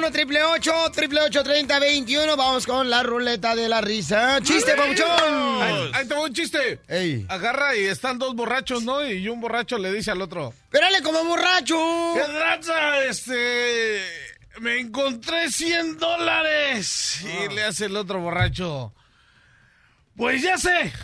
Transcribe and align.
1 0.00 0.12
triple 0.12 0.42
8 0.42 0.90
triple 0.92 1.20
8 1.20 1.42
30 1.42 1.78
21 1.78 2.34
vamos 2.34 2.64
con 2.64 2.88
la 2.88 3.02
ruleta 3.02 3.54
de 3.54 3.68
la 3.68 3.82
risa. 3.82 4.40
¡Chiste, 4.40 4.74
Pauchón! 4.74 5.62
Ahí, 5.62 5.90
ahí 5.92 6.08
te 6.08 6.14
va 6.14 6.22
un 6.22 6.32
chiste. 6.32 6.80
Ey. 6.88 7.26
Agarra 7.28 7.76
y 7.76 7.84
están 7.84 8.18
dos 8.18 8.34
borrachos, 8.34 8.82
¿no? 8.82 9.06
Y 9.06 9.28
un 9.28 9.42
borracho 9.42 9.76
le 9.76 9.92
dice 9.92 10.10
al 10.10 10.22
otro. 10.22 10.54
¡Espérale 10.64 11.02
como 11.02 11.22
borracho! 11.24 11.76
¿Qué 12.14 12.26
raza? 12.32 13.04
Este... 13.04 14.02
Me 14.60 14.80
encontré 14.80 15.50
100 15.50 15.98
dólares. 15.98 17.20
Y 17.22 17.54
le 17.54 17.64
hace 17.64 17.84
el 17.84 17.96
otro 17.96 18.20
borracho. 18.20 18.94
Pues 20.16 20.40
ya 20.40 20.56
sé. 20.56 20.94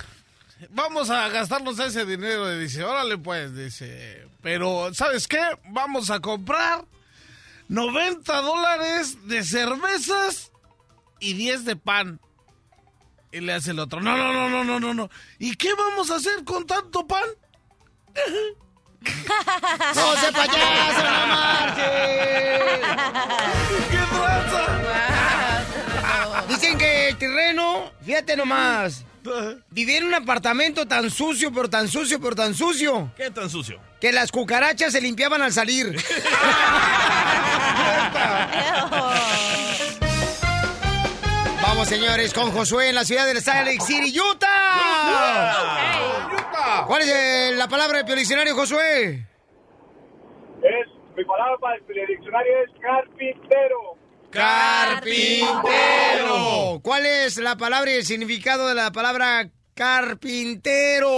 Vamos 0.70 1.10
a 1.10 1.28
gastarnos 1.28 1.78
ese 1.80 2.06
dinero. 2.06 2.50
Y 2.54 2.60
dice, 2.60 2.82
órale 2.82 3.18
pues, 3.18 3.54
dice. 3.54 4.26
Pero, 4.40 4.88
¿sabes 4.94 5.28
qué? 5.28 5.42
Vamos 5.66 6.10
a 6.10 6.20
comprar 6.20 6.82
90 7.68 8.40
dólares 8.42 9.26
de 9.26 9.44
cervezas 9.44 10.52
y 11.20 11.34
10 11.34 11.64
de 11.64 11.76
pan. 11.76 12.20
Y 13.32 13.40
le 13.40 13.52
hace 13.52 13.72
el 13.72 13.80
otro, 13.80 14.00
no, 14.00 14.16
no, 14.16 14.32
no, 14.32 14.48
no, 14.48 14.64
no, 14.64 14.80
no, 14.80 14.94
no. 14.94 15.10
¿Y 15.38 15.56
qué 15.56 15.74
vamos 15.74 16.10
a 16.10 16.16
hacer 16.16 16.44
con 16.44 16.66
tanto 16.66 17.06
pan? 17.06 17.24
¡No 19.94 20.16
se 20.16 20.32
payaso, 20.32 21.02
no 21.02 21.26
marches! 21.26 21.84
¿Qué 23.90 23.98
raza? 24.18 24.66
Dicen 26.48 26.78
que 26.78 27.08
el 27.08 27.16
terreno, 27.18 27.92
fíjate 28.02 28.36
nomás, 28.36 29.04
vivía 29.70 29.98
en 29.98 30.04
un 30.04 30.14
apartamento 30.14 30.86
tan 30.86 31.10
sucio, 31.10 31.52
pero 31.52 31.68
tan 31.68 31.88
sucio, 31.88 32.20
pero 32.20 32.34
tan 32.34 32.54
sucio, 32.54 33.12
¿Qué 33.16 33.30
tan 33.30 33.50
sucio? 33.50 33.80
que 34.00 34.12
las 34.12 34.30
cucarachas 34.30 34.92
se 34.92 35.00
limpiaban 35.00 35.42
al 35.42 35.52
salir. 35.52 35.96
Vamos, 41.62 41.88
señores, 41.88 42.32
con 42.32 42.52
Josué 42.52 42.90
en 42.90 42.94
la 42.94 43.04
ciudad 43.04 43.26
de 43.26 43.40
Salt 43.40 43.66
Lake 43.66 43.80
City, 43.80 44.18
Utah. 44.18 44.56
¿Cuál 46.86 47.02
es 47.02 47.08
eh, 47.08 47.52
la 47.54 47.68
palabra 47.68 48.02
del 48.02 48.18
diccionario, 48.18 48.54
Josué? 48.54 49.26
Es, 50.62 50.86
mi 51.16 51.24
palabra 51.24 51.56
para 51.60 51.76
el 51.76 52.06
diccionario 52.06 52.52
es 52.62 52.70
carpintero. 52.80 53.96
Carpintero. 54.30 55.60
¿Cuál 56.82 57.06
es 57.06 57.38
la 57.38 57.56
palabra 57.56 57.90
y 57.90 57.94
el 57.96 58.04
significado 58.04 58.68
de 58.68 58.74
la 58.74 58.90
palabra 58.92 59.48
carpintero? 59.74 61.08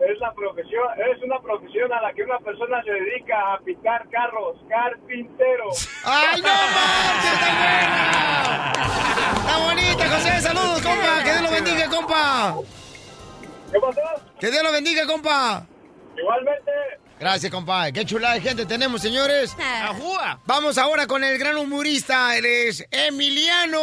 Es 0.00 0.18
la 0.20 0.32
profesión, 0.34 0.84
es 1.14 1.22
una 1.22 1.40
profesión 1.40 1.92
a 1.92 2.02
la 2.02 2.12
que 2.12 2.22
una 2.22 2.38
persona 2.38 2.82
se 2.84 2.90
dedica 2.90 3.54
a 3.54 3.58
pintar 3.60 4.06
carros, 4.10 4.56
carpintero. 4.68 5.70
¡Ay, 6.04 6.42
no 6.42 6.48
está 6.48 6.52
buena! 7.56 8.72
¡Está 9.38 9.58
bonita, 9.64 10.08
José! 10.10 10.40
¡Saludos, 10.42 10.82
compa! 10.82 11.24
¡Que 11.24 11.30
Dios 11.32 11.42
lo 11.42 11.50
bendiga, 11.50 11.88
compa! 11.88 12.56
¿Qué 13.72 13.80
pasó? 13.80 14.00
¡Que 14.38 14.50
Dios 14.50 14.62
lo 14.62 14.72
bendiga, 14.72 15.06
compa! 15.06 15.66
Igualmente. 16.16 16.72
Gracias, 17.18 17.50
compa. 17.50 17.90
Qué 17.92 18.04
chulada 18.04 18.34
de 18.34 18.42
gente 18.42 18.66
tenemos, 18.66 19.00
señores. 19.00 19.56
¡Ajúa! 19.58 20.38
Vamos 20.44 20.76
ahora 20.76 21.06
con 21.06 21.24
el 21.24 21.38
gran 21.38 21.56
humorista. 21.56 22.36
Él 22.36 22.44
es 22.44 22.84
Emiliano. 22.90 23.78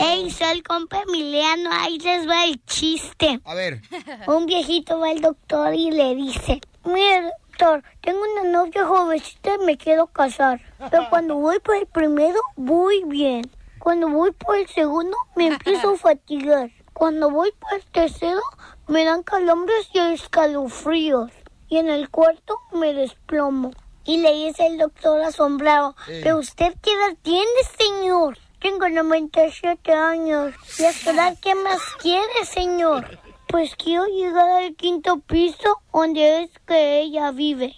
Ey, 0.00 0.30
soy 0.30 0.48
el 0.52 0.62
compa 0.62 1.02
Emiliano, 1.02 1.70
ahí 1.70 1.98
les 1.98 2.26
va 2.26 2.46
el 2.46 2.64
chiste. 2.64 3.40
A 3.44 3.54
ver. 3.54 3.82
Un 4.26 4.46
viejito 4.46 5.00
va 5.00 5.10
al 5.10 5.20
doctor 5.20 5.74
y 5.74 5.90
le 5.90 6.14
dice, 6.14 6.60
mire 6.84 7.30
doctor, 7.48 7.82
tengo 8.00 8.20
una 8.32 8.50
novia 8.50 8.86
jovencita 8.86 9.56
y 9.60 9.66
me 9.66 9.76
quiero 9.76 10.06
casar. 10.06 10.62
Pero 10.90 11.08
cuando 11.10 11.36
voy 11.36 11.60
por 11.60 11.76
el 11.76 11.86
primero, 11.86 12.40
voy 12.56 13.04
bien. 13.04 13.50
Cuando 13.78 14.08
voy 14.08 14.32
por 14.32 14.56
el 14.56 14.68
segundo, 14.68 15.16
me 15.36 15.48
empiezo 15.48 15.90
a 15.90 15.98
fatigar. 15.98 16.70
Cuando 16.92 17.30
voy 17.30 17.52
por 17.58 17.74
el 17.74 17.84
tercero, 17.86 18.40
me 18.88 19.04
dan 19.04 19.22
calambres 19.22 19.88
y 19.92 19.98
escalofríos. 19.98 21.30
Y 21.68 21.78
en 21.78 21.88
el 21.88 22.10
cuarto, 22.10 22.58
me 22.72 22.92
desplomo. 22.92 23.70
Y 24.04 24.18
le 24.18 24.32
dice 24.34 24.66
el 24.66 24.78
doctor 24.78 25.20
asombrado, 25.22 25.94
Eh. 26.08 26.20
¿pero 26.22 26.38
usted 26.38 26.74
qué 26.82 26.92
edad 26.92 27.16
tiene, 27.22 27.46
señor? 27.78 28.36
Tengo 28.60 28.88
97 28.88 29.92
años. 29.92 30.54
¿Y 30.78 30.84
a 30.84 30.92
su 30.92 31.10
edad 31.10 31.36
qué 31.40 31.54
más 31.54 31.80
quiere, 32.00 32.44
señor? 32.44 33.18
Pues 33.48 33.74
quiero 33.76 34.06
llegar 34.06 34.48
al 34.48 34.74
quinto 34.76 35.18
piso 35.20 35.82
donde 35.92 36.44
es 36.44 36.50
que 36.66 37.00
ella 37.00 37.30
vive. 37.32 37.74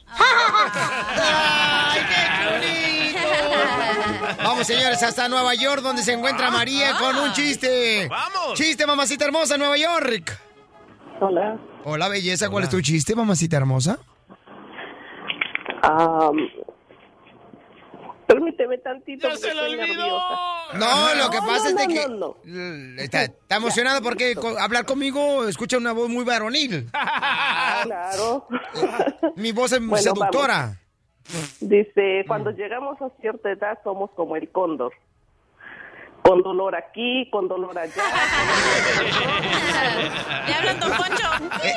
Vamos, 4.39 4.67
señores, 4.67 5.03
hasta 5.03 5.29
Nueva 5.29 5.55
York, 5.55 5.83
donde 5.83 6.03
se 6.03 6.13
encuentra 6.13 6.51
María 6.51 6.97
con 6.99 7.17
un 7.17 7.33
chiste. 7.33 8.07
¡Vamos! 8.09 8.55
Chiste, 8.55 8.87
mamacita 8.87 9.25
hermosa, 9.25 9.57
Nueva 9.57 9.77
York. 9.77 10.39
Hola. 11.21 11.59
Hola, 11.85 12.09
belleza. 12.09 12.49
¿Cuál 12.51 12.65
es 12.65 12.71
tu 12.71 12.81
chiste, 12.81 13.15
mamacita 13.15 13.57
hermosa? 13.57 13.99
Am, 15.83 16.37
permíteme 18.27 18.79
tantito. 18.79 19.29
¡Ya 19.29 19.37
se 19.37 19.55
lo 19.55 19.63
olvidó! 19.65 20.19
No, 20.75 21.15
lo 21.15 21.31
que 21.31 21.37
No, 21.41 21.47
pasa 21.47 21.65
no, 21.65 21.69
es 21.69 21.77
de 21.77 21.87
no, 21.87 22.35
que 22.43 22.49
no, 22.51 23.01
Está, 23.03 23.25
está 23.25 23.57
emocionado 23.57 24.03
porque 24.03 24.35
hablar 24.61 24.87
conmigo 24.87 25.47
escucha 25.47 25.77
una 25.79 25.93
voz 25.93 26.09
muy 26.09 26.25
varonil. 26.25 26.91
Claro. 27.85 28.47
Mi 29.37 29.53
voz 29.53 29.73
es 29.73 29.87
Bueno, 29.87 30.03
seductora. 30.03 30.81
Dice, 31.61 32.25
cuando 32.27 32.51
llegamos 32.51 33.01
a 33.03 33.11
cierta 33.21 33.51
edad 33.51 33.79
somos 33.85 34.11
como 34.13 34.37
el 34.37 34.51
cóndor. 34.51 34.93
Con 36.25 36.43
dolor 36.43 36.75
aquí, 36.75 37.29
con 37.31 37.47
dolor 37.49 37.79
allá. 37.79 37.93
¿Le 40.49 40.55
hablan, 40.55 40.81
don 40.81 40.91
Poncho? 40.97 41.29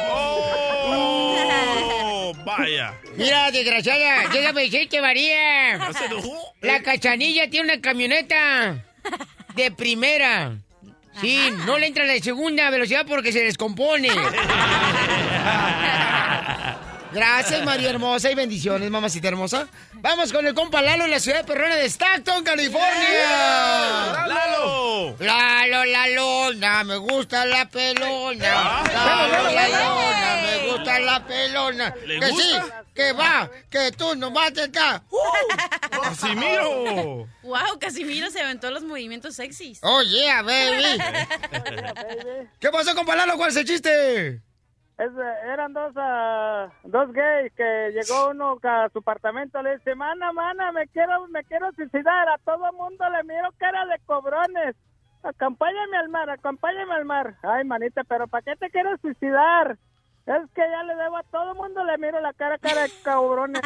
¡Oh! 0.09 2.34
¡Vaya! 2.46 2.94
Mira, 3.18 3.52
desgraciada, 3.52 4.30
déjame 4.30 4.62
decirte, 4.62 5.02
María. 5.02 5.78
¿Ya 5.78 5.91
se 5.91 6.06
enojó? 6.06 6.53
La 6.62 6.81
cachanilla 6.81 7.50
tiene 7.50 7.74
una 7.74 7.81
camioneta 7.81 8.86
de 9.53 9.69
primera. 9.72 10.53
Sí, 11.19 11.52
no 11.66 11.78
le 11.78 11.88
entra 11.88 12.06
la 12.06 12.13
de 12.13 12.22
segunda 12.22 12.69
velocidad 12.69 13.06
porque 13.06 13.34
se 13.34 13.44
descompone. 13.44 14.07
Gracias, 17.12 17.63
María 17.63 17.90
Hermosa, 17.90 18.29
y 18.29 18.35
bendiciones, 18.35 18.90
mamacita 18.90 19.28
hermosa. 19.29 19.68
Vamos 19.94 20.31
con 20.31 20.45
el 20.45 20.53
compa 20.53 20.81
Lalo 20.81 21.06
en 21.06 21.12
la 21.12 21.19
ciudad 21.19 21.45
perrona 21.45 21.75
de 21.75 21.85
Stockton, 21.85 22.44
California. 22.44 24.25
¡Lalo! 24.28 25.16
Lalo, 25.19 25.85
la 25.85 26.07
lona, 26.09 26.84
me 26.84 26.97
gusta 26.97 27.45
la 27.45 27.68
pelona. 27.69 28.84
Lalo, 28.94 29.51
la 29.51 29.68
lona, 29.68 30.41
me 30.41 30.72
gusta 30.72 31.00
la 31.00 31.25
pelona. 31.25 31.95
¿Le 32.06 32.19
que 32.19 32.28
sí, 32.28 32.51
que 32.94 33.13
va, 33.13 33.50
que 33.69 33.91
tú 33.91 34.16
nomás 34.16 34.53
te 34.53 34.66
estás. 34.66 35.01
¡Casimiro! 35.89 37.28
Wow, 37.44 37.79
Casimiro 37.79 38.29
se 38.29 38.41
aventó 38.41 38.69
los 38.72 38.84
movimientos 38.84 39.35
sexys. 39.35 39.79
Oh, 39.81 40.01
yeah, 40.03 40.41
baby. 40.41 41.01
¿Qué 42.59 42.69
pasó, 42.69 42.94
compa 42.94 43.15
Lalo? 43.15 43.38
¿Cuál 43.38 43.51
es 43.51 43.56
el 43.56 43.65
chiste? 43.65 44.42
Es, 44.98 45.12
eh, 45.12 45.34
eran 45.54 45.74
dos, 45.74 45.94
ah, 45.96 46.70
dos 46.84 47.12
gays 47.14 47.54
que 47.54 47.92
llegó 47.94 48.32
uno 48.32 48.58
a 48.64 48.90
su 48.90 49.00
apartamento 49.00 49.62
le 49.62 49.78
dice, 49.78 49.94
mana, 49.94 50.34
mana, 50.34 50.72
me 50.72 50.88
quiero, 50.88 51.28
me 51.28 51.44
quiero 51.44 51.72
suicidar, 51.74 52.28
a 52.30 52.40
todo 52.40 52.74
mundo 52.74 53.08
le 53.10 53.24
miro 53.24 53.50
cara 53.58 53.86
de 53.86 54.00
cobrones, 54.08 54.76
acompáñame 55.22 55.98
al 55.98 56.10
mar, 56.10 56.30
acompáñame 56.32 56.96
al 56.96 57.06
mar. 57.06 57.36
Ay, 57.44 57.64
manita, 57.64 58.04
pero 58.06 58.28
¿para 58.28 58.42
qué 58.42 58.56
te 58.56 58.72
quieres 58.72 59.00
suicidar? 59.00 59.78
Es 60.26 60.52
que 60.56 60.62
ya 60.62 60.84
le 60.84 60.96
debo 60.96 61.18
a 61.18 61.24
todo 61.24 61.54
mundo, 61.54 61.84
le 61.84 61.98
miro 62.00 62.20
la 62.20 62.34
cara, 62.34 62.58
cara 62.58 62.82
de 62.82 62.92
cabrones 63.04 63.62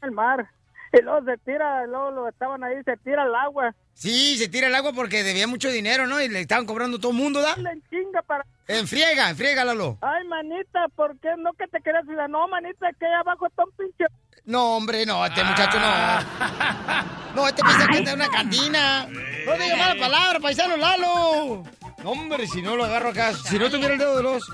al 0.00 0.12
mar. 0.12 0.48
Y 0.98 1.02
luego 1.02 1.24
se 1.24 1.36
tira, 1.38 1.86
luego 1.86 2.10
lo 2.10 2.28
estaban 2.28 2.64
ahí, 2.64 2.76
se 2.84 2.96
tira 2.98 3.22
al 3.22 3.34
agua. 3.34 3.74
Sí, 3.94 4.36
se 4.36 4.48
tira 4.48 4.66
el 4.66 4.74
agua 4.74 4.92
porque 4.92 5.22
debía 5.22 5.46
mucho 5.46 5.70
dinero, 5.70 6.06
¿no? 6.06 6.20
Y 6.20 6.28
le 6.28 6.40
estaban 6.40 6.66
cobrando 6.66 6.98
todo 6.98 7.12
el 7.12 7.18
mundo, 7.18 7.40
¿da? 7.40 7.56
Le 7.56 7.80
chinga 7.90 8.22
para... 8.22 8.44
En 8.66 8.88
friega, 8.88 9.30
en 9.30 9.36
friega, 9.36 9.64
Lalo. 9.64 9.98
Ay, 10.00 10.26
manita, 10.26 10.88
¿por 10.96 11.18
qué 11.20 11.28
no 11.38 11.52
que 11.52 11.66
te 11.68 11.80
quieres 11.80 12.04
suicidar? 12.04 12.30
No, 12.30 12.48
manita, 12.48 12.88
que 12.98 13.06
ahí 13.06 13.12
abajo 13.12 13.46
está 13.46 13.64
un 13.64 13.70
pinche... 13.72 14.06
No, 14.46 14.76
hombre, 14.76 15.04
no, 15.06 15.24
este 15.24 15.44
muchacho 15.44 15.78
no. 15.78 17.36
No, 17.36 17.46
este 17.46 17.62
piensa 17.62 17.86
que 17.86 17.98
está 17.98 18.10
en 18.10 18.16
una 18.16 18.28
cantina. 18.28 19.06
No 19.46 19.52
diga 19.52 19.76
mala 19.76 20.00
palabra, 20.00 20.40
paisano 20.40 20.76
Lalo. 20.76 21.62
No, 22.02 22.10
hombre, 22.10 22.46
si 22.46 22.62
no 22.62 22.74
lo 22.74 22.84
agarro 22.84 23.10
acá, 23.10 23.34
si 23.34 23.58
no 23.58 23.70
tuviera 23.70 23.92
el 23.92 23.98
dedo 24.00 24.16
de 24.16 24.22
los, 24.22 24.50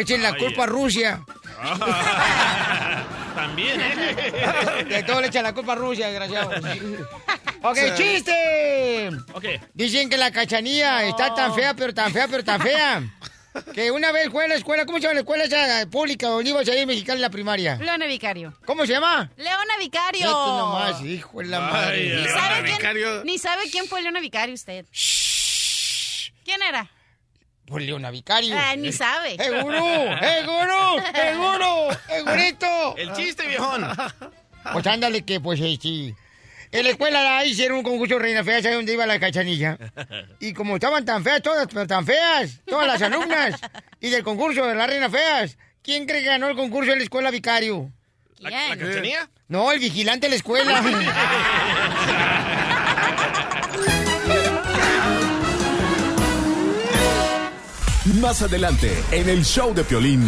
echen 0.00 0.22
la 0.22 0.28
Ay, 0.30 0.38
culpa 0.38 0.64
a. 0.64 0.66
Rusia. 0.66 1.20
También, 3.34 3.80
¿eh? 3.80 4.84
De 4.88 5.02
todo 5.02 5.20
le 5.20 5.26
echan 5.28 5.42
la 5.42 5.52
culpa 5.52 5.72
a 5.72 5.76
Rusia, 5.76 6.08
desgraciado. 6.08 6.50
Ok, 7.62 7.76
Sí. 7.78 7.90
chiste. 7.96 9.08
Ok. 9.32 9.44
Dicen 9.74 10.08
que 10.08 10.16
la 10.16 10.30
cachanilla 10.30 11.02
está 11.04 11.34
tan 11.34 11.52
fea, 11.54 11.74
pero 11.74 11.92
tan 11.92 12.12
fea, 12.12 12.28
pero 12.28 12.44
tan 12.44 12.60
fea. 12.60 13.02
Que 13.74 13.90
una 13.90 14.12
vez 14.12 14.28
fue 14.30 14.44
a 14.44 14.48
la 14.48 14.54
escuela, 14.54 14.84
¿cómo 14.86 14.98
se 14.98 15.02
llama 15.02 15.14
la 15.14 15.20
escuela 15.20 15.44
esa 15.44 15.90
pública 15.90 16.28
donde 16.28 16.50
ibas 16.50 16.68
ahí 16.68 16.78
en 16.80 17.20
la 17.20 17.30
primaria? 17.30 17.76
Leona 17.76 18.06
Vicario. 18.06 18.54
¿Cómo 18.66 18.86
se 18.86 18.92
llama? 18.92 19.30
Leona 19.36 19.78
Vicario. 19.80 20.20
Fíjate 20.20 20.50
nomás, 20.50 21.02
hijo 21.02 21.38
de 21.40 21.46
la 21.46 21.60
madre. 21.60 22.02
Ni 22.02 22.08
Leona 22.22 22.40
sabe, 22.40 22.62
quién, 22.64 22.76
Vicario. 22.76 23.24
ni 23.24 23.38
sabe 23.38 23.62
quién 23.72 23.86
fue 23.88 24.02
Leona 24.02 24.20
Vicario 24.20 24.54
usted. 24.54 24.84
¿Quién 26.44 26.62
era? 26.62 26.88
Pues 27.66 27.84
Leona 27.84 28.10
Vicario. 28.10 28.56
Ah, 28.56 28.76
ni 28.76 28.92
sabe. 28.92 29.34
¡Eh, 29.34 29.62
gurú! 29.62 29.76
¡Eh, 29.76 30.44
gurú! 30.46 31.02
¡Eh, 31.14 31.34
gurú! 31.34 31.96
¡Eh, 32.08 32.22
gurito! 32.22 32.96
El 32.96 33.12
chiste, 33.12 33.46
viejón. 33.46 33.86
Pues 34.72 34.84
ándale 34.88 35.24
que, 35.24 35.38
pues, 35.38 35.60
eh, 35.60 35.78
sí. 35.80 36.12
En 36.72 36.82
la 36.82 36.90
escuela 36.90 37.38
ahí 37.38 37.50
hicieron 37.50 37.78
un 37.78 37.84
concurso 37.84 38.16
de 38.16 38.20
reina 38.20 38.42
fea, 38.42 38.60
¿sabes 38.60 38.76
dónde 38.76 38.94
iba 38.94 39.06
la 39.06 39.20
cachanilla? 39.20 39.78
Y 40.40 40.52
como 40.54 40.74
estaban 40.74 41.04
tan 41.04 41.22
feas 41.22 41.40
todas, 41.40 41.68
pero 41.68 41.86
tan 41.86 42.04
feas, 42.04 42.60
todas 42.66 42.88
las 42.88 43.00
alumnas, 43.00 43.60
y 44.00 44.10
del 44.10 44.24
concurso 44.24 44.66
de 44.66 44.74
las 44.74 44.88
reinas 44.88 45.12
feas, 45.12 45.56
¿quién 45.82 46.04
cree 46.04 46.20
que 46.22 46.26
ganó 46.26 46.48
el 46.48 46.56
concurso 46.56 46.90
en 46.90 46.98
la 46.98 47.04
escuela 47.04 47.30
Vicario? 47.30 47.92
¿La, 48.40 48.50
la 48.50 48.76
cachanilla? 48.76 49.30
No, 49.46 49.70
el 49.70 49.78
vigilante 49.78 50.26
de 50.26 50.30
la 50.30 50.36
escuela. 50.36 50.82
Más 58.20 58.40
adelante, 58.40 58.92
en 59.10 59.28
el 59.28 59.44
show 59.44 59.74
de 59.74 59.84
Piolín. 59.84 60.22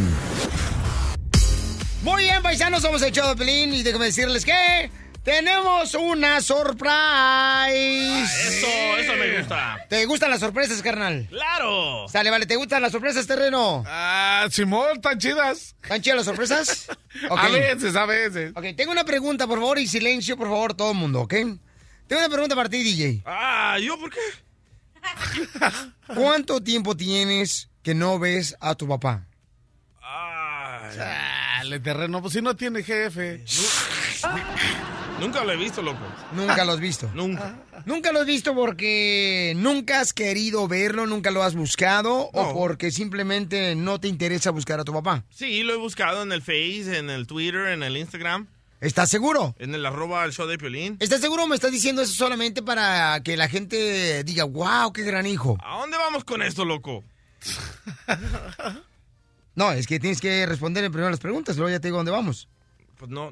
Muy 2.02 2.24
bien, 2.24 2.42
paisanos, 2.42 2.82
somos 2.82 3.00
el 3.02 3.12
show 3.12 3.28
de 3.28 3.36
Pelín 3.36 3.72
y 3.72 3.82
déjame 3.82 4.06
decirles 4.06 4.44
que 4.44 4.90
tenemos 5.22 5.94
una 5.94 6.40
surprise. 6.40 8.22
Eso, 8.22 8.66
eso 8.98 9.12
me 9.16 9.38
gusta. 9.38 9.86
¿Te 9.88 10.04
gustan 10.06 10.30
las 10.30 10.40
sorpresas, 10.40 10.82
carnal? 10.82 11.26
¡Claro! 11.30 12.06
Sale, 12.08 12.30
vale, 12.30 12.46
¿te 12.46 12.56
gustan 12.56 12.82
las 12.82 12.92
sorpresas, 12.92 13.26
terreno? 13.26 13.84
Ah, 13.86 14.46
Simón, 14.50 15.00
tan 15.00 15.18
chidas. 15.18 15.76
¿Están 15.82 16.02
chidas 16.02 16.16
las 16.16 16.26
sorpresas? 16.26 16.88
Ok. 17.30 17.38
A 17.38 17.48
veces, 17.48 17.96
a 17.96 18.06
veces. 18.06 18.52
Ok, 18.54 18.64
tengo 18.76 18.92
una 18.92 19.02
pregunta, 19.02 19.48
por 19.48 19.58
favor, 19.58 19.78
y 19.80 19.88
silencio, 19.88 20.36
por 20.36 20.46
favor, 20.46 20.74
todo 20.74 20.92
el 20.92 20.98
mundo, 20.98 21.22
¿ok? 21.22 21.30
Tengo 22.06 22.20
una 22.20 22.28
pregunta 22.28 22.54
para 22.54 22.68
ti, 22.68 22.80
DJ. 22.80 23.22
Ah, 23.26 23.76
¿yo 23.82 23.98
por 23.98 24.10
qué? 24.10 24.20
¿Cuánto 26.14 26.62
tiempo 26.62 26.96
tienes 26.96 27.68
que 27.88 27.94
no 27.94 28.18
ves 28.18 28.54
a 28.60 28.74
tu 28.74 28.86
papá? 28.86 29.24
Chale, 30.94 31.80
terreno, 31.80 32.20
pues 32.20 32.34
si 32.34 32.42
no 32.42 32.54
tiene 32.54 32.82
jefe. 32.82 33.42
Nunca 35.18 35.42
lo 35.42 35.52
he 35.52 35.56
visto, 35.56 35.80
loco. 35.80 36.04
Nunca 36.32 36.66
lo 36.66 36.72
has 36.72 36.80
visto. 36.80 37.10
Nunca. 37.14 37.56
Nunca 37.86 38.12
lo 38.12 38.20
has 38.20 38.26
visto 38.26 38.54
porque 38.54 39.54
nunca 39.56 40.00
has 40.00 40.12
querido 40.12 40.68
verlo, 40.68 41.06
nunca 41.06 41.30
lo 41.30 41.42
has 41.42 41.54
buscado 41.54 42.28
o 42.30 42.52
porque 42.52 42.90
simplemente 42.90 43.74
no 43.74 43.98
te 43.98 44.08
interesa 44.08 44.50
buscar 44.50 44.80
a 44.80 44.84
tu 44.84 44.92
papá. 44.92 45.24
Sí, 45.30 45.62
lo 45.62 45.72
he 45.72 45.78
buscado 45.78 46.22
en 46.22 46.32
el 46.32 46.42
Face, 46.42 46.94
en 46.98 47.08
el 47.08 47.26
Twitter, 47.26 47.68
en 47.68 47.82
el 47.82 47.96
Instagram, 47.96 48.48
¿Estás 48.82 49.08
seguro? 49.08 49.54
en 49.58 49.74
el 49.74 49.86
arroba 49.86 50.26
el 50.26 50.32
show 50.32 50.46
de 50.46 50.58
Piolín. 50.58 50.98
¿Estás 51.00 51.22
seguro 51.22 51.44
o 51.44 51.46
me 51.46 51.54
estás 51.54 51.72
diciendo 51.72 52.02
eso 52.02 52.12
solamente 52.12 52.62
para 52.62 53.18
que 53.22 53.38
la 53.38 53.48
gente 53.48 54.22
diga, 54.24 54.44
wow, 54.44 54.92
qué 54.92 55.04
gran 55.04 55.24
hijo? 55.24 55.56
¿A 55.64 55.78
dónde 55.78 55.96
vamos 55.96 56.24
con 56.24 56.42
esto, 56.42 56.66
loco? 56.66 57.02
No, 59.54 59.72
es 59.72 59.86
que 59.86 59.98
tienes 59.98 60.20
que 60.20 60.46
responder 60.46 60.84
en 60.84 60.92
primero 60.92 61.10
las 61.10 61.18
preguntas, 61.20 61.56
luego 61.56 61.70
ya 61.70 61.80
te 61.80 61.88
digo 61.88 61.96
dónde 61.96 62.12
vamos. 62.12 62.48
Pues 62.96 63.10
no. 63.10 63.30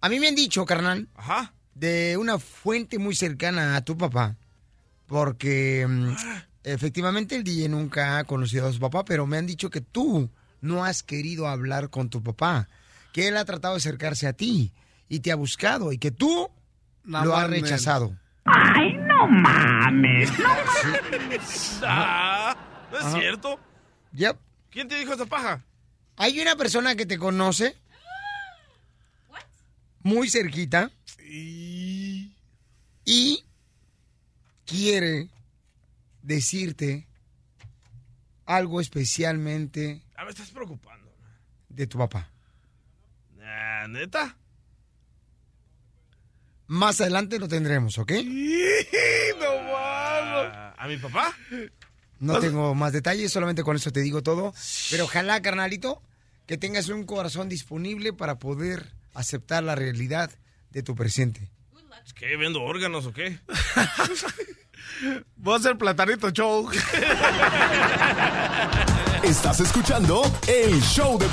A 0.00 0.08
mí 0.08 0.18
me 0.20 0.28
han 0.28 0.34
dicho, 0.34 0.64
carnal, 0.64 1.08
Ajá. 1.14 1.52
de 1.74 2.16
una 2.16 2.38
fuente 2.38 2.98
muy 2.98 3.14
cercana 3.14 3.76
a 3.76 3.82
tu 3.84 3.96
papá, 3.98 4.36
porque 5.06 5.86
mm, 5.88 6.14
efectivamente 6.64 7.36
el 7.36 7.44
DJ 7.44 7.68
nunca 7.68 8.18
ha 8.18 8.24
conocido 8.24 8.66
a 8.68 8.72
su 8.72 8.80
papá, 8.80 9.04
pero 9.04 9.26
me 9.26 9.36
han 9.36 9.46
dicho 9.46 9.68
que 9.70 9.80
tú 9.82 10.30
no 10.60 10.84
has 10.84 11.02
querido 11.02 11.46
hablar 11.48 11.90
con 11.90 12.08
tu 12.08 12.22
papá, 12.22 12.68
que 13.12 13.28
él 13.28 13.36
ha 13.36 13.44
tratado 13.44 13.74
de 13.74 13.78
acercarse 13.78 14.26
a 14.26 14.32
ti 14.32 14.72
y 15.08 15.20
te 15.20 15.32
ha 15.32 15.36
buscado 15.36 15.92
y 15.92 15.98
que 15.98 16.10
tú 16.10 16.48
No 17.04 17.24
lo 17.24 17.34
has 17.36 17.42
mames. 17.44 17.62
rechazado. 17.62 18.14
Ay, 18.44 18.94
no 18.94 19.26
mames. 19.28 20.30
Ah, 21.82 22.34
¿No 22.90 22.98
es 22.98 23.04
Ajá. 23.04 23.18
cierto? 23.20 23.60
Yep. 24.12 24.36
¿Quién 24.70 24.88
te 24.88 24.98
dijo 24.98 25.12
esa 25.14 25.26
paja? 25.26 25.64
Hay 26.16 26.40
una 26.40 26.56
persona 26.56 26.94
que 26.96 27.06
te 27.06 27.18
conoce 27.18 27.76
muy 30.02 30.30
cerquita 30.30 30.90
Y... 31.28 32.32
y 33.04 33.44
quiere 34.64 35.28
decirte 36.22 37.06
algo 38.46 38.80
especialmente 38.80 40.02
Ah, 40.16 40.24
me 40.24 40.30
estás 40.30 40.50
preocupando. 40.50 41.12
de 41.68 41.86
tu 41.86 41.98
papá. 41.98 42.30
¿Neta? 43.88 44.36
Más 46.66 47.00
adelante 47.00 47.38
lo 47.38 47.48
tendremos, 47.48 47.96
¿ok? 47.98 48.12
no 49.40 49.62
malo. 49.62 50.50
Ah, 50.52 50.74
¿A 50.76 50.86
mi 50.88 50.96
papá? 50.98 51.34
No 52.20 52.40
tengo 52.40 52.74
más 52.74 52.92
detalles, 52.92 53.32
solamente 53.32 53.62
con 53.62 53.76
eso 53.76 53.92
te 53.92 54.00
digo 54.00 54.22
todo. 54.22 54.52
Pero 54.90 55.04
ojalá, 55.04 55.40
carnalito, 55.40 56.02
que 56.46 56.58
tengas 56.58 56.88
un 56.88 57.04
corazón 57.04 57.48
disponible 57.48 58.12
para 58.12 58.38
poder 58.38 58.92
aceptar 59.14 59.62
la 59.62 59.74
realidad 59.74 60.30
de 60.70 60.82
tu 60.82 60.94
presente. 60.94 61.48
¿Es 62.04 62.14
que 62.14 62.36
vendo 62.36 62.62
órganos 62.62 63.06
o 63.06 63.12
qué? 63.12 63.38
Voy 65.36 65.54
a 65.54 65.56
hacer 65.58 65.76
platanito 65.76 66.30
show. 66.30 66.68
Estás 69.22 69.60
escuchando 69.60 70.22
el 70.46 70.80
show 70.80 71.18
de 71.18 71.28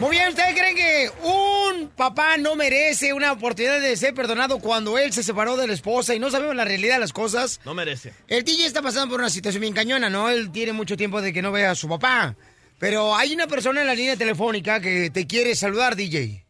Muy 0.00 0.10
bien, 0.10 0.28
¿ustedes 0.28 0.54
creen 0.58 0.76
que 0.76 1.10
un 1.22 1.88
papá 1.90 2.36
no 2.36 2.54
merece 2.56 3.12
una 3.12 3.32
oportunidad 3.32 3.80
de 3.80 3.96
ser 3.96 4.14
perdonado 4.14 4.58
cuando 4.58 4.98
él 4.98 5.12
se 5.12 5.22
separó 5.22 5.56
de 5.56 5.66
la 5.66 5.72
esposa 5.74 6.14
y 6.14 6.18
no 6.18 6.30
sabemos 6.30 6.54
la 6.56 6.64
realidad 6.64 6.94
de 6.94 7.00
las 7.00 7.12
cosas? 7.12 7.60
No 7.64 7.74
merece. 7.74 8.12
El 8.28 8.44
DJ 8.44 8.66
está 8.66 8.82
pasando 8.82 9.10
por 9.10 9.20
una 9.20 9.30
situación 9.30 9.60
bien 9.60 9.74
cañona, 9.74 10.10
¿no? 10.10 10.28
Él 10.28 10.50
tiene 10.50 10.72
mucho 10.72 10.96
tiempo 10.96 11.20
de 11.22 11.32
que 11.32 11.42
no 11.42 11.52
vea 11.52 11.70
a 11.72 11.74
su 11.74 11.88
papá. 11.88 12.34
Pero 12.78 13.14
hay 13.14 13.32
una 13.34 13.46
persona 13.46 13.80
en 13.82 13.86
la 13.86 13.94
línea 13.94 14.16
telefónica 14.16 14.80
que 14.80 15.10
te 15.10 15.26
quiere 15.26 15.54
saludar, 15.54 15.94
DJ. 15.96 16.44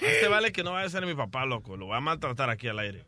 Este 0.00 0.28
vale 0.28 0.52
que 0.52 0.62
no 0.62 0.72
vaya 0.72 0.86
a 0.86 0.90
ser 0.90 1.06
mi 1.06 1.14
papá, 1.14 1.46
loco. 1.46 1.76
Lo 1.76 1.86
voy 1.86 1.96
a 1.96 2.00
maltratar 2.00 2.50
aquí 2.50 2.68
al 2.68 2.78
aire. 2.78 3.04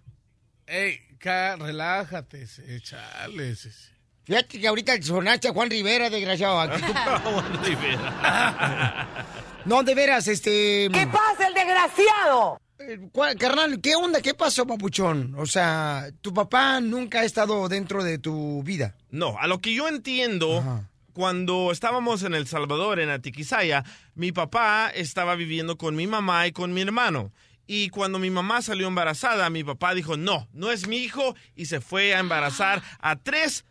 Ey, 0.67 0.99
ca- 1.19 1.57
relájate, 1.57 2.47
sí, 2.47 2.63
chale. 2.81 3.55
sí, 3.55 3.71
sí. 3.71 3.91
Fíjate 4.27 4.61
que 4.61 4.67
ahorita 4.69 5.01
sonaste 5.03 5.49
a 5.49 5.53
Juan 5.53 5.71
Rivera, 5.71 6.11
desgraciado. 6.11 6.61
Aquí 6.61 6.83
tú- 6.83 6.93
Juan 7.25 7.65
Rivera. 7.65 9.09
No, 9.67 9.83
de 9.83 9.97
veras, 9.97 10.29
este... 10.29 10.89
¿Qué 10.93 11.09
pasa, 11.09 11.49
el 11.49 11.55
desgraciado? 11.55 12.61
Eh, 12.79 13.01
¿cuál- 13.11 13.37
Carnal, 13.37 13.81
¿qué 13.81 13.97
onda? 13.97 14.21
¿Qué 14.21 14.33
pasó, 14.33 14.65
papuchón? 14.65 15.35
O 15.37 15.45
sea, 15.47 16.09
tu 16.21 16.33
papá 16.33 16.81
nunca 16.81 17.21
ha 17.21 17.25
estado 17.25 17.69
dentro 17.69 18.05
de 18.05 18.19
tu 18.19 18.63
vida. 18.63 18.95
No, 19.11 19.37
a 19.41 19.49
lo 19.49 19.59
que 19.61 19.75
yo 19.75 19.89
entiendo, 19.89 20.59
Ajá. 20.61 20.89
cuando 21.15 21.73
estábamos 21.73 22.23
en 22.23 22.35
El 22.35 22.47
Salvador, 22.47 23.01
en 23.01 23.11
Atiquizaya, 23.11 23.83
mi 24.15 24.31
papá 24.31 24.89
estaba 24.95 25.35
viviendo 25.35 25.77
con 25.77 25.97
mi 25.97 26.07
mamá 26.07 26.47
y 26.47 26.53
con 26.53 26.73
mi 26.73 26.83
hermano. 26.83 27.33
Y 27.67 27.89
cuando 27.89 28.21
mi 28.21 28.31
mamá 28.31 28.63
salió 28.63 28.87
embarazada, 28.87 29.51
mi 29.51 29.65
papá 29.65 29.95
dijo, 29.95 30.17
no, 30.17 30.47
no 30.53 30.71
es 30.71 30.87
mi 30.87 30.99
hijo, 30.99 31.35
y 31.57 31.67
se 31.67 31.81
fue 31.81 32.15
a 32.15 32.21
embarazar 32.21 32.85
a 33.01 33.17
tres 33.17 33.65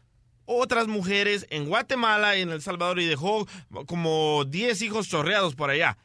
otras 0.45 0.87
mujeres 0.87 1.45
en 1.49 1.65
Guatemala 1.65 2.37
y 2.37 2.41
en 2.41 2.49
El 2.49 2.61
Salvador 2.61 2.99
y 2.99 3.05
dejó 3.05 3.47
como 3.85 4.45
10 4.45 4.81
hijos 4.81 5.07
chorreados 5.07 5.55
por 5.55 5.69
allá. 5.69 5.97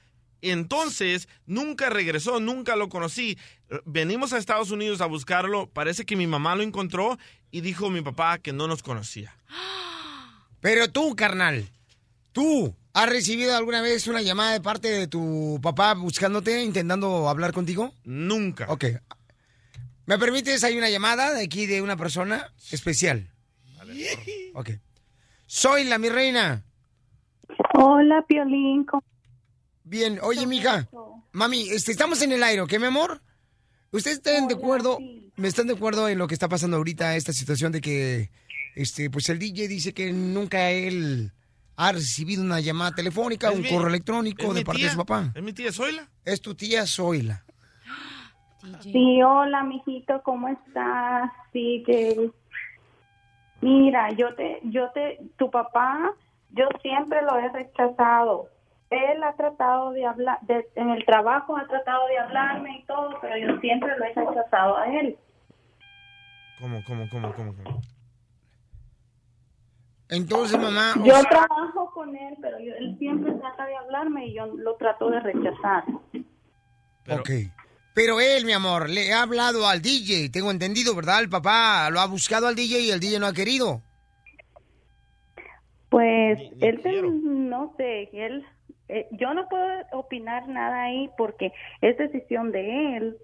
Entonces, 0.42 1.28
nunca 1.46 1.90
regresó, 1.90 2.40
nunca 2.40 2.76
lo 2.76 2.88
conocí. 2.88 3.38
Venimos 3.84 4.32
a 4.32 4.38
Estados 4.38 4.70
Unidos 4.70 5.00
a 5.00 5.06
buscarlo. 5.06 5.68
Parece 5.68 6.04
que 6.04 6.16
mi 6.16 6.26
mamá 6.26 6.54
lo 6.54 6.62
encontró 6.62 7.18
y 7.50 7.60
dijo 7.60 7.90
mi 7.90 8.00
papá 8.00 8.38
que 8.38 8.52
no 8.52 8.66
nos 8.66 8.82
conocía. 8.82 9.36
Pero 10.60 10.90
tú, 10.90 11.14
carnal, 11.16 11.68
¿tú 12.32 12.74
has 12.92 13.08
recibido 13.08 13.56
alguna 13.56 13.82
vez 13.82 14.06
una 14.06 14.22
llamada 14.22 14.52
de 14.52 14.60
parte 14.60 14.88
de 14.88 15.06
tu 15.06 15.58
papá 15.62 15.94
buscándote, 15.94 16.62
intentando 16.62 17.28
hablar 17.28 17.52
contigo? 17.52 17.94
Nunca. 18.04 18.66
Ok. 18.68 18.86
¿Me 20.06 20.18
permites? 20.18 20.64
Hay 20.64 20.76
una 20.76 20.90
llamada 20.90 21.32
de 21.32 21.44
aquí 21.44 21.66
de 21.66 21.82
una 21.82 21.96
persona 21.96 22.52
especial. 22.72 23.29
Ok. 24.54 24.70
Soy 25.46 25.84
la 25.84 25.98
mi 25.98 26.08
reina. 26.08 26.64
Hola, 27.74 28.24
Piolín. 28.28 28.84
¿cómo 28.84 29.02
Bien, 29.84 30.18
oye, 30.22 30.46
mija. 30.46 30.88
Mami, 31.32 31.68
este, 31.70 31.90
estamos 31.92 32.22
en 32.22 32.32
el 32.32 32.42
aire, 32.42 32.62
¿ok, 32.62 32.78
mi 32.78 32.86
amor? 32.86 33.20
¿Ustedes 33.92 34.18
están 34.18 34.46
de 34.46 34.54
acuerdo? 34.54 34.98
¿Me 35.36 35.48
están 35.48 35.66
de 35.66 35.72
acuerdo 35.74 36.08
en 36.08 36.18
lo 36.18 36.26
que 36.28 36.34
está 36.34 36.48
pasando 36.48 36.76
ahorita, 36.76 37.16
esta 37.16 37.32
situación 37.32 37.72
de 37.72 37.80
que, 37.80 38.30
este, 38.76 39.10
pues 39.10 39.28
el 39.30 39.38
DJ 39.38 39.66
dice 39.68 39.92
que 39.92 40.12
nunca 40.12 40.70
él 40.70 41.32
ha 41.76 41.92
recibido 41.92 42.42
una 42.42 42.60
llamada 42.60 42.92
telefónica, 42.94 43.48
Es 43.48 43.56
un 43.56 43.62
mi- 43.62 43.68
correo 43.70 43.88
electrónico 43.88 44.52
de 44.54 44.64
parte 44.64 44.82
de 44.84 44.90
su 44.90 44.96
papá? 44.98 45.32
¿Es 45.34 45.42
mi 45.42 45.52
tía 45.52 45.72
Zoila? 45.72 46.08
Es 46.24 46.40
tu 46.40 46.54
tía 46.54 46.86
Zoila. 46.86 47.44
Sí, 48.82 49.22
hola, 49.22 49.64
mijito, 49.64 50.20
¿cómo 50.22 50.48
estás? 50.48 51.30
Sí, 51.52 51.82
que 51.86 52.30
mira, 53.60 54.10
yo 54.12 54.34
te, 54.34 54.60
yo 54.64 54.90
te, 54.90 55.20
tu 55.36 55.50
papá, 55.50 56.12
yo 56.50 56.68
siempre 56.82 57.22
lo 57.22 57.36
he 57.38 57.48
rechazado. 57.50 58.48
Él 58.90 59.22
ha 59.22 59.34
tratado 59.34 59.92
de 59.92 60.04
hablar, 60.04 60.38
de- 60.42 60.68
en 60.74 60.90
el 60.90 61.04
trabajo 61.04 61.56
ha 61.56 61.66
tratado 61.66 62.06
de 62.08 62.18
hablarme 62.18 62.78
y 62.78 62.82
todo, 62.84 63.18
pero 63.20 63.36
yo 63.36 63.60
siempre 63.60 63.96
lo 63.96 64.04
he 64.04 64.12
rechazado 64.14 64.76
a 64.76 64.86
él. 64.88 65.16
¿Cómo, 66.58 66.82
cómo, 66.86 67.08
cómo, 67.08 67.32
cómo? 67.34 67.54
cómo? 67.54 67.80
Entonces, 70.08 70.58
mamá... 70.60 70.94
Yo 71.04 71.14
sea- 71.14 71.22
trabajo 71.30 71.90
con 71.94 72.16
él, 72.16 72.36
pero 72.42 72.58
yo- 72.58 72.74
él 72.74 72.96
siempre 72.98 73.32
trata 73.34 73.64
de 73.66 73.76
hablarme 73.76 74.26
y 74.26 74.34
yo 74.34 74.46
lo 74.46 74.74
trato 74.74 75.08
de 75.08 75.20
rechazar. 75.20 75.84
Ok. 77.08 77.30
Pero 77.94 78.20
él, 78.20 78.44
mi 78.44 78.52
amor, 78.52 78.88
le 78.88 79.12
ha 79.12 79.22
hablado 79.22 79.66
al 79.66 79.82
DJ, 79.82 80.30
tengo 80.30 80.50
entendido, 80.50 80.94
¿verdad? 80.94 81.20
El 81.20 81.28
papá 81.28 81.90
lo 81.90 82.00
ha 82.00 82.06
buscado 82.06 82.46
al 82.46 82.54
DJ 82.54 82.80
y 82.80 82.90
el 82.90 83.00
DJ 83.00 83.18
no 83.18 83.26
ha 83.26 83.32
querido. 83.32 83.82
Pues 85.88 86.38
él, 86.60 86.80
no 87.50 87.74
sé, 87.76 88.08
él, 88.12 88.44
eh, 88.88 89.08
yo 89.10 89.34
no 89.34 89.48
puedo 89.48 89.64
opinar 89.92 90.46
nada 90.48 90.84
ahí 90.84 91.10
porque 91.18 91.50
es 91.80 91.98
decisión 91.98 92.52
de 92.52 92.96
él 92.96 93.16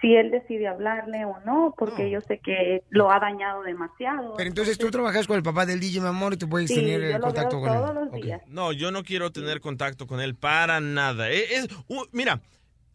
si 0.00 0.14
él 0.16 0.30
decide 0.32 0.66
hablarle 0.66 1.24
o 1.24 1.38
no, 1.44 1.74
porque 1.78 2.10
yo 2.10 2.20
sé 2.20 2.40
que 2.40 2.82
lo 2.90 3.10
ha 3.12 3.20
dañado 3.20 3.62
demasiado. 3.62 4.34
Pero 4.36 4.48
entonces 4.48 4.76
tú 4.78 4.90
trabajas 4.90 5.28
con 5.28 5.36
el 5.36 5.44
papá 5.44 5.64
del 5.64 5.78
DJ, 5.78 6.00
mi 6.00 6.08
amor, 6.08 6.34
y 6.34 6.36
tú 6.38 6.48
puedes 6.48 6.68
Sí, 6.70 6.74
tener 6.76 7.00
yo 7.00 7.06
el 7.06 7.12
lo 7.14 7.20
contacto 7.20 7.60
veo 7.60 7.70
con 7.70 7.78
todos 7.78 7.90
él. 7.90 7.94
los 8.10 8.20
días. 8.20 8.42
No, 8.48 8.72
yo 8.72 8.90
no 8.90 9.04
quiero 9.04 9.30
tener 9.30 9.60
contacto 9.60 10.08
con 10.08 10.20
él 10.20 10.34
para 10.34 10.80
nada. 10.80 11.30
E- 11.30 11.54
Es, 11.54 11.68
mira, 12.10 12.40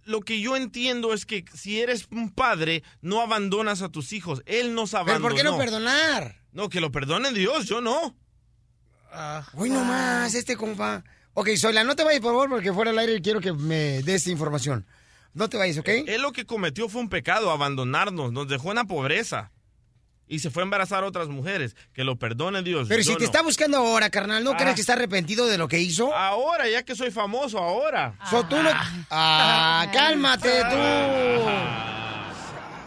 lo 0.08 0.22
que 0.22 0.40
yo 0.40 0.56
entiendo 0.56 1.14
es 1.14 1.26
que 1.26 1.46
si 1.54 1.80
eres 1.82 2.08
un 2.12 2.32
padre, 2.32 2.84
no 3.02 3.22
abandonas 3.22 3.82
a 3.82 3.90
tus 3.90 4.14
hijos. 4.14 4.42
Él 4.46 4.74
nos 4.74 4.92
¿Pero 4.92 5.02
abandonó. 5.02 5.28
por 5.28 5.36
qué 5.36 5.44
no 5.44 5.58
perdonar? 5.58 6.42
No, 6.54 6.70
que 6.70 6.82
lo 6.82 6.92
perdone 6.92 7.32
Dios, 7.32 7.68
yo 7.68 7.82
no. 7.82 8.16
Hoy 9.54 9.70
nomás, 9.70 10.34
este 10.34 10.56
compa. 10.56 11.04
Ok, 11.34 11.50
Zoila, 11.58 11.84
no 11.84 11.96
te 11.96 12.04
vayas, 12.04 12.22
por 12.22 12.32
favor, 12.32 12.50
porque 12.50 12.74
fuera 12.74 12.92
del 12.92 13.00
aire 13.00 13.22
quiero 13.22 13.40
que 13.42 13.54
me 13.54 14.02
des 14.04 14.28
información. 14.28 14.88
No 15.34 15.50
te 15.50 15.58
vayas, 15.58 15.78
¿ok? 15.78 15.90
Él 16.08 16.22
lo 16.22 16.32
que 16.32 16.46
cometió 16.46 16.90
fue 16.90 17.02
un 17.02 17.10
pecado, 17.10 17.52
abandonarnos, 17.52 18.32
nos 18.32 18.48
dejó 18.48 18.72
en 18.72 18.78
la 18.78 18.86
pobreza. 18.86 19.52
Y 20.28 20.40
se 20.40 20.50
fue 20.50 20.64
a 20.64 20.66
embarazar 20.66 21.04
a 21.04 21.08
otras 21.08 21.30
mujeres. 21.30 21.76
Que 21.94 22.04
lo 22.04 22.18
perdone 22.18 22.62
Dios. 22.62 22.88
Pero 22.90 23.02
si 23.04 23.14
te 23.14 23.20
no. 23.20 23.26
está 23.26 23.42
buscando 23.42 23.78
ahora, 23.78 24.10
carnal, 24.10 24.44
¿no 24.44 24.52
Ah. 24.52 24.58
crees 24.58 24.76
que 24.76 24.82
está 24.82 24.94
arrepentido 24.94 25.48
de 25.48 25.58
lo 25.58 25.68
que 25.68 25.80
hizo? 25.80 26.14
Ahora, 26.14 26.68
ya 26.68 26.84
que 26.84 26.96
soy 26.96 27.12
famoso, 27.12 27.58
ahora. 27.60 28.18
So, 28.30 28.44
tú 28.46 28.56
no... 28.62 28.70
Ah, 29.10 29.88
cálmate 29.94 30.50
tú. 30.70 31.48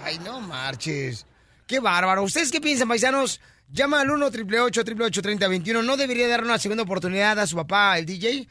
Ay, 0.05 0.19
no 0.25 0.41
marches. 0.41 1.27
Qué 1.67 1.81
bárbaro. 1.81 2.23
¿Ustedes 2.23 2.51
qué 2.51 2.61
piensan, 2.61 2.89
paisanos? 2.89 3.41
Llama 3.73 4.01
al 4.01 4.11
1 4.11 4.27
888 4.27 5.23
3021 5.23 5.83
¿No 5.83 5.97
debería 5.97 6.27
dar 6.27 6.43
una 6.43 6.59
segunda 6.59 6.83
oportunidad 6.83 7.39
a 7.39 7.47
su 7.47 7.55
papá, 7.57 7.97
el 7.99 8.05
DJ? 8.07 8.49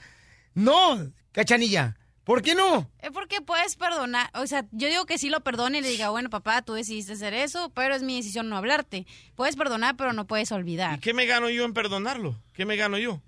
No, 0.54 1.12
cachanilla. 1.32 1.96
¿Por 2.30 2.44
qué 2.44 2.54
no? 2.54 2.88
Es 3.00 3.10
porque 3.10 3.42
puedes 3.42 3.76
perdonar, 3.76 4.30
o 4.36 4.46
sea, 4.46 4.64
yo 4.72 4.88
digo 4.88 5.08
que 5.08 5.18
sí 5.18 5.30
lo 5.30 5.40
perdone 5.42 5.80
y 5.80 5.82
le 5.82 5.90
diga, 5.90 6.12
bueno, 6.12 6.30
papá, 6.30 6.62
tú 6.62 6.74
decidiste 6.74 7.14
hacer 7.14 7.34
eso, 7.34 7.72
pero 7.74 7.96
es 7.96 8.04
mi 8.04 8.18
decisión 8.18 8.50
no 8.50 8.56
hablarte. 8.56 9.08
Puedes 9.34 9.56
perdonar, 9.56 9.98
pero 9.98 10.14
no 10.14 10.28
puedes 10.28 10.52
olvidar. 10.52 11.00
¿Qué 11.00 11.16
me 11.16 11.26
gano 11.26 11.50
yo 11.50 11.66
en 11.66 11.74
perdonarlo? 11.74 12.40
¿Qué 12.54 12.68
me 12.68 12.76
gano 12.76 13.00
yo? 13.00 13.20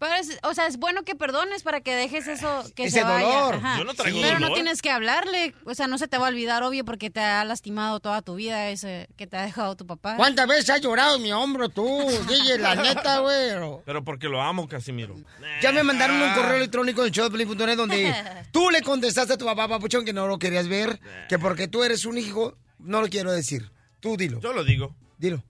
Pero 0.00 0.14
es- 0.14 0.38
o 0.42 0.54
sea, 0.54 0.66
es 0.66 0.78
bueno 0.78 1.02
que 1.04 1.14
perdones 1.14 1.62
para 1.62 1.82
que 1.82 1.94
dejes 1.94 2.26
eso, 2.26 2.64
que 2.74 2.84
Ese 2.84 2.98
se 3.00 3.04
vaya. 3.04 3.26
dolor. 3.28 3.54
Ajá. 3.56 3.78
Yo 3.78 3.84
no 3.84 3.92
traigo 3.94 4.20
Pero 4.22 4.40
no 4.40 4.52
tienes 4.54 4.80
que 4.82 4.90
hablarle, 4.90 5.54
o 5.64 5.74
sea, 5.74 5.86
no 5.88 5.98
se 5.98 6.08
te 6.08 6.16
va 6.18 6.26
a 6.26 6.30
olvidar, 6.30 6.62
obvio, 6.62 6.84
porque 6.86 7.10
te 7.10 7.20
ha 7.20 7.44
lastimado 7.44 8.00
toda 8.00 8.22
tu 8.22 8.34
vida 8.34 8.70
ese 8.70 9.08
que 9.18 9.26
te 9.26 9.36
ha 9.36 9.42
dejado 9.42 9.76
tu 9.76 9.86
papá. 9.86 10.16
¿Cuántas 10.16 10.48
veces 10.48 10.70
has 10.70 10.80
llorado 10.80 11.16
en 11.16 11.22
mi 11.22 11.32
hombro 11.32 11.68
tú, 11.68 11.84
DJ? 12.28 12.58
La 12.58 12.74
neta, 12.74 13.18
güey. 13.20 13.50
Pero 13.84 14.02
porque 14.02 14.28
lo 14.28 14.40
amo, 14.40 14.66
Casimiro. 14.66 15.14
Ya 15.60 15.70
me 15.70 15.82
mandaron 15.82 16.20
un 16.20 16.32
correo 16.34 16.54
electrónico 16.54 17.04
de 17.04 17.10
showdeplay.net 17.10 17.76
donde 17.76 18.14
tú 18.52 18.70
le 18.70 18.80
contestaste 18.80 19.34
a 19.34 19.36
tu 19.36 19.44
papá, 19.44 19.68
papuchón, 19.68 20.06
que 20.06 20.14
no 20.14 20.26
lo 20.26 20.38
querías 20.38 20.66
ver, 20.66 20.98
que 21.28 21.38
porque 21.38 21.68
tú 21.68 21.84
eres 21.84 22.06
un 22.06 22.16
hijo, 22.16 22.56
no 22.78 23.02
lo 23.02 23.08
quiero 23.08 23.30
decir. 23.32 23.70
Tú 24.00 24.16
dilo. 24.16 24.40
Yo 24.40 24.54
lo 24.54 24.64
digo. 24.64 24.96
Dilo. 25.18 25.44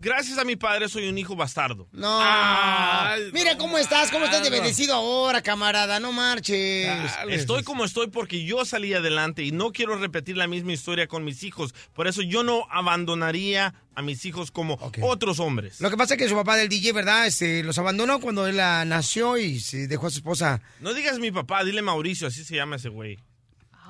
Gracias 0.00 0.38
a 0.38 0.44
mi 0.44 0.54
padre 0.54 0.88
soy 0.88 1.08
un 1.08 1.18
hijo 1.18 1.34
bastardo. 1.34 1.88
No. 1.92 2.20
Mira 3.32 3.58
cómo 3.58 3.78
estás, 3.78 4.10
cómo 4.10 4.26
estás 4.26 4.44
de 4.44 4.50
bendecido 4.50 4.94
ahora, 4.94 5.42
camarada, 5.42 5.98
no 5.98 6.12
marches. 6.12 6.88
Estoy 7.28 7.64
como 7.64 7.84
estoy 7.84 8.06
porque 8.08 8.44
yo 8.44 8.64
salí 8.64 8.94
adelante 8.94 9.42
y 9.42 9.50
no 9.50 9.72
quiero 9.72 9.96
repetir 9.96 10.36
la 10.36 10.46
misma 10.46 10.72
historia 10.72 11.08
con 11.08 11.24
mis 11.24 11.42
hijos. 11.42 11.74
Por 11.94 12.06
eso 12.06 12.22
yo 12.22 12.44
no 12.44 12.66
abandonaría 12.70 13.74
a 13.94 14.02
mis 14.02 14.24
hijos 14.24 14.52
como 14.52 14.78
otros 15.02 15.40
hombres. 15.40 15.80
Lo 15.80 15.90
que 15.90 15.96
pasa 15.96 16.14
es 16.14 16.18
que 16.18 16.28
su 16.28 16.36
papá 16.36 16.56
del 16.56 16.68
DJ, 16.68 16.92
¿verdad? 16.92 17.26
Este, 17.26 17.64
los 17.64 17.78
abandonó 17.78 18.20
cuando 18.20 18.46
él 18.46 18.60
ah, 18.60 18.84
nació 18.84 19.36
y 19.36 19.58
se 19.58 19.88
dejó 19.88 20.06
a 20.06 20.10
su 20.10 20.18
esposa. 20.18 20.60
No 20.80 20.94
digas 20.94 21.18
mi 21.18 21.32
papá, 21.32 21.64
dile 21.64 21.82
Mauricio, 21.82 22.28
así 22.28 22.44
se 22.44 22.54
llama 22.54 22.76
ese 22.76 22.88
güey. 22.88 23.18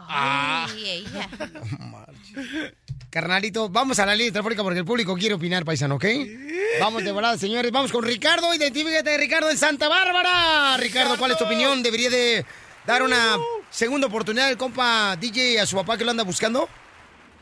Ay, 0.09 1.05
ella. 1.05 1.29
Carnalito, 3.11 3.69
vamos 3.71 3.99
a 3.99 4.07
la 4.07 4.15
línea 4.15 4.33
telefónica 4.33 4.63
porque 4.63 4.81
el 4.81 4.85
público 4.85 5.15
quiere 5.15 5.35
opinar, 5.35 5.65
paisano, 5.65 5.95
¿ok? 5.95 6.05
Vamos 6.81 7.03
de 7.05 7.11
volada, 7.13 7.39
señores. 7.39 7.73
Vamos 7.73 7.91
con 7.91 8.05
Ricardo. 8.05 8.55
Identifícate, 8.55 9.17
Ricardo, 9.17 9.51
en 9.51 9.57
Santa 9.57 9.89
Bárbara. 9.89 10.77
Ricardo, 10.79 11.17
¿cuál 11.19 11.31
es 11.31 11.39
tu 11.39 11.45
opinión? 11.45 11.83
¿Debería 11.83 12.11
de 12.11 12.45
dar 12.87 13.03
una 13.03 13.37
segunda 13.71 14.07
oportunidad 14.09 14.49
al 14.49 14.59
compa 14.59 15.17
DJ 15.17 15.59
a 15.61 15.67
su 15.67 15.77
papá 15.77 15.97
que 15.97 16.05
lo 16.05 16.11
anda 16.11 16.23
buscando? 16.23 16.69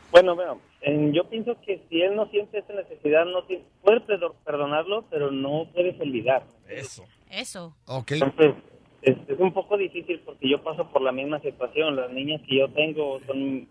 Bueno, 0.09 0.35
bueno, 0.35 0.61
eh, 0.81 1.11
yo 1.13 1.25
pienso 1.29 1.57
que 1.65 1.81
si 1.89 2.01
él 2.01 2.15
no 2.15 2.29
siente 2.29 2.59
esa 2.59 2.71
necesidad, 2.73 3.25
no 3.25 3.43
tiene, 3.43 3.65
puede 3.83 3.99
perdo- 3.99 4.35
perdonarlo, 4.45 5.03
pero 5.09 5.31
no 5.31 5.67
puedes 5.73 5.99
olvidar. 5.99 6.45
Eso. 6.69 7.03
Eso. 7.29 7.75
Ok. 7.87 8.11
Entonces, 8.13 8.53
es, 9.01 9.17
es 9.27 9.37
un 9.37 9.53
poco 9.53 9.75
difícil 9.77 10.21
porque 10.25 10.49
yo 10.49 10.63
paso 10.63 10.89
por 10.91 11.01
la 11.01 11.11
misma 11.11 11.41
situación. 11.41 11.97
Las 11.97 12.09
niñas 12.11 12.39
que 12.47 12.57
yo 12.59 12.69
tengo 12.69 13.19
son 13.27 13.67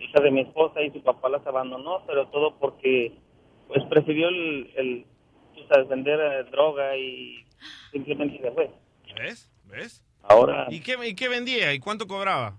hijas 0.00 0.22
de 0.22 0.30
mi 0.30 0.40
esposa 0.40 0.82
y 0.82 0.90
su 0.90 1.02
papá 1.02 1.28
las 1.28 1.46
abandonó, 1.46 2.02
pero 2.06 2.26
todo 2.28 2.56
porque 2.58 3.12
pues 3.68 3.84
prefirió 3.84 4.28
el, 4.28 4.70
el 4.76 5.06
vender 5.88 6.18
eh, 6.20 6.44
droga 6.50 6.96
y 6.96 7.44
simplemente 7.92 8.40
se 8.40 8.50
fue. 8.50 8.70
¿Ves? 9.16 9.50
¿Ves? 9.66 10.04
Ahora, 10.22 10.66
¿Y 10.70 10.80
qué, 10.80 10.96
¿Y 11.06 11.14
qué 11.14 11.28
vendía? 11.28 11.72
¿Y 11.72 11.78
cuánto 11.78 12.06
cobraba? 12.06 12.56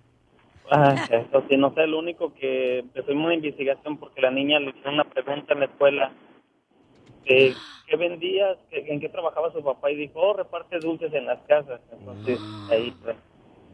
ah, 0.69 0.95
eso 1.09 1.43
sí, 1.49 1.57
no 1.57 1.73
sé, 1.73 1.85
lo 1.87 1.99
único 1.99 2.33
que 2.33 2.79
empezó 2.79 3.11
una 3.11 3.33
investigación 3.33 3.97
porque 3.97 4.21
la 4.21 4.31
niña 4.31 4.59
le 4.59 4.69
hizo 4.69 4.89
una 4.89 5.03
pregunta 5.03 5.53
en 5.53 5.59
la 5.59 5.65
escuela 5.65 6.11
eh, 7.25 7.53
¿qué 7.87 7.95
vendías? 7.97 8.57
¿Qué- 8.69 8.85
¿En 8.87 8.99
qué 8.99 9.09
trabajaba 9.09 9.51
su 9.51 9.63
papá? 9.63 9.91
Y 9.91 9.95
dijo, 9.95 10.19
oh, 10.19 10.33
reparte 10.33 10.79
dulces 10.79 11.13
en 11.13 11.25
las 11.25 11.39
casas. 11.47 11.79
Entonces, 11.91 12.39
ahí 12.71 12.91
pues. 13.03 13.15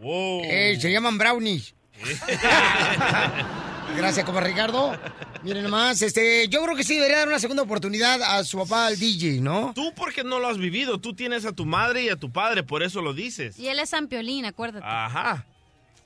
Eh, 0.04 0.76
se 0.78 0.92
llaman 0.92 1.18
brownies. 1.18 1.74
Gracias, 3.96 4.26
compa 4.26 4.42
Ricardo. 4.42 4.98
Miren 5.44 5.64
nomás, 5.64 6.02
este, 6.02 6.48
yo 6.50 6.62
creo 6.64 6.76
que 6.76 6.84
sí 6.84 6.96
debería 6.96 7.20
dar 7.20 7.28
una 7.28 7.40
segunda 7.40 7.64
oportunidad 7.64 8.22
a 8.22 8.44
su 8.44 8.58
papá, 8.58 8.88
al 8.88 9.00
DJ, 9.00 9.42
¿no? 9.42 9.72
Tú 9.74 9.94
porque 9.96 10.24
no 10.24 10.40
lo 10.40 10.48
has 10.48 10.58
vivido, 10.58 11.00
tú 11.00 11.14
tienes 11.16 11.46
a 11.46 11.54
tu 11.54 11.66
madre 11.66 12.04
y 12.04 12.10
a 12.10 12.16
tu 12.16 12.32
padre, 12.32 12.64
por 12.64 12.84
eso 12.84 13.02
lo 13.02 13.14
dices. 13.14 13.58
Y 13.58 13.68
él 13.68 13.80
es 13.80 13.90
San 13.90 14.08
Piolín, 14.08 14.46
acuérdate. 14.46 14.86
Ajá. 14.86 15.46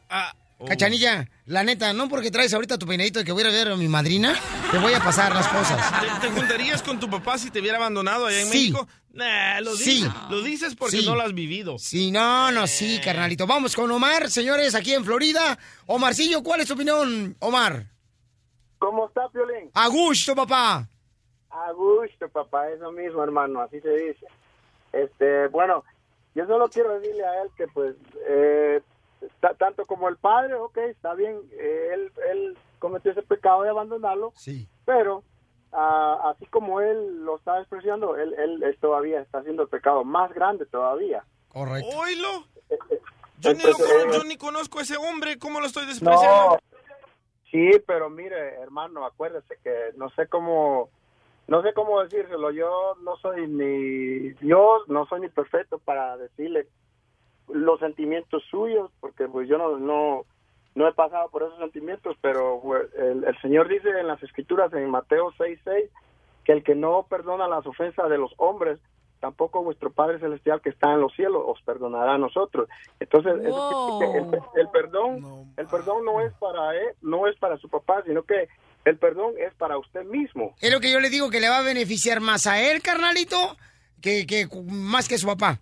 Ah, 0.10 0.34
oh. 0.62 0.66
Cachanilla, 0.66 1.28
la 1.46 1.64
neta, 1.64 1.94
no 1.94 2.08
porque 2.10 2.32
traes 2.32 2.54
ahorita 2.54 2.78
tu 2.78 2.86
peinadito 2.86 3.20
de 3.20 3.26
que 3.26 3.32
voy 3.32 3.44
a 3.44 3.48
ir 3.50 3.54
a 3.54 3.58
ver 3.58 3.68
a 3.74 3.76
mi 3.76 3.88
madrina, 3.88 4.34
te 4.72 4.78
voy 4.78 4.94
a 4.94 5.00
pasar 5.04 5.34
las 5.34 5.48
cosas. 5.48 5.80
¿Te, 6.22 6.28
te 6.28 6.34
juntarías 6.34 6.82
con 6.84 7.00
tu 7.00 7.10
papá 7.10 7.38
si 7.38 7.52
te 7.52 7.60
hubiera 7.60 7.78
abandonado 7.78 8.26
allá 8.28 8.40
en 8.42 8.48
Sí. 8.48 8.58
México? 8.72 8.88
Nah, 9.14 9.60
lo 9.60 9.76
Sí. 9.76 9.96
dices, 9.96 10.12
lo 10.30 10.42
dices 10.42 10.76
porque 10.76 10.98
Sí. 10.98 11.06
no 11.06 11.16
lo 11.16 11.22
has 11.24 11.34
vivido. 11.34 11.78
Sí, 11.78 12.12
no, 12.12 12.50
no, 12.52 12.66
sí, 12.68 13.00
carnalito. 13.04 13.46
Vamos 13.46 13.76
con 13.76 13.92
Omar, 13.92 14.30
señores, 14.30 14.74
aquí 14.76 14.94
en 14.94 15.04
Florida. 15.04 15.58
Omarcillo, 15.88 16.42
¿cuál 16.44 16.62
es 16.62 16.68
tu 16.68 16.76
opinión, 16.76 17.36
Omar? 17.40 17.88
¿Cómo 18.80 19.08
está, 19.08 19.28
Piolín? 19.30 19.70
A 19.74 19.88
gusto, 19.88 20.34
papá. 20.36 20.88
A 21.50 21.72
gusto, 21.74 22.30
papá, 22.30 22.70
eso 22.70 22.92
mismo, 22.94 23.22
hermano, 23.24 23.62
así 23.62 23.80
se 23.82 23.90
dice. 23.90 24.26
Este, 24.94 25.48
bueno, 25.50 25.84
yo 26.34 26.46
solo 26.48 26.70
quiero 26.70 26.98
decirle 26.98 27.26
a 27.26 27.44
él 27.44 27.50
que, 27.58 27.68
pues, 27.68 27.96
eh, 28.30 28.82
tanto 29.58 29.86
como 29.86 30.10
el 30.10 30.18
padre, 30.18 30.56
ok, 30.56 30.78
está 30.78 31.14
bien, 31.14 31.40
eh, 31.52 31.90
él, 31.94 32.12
él 32.30 32.58
cometió 32.80 33.12
ese 33.12 33.22
pecado 33.22 33.64
de 33.64 33.70
abandonarlo, 33.70 34.34
sí. 34.36 34.68
pero 34.86 35.24
ah, 35.72 36.34
así 36.34 36.46
como 36.48 36.82
él 36.82 37.24
lo 37.24 37.38
está 37.38 37.60
expresando, 37.60 38.18
él, 38.18 38.34
él, 38.38 38.64
él 38.64 38.78
todavía 38.80 39.22
está 39.22 39.40
haciendo 39.40 39.64
el 39.64 39.70
pecado 39.70 40.04
más 40.04 40.34
grande 40.34 40.66
todavía. 40.66 41.24
Correcto. 41.50 41.98
Oílo. 41.98 42.46
Yo, 43.40 43.54
ni 43.54 43.64
lo 43.64 43.70
eh, 43.70 44.08
yo 44.14 44.24
ni 44.24 44.38
conozco 44.38 44.80
a 44.80 44.84
ese 44.84 44.98
hombre, 44.98 45.38
¿cómo 45.40 45.60
lo 45.60 45.66
estoy 45.66 45.86
despreciando? 45.86 46.52
No, 46.52 46.60
Sí, 47.52 47.70
pero 47.86 48.10
mire, 48.10 48.56
hermano, 48.62 49.06
acuérdese 49.06 49.58
que 49.62 49.92
no 49.98 50.10
sé 50.12 50.28
cómo, 50.28 50.90
no 51.48 51.62
sé 51.62 51.74
cómo 51.74 52.02
decírselo. 52.02 52.52
Yo 52.52 52.96
no 53.04 53.18
soy 53.18 53.46
ni 53.46 54.30
Dios, 54.40 54.88
no 54.88 55.06
soy 55.08 55.20
ni 55.20 55.28
perfecto 55.28 55.78
para 55.80 56.16
decirle 56.16 56.68
los 57.54 57.80
sentimientos 57.80 58.44
suyos, 58.50 58.92
porque 59.00 59.28
pues 59.28 59.48
yo 59.48 59.58
no, 59.58 59.78
no, 59.78 60.26
no 60.76 60.88
he 60.88 60.94
pasado 60.94 61.30
por 61.30 61.44
esos 61.44 61.58
sentimientos, 61.60 62.16
pero 62.22 62.60
pues, 62.64 62.94
el, 62.96 63.24
el 63.24 63.42
Señor 63.42 63.68
dice 63.68 63.90
en 63.90 64.08
las 64.08 64.22
Escrituras, 64.24 64.72
en 64.74 64.90
Mateo 64.90 65.32
6:6, 65.38 65.90
que 66.44 66.52
el 66.54 66.64
que 66.64 66.76
no 66.76 67.06
perdona 67.10 67.48
las 67.48 67.66
ofensas 67.66 68.10
de 68.10 68.18
los 68.18 68.34
hombres, 68.38 68.80
tampoco 69.20 69.64
vuestro 69.64 69.92
Padre 69.92 70.20
Celestial 70.20 70.62
que 70.62 70.70
está 70.70 70.92
en 70.94 71.02
los 71.02 71.14
cielos 71.14 71.44
os 71.46 71.62
perdonará 71.62 72.16
a 72.16 72.18
nosotros. 72.18 72.68
Entonces, 73.00 73.34
el, 73.34 73.54
el 74.60 74.70
perdón, 74.70 75.54
el 75.56 75.68
perdón 75.68 76.04
no 76.04 76.20
es 76.22 76.34
para 76.34 76.76
él, 76.76 76.96
no 77.02 77.28
es 77.28 77.38
para 77.38 77.58
su 77.58 77.70
papá, 77.70 78.02
sino 78.06 78.24
que 78.24 78.48
el 78.84 78.98
perdón 78.98 79.34
es 79.38 79.54
para 79.56 79.78
usted 79.78 80.04
mismo. 80.06 80.56
Es 80.60 80.72
lo 80.72 80.80
que 80.80 80.92
yo 80.92 81.00
le 81.00 81.10
digo 81.10 81.30
que 81.30 81.40
le 81.40 81.50
va 81.50 81.60
a 81.60 81.64
beneficiar 81.64 82.20
más 82.20 82.48
a 82.48 82.60
él, 82.60 82.82
carnalito, 82.82 83.56
que, 84.02 84.26
que 84.26 84.48
más 84.66 85.08
que 85.08 85.20
su 85.20 85.28
papá. 85.28 85.60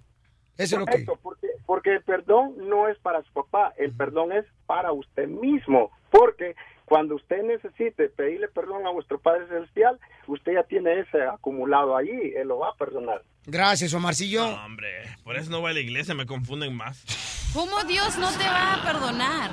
Eso 0.60 0.75
es 0.75 0.80
lo 0.80 0.86
que... 0.86 1.06
Porque, 1.24 1.48
porque 1.66 1.94
el 1.96 2.04
perdón 2.04 2.54
no 2.70 2.89
es 2.89 3.00
para 3.00 3.24
su 3.24 3.32
papá, 3.32 3.74
el 3.78 3.94
perdón 3.94 4.34
es 4.34 4.46
para 4.66 4.92
usted 4.92 5.28
mismo, 5.28 5.89
porque 6.12 6.54
cuando 6.84 7.16
usted 7.16 7.44
necesite 7.44 8.10
pedirle 8.10 8.50
perdón 8.50 8.86
a 8.86 8.89
vuestro 8.89 9.20
Padre 9.20 9.48
Celestial, 9.48 9.98
usted 10.28 10.54
ya 10.56 10.63
tiene 10.63 11.00
ese 11.00 11.22
acumulado 11.22 11.96
ahí, 11.96 12.34
Él 12.36 12.50
lo 12.50 12.60
va 12.60 12.72
a 12.72 12.75
perdonar. 12.75 13.24
Gracias, 13.46 13.94
Omarcillo. 13.94 14.48
No, 14.51 14.66
hombre, 14.66 15.04
por 15.24 15.38
eso 15.38 15.50
no 15.50 15.62
voy 15.62 15.72
a 15.72 15.74
la 15.75 15.80
iglesia, 15.80 16.13
me 16.13 16.25
confunden 16.25 16.75
más. 16.75 17.06
¿Cómo 17.54 17.82
Dios 17.86 18.18
no 18.18 18.30
te 18.32 18.44
va 18.44 18.74
a 18.74 18.84
perdonar? 18.84 19.51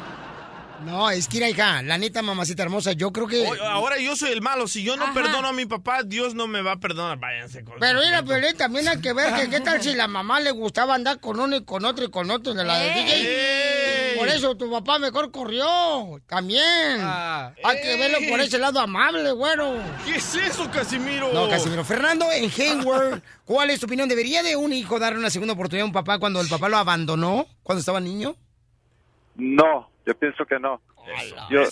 No, 0.85 1.11
es 1.11 1.29
que, 1.29 1.49
hija, 1.49 1.83
la 1.83 1.99
neta, 1.99 2.23
mamacita 2.23 2.63
hermosa, 2.63 2.93
yo 2.93 3.13
creo 3.13 3.27
que... 3.27 3.47
Ahora 3.63 3.99
yo 3.99 4.17
soy 4.17 4.31
el 4.31 4.43
malo. 4.43 4.69
Si 4.69 4.83
yo 4.83 4.97
no 4.97 5.13
perdono 5.15 5.49
a 5.49 5.53
mi 5.53 5.67
papá, 5.67 6.03
Dios 6.05 6.35
no 6.35 6.47
me 6.47 6.63
va 6.63 6.73
a 6.73 6.77
perdonar. 6.81 7.19
Váyanse 7.19 7.65
con 7.65 7.79
Pero 7.79 8.01
mira, 8.01 8.23
pero 8.23 8.47
también 8.55 8.89
hay 8.89 9.01
que 9.01 9.13
ver 9.13 9.35
que 9.35 9.49
qué 9.49 9.61
tal 9.61 9.83
si 9.83 9.95
la 9.95 10.09
mamá 10.09 10.41
le 10.41 10.51
gustaba 10.51 10.95
andar 10.95 11.21
con 11.21 11.41
uno 11.41 11.57
y 11.57 11.65
con 11.65 11.85
otro 11.85 12.05
y 12.05 12.11
con 12.11 12.31
otro 12.31 12.55
de 12.55 12.65
la 12.65 12.79
de 12.79 12.91
DJ. 12.91 14.17
Por 14.19 14.29
eso 14.29 14.57
tu 14.57 14.71
papá 14.71 14.99
mejor 14.99 15.31
corrió. 15.31 15.67
También. 16.27 17.01
hay 17.03 17.81
que 17.83 17.97
verlo 17.97 18.19
por 18.29 18.41
ese 18.41 18.59
lado 18.59 18.81
amable, 18.81 19.33
güero. 19.33 19.75
¿Qué 20.05 20.17
es 20.17 20.35
eso, 20.35 20.71
Casimiro? 20.71 21.33
No, 21.33 21.49
Casimiro. 21.49 21.85
Fernando, 21.85 22.27
en 22.33 22.51
Hayward, 22.51 23.23
¿cuál 23.45 23.71
es 23.71 23.81
tu 23.81 23.87
opinión? 23.87 24.09
¿Debería 24.09 24.43
de 24.43 24.57
un 24.57 24.73
hijo 24.73 24.99
darle 24.99 25.19
una 25.19 25.31
segunda 25.31 25.55
oportunidad 25.55 25.85
a 25.85 25.87
un 25.87 25.93
papá 25.93 26.19
cuando 26.19 26.41
el 26.41 26.49
papá 26.49 26.69
lo 26.69 26.77
abandonó 26.77 27.47
cuando 27.63 27.81
estaba 27.81 28.01
niño? 28.01 28.37
No, 29.37 29.91
yo 30.07 30.17
pienso 30.19 30.47
que 30.47 30.59
no. 30.59 30.81
Yo, 31.51 31.63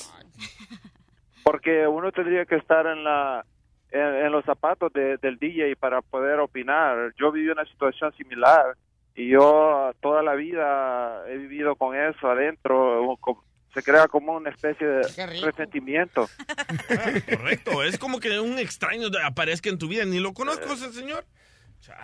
porque 1.43 1.87
uno 1.87 2.13
tendría 2.13 2.45
que 2.45 2.57
estar 2.57 2.87
en 2.87 3.05
la 3.05 3.45
en, 3.91 4.01
en 4.27 4.33
los 4.33 4.45
zapatos 4.45 4.93
de- 4.93 5.19
del 5.19 5.39
DJ 5.39 5.77
para 5.77 6.03
poder 6.03 6.41
opinar. 6.41 7.13
Yo 7.19 7.31
viví 7.31 7.49
una 7.49 7.65
situación 7.67 8.13
similar 8.17 8.77
y 9.15 9.29
yo 9.31 9.93
toda 10.01 10.23
la 10.23 10.35
vida 10.35 11.23
he 11.29 11.37
vivido 11.37 11.77
con 11.77 11.97
eso 11.97 12.29
adentro. 12.29 13.17
co- 13.21 13.45
Se 13.73 13.83
crea 13.83 14.09
como 14.09 14.33
una 14.37 14.51
especie 14.51 14.87
de 14.87 15.03
resentimiento. 15.43 16.29
Correcto, 17.39 17.83
es 17.85 17.99
como 17.99 18.19
que 18.21 18.39
un 18.41 18.59
extraño 18.59 19.09
aparezca 19.25 19.69
en 19.69 19.79
tu 19.79 19.87
vida. 19.89 20.05
Ni 20.05 20.19
lo 20.19 20.33
conozco 20.33 20.73
ese 20.73 20.93
señor. 20.93 21.25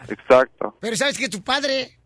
Exacto. 0.08 0.76
Pero 0.80 0.94
sabes 0.96 1.16
que 1.18 1.28
tu 1.28 1.42
padre... 1.42 1.96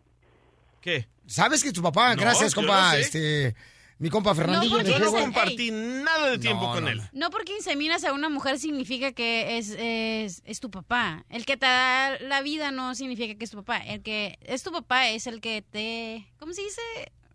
¿Qué? 0.81 1.07
¿Sabes 1.27 1.63
que 1.63 1.71
tu 1.73 1.81
papá? 1.81 2.15
No, 2.15 2.21
Gracias, 2.21 2.53
compa, 2.55 2.89
no 2.89 2.91
sé. 2.93 3.01
este... 3.01 3.55
Mi 3.97 4.09
compa 4.09 4.35
Fernandillo. 4.35 4.75
porque 4.75 4.91
de 4.91 4.99
Yo 4.99 5.05
no 5.05 5.11
compartí 5.11 5.71
nada 5.71 6.29
de 6.29 6.37
tiempo 6.37 6.71
con 6.71 6.87
él. 6.87 7.01
No 7.13 7.29
porque 7.29 7.53
inseminas 7.55 8.03
a 8.03 8.11
una 8.11 8.27
mujer 8.29 8.59
significa 8.59 9.13
que 9.13 9.57
es, 9.57 9.69
es, 9.77 10.41
es 10.45 10.59
tu 10.59 10.69
papá. 10.69 11.23
El 11.29 11.45
que 11.45 11.55
te 11.55 11.65
da 11.65 12.19
la 12.19 12.41
vida 12.41 12.71
no 12.71 12.93
significa 12.93 13.35
que 13.35 13.45
es 13.45 13.51
tu 13.51 13.57
papá. 13.57 13.77
El 13.77 14.01
que 14.01 14.37
es 14.41 14.63
tu 14.63 14.71
papá 14.73 15.07
es 15.09 15.27
el 15.27 15.39
que 15.39 15.61
te... 15.61 16.27
¿Cómo 16.39 16.51
se 16.53 16.61
dice? 16.63 16.81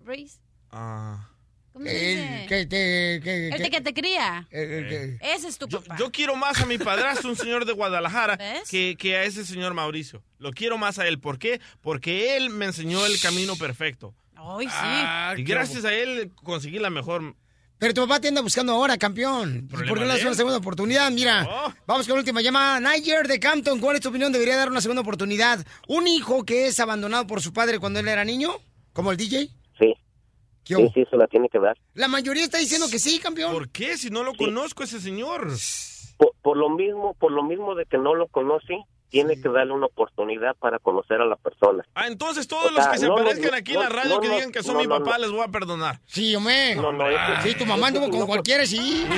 Race. 0.05 0.39
Ah. 0.71 1.27
¿Cómo 1.73 1.87
se 1.87 1.93
dice? 1.95 2.43
El 2.43 2.49
que 2.49 2.67
te... 2.67 3.21
que- 3.23 3.49
El 3.49 3.63
que- 3.63 3.71
que 3.71 3.81
te 3.81 3.95
cría. 3.95 4.47
el 4.51 4.89
que- 4.89 5.19
Ese 5.35 5.49
es 5.49 5.57
tu 5.57 5.67
papá. 5.67 5.97
Yo 5.99 6.11
quiero 6.13 6.37
más 6.37 6.61
a 6.61 6.67
mi 6.67 6.77
padrastro, 6.77 7.31
un 7.31 7.37
señor 7.37 7.65
de 7.65 7.73
Guadalajara, 7.73 8.39
que, 8.69 8.97
que 8.99 9.17
a 9.17 9.25
ese 9.25 9.47
señor 9.47 9.73
Mauricio. 9.73 10.23
Lo 10.39 10.51
quiero 10.53 10.77
más 10.77 10.99
a 10.99 11.07
él. 11.09 11.21
¿Por 11.21 11.39
qué? 11.39 11.61
Porque 11.81 12.37
él 12.37 12.51
me 12.51 12.67
enseñó 12.67 13.07
el 13.07 13.19
camino 13.21 13.57
perfecto. 13.57 14.15
Ay, 14.43 14.67
sí. 14.67 14.73
Ah, 14.75 15.35
y 15.37 15.43
gracias 15.43 15.85
a 15.85 15.93
él 15.93 16.33
conseguí 16.43 16.79
la 16.79 16.91
mejor. 16.91 17.35
Pero 17.79 17.95
tu 17.95 18.03
papá 18.03 18.21
te 18.21 18.29
anda 18.29 18.43
buscando 18.43 18.73
ahora, 18.73 18.99
campeón. 18.99 19.65
¿Y 19.65 19.71
¿Por 19.71 19.85
qué 19.85 19.91
no 19.91 19.97
le 19.97 20.07
das 20.07 20.23
una 20.23 20.35
segunda 20.35 20.59
oportunidad? 20.59 21.11
Mira, 21.11 21.49
vamos 21.87 22.07
con 22.07 22.17
la 22.17 22.21
última 22.21 22.43
llamada. 22.43 22.79
Niger 22.79 23.27
de 23.27 23.41
Campton, 23.41 23.81
¿cuál 23.81 23.97
es 23.97 24.03
tu 24.03 24.11
opinión? 24.11 24.33
¿Debería 24.33 24.57
dar 24.57 24.71
una 24.71 24.83
segunda 24.83 25.01
oportunidad? 25.01 25.65
¿Un 25.89 26.07
hijo 26.07 26.45
que 26.45 26.67
es 26.67 26.79
abandonado 26.79 27.27
por 27.27 27.41
su 27.41 27.55
padre 27.55 27.79
cuando 27.79 28.01
él 28.01 28.09
era 28.09 28.23
niño? 28.25 28.51
¿Como 28.93 29.11
el 29.11 29.17
DJ? 29.17 29.49
Sí. 29.79 29.95
¿Qué 30.65 30.75
Sí, 30.75 30.91
sí, 30.93 31.05
se 31.11 31.17
la 31.17 31.27
tiene 31.27 31.49
que 31.49 31.59
dar. 31.59 31.79
La 31.95 32.09
mayoría 32.09 32.45
está 32.45 32.59
diciendo 32.59 32.87
que 32.91 32.99
sí, 32.99 33.19
campeón. 33.19 33.53
¿Por 33.53 33.71
qué? 33.71 33.97
Si 33.97 34.11
no 34.11 34.25
lo 34.25 34.35
conozco 34.35 34.83
ese 34.83 35.01
señor. 35.01 35.49
Por, 36.19 36.33
por 36.43 36.57
lo 36.59 36.69
mismo, 36.69 37.15
por 37.15 37.33
lo 37.33 37.43
mismo 37.43 37.75
de 37.75 37.87
que 37.87 37.97
no 37.97 38.15
lo 38.15 38.29
conoce, 38.29 38.75
tiene 39.11 39.41
que 39.41 39.49
darle 39.49 39.73
una 39.73 39.87
oportunidad 39.87 40.55
para 40.57 40.79
conocer 40.79 41.21
a 41.21 41.27
la 41.27 41.37
persona. 41.37 41.85
Ah, 41.95 42.07
entonces 42.07 42.47
todos 42.49 42.67
O 42.67 42.71
los 42.71 42.83
sea, 42.83 42.93
que 42.93 42.99
se 42.99 43.07
no, 43.09 43.15
aparezcan 43.15 43.51
no, 43.51 43.57
aquí 43.57 43.75
en 43.75 43.81
la 43.81 43.89
radio 43.89 44.15
no, 44.15 44.21
que 44.21 44.29
digan 44.31 44.53
que 44.53 44.63
son 44.63 44.75
no, 44.75 44.81
mi 44.81 44.87
papá, 44.89 45.13
no. 45.13 45.19
les 45.19 45.31
voy 45.33 45.41
a 45.43 45.49
perdonar. 45.49 46.01
Sí, 46.07 46.35
hombre. 46.37 46.77
No, 46.77 46.93
no, 46.93 47.09
eso- 47.09 47.43
Sí, 47.43 47.55
tu 47.57 47.67
mamá 47.67 47.89
anduvo 47.89 48.09
con 48.09 48.27
cualquiera, 48.27 48.65
sí. 48.65 49.05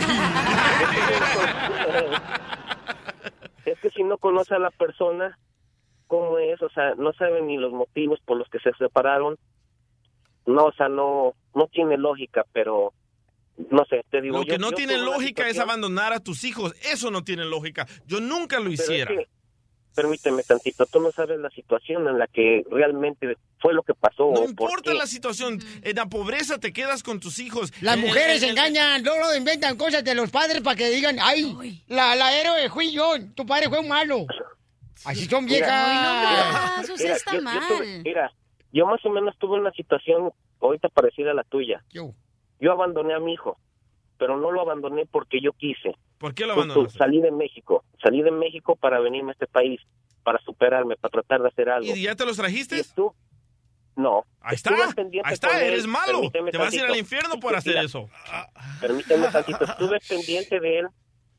Es 3.65 3.79
que 3.79 3.91
si 3.91 4.03
no 4.03 4.19
conoce 4.19 4.55
a 4.55 4.59
la 4.59 4.71
persona, 4.71 5.39
¿cómo 6.09 6.39
es? 6.39 6.61
O 6.63 6.69
sea, 6.71 6.95
no 6.97 7.13
sabe 7.13 7.43
ni 7.43 7.57
los 7.57 7.73
motivos 7.73 8.19
por 8.25 8.37
los 8.37 8.49
que 8.49 8.59
se 8.59 8.73
separaron. 8.79 9.37
No, 10.47 10.65
o 10.67 10.73
sea, 10.73 10.89
no, 10.89 11.35
no 11.55 11.67
tiene 11.69 11.97
lógica, 11.97 12.45
pero 12.53 12.93
no 13.71 13.85
sé, 13.85 14.05
te 14.11 14.21
digo. 14.21 14.39
Lo 14.39 14.45
que 14.45 14.53
yo- 14.53 14.59
no 14.59 14.71
yo 14.71 14.77
tiene 14.77 14.99
lógica 14.99 15.49
es 15.49 15.59
abandonar 15.61 16.13
a 16.13 16.19
tus 16.21 16.43
hijos. 16.45 16.75
Eso 16.83 17.11
no 17.13 17.23
tiene 17.23 17.45
lógica. 17.45 17.87
Yo 18.07 18.21
nunca 18.21 18.57
lo 18.59 18.65
Pero 18.65 18.75
es 18.75 18.81
hiciera. 18.81 19.15
que, 19.15 19.29
permíteme 19.95 20.43
tantito, 20.43 20.87
tú 20.87 21.01
no 21.01 21.11
sabes 21.13 21.39
la 21.39 21.51
situación 21.51 22.07
en 22.09 22.19
la 22.19 22.27
que 22.27 22.65
realmente 22.71 23.37
fue 23.61 23.75
lo 23.75 23.83
que 23.83 23.95
pasó. 23.95 24.31
No 24.33 24.45
importa 24.45 24.93
la 24.95 25.07
situación. 25.07 25.59
En 25.83 25.97
la 25.97 26.07
pobreza 26.07 26.59
te 26.59 26.73
quedas 26.73 27.03
con 27.03 27.21
tus 27.21 27.39
hijos. 27.39 27.73
Las 27.83 27.97
Eh, 27.97 28.01
mujeres 28.01 28.43
eh, 28.43 28.47
eh, 28.47 28.51
engañan, 28.51 29.03
luego 29.05 29.35
inventan 29.37 29.77
cosas 29.77 30.03
de 30.05 30.15
los 30.15 30.31
padres 30.31 30.61
para 30.63 30.77
que 30.77 30.89
digan, 30.91 31.19
ay, 31.21 31.83
la, 31.89 32.15
la 32.17 32.37
héroe 32.39 32.69
fui 32.71 32.93
yo, 32.93 33.15
tu 33.35 33.45
padre 33.47 33.69
fue 33.69 33.81
un 33.81 33.89
malo. 33.89 34.27
Así 35.05 35.27
son 35.27 35.45
Mira, 35.45 35.57
viejas. 35.57 36.89
Mira, 36.99 37.17
yo- 37.17 37.41
yo 37.41 37.77
tuve- 37.77 38.03
mira, 38.05 38.33
yo 38.73 38.87
más 38.87 39.05
o 39.05 39.11
menos 39.11 39.37
tuve 39.39 39.59
una 39.59 39.73
situación 39.73 40.31
ahorita 40.61 40.89
parecida 40.89 41.33
a 41.33 41.35
la 41.35 41.45
tuya. 41.45 41.83
Yo. 41.91 42.13
abandoné 42.71 43.13
a 43.15 43.19
mi 43.19 43.33
hijo, 43.35 43.59
pero 44.19 44.37
no 44.39 44.53
lo 44.53 44.61
abandoné 44.61 45.05
porque 45.11 45.41
yo 45.41 45.53
quise. 45.53 45.97
¿Por 46.23 46.35
qué 46.35 46.47
lo 46.47 46.53
abandonaste? 46.53 46.97
Salí 46.99 47.21
de 47.21 47.33
México, 47.33 47.85
salí 48.01 48.23
de 48.23 48.31
México 48.31 48.77
para 48.77 49.01
venirme 49.01 49.31
a 49.31 49.33
este 49.33 49.49
país, 49.49 49.81
para 50.23 50.39
superarme, 50.39 50.95
para 50.97 51.11
tratar 51.11 51.43
de 51.43 51.49
hacer 51.49 51.69
algo. 51.69 51.97
¿Y 51.97 52.03
ya 52.03 52.15
te 52.15 52.25
los 52.25 52.37
trajiste? 52.37 52.81
No. 53.97 54.25
Ahí 54.41 54.55
está, 54.55 54.71
ahí 54.73 55.33
está, 55.35 55.61
él, 55.61 55.73
eres 55.73 55.87
malo. 55.89 56.21
permíteme 56.31 56.53
Te 56.53 56.59
vas 56.59 56.73
a 56.73 56.77
ir 56.77 56.83
al 56.85 56.97
infierno 56.97 57.41
por 57.41 57.57
hacer 57.57 57.73
Mira, 57.73 57.83
eso. 57.83 58.09
Permíteme 58.81 59.27
tantito, 59.33 59.65
estuve 59.65 59.99
pendiente 60.09 60.61
de 60.61 60.79
él, 60.79 60.87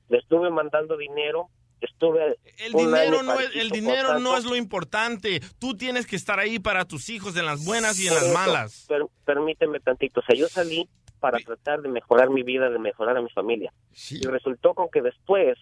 le 0.09 0.17
estuve 0.17 0.49
mandando 0.49 0.97
dinero, 0.97 1.47
estuve... 1.79 2.37
El 2.57 2.73
dinero, 2.73 3.23
no 3.23 3.39
es, 3.39 3.55
el 3.55 3.69
dinero 3.69 4.19
no 4.19 4.35
es 4.37 4.43
lo 4.43 4.57
importante. 4.57 5.39
Tú 5.59 5.77
tienes 5.77 6.05
que 6.05 6.17
estar 6.17 6.39
ahí 6.39 6.59
para 6.59 6.83
tus 6.83 7.07
hijos 7.07 7.37
en 7.37 7.45
las 7.45 7.63
buenas 7.63 7.97
y 8.01 8.07
en 8.09 8.15
las 8.15 8.27
malas. 8.33 8.85
per- 8.89 9.07
permíteme 9.23 9.79
tantito. 9.79 10.19
O 10.19 10.23
sea, 10.23 10.35
yo 10.35 10.49
salí 10.49 10.89
para 11.23 11.39
tratar 11.39 11.81
de 11.81 11.87
mejorar 11.87 12.29
mi 12.29 12.43
vida, 12.43 12.69
de 12.69 12.77
mejorar 12.77 13.15
a 13.15 13.21
mi 13.21 13.29
familia. 13.29 13.71
Y 14.11 14.27
resultó 14.27 14.73
con 14.73 14.89
que 14.89 15.01
después 15.01 15.57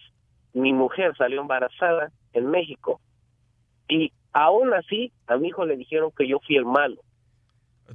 mi 0.54 0.72
mujer 0.72 1.16
salió 1.16 1.40
embarazada 1.40 2.10
en 2.32 2.50
México. 2.50 3.00
Y 3.88 4.12
aún 4.32 4.74
así, 4.74 5.12
a 5.28 5.36
mi 5.36 5.50
hijo 5.50 5.64
le 5.64 5.76
dijeron 5.76 6.10
que 6.18 6.26
yo 6.26 6.40
fui 6.44 6.56
el 6.56 6.64
malo. 6.64 7.00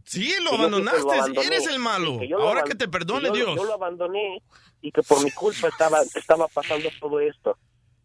Sí, 0.05 0.33
lo 0.45 0.53
abandonaste. 0.53 1.01
abandoné. 1.01 1.45
Eres 1.45 1.67
el 1.67 1.79
malo. 1.79 2.19
Que 2.19 2.27
lo 2.27 2.41
Ahora 2.41 2.63
que 2.63 2.75
te 2.75 2.87
perdone 2.87 3.31
que 3.31 3.39
yo, 3.39 3.45
Dios. 3.47 3.55
Yo 3.57 3.65
lo 3.65 3.73
abandoné 3.73 4.41
y 4.81 4.89
que 4.93 5.03
por 5.03 5.21
mi 5.21 5.31
culpa 5.31 5.67
estaba, 5.67 5.99
estaba 6.15 6.47
pasando 6.47 6.87
todo 7.01 7.19
esto. 7.19 7.57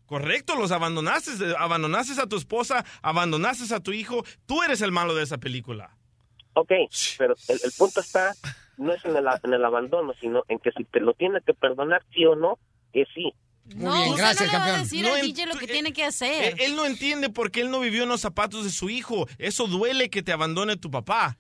Correcto, 0.07 0.57
los 0.57 0.73
abandonaste. 0.73 1.31
Abandonaste 1.57 2.21
a 2.21 2.27
tu 2.27 2.35
esposa, 2.35 2.85
abandonaste 3.01 3.73
a 3.73 3.79
tu 3.79 3.93
hijo. 3.93 4.25
Tú 4.45 4.65
eres 4.65 4.81
el 4.81 4.91
malo 4.91 5.15
de 5.15 5.23
esa 5.23 5.39
película. 5.39 5.97
Ok, 6.55 6.73
pero 7.17 7.35
el, 7.49 7.61
el 7.65 7.73
punto 7.79 8.01
está, 8.01 8.35
no 8.77 8.93
es 8.93 9.05
en 9.05 9.17
el, 9.17 9.27
en 9.43 9.53
el 9.53 9.65
abandono, 9.65 10.13
sino 10.21 10.43
en 10.49 10.59
que 10.59 10.71
si 10.73 10.85
te 10.85 11.01
lo 11.01 11.15
tiene 11.15 11.41
que 11.45 11.55
perdonar, 11.55 12.03
sí 12.15 12.25
o 12.25 12.35
no, 12.35 12.59
es 12.93 13.09
sí. 13.15 13.33
no, 13.77 14.11
usted 14.11 14.47
no 14.47 14.53
le 14.53 14.59
va 14.59 14.65
a 14.65 14.79
decir 14.79 15.07
al 15.07 15.21
DJ 15.21 15.47
lo 15.47 15.55
que 15.55 15.67
tiene 15.67 15.93
que 15.93 16.05
hacer. 16.05 16.55
Él, 16.55 16.61
él 16.61 16.77
no 16.77 16.85
entiende 16.85 17.31
porque 17.31 17.61
él 17.61 17.71
no 17.71 17.81
vivió 17.81 18.03
en 18.03 18.09
los 18.09 18.21
zapatos 18.21 18.65
de 18.65 18.71
su 18.71 18.91
hijo. 18.91 19.27
Eso 19.39 19.67
duele 19.67 20.11
que 20.11 20.23
te 20.23 20.33
abandone 20.33 20.77
tu 20.77 20.91
papá. 20.91 21.39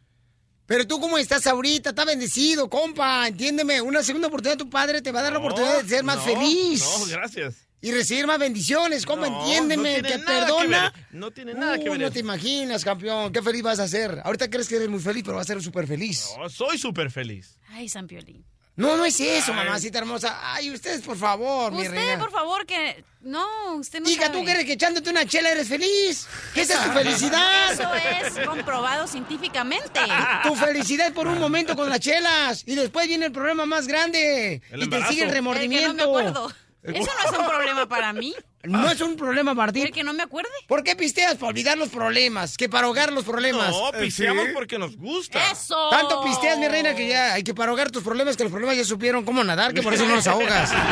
Pero 0.67 0.87
tú, 0.87 1.01
¿cómo 1.01 1.19
estás 1.19 1.47
ahorita? 1.47 1.91
Está 1.91 2.05
bendecido, 2.05 2.71
compa. 2.71 3.27
Entiéndeme. 3.27 3.81
Una 3.83 4.03
segunda 4.03 4.29
oportunidad 4.29 4.57
tu 4.57 4.71
padre 4.71 5.03
te 5.03 5.13
va 5.13 5.21
a 5.21 5.25
dar 5.25 5.33
la 5.33 5.39
oportunidad 5.39 5.83
de 5.83 5.89
ser 5.89 6.05
más 6.05 6.17
no, 6.17 6.23
feliz. 6.23 6.83
No, 6.83 7.07
gracias. 7.07 7.69
Y 7.83 7.91
recibir 7.93 8.27
más 8.27 8.39
bendiciones. 8.39 9.05
No, 9.07 9.25
Entiéndeme. 9.27 10.01
no 10.03 10.09
que 10.09 10.19
perdona. 10.21 10.93
No 11.11 11.31
tiene 11.33 11.53
nada 11.55 11.79
que 11.79 11.89
Uh, 11.89 11.93
ver 11.93 12.01
No 12.01 12.07
eso. 12.07 12.15
te 12.15 12.21
imaginas, 12.21 12.85
campeón. 12.85 13.33
Qué 13.33 13.43
feliz 13.43 13.63
vas 13.63 13.81
a 13.81 13.89
ser. 13.89 14.21
Ahorita 14.25 14.49
crees 14.49 14.69
que 14.69 14.77
eres 14.77 14.89
muy 14.89 15.01
feliz, 15.01 15.25
pero 15.25 15.37
vas 15.37 15.51
a 15.51 15.53
ser 15.55 15.63
súper 15.63 15.87
feliz. 15.87 16.29
No, 16.39 16.49
soy 16.49 16.79
súper 16.79 17.11
feliz. 17.11 17.59
Ay, 17.71 17.89
San 17.89 18.07
Piolín. 18.07 18.45
No, 18.75 18.97
no 18.97 19.05
es 19.05 19.21
eso, 19.21 19.53
Ay. 19.53 19.57
mamacita 19.67 19.99
hermosa. 19.99 20.39
Ay, 20.55 20.71
ustedes, 20.71 21.03
por 21.03 21.19
favor, 21.19 21.73
mi 21.73 21.83
Usted, 21.83 21.91
reina. 21.91 22.19
por 22.19 22.31
favor, 22.31 22.65
que... 22.65 23.05
No, 23.21 23.75
usted 23.77 24.01
no 24.01 24.09
Hija, 24.09 24.27
sabe. 24.29 24.39
tú 24.39 24.45
crees 24.45 24.65
que 24.65 24.73
echándote 24.73 25.11
una 25.11 25.27
chela 25.27 25.51
eres 25.51 25.69
feliz. 25.69 26.27
¿Qué 26.55 26.63
esa 26.63 26.75
es 26.81 26.85
tu 26.87 26.91
felicidad? 26.99 27.73
Eso 27.73 28.39
es 28.39 28.47
comprobado 28.47 29.07
científicamente. 29.07 30.01
Tu 30.45 30.55
felicidad 30.55 31.13
por 31.13 31.27
un 31.27 31.39
momento 31.39 31.77
con 31.77 31.89
las 31.91 32.01
chelas 32.01 32.63
y 32.67 32.75
después 32.75 33.07
viene 33.09 33.27
el 33.27 33.33
problema 33.33 33.67
más 33.67 33.87
grande 33.87 34.63
El 34.71 34.85
y 34.85 34.89
te 34.89 34.97
sigue 35.09 35.23
el 35.23 35.23
El 35.23 35.29
que 35.29 35.35
remordimiento. 35.35 35.89
no 35.89 35.95
me 35.95 36.03
acuerdo. 36.05 36.53
Eso 36.83 37.11
no 37.17 37.31
es 37.31 37.39
un 37.39 37.47
problema 37.47 37.89
para 37.89 38.13
mí. 38.13 38.35
No 38.65 38.91
es 38.91 39.01
un 39.01 39.17
problema 39.17 39.55
para 39.55 39.73
ti. 39.73 39.83
¿El 39.83 39.93
que 39.93 40.03
no 40.03 40.13
me 40.13 40.25
acuerde? 40.25 40.51
¿Por 40.67 40.83
qué 40.83 40.97
pisteas? 40.97 41.35
Para 41.37 41.49
olvidar 41.49 41.79
los 41.79 41.89
problemas, 41.91 42.57
que 42.57 42.69
para 42.69 42.87
ahogar 42.87 43.13
los 43.13 43.25
problemas. 43.25 43.71
No, 43.71 43.93
pisteamos 43.93 44.49
porque 44.53 44.79
nos 44.79 44.97
gusta. 44.97 45.51
¡Eso! 45.51 45.91
Tanto 45.91 46.23
pisteas, 46.25 46.59
mi 46.59 46.67
reina, 46.69 46.95
que 46.95 47.09
ya 47.09 47.35
hay 47.35 47.45
que 47.45 47.55
para 47.55 47.71
ahogar 47.71 47.91
tus 47.91 48.03
problemas, 48.03 48.37
que 48.37 48.43
los 48.45 48.53
problemas 48.53 48.77
ya 48.77 48.85
supieron 48.85 49.25
cómo 49.25 49.45
nadar, 49.45 49.75
que 49.75 49.83
por 49.83 49.95
eso 49.95 50.07
no 50.07 50.17
los 50.17 50.27
ahogas. 50.27 50.73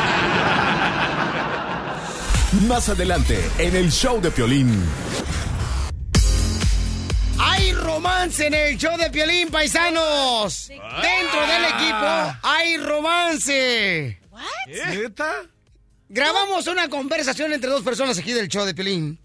Más 2.67 2.89
adelante, 2.89 3.39
en 3.57 3.75
el 3.75 3.91
show 3.91 4.19
de 4.21 4.31
Piolín. 4.31 4.85
Hay 7.39 7.73
romance 7.73 8.47
en 8.47 8.53
el 8.53 8.77
show 8.77 8.97
de 8.97 9.09
Piolín, 9.09 9.49
paisanos. 9.49 10.67
Dentro 10.67 11.47
del 11.47 11.65
equipo 11.65 12.37
hay 12.43 12.77
romance. 12.77 14.21
¿Neta? 14.67 15.43
Grabamos 16.13 16.67
una 16.67 16.89
conversación 16.89 17.53
entre 17.53 17.69
dos 17.69 17.83
personas 17.83 18.17
aquí 18.19 18.33
del 18.33 18.49
show 18.49 18.65
de 18.65 18.73
Piolín. 18.73 19.17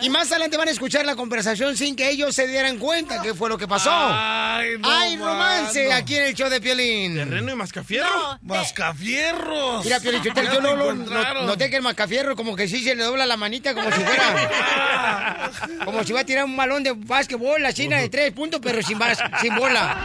Y 0.00 0.08
más 0.08 0.30
adelante 0.30 0.56
van 0.56 0.68
a 0.68 0.70
escuchar 0.70 1.04
la 1.04 1.16
conversación 1.16 1.76
sin 1.76 1.94
que 1.94 2.08
ellos 2.08 2.34
se 2.34 2.46
dieran 2.46 2.78
cuenta 2.78 3.20
qué 3.20 3.34
fue 3.34 3.48
lo 3.50 3.58
que 3.58 3.66
pasó. 3.68 3.90
Ay, 3.92 4.78
no, 4.78 4.88
Hay 4.90 5.16
romance 5.18 5.92
aquí 5.92 6.16
en 6.16 6.22
el 6.22 6.34
show 6.34 6.48
de 6.48 6.60
Piolín. 6.62 7.16
¿Terreno 7.16 7.52
y 7.52 7.56
mascafierro? 7.56 8.38
¡Mascafierros! 8.42 9.84
Mira, 9.84 9.98
Piolín, 10.00 10.22
yo, 10.22 10.32
yo 10.32 10.60
no, 10.62 10.94
no- 10.94 11.42
noté 11.46 11.68
que 11.68 11.76
el 11.76 11.82
mascafierro 11.82 12.36
como 12.36 12.54
que 12.56 12.68
sí 12.68 12.82
se 12.82 12.94
le 12.94 13.02
dobla 13.02 13.26
la 13.26 13.36
manita 13.36 13.74
como 13.74 13.90
si 13.92 14.00
fuera... 14.00 15.50
como 15.84 16.04
si 16.04 16.12
va 16.12 16.20
a 16.20 16.24
tirar 16.24 16.44
un 16.44 16.56
balón 16.56 16.82
de 16.84 16.92
básquetbol, 16.92 17.60
la 17.60 17.72
china 17.74 17.98
de 17.98 18.08
tres 18.08 18.32
puntos, 18.32 18.60
pero 18.62 18.80
sin, 18.82 18.98
bas- 18.98 19.18
sin 19.42 19.54
bola. 19.56 19.96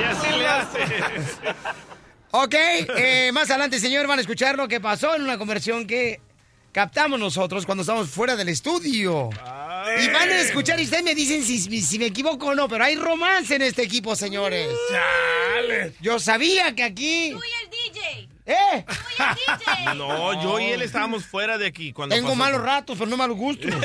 Y 0.00 0.02
así 0.04 0.38
le 0.38 0.46
hace. 0.46 0.78
Ok, 2.36 2.54
eh, 2.56 3.30
más 3.32 3.48
adelante, 3.48 3.78
señor, 3.78 4.08
van 4.08 4.18
a 4.18 4.22
escuchar 4.22 4.56
lo 4.56 4.66
que 4.66 4.80
pasó 4.80 5.14
en 5.14 5.22
una 5.22 5.38
conversión 5.38 5.86
que 5.86 6.20
captamos 6.72 7.20
nosotros 7.20 7.64
cuando 7.64 7.82
estamos 7.82 8.10
fuera 8.10 8.34
del 8.34 8.48
estudio. 8.48 9.30
Y 10.02 10.08
van 10.08 10.28
a 10.30 10.40
escuchar 10.40 10.80
y 10.80 10.82
ustedes 10.82 11.04
me 11.04 11.14
dicen 11.14 11.44
si, 11.44 11.60
si 11.60 11.96
me 11.96 12.06
equivoco 12.06 12.46
o 12.46 12.54
no, 12.56 12.68
pero 12.68 12.82
hay 12.82 12.96
romance 12.96 13.54
en 13.54 13.62
este 13.62 13.84
equipo, 13.84 14.16
señores. 14.16 14.68
Yo 16.00 16.18
sabía 16.18 16.74
que 16.74 16.82
aquí... 16.82 17.30
Tú 17.30 17.40
y 17.40 17.64
el 17.64 17.92
DJ. 17.92 18.33
¡Eh! 18.46 18.84
No, 19.96 20.42
yo 20.42 20.60
y 20.60 20.64
él 20.72 20.82
estábamos 20.82 21.24
fuera 21.24 21.56
de 21.56 21.66
aquí 21.66 21.92
cuando 21.94 22.14
Tengo 22.14 22.28
pasó. 22.28 22.38
malos 22.38 22.60
ratos, 22.62 22.98
pero 22.98 23.08
no 23.10 23.16
malos 23.16 23.36
gustos. 23.38 23.70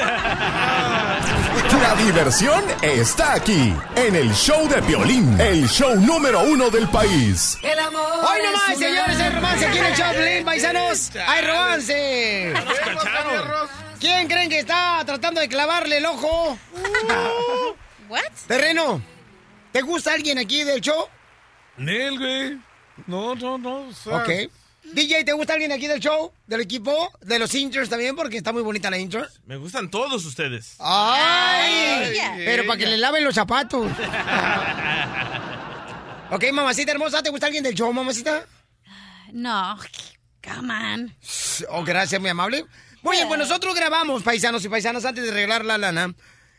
La 1.81 1.95
diversión 2.03 2.61
está 2.81 3.33
aquí, 3.35 3.73
en 3.95 4.15
el 4.15 4.33
show 4.33 4.67
de 4.67 4.81
Piolín, 4.81 5.39
el 5.39 5.67
show 5.69 5.95
número 5.95 6.41
uno 6.41 6.69
del 6.69 6.87
país. 6.89 7.57
El 7.63 7.79
amor. 7.79 8.01
Hoy 8.21 8.39
nomás, 8.45 8.77
señores, 8.77 9.19
hay 9.19 9.29
romance 9.29 9.65
aquí 9.65 9.77
en 9.77 9.85
el 9.85 9.95
show 9.95 10.07
de 10.11 10.13
Piolín, 10.17 10.45
paisanos. 10.45 11.11
Hay 11.15 11.45
romance. 11.45 12.53
¿Quién 13.99 14.27
creen 14.27 14.49
que 14.49 14.59
está 14.59 15.01
tratando 15.05 15.39
de 15.41 15.47
clavarle 15.47 15.97
el 15.97 16.05
ojo? 16.05 16.57
¿What? 18.09 18.21
Terreno, 18.47 19.01
¿te 19.71 19.81
gusta 19.81 20.13
alguien 20.13 20.37
aquí 20.37 20.63
del 20.63 20.81
show? 20.81 21.07
Nel, 21.77 22.17
güey. 22.19 22.68
No, 23.07 23.35
no, 23.35 23.57
no. 23.57 23.87
o 23.87 23.93
sea, 23.93 24.17
Ok. 24.17 24.29
DJ, 24.91 25.23
¿te 25.23 25.33
gusta 25.33 25.53
alguien 25.53 25.71
aquí 25.71 25.87
del 25.87 25.99
show? 25.99 26.31
¿Del 26.47 26.61
equipo? 26.61 27.11
¿De 27.21 27.37
los 27.37 27.53
intros 27.53 27.89
también? 27.89 28.15
Porque 28.15 28.37
está 28.37 28.51
muy 28.51 28.63
bonita 28.63 28.89
la 28.89 28.97
intro. 28.97 29.23
Me 29.45 29.55
gustan 29.57 29.91
todos 29.91 30.25
ustedes. 30.25 30.75
¡Ay! 30.79 32.17
Ay, 32.17 32.41
pero 32.45 32.65
para 32.65 32.79
que 32.79 32.87
le 32.87 32.97
laven 32.97 33.23
los 33.23 33.35
zapatos. 33.35 33.87
ok, 36.31 36.43
mamacita 36.53 36.91
hermosa, 36.91 37.21
¿te 37.21 37.29
gusta 37.29 37.45
alguien 37.47 37.63
del 37.63 37.75
show, 37.75 37.91
mamacita? 37.93 38.45
No, 39.31 39.77
come 40.43 40.73
on. 40.73 41.15
Oh, 41.69 41.83
gracias, 41.83 42.19
muy 42.19 42.31
amable. 42.31 42.65
Muy 43.03 43.17
bien, 43.17 43.27
pues 43.27 43.39
nosotros 43.39 43.75
grabamos, 43.75 44.23
paisanos 44.23 44.65
y 44.65 44.69
paisanas, 44.69 45.05
antes 45.05 45.23
de 45.23 45.31
regalar 45.31 45.63
la 45.65 45.77
lana, 45.77 46.13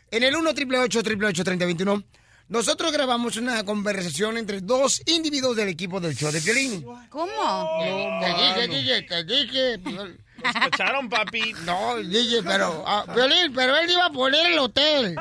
en 0.09 0.23
el 0.23 0.35
1 0.35 0.49
888 0.51 1.43
3021 1.43 2.03
nosotros 2.51 2.91
grabamos 2.91 3.37
una 3.37 3.63
conversación 3.63 4.37
entre 4.37 4.59
dos 4.59 5.01
individuos 5.05 5.55
del 5.55 5.69
equipo 5.69 6.01
del 6.01 6.17
show 6.17 6.33
de 6.33 6.41
Piolín. 6.41 6.85
¿Cómo? 7.09 7.79
Te 7.79 8.27
dije, 8.27 8.67
DJ, 8.67 9.01
te 9.03 9.23
dije. 9.23 9.77
Nos 9.77 10.53
cacharon, 10.53 11.09
papi. 11.09 11.53
No, 11.63 11.95
DJ, 11.95 12.43
pero... 12.43 12.83
ah, 12.85 13.05
Piolín, 13.15 13.53
pero 13.55 13.77
él 13.77 13.89
iba 13.89 14.05
a 14.07 14.11
poner 14.11 14.51
el 14.51 14.59
hotel. 14.59 15.15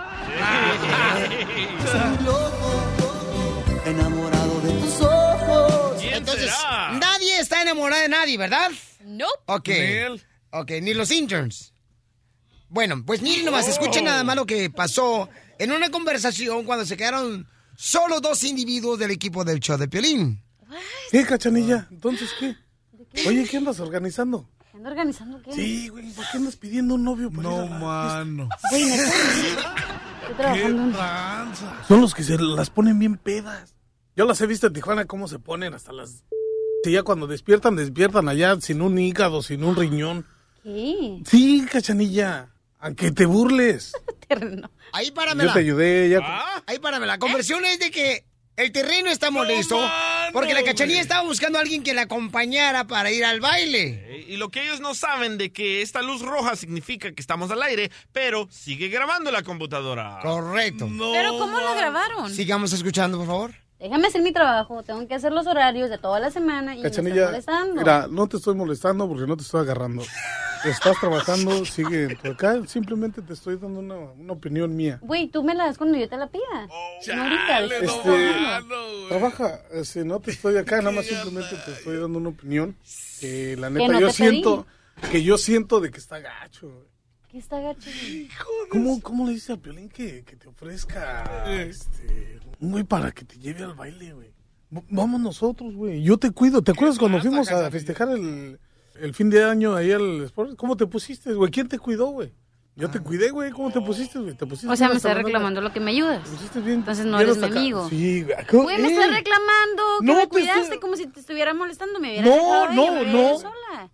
Enamorado 3.87 4.61
de 4.62 4.73
tus 4.73 5.01
ojos. 5.01 6.01
¿Quién 6.01 6.14
Entonces, 6.14 6.51
será? 6.51 6.99
nadie 6.99 7.38
está 7.38 7.62
enamorado 7.62 8.03
de 8.03 8.09
nadie, 8.09 8.38
¿verdad? 8.38 8.73
Nope. 9.05 9.40
Ok. 9.47 9.69
Ok, 10.51 10.71
ni 10.83 10.95
los 10.95 11.12
interns. 11.12 11.73
Bueno, 12.69 13.05
pues 13.07 13.23
miren 13.23 13.45
nomás, 13.45 13.69
escuchen 13.69 14.05
nada 14.05 14.25
más 14.25 14.35
lo 14.35 14.47
que 14.47 14.69
pasó 14.69 15.29
en 15.61 15.73
una 15.73 15.90
conversación 15.90 16.64
cuando 16.64 16.87
se 16.87 16.96
quedaron 16.96 17.46
solo 17.77 18.20
dos 18.20 18.44
individuos 18.44 18.99
del 18.99 19.11
equipo 19.11 19.44
del 19.44 19.61
show 19.61 19.77
de 19.77 19.88
Piolín. 19.88 20.42
¿Qué, 21.11 21.27
cachanilla? 21.27 21.87
¿Entonces 21.90 22.31
qué? 22.40 22.57
Oye, 23.29 23.46
¿qué 23.46 23.59
andas 23.59 23.79
organizando? 23.79 24.49
¿Ando 24.73 24.88
organizando 24.88 25.42
qué? 25.42 25.53
Sí, 25.53 25.88
güey, 25.88 26.11
¿por 26.12 26.25
qué 26.31 26.38
andas 26.38 26.57
pidiendo 26.57 26.94
un 26.94 27.05
novio 27.05 27.31
para 27.31 27.42
No, 27.42 27.57
ir 27.57 27.70
a 27.70 27.75
la 27.75 27.79
mano. 27.79 28.49
Güey, 28.70 28.85
¡Qué 30.29 30.35
tranza! 30.35 31.85
Son 31.87 32.01
los 32.01 32.14
que 32.14 32.23
se 32.23 32.38
las 32.38 32.70
ponen 32.70 32.99
bien 32.99 33.18
pedas. 33.18 33.75
Yo 34.16 34.25
las 34.25 34.40
he 34.40 34.46
visto 34.46 34.68
en 34.68 34.73
Tijuana 34.73 35.05
cómo 35.05 35.29
se 35.29 35.38
ponen 35.38 35.75
hasta 35.75 35.92
las... 35.92 36.25
Sí, 36.85 36.92
ya 36.92 37.03
cuando 37.03 37.27
despiertan, 37.27 37.77
despiertan 37.77 38.31
allá 38.31 38.59
sin 38.62 38.81
un 38.81 38.99
hígado, 38.99 39.42
sin 39.42 39.62
un 39.62 39.77
riñón. 39.77 40.25
¿Qué? 40.62 41.20
Sí, 41.27 41.66
cachanilla. 41.70 42.49
Aunque 42.79 43.12
te 43.12 43.27
burles. 43.27 43.92
Terreno. 44.31 44.71
Ahí 44.93 45.09
Yo 45.09 45.14
páramela. 45.14 45.53
te 45.53 45.59
ayudé. 45.59 46.09
Ya... 46.09 46.21
¿Ah? 46.23 46.62
Ahí 46.66 46.79
páramela. 46.79 47.14
La 47.14 47.19
conversión 47.19 47.64
es 47.64 47.79
de 47.81 47.90
que 47.90 48.25
el 48.57 48.73
terreno 48.73 49.09
está 49.11 49.31
molesto 49.31 49.77
mano, 49.81 50.33
porque 50.33 50.53
la 50.55 50.62
cachanilla 50.62 51.01
estaba 51.01 51.23
buscando 51.27 51.59
a 51.59 51.62
alguien 51.62 51.83
que 51.83 51.95
la 51.95 52.03
acompañara 52.03 52.87
para 52.87 53.11
ir 53.11 53.25
al 53.25 53.40
baile. 53.40 54.25
Y 54.29 54.37
lo 54.37 54.51
que 54.51 54.62
ellos 54.62 54.81
no 54.81 54.95
saben 54.95 55.38
de 55.38 55.51
que 55.53 55.83
esta 55.83 56.03
luz 56.03 56.21
roja 56.23 56.55
significa 56.57 57.11
que 57.12 57.21
estamos 57.21 57.51
al 57.51 57.62
aire, 57.62 57.90
pero 58.12 58.47
sigue 58.51 58.88
grabando 58.88 59.31
la 59.31 59.43
computadora. 59.43 60.19
Correcto. 60.23 60.87
No, 60.87 61.12
¿Pero 61.12 61.38
cómo 61.38 61.59
lo 61.59 61.69
mano. 61.69 61.77
grabaron? 61.79 62.31
Sigamos 62.35 62.73
escuchando, 62.73 63.19
por 63.19 63.27
favor. 63.27 63.55
Déjame 63.79 64.09
hacer 64.09 64.21
mi 64.21 64.33
trabajo. 64.33 64.83
Tengo 64.83 65.09
que 65.09 65.14
hacer 65.14 65.33
los 65.33 65.47
horarios 65.47 65.88
de 65.88 65.97
toda 65.97 66.21
la 66.21 66.31
semana 66.31 66.75
y 66.75 66.79
me 66.79 66.83
Cachanilla, 66.90 67.14
están 67.37 67.69
molestando. 67.71 67.75
mira, 67.81 68.07
no 68.11 68.29
te 68.29 68.37
estoy 68.37 68.55
molestando 68.55 69.09
porque 69.09 69.27
no 69.27 69.37
te 69.38 69.43
estoy 69.43 69.62
agarrando. 69.62 70.03
Estás 70.64 70.99
trabajando, 71.01 71.64
sigue 71.64 72.18
acá. 72.25 72.61
Simplemente 72.66 73.23
te 73.23 73.33
estoy 73.33 73.57
dando 73.57 73.81
una, 73.81 73.94
una 73.96 74.33
opinión 74.33 74.75
mía. 74.77 74.99
Güey, 75.03 75.29
tú 75.29 75.42
me 75.42 75.55
la 75.55 75.66
das 75.66 75.79
cuando 75.79 75.99
yo 75.99 76.09
te 76.09 76.16
la 76.16 76.29
pida. 76.29 76.66
no 77.14 77.23
ahorita. 77.23 77.46
Chale, 77.46 77.83
no, 77.83 77.92
Este-. 77.92 79.09
Trabaja, 79.09 79.62
eh, 79.73 79.85
si 79.85 80.01
no 80.05 80.20
te 80.20 80.31
estoy 80.33 80.57
acá, 80.57 80.79
nada 80.79 80.92
más 80.92 81.07
simplemente 81.07 81.57
te 81.64 81.73
estoy 81.73 81.99
dando 81.99 82.18
una 82.18 82.29
opinión 82.29 82.77
que 83.20 83.57
la 83.57 83.68
Que 83.68 83.75
neta 83.75 83.92
no 83.92 84.01
yo 84.01 84.11
siento, 84.11 84.66
que 85.11 85.23
yo 85.23 85.38
siento 85.38 85.81
de 85.81 85.90
que 85.90 85.99
está 85.99 86.18
gacho. 86.18 86.68
güey. 86.68 86.90
¿Qué 87.31 87.38
está 87.38 87.61
gacho? 87.61 87.88
güey? 87.90 88.29
¿Cómo, 88.68 89.01
¿Cómo 89.01 89.27
le 89.27 89.33
dices 89.33 89.51
al 89.51 89.61
Piolín 89.61 89.88
que, 89.88 90.25
que 90.25 90.37
te 90.37 90.49
ofrezca 90.49 91.44
este, 91.55 92.40
un 92.61 92.73
güey 92.73 92.85
para 92.85 93.12
que 93.12 93.25
te 93.25 93.38
lleve 93.38 93.64
al 93.64 93.75
baile, 93.75 94.12
güey? 94.12 94.31
Vamos 94.70 95.20
nosotros, 95.20 95.75
güey. 95.75 96.03
Yo 96.03 96.16
te 96.18 96.31
cuido. 96.31 96.62
¿Te 96.62 96.73
acuerdas 96.73 96.99
cuando 96.99 97.20
fuimos 97.20 97.51
a 97.51 97.70
festejar 97.70 98.11
el, 98.11 98.61
el 99.03 99.15
fin 99.15 99.31
de 99.31 99.45
año 99.45 99.75
ahí 99.75 99.93
al 99.93 100.23
Sport? 100.25 100.57
¿Cómo 100.57 100.77
te 100.77 100.87
pusiste, 100.87 101.33
güey? 101.35 101.51
¿Quién 101.51 101.69
te 101.69 101.79
cuidó, 101.79 102.07
güey? 102.09 102.33
Yo 102.77 102.89
te 102.89 103.01
cuidé, 103.01 103.31
güey. 103.31 103.51
¿Cómo 103.51 103.71
te 103.71 103.81
pusiste, 103.81 104.19
güey? 104.19 104.35
¿Te 104.35 104.47
pusiste 104.47 104.69
O 104.73 104.77
sea, 104.77 104.89
me 104.89 104.97
estás 104.97 105.15
reclamando 105.17 105.61
lo 105.61 105.73
que 105.73 105.81
me 105.81 105.91
ayudas. 105.91 106.23
¿Te 106.25 106.31
pusiste 106.31 106.61
bien? 106.61 106.79
Entonces 106.79 107.05
no 107.05 107.21
eres 107.21 107.37
mi 107.37 107.45
acá? 107.47 107.59
amigo. 107.59 107.89
Sí, 107.91 108.23
güey. 108.23 108.37
¿Cómo- 108.49 108.63
Güey, 108.63 108.79
me 108.81 108.89
estás 108.93 109.11
reclamando 109.13 109.83
que 110.01 110.07
No 110.07 110.15
me 110.15 110.21
te 110.23 110.29
cuidaste 110.29 110.61
estoy- 110.63 110.81
como 110.81 110.97
si 110.97 111.07
te 111.09 111.21
estuviera 111.21 111.53
molestando. 111.53 111.99
Me 112.01 112.09
hubieras 112.11 112.27
No, 112.31 112.73
no, 112.73 113.05
no. 113.05 113.39
sola. 113.39 113.91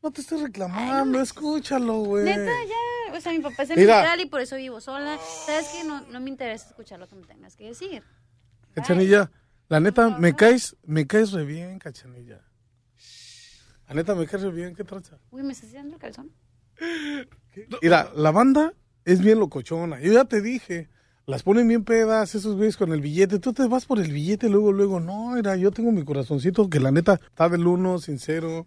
No 0.00 0.10
te 0.12 0.20
estoy 0.20 0.42
reclamando, 0.42 1.20
escúchalo, 1.20 1.94
güey. 1.94 2.24
Neta, 2.26 2.44
ya. 2.68 3.16
O 3.16 3.20
sea, 3.20 3.32
mi 3.32 3.40
papá 3.40 3.64
es 3.64 3.70
militar 3.70 4.20
y 4.20 4.26
por 4.26 4.40
eso 4.40 4.54
vivo 4.54 4.80
sola. 4.80 5.18
¿Sabes 5.46 5.66
qué? 5.72 5.82
No, 5.88 6.02
no 6.02 6.20
me 6.20 6.30
interesa 6.30 6.68
escuchar 6.68 7.00
lo 7.00 7.08
que 7.08 7.16
me 7.16 7.26
tengas 7.26 7.56
que 7.56 7.64
decir. 7.64 8.04
Cachanilla, 8.74 9.30
la 9.68 9.80
neta, 9.80 10.10
me 10.10 10.36
caes, 10.36 10.76
me 10.84 11.06
caes 11.06 11.32
re 11.32 11.44
bien, 11.44 11.78
cachanilla. 11.80 12.40
La 13.88 13.94
neta, 13.94 14.14
me 14.14 14.26
caes 14.26 14.42
re 14.42 14.50
bien, 14.50 14.74
¿qué 14.74 14.84
tranza? 14.84 15.18
Uy, 15.30 15.42
¿me 15.42 15.52
estás 15.52 15.70
tirando 15.70 15.94
el 15.94 16.00
calzón? 16.00 16.30
Mira, 17.82 18.10
la 18.14 18.30
banda 18.30 18.74
es 19.06 19.20
bien 19.20 19.38
locochona. 19.38 19.98
Yo 20.00 20.12
ya 20.12 20.26
te 20.26 20.42
dije, 20.42 20.90
las 21.24 21.42
ponen 21.42 21.66
bien 21.66 21.84
pedas, 21.84 22.34
esos 22.34 22.56
güeyes 22.56 22.76
con 22.76 22.92
el 22.92 23.00
billete. 23.00 23.38
Tú 23.38 23.54
te 23.54 23.66
vas 23.66 23.86
por 23.86 23.98
el 23.98 24.12
billete, 24.12 24.50
luego, 24.50 24.72
luego. 24.72 25.00
No, 25.00 25.30
mira, 25.30 25.56
yo 25.56 25.70
tengo 25.70 25.90
mi 25.90 26.04
corazoncito 26.04 26.68
que 26.68 26.80
la 26.80 26.90
neta 26.90 27.14
está 27.14 27.48
del 27.48 27.66
uno, 27.66 27.98
sincero. 27.98 28.66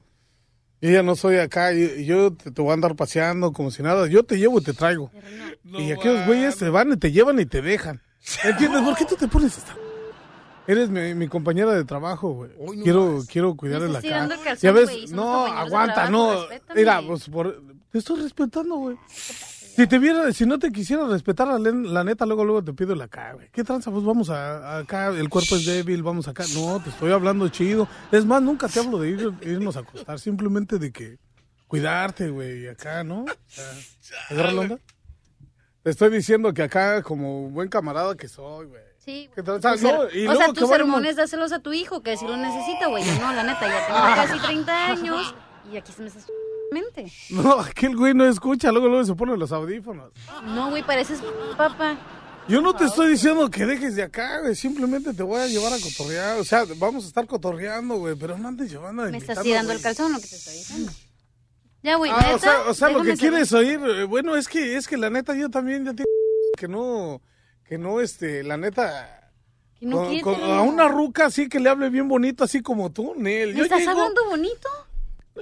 Yo 0.82 0.90
ya 0.90 1.04
no 1.04 1.16
soy 1.16 1.38
acá, 1.38 1.72
yo, 1.72 1.96
yo 1.98 2.34
te, 2.34 2.50
te 2.50 2.62
voy 2.62 2.72
a 2.72 2.74
andar 2.74 2.96
paseando 2.96 3.54
como 3.54 3.70
si 3.70 3.84
nada. 3.84 4.08
Yo 4.08 4.24
te 4.24 4.40
llevo 4.40 4.58
y 4.58 4.64
te 4.64 4.74
traigo. 4.74 5.12
y 5.64 5.92
aquellos 5.92 6.26
güeyes 6.26 6.58
te 6.58 6.70
van 6.70 6.94
y 6.94 6.98
te 6.98 7.12
llevan 7.12 7.40
y 7.40 7.46
te 7.46 7.62
dejan. 7.62 8.02
¿Entiendes? 8.44 8.82
¿Por 8.82 8.98
qué 8.98 9.06
tú 9.06 9.16
te 9.16 9.28
pones 9.28 9.56
esta? 9.56 9.76
Eres 10.68 10.90
mi, 10.90 11.14
mi 11.16 11.28
compañera 11.28 11.74
de 11.74 11.84
trabajo, 11.84 12.34
güey. 12.34 12.52
quiero, 12.84 13.20
quiero 13.28 13.56
cuidar 13.56 13.82
de 13.82 13.88
Me 13.88 13.94
la 13.94 14.02
cara. 14.02 14.28
Ya 14.62 14.72
ves, 14.72 15.12
no, 15.12 15.46
aguanta, 15.46 15.94
trabajo, 15.96 16.12
no. 16.12 16.40
respétame. 16.48 16.80
Mira, 16.80 17.02
pues 17.06 17.30
por, 17.30 17.62
te 17.92 17.98
estoy 17.98 18.22
respetando, 18.22 18.76
güey. 18.76 18.98
Si 19.10 19.88
te 19.88 19.98
viera, 20.00 20.32
si 20.34 20.46
no 20.46 20.60
te 20.60 20.70
quisiera 20.72 21.08
respetar 21.08 21.48
la, 21.48 21.58
len- 21.58 21.94
la 21.94 22.04
neta, 22.04 22.26
luego, 22.26 22.44
luego 22.44 22.64
te 22.64 22.74
pido 22.74 22.94
la 22.94 23.08
cara, 23.08 23.34
güey. 23.34 23.50
¿Qué 23.52 23.64
tranza? 23.64 23.90
Pues 23.90 24.04
vamos 24.04 24.30
a, 24.30 24.76
a 24.76 24.78
acá, 24.80 25.08
el 25.08 25.30
cuerpo 25.30 25.56
es 25.56 25.66
débil, 25.66 26.04
vamos 26.04 26.28
acá. 26.28 26.44
No, 26.54 26.80
te 26.82 26.90
estoy 26.90 27.12
hablando 27.12 27.48
chido. 27.50 27.88
Es 28.12 28.26
más, 28.26 28.42
nunca 28.42 28.68
te 28.68 28.80
hablo 28.82 29.00
de 29.00 29.12
ir- 29.18 29.38
irnos 29.48 29.78
a 29.78 29.80
acostar, 29.80 30.20
simplemente 30.20 30.78
de 30.78 30.92
que 30.92 31.18
cuidarte, 31.68 32.30
güey, 32.30 32.66
y 32.66 32.68
acá, 32.68 33.04
¿no? 33.04 33.22
O 33.24 33.28
sea, 33.48 34.18
¿agarra 34.30 34.52
la 34.52 34.62
onda? 34.62 34.80
Te 35.84 35.90
estoy 35.90 36.12
diciendo 36.12 36.54
que 36.54 36.64
acá, 36.64 37.02
como 37.02 37.50
buen 37.50 37.70
camarada 37.70 38.16
que 38.16 38.28
soy, 38.28 38.68
güey. 38.68 38.91
Sí, 39.04 39.30
¿Qué 39.34 39.42
güey. 39.42 39.60
No, 39.62 40.04
y 40.14 40.28
o 40.28 40.34
luego 40.34 40.38
sea, 40.38 40.54
tus 40.54 40.70
sermones 40.70 41.16
dáselos 41.16 41.52
a 41.52 41.60
tu 41.60 41.74
hijo, 41.74 42.04
que 42.04 42.18
si 42.18 42.26
lo 42.26 42.38
necesita, 42.38 42.88
güey. 42.88 43.04
Yo 43.04 43.14
no, 43.20 43.34
la 43.34 43.44
neta, 43.44 43.62
ya 43.68 43.88
tengo 43.88 44.00
casi 44.00 44.40
30 44.40 44.88
años 44.88 45.36
y 45.72 45.78
aquí 45.78 45.92
se 45.92 46.02
me 46.04 46.08
está 46.08 46.20
mente. 46.72 47.12
No, 47.32 47.60
aquel 47.60 47.96
güey 47.96 48.14
no 48.14 48.26
escucha, 48.26 48.72
luego, 48.72 48.88
luego 48.88 49.04
se 49.04 49.16
pone 49.16 49.36
los 49.36 49.52
audífonos. 49.52 50.12
No, 50.46 50.70
güey, 50.70 50.84
pareces 50.84 51.20
papá. 51.58 51.98
Yo 52.48 52.62
no 52.62 52.74
te 52.74 52.86
estoy 52.86 53.12
diciendo 53.12 53.50
que 53.50 53.66
dejes 53.66 53.96
de 53.96 54.04
acá, 54.04 54.40
güey. 54.42 54.56
Simplemente 54.56 55.14
te 55.14 55.24
voy 55.24 55.40
a 55.42 55.48
llevar 55.48 55.74
a 55.74 55.80
cotorrear. 55.80 56.40
O 56.40 56.44
sea, 56.44 56.66
vamos 56.78 57.06
a 57.06 57.08
estar 57.08 57.28
cotorreando, 57.28 57.96
güey. 57.96 58.16
Pero 58.16 58.38
no 58.38 58.48
andes 58.48 58.72
llevando 58.72 59.04
a 59.04 59.08
Me 59.08 59.18
estás 59.18 59.42
tirando 59.42 59.72
el 59.74 59.82
calzón, 59.82 60.12
lo 60.12 60.20
que 60.20 60.28
te 60.28 60.36
estoy 60.36 60.54
diciendo. 60.56 60.92
Ya, 61.84 61.96
güey, 61.96 62.12
Ah, 62.12 62.18
neta. 62.20 62.36
o 62.36 62.40
sea, 62.40 62.62
o 62.70 62.74
sea 62.74 62.90
lo 62.90 63.04
que 63.04 63.16
quieres 63.16 63.52
oír, 63.54 63.80
eh, 63.84 64.04
bueno, 64.04 64.36
es 64.36 64.48
que, 64.48 64.76
es 64.76 64.88
que 64.88 64.98
la 64.98 65.10
neta 65.10 65.36
yo 65.36 65.50
también 65.50 65.84
ya 65.86 65.94
tengo 65.94 66.10
que 66.58 66.68
no, 66.68 67.22
que 67.72 67.78
no, 67.78 68.02
este, 68.02 68.44
la 68.44 68.58
neta, 68.58 69.32
Que 69.80 69.86
no 69.86 69.96
con- 70.00 70.06
quieres, 70.08 70.24
con- 70.26 70.36
pero- 70.36 70.52
a 70.56 70.62
una 70.62 70.90
ruca 70.90 71.28
así 71.28 71.48
que 71.48 71.58
le 71.62 71.70
hable 71.70 71.90
bien 71.90 72.10
bonito, 72.10 72.44
así 72.44 72.62
como 72.62 72.92
tú, 72.92 73.14
Nel. 73.16 73.54
¿Me 73.54 73.60
Yo, 73.60 73.64
estás 73.64 73.80
llego- 73.80 73.92
hablando 73.92 74.26
bonito? 74.30 74.68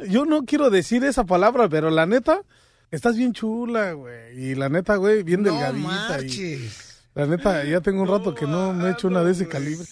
yo 0.08 0.26
no 0.26 0.46
quiero 0.46 0.70
decir 0.70 1.04
esa 1.06 1.24
palabra, 1.24 1.68
pero 1.70 1.89
la 1.89 2.06
neta, 2.06 2.44
estás 2.92 3.18
bien 3.18 3.34
chula, 3.34 3.94
güey. 3.94 4.39
Y 4.52 4.54
la 4.54 4.70
neta, 4.70 4.98
güey, 4.98 5.24
bien 5.24 5.42
No 5.42 5.52
delgadita. 5.52 6.22
y- 6.24 6.70
la 7.15 7.26
neta, 7.26 7.63
ya 7.63 7.82
tengo 7.82 8.04
un 8.04 8.08
rato 8.10 8.36
que 8.36 8.46
no 8.46 8.74
me 8.74 8.89
he 8.89 8.92
hecho 8.92 9.08
una 9.08 9.24
de 9.24 9.32
ese 9.32 9.48
calibre. 9.48 9.88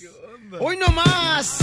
¡Hoy 0.59 0.77
no 0.77 0.89
más! 0.89 1.57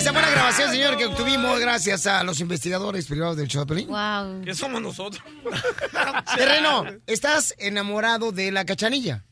Esa 0.00 0.14
fue 0.14 0.22
la 0.22 0.30
grabación, 0.30 0.70
señor, 0.70 0.96
que 0.96 1.04
obtuvimos 1.04 1.60
gracias 1.60 2.06
a 2.06 2.24
los 2.24 2.40
investigadores 2.40 3.04
privados 3.04 3.36
del 3.36 3.48
Choplin. 3.48 3.86
Wow. 3.86 4.42
¿Qué 4.42 4.54
somos 4.54 4.80
nosotros? 4.80 5.22
Terreno, 6.36 6.86
¿estás 7.06 7.54
enamorado 7.58 8.32
de 8.32 8.50
la 8.50 8.64
cachanilla? 8.64 9.26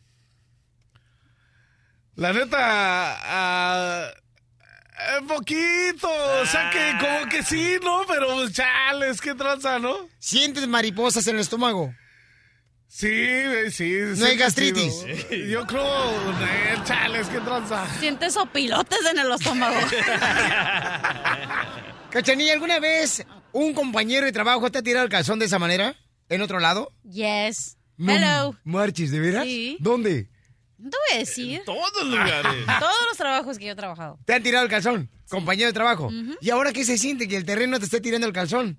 La 2.16 2.34
neta, 2.34 2.58
ah, 2.60 4.10
eh, 4.12 5.24
poquito, 5.26 6.06
o 6.06 6.44
sea 6.44 6.68
que 6.68 6.98
como 7.00 7.30
que 7.30 7.42
sí, 7.42 7.78
¿no? 7.82 8.02
Pero 8.06 8.26
pues, 8.34 8.52
chales, 8.52 9.22
qué 9.22 9.34
tranza, 9.34 9.78
¿no? 9.78 9.96
¿Sientes 10.18 10.68
mariposas 10.68 11.26
en 11.28 11.36
el 11.36 11.40
estómago? 11.40 11.94
Sí, 12.88 13.70
sí. 13.70 13.92
¿No 14.16 14.26
hay 14.26 14.36
gastritis? 14.36 15.04
sí, 15.28 15.48
Yo 15.48 15.66
creo, 15.66 15.84
eh, 15.84 16.76
chales, 16.84 17.28
qué 17.28 17.38
tranza. 17.40 17.86
Sientes 18.00 18.36
opilotes 18.36 18.98
en 19.10 19.18
el 19.18 19.30
estómago. 19.30 19.76
Cachanilla, 22.10 22.54
¿alguna 22.54 22.80
vez 22.80 23.24
un 23.52 23.74
compañero 23.74 24.24
de 24.24 24.32
trabajo 24.32 24.70
te 24.70 24.78
ha 24.78 24.82
tirado 24.82 25.04
el 25.04 25.10
calzón 25.10 25.38
de 25.38 25.44
esa 25.44 25.58
manera? 25.58 25.94
¿En 26.30 26.40
otro 26.40 26.58
lado? 26.60 26.90
Yes. 27.04 27.76
No 27.98 28.12
Hello. 28.12 28.56
Marches, 28.64 29.10
¿de 29.10 29.20
veras? 29.20 29.44
Sí. 29.44 29.76
¿Dónde? 29.80 30.30
No 30.78 30.88
te 30.90 30.96
voy 30.96 31.16
a 31.16 31.18
decir. 31.18 31.62
todos 31.66 32.04
lugares. 32.06 32.64
Todos 32.78 32.96
los 33.08 33.16
trabajos 33.18 33.58
que 33.58 33.66
yo 33.66 33.72
he 33.72 33.76
trabajado. 33.76 34.18
Te 34.24 34.32
han 34.34 34.42
tirado 34.42 34.64
el 34.64 34.70
calzón, 34.70 35.10
compañero 35.28 35.66
de 35.66 35.72
trabajo. 35.72 36.10
¿Y 36.40 36.50
ahora 36.50 36.72
qué 36.72 36.84
se 36.84 36.96
siente 36.96 37.28
que 37.28 37.36
el 37.36 37.44
terreno 37.44 37.78
te 37.78 37.84
esté 37.84 38.00
tirando 38.00 38.26
el 38.26 38.32
calzón? 38.32 38.78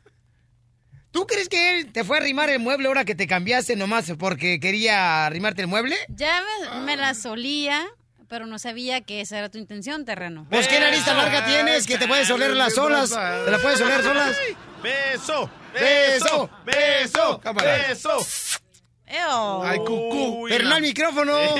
¿Tú 1.15 1.25
crees 1.25 1.47
que 1.47 1.79
él 1.79 1.93
te 1.93 2.03
fue 2.03 2.17
a 2.17 2.19
arrimar 2.19 2.49
el 2.49 2.59
mueble 2.59 2.89
ahora 2.89 3.05
que 3.05 3.15
te 3.15 3.25
cambiaste 3.25 3.77
nomás 3.77 4.11
porque 4.19 4.59
quería 4.59 5.25
arrimarte 5.25 5.61
el 5.61 5.69
mueble? 5.69 5.95
Ya 6.09 6.43
me, 6.73 6.81
me 6.81 6.97
la 6.97 7.13
solía, 7.13 7.85
pero 8.27 8.47
no 8.47 8.59
sabía 8.59 8.99
que 8.99 9.21
esa 9.21 9.37
era 9.37 9.47
tu 9.47 9.57
intención, 9.57 10.03
terreno. 10.03 10.45
Pues 10.49 10.67
qué 10.67 10.77
nariz 10.77 11.05
tan 11.05 11.15
larga 11.15 11.45
tienes 11.45 11.87
que 11.87 11.97
te 11.97 12.05
puedes 12.05 12.29
oler 12.29 12.51
las 12.51 12.77
olas. 12.77 13.11
¿Te 13.11 13.49
la 13.49 13.59
puedes 13.59 13.79
oler 13.79 14.03
solas? 14.03 14.35
Beso, 14.83 15.49
Beso, 15.73 16.49
beso, 16.65 17.41
beso. 17.53 18.17
Eo. 19.07 19.63
Ay, 19.63 19.79
cucú. 19.79 20.47
Pero 20.49 20.67
no 20.67 20.75
al 20.75 20.81
micrófono. 20.81 21.37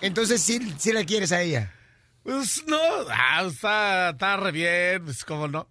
Entonces 0.00 0.42
sí, 0.42 0.74
sí 0.78 0.92
la 0.92 1.04
quieres 1.04 1.30
a 1.30 1.42
ella. 1.42 1.72
Pues 2.28 2.62
no, 2.66 2.78
ah, 3.10 3.42
está, 3.50 4.10
está 4.10 4.36
re 4.36 4.52
bien, 4.52 5.02
pues 5.02 5.24
cómo 5.24 5.48
no. 5.48 5.66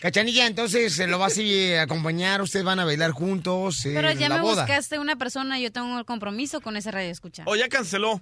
Cachanilla, 0.00 0.46
entonces 0.48 0.98
eh, 0.98 1.06
lo 1.06 1.20
vas 1.20 1.38
a 1.38 1.42
ir 1.42 1.76
a 1.76 1.82
acompañar, 1.82 2.42
ustedes 2.42 2.64
van 2.64 2.80
a 2.80 2.84
bailar 2.84 3.12
juntos 3.12 3.86
en 3.86 3.94
Pero 3.94 4.10
ya 4.10 4.28
la 4.28 4.36
me 4.36 4.40
boda. 4.42 4.62
buscaste 4.64 4.98
una 4.98 5.14
persona, 5.14 5.60
yo 5.60 5.70
tengo 5.70 5.96
el 5.96 6.04
compromiso 6.04 6.60
con 6.60 6.76
ese 6.76 6.90
radio 6.90 7.10
escucha. 7.12 7.44
Oh, 7.46 7.54
ya 7.54 7.68
canceló. 7.68 8.20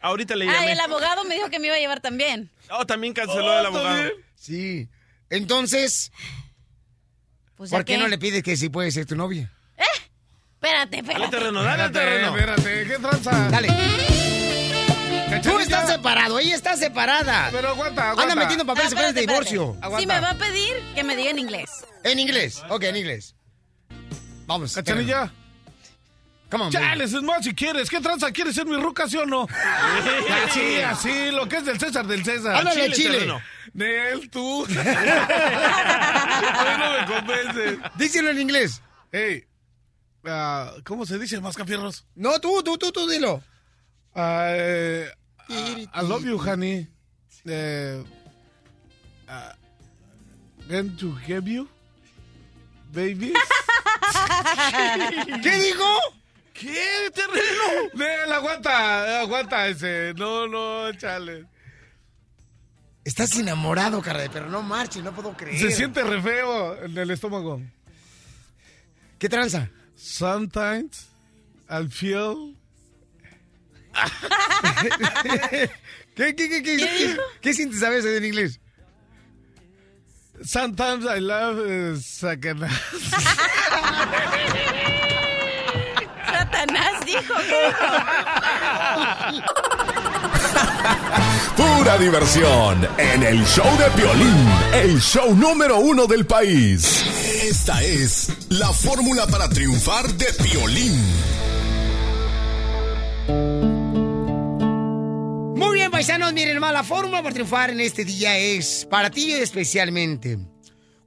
Ahorita 0.00 0.34
le 0.34 0.46
Ah, 0.48 0.48
y 0.48 0.54
llamé. 0.54 0.72
el 0.72 0.80
abogado 0.80 1.22
me 1.26 1.36
dijo 1.36 1.48
que 1.48 1.60
me 1.60 1.68
iba 1.68 1.76
a 1.76 1.78
llevar 1.78 2.00
también. 2.00 2.50
Oh, 2.70 2.84
también 2.84 3.12
canceló 3.14 3.60
el 3.60 3.66
abogado. 3.66 4.10
Sí. 4.34 4.88
Entonces, 5.30 6.10
Pues 7.56 7.70
¿por 7.70 7.84
qué 7.84 7.94
que- 7.94 7.98
no 8.00 8.08
le 8.08 8.18
pides 8.18 8.42
que 8.42 8.56
sí 8.56 8.68
puede 8.68 8.90
ser 8.90 9.06
tu 9.06 9.14
novia? 9.14 9.52
Espérate, 10.56 10.96
Dale 11.02 11.12
espérate. 11.12 11.36
terreno, 11.36 11.62
dale 11.62 11.90
terreno. 11.90 12.36
Espérate, 12.36 12.84
¿qué 12.88 12.98
tranza? 12.98 13.48
Dale. 13.50 13.68
Tú 15.42 15.58
estás 15.58 15.88
separado, 15.88 16.38
ella 16.38 16.54
está 16.54 16.76
separada. 16.76 17.48
Pero 17.50 17.68
aguanta, 17.70 18.10
aguanta. 18.10 18.32
Anda 18.32 18.34
metiendo 18.42 18.64
papeles 18.66 18.94
Ah, 18.96 19.12
de 19.12 19.20
divorcio. 19.22 19.76
Si 19.98 20.06
me 20.06 20.20
va 20.20 20.30
a 20.30 20.34
pedir, 20.34 20.72
que 20.94 21.02
me 21.04 21.16
diga 21.16 21.30
en 21.30 21.38
inglés. 21.38 21.70
En 22.02 22.18
inglés. 22.18 22.62
Ok, 22.68 22.84
en 22.84 22.96
inglés. 22.96 23.34
Vamos. 24.46 24.74
Cachanilla. 24.74 25.32
Come 26.50 26.64
on, 26.64 26.70
baby. 26.70 26.84
Chales, 26.84 27.12
es 27.14 27.22
más, 27.22 27.42
si 27.44 27.54
quieres. 27.54 27.88
¿Qué 27.90 28.00
tranza? 28.00 28.30
¿Quieres 28.30 28.54
ser 28.54 28.66
mi 28.66 28.76
ruca, 28.76 29.08
sí 29.08 29.16
o 29.16 29.26
no? 29.26 29.46
Así, 30.46 30.76
así, 30.80 31.30
lo 31.32 31.48
que 31.48 31.56
es 31.56 31.64
del 31.64 31.80
César, 31.80 32.06
del 32.06 32.24
César. 32.24 32.54
Háblale, 32.56 32.92
Chile. 32.92 33.12
terreno. 33.14 33.40
Nel, 33.72 34.30
tú. 34.30 34.64
A 34.68 34.68
mí 36.64 36.78
no 36.78 36.92
me 36.92 37.06
convences. 37.06 37.78
Díselo 37.96 38.30
en 38.30 38.40
inglés. 38.40 38.80
Hey, 39.10 39.44
ah, 40.26 40.72
¿cómo 40.84 41.06
se 41.06 41.18
dice, 41.18 41.40
mascafierros? 41.40 42.04
No, 42.14 42.38
tú, 42.40 42.62
tú, 42.62 42.76
tú, 42.78 42.92
tú, 42.92 43.08
dilo. 43.08 43.42
Ah, 44.14 44.46
eh, 44.50 45.10
I 45.48 46.02
love 46.02 46.24
you, 46.24 46.38
honey. 46.38 46.88
Eh, 47.46 48.02
ah, 49.28 49.54
going 50.68 50.96
to 50.96 51.14
give 51.26 51.46
you, 51.46 51.68
baby. 52.92 53.34
¿Qué 55.42 55.50
dijo? 55.58 55.98
¿Qué 56.54 57.10
terreno? 57.12 57.90
Nel, 57.94 58.32
aguanta, 58.32 59.20
aguanta 59.20 59.68
ese. 59.68 60.14
No, 60.16 60.46
no, 60.46 60.92
chale. 60.92 61.46
Estás 63.04 63.36
enamorado, 63.36 64.00
cara, 64.00 64.24
pero 64.32 64.48
no 64.48 64.62
marches, 64.62 65.02
no 65.02 65.12
puedo 65.12 65.36
creer. 65.36 65.58
Se 65.58 65.70
siente 65.70 66.02
re 66.02 66.22
feo 66.22 66.82
en 66.84 66.96
el 66.96 67.10
estómago. 67.10 67.60
¿Qué 69.18 69.28
tranza? 69.28 69.68
Sometimes 69.96 71.08
I 71.68 71.86
feel. 71.88 72.53
¿Qué, 76.14 76.34
qué, 76.34 76.48
qué, 76.48 76.62
qué, 76.62 76.76
qué, 76.76 77.16
qué 77.40 77.54
sientes 77.54 77.82
a 77.82 77.90
veces 77.90 78.16
en 78.18 78.24
inglés? 78.24 78.60
Sometimes 80.44 81.04
I 81.06 81.18
love 81.20 81.58
uh, 81.58 81.96
Satanás. 81.96 82.72
Satanás 86.26 87.06
dijo 87.06 87.34
que 87.34 87.72
Pura 91.56 91.98
diversión 91.98 92.88
en 92.98 93.22
el 93.22 93.44
show 93.46 93.78
de 93.78 93.90
Piolín, 93.90 94.48
el 94.72 95.00
show 95.00 95.34
número 95.34 95.78
uno 95.78 96.06
del 96.06 96.26
país. 96.26 97.04
Esta 97.44 97.82
es 97.82 98.28
la 98.48 98.72
fórmula 98.72 99.26
para 99.26 99.48
triunfar 99.48 100.12
de 100.14 100.26
violín. 100.42 101.53
Paisanos, 105.94 106.32
miren 106.32 106.58
más, 106.58 106.72
la 106.72 106.82
fórmula 106.82 107.22
para 107.22 107.32
triunfar 107.32 107.70
en 107.70 107.78
este 107.78 108.04
día 108.04 108.36
es 108.36 108.84
para 108.90 109.10
ti 109.10 109.32
especialmente. 109.32 110.36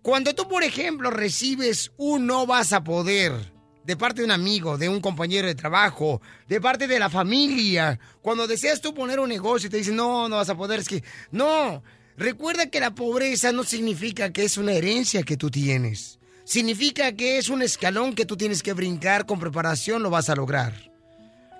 Cuando 0.02 0.34
tú, 0.34 0.48
por 0.48 0.64
ejemplo, 0.64 1.10
recibes 1.10 1.92
un 1.98 2.26
no 2.26 2.46
vas 2.46 2.72
a 2.72 2.86
poder 2.86 3.34
de 3.84 3.98
parte 3.98 4.22
de 4.22 4.26
un 4.28 4.32
amigo, 4.32 4.78
de 4.78 4.88
un 4.88 5.02
compañero 5.02 5.46
de 5.46 5.56
trabajo, 5.56 6.22
de 6.48 6.62
parte 6.62 6.88
de 6.88 7.00
la 7.00 7.10
familia, 7.10 8.00
cuando 8.22 8.48
deseas 8.48 8.80
tú 8.80 8.94
poner 8.94 9.20
un 9.20 9.28
negocio 9.28 9.68
y 9.68 9.70
te 9.70 9.76
dicen, 9.76 9.98
no, 9.98 10.30
no 10.30 10.38
vas 10.38 10.50
a 10.50 10.56
poder, 10.56 10.80
es 10.80 10.88
que, 10.88 11.04
no, 11.32 11.84
recuerda 12.16 12.70
que 12.70 12.80
la 12.80 12.96
pobreza 12.96 13.52
no 13.52 13.66
significa 13.66 14.32
que 14.32 14.46
es 14.46 14.58
una 14.58 14.72
herencia 14.72 15.24
que 15.24 15.36
tú 15.36 15.52
tienes. 15.52 16.18
Significa 16.46 17.12
que 17.12 17.38
es 17.38 17.50
un 17.50 17.62
escalón 17.62 18.16
que 18.16 18.26
tú 18.26 18.38
tienes 18.38 18.64
que 18.64 18.72
brincar 18.72 19.26
con 19.26 19.38
preparación, 19.38 20.02
lo 20.02 20.10
vas 20.10 20.30
a 20.30 20.36
lograr. 20.36 20.97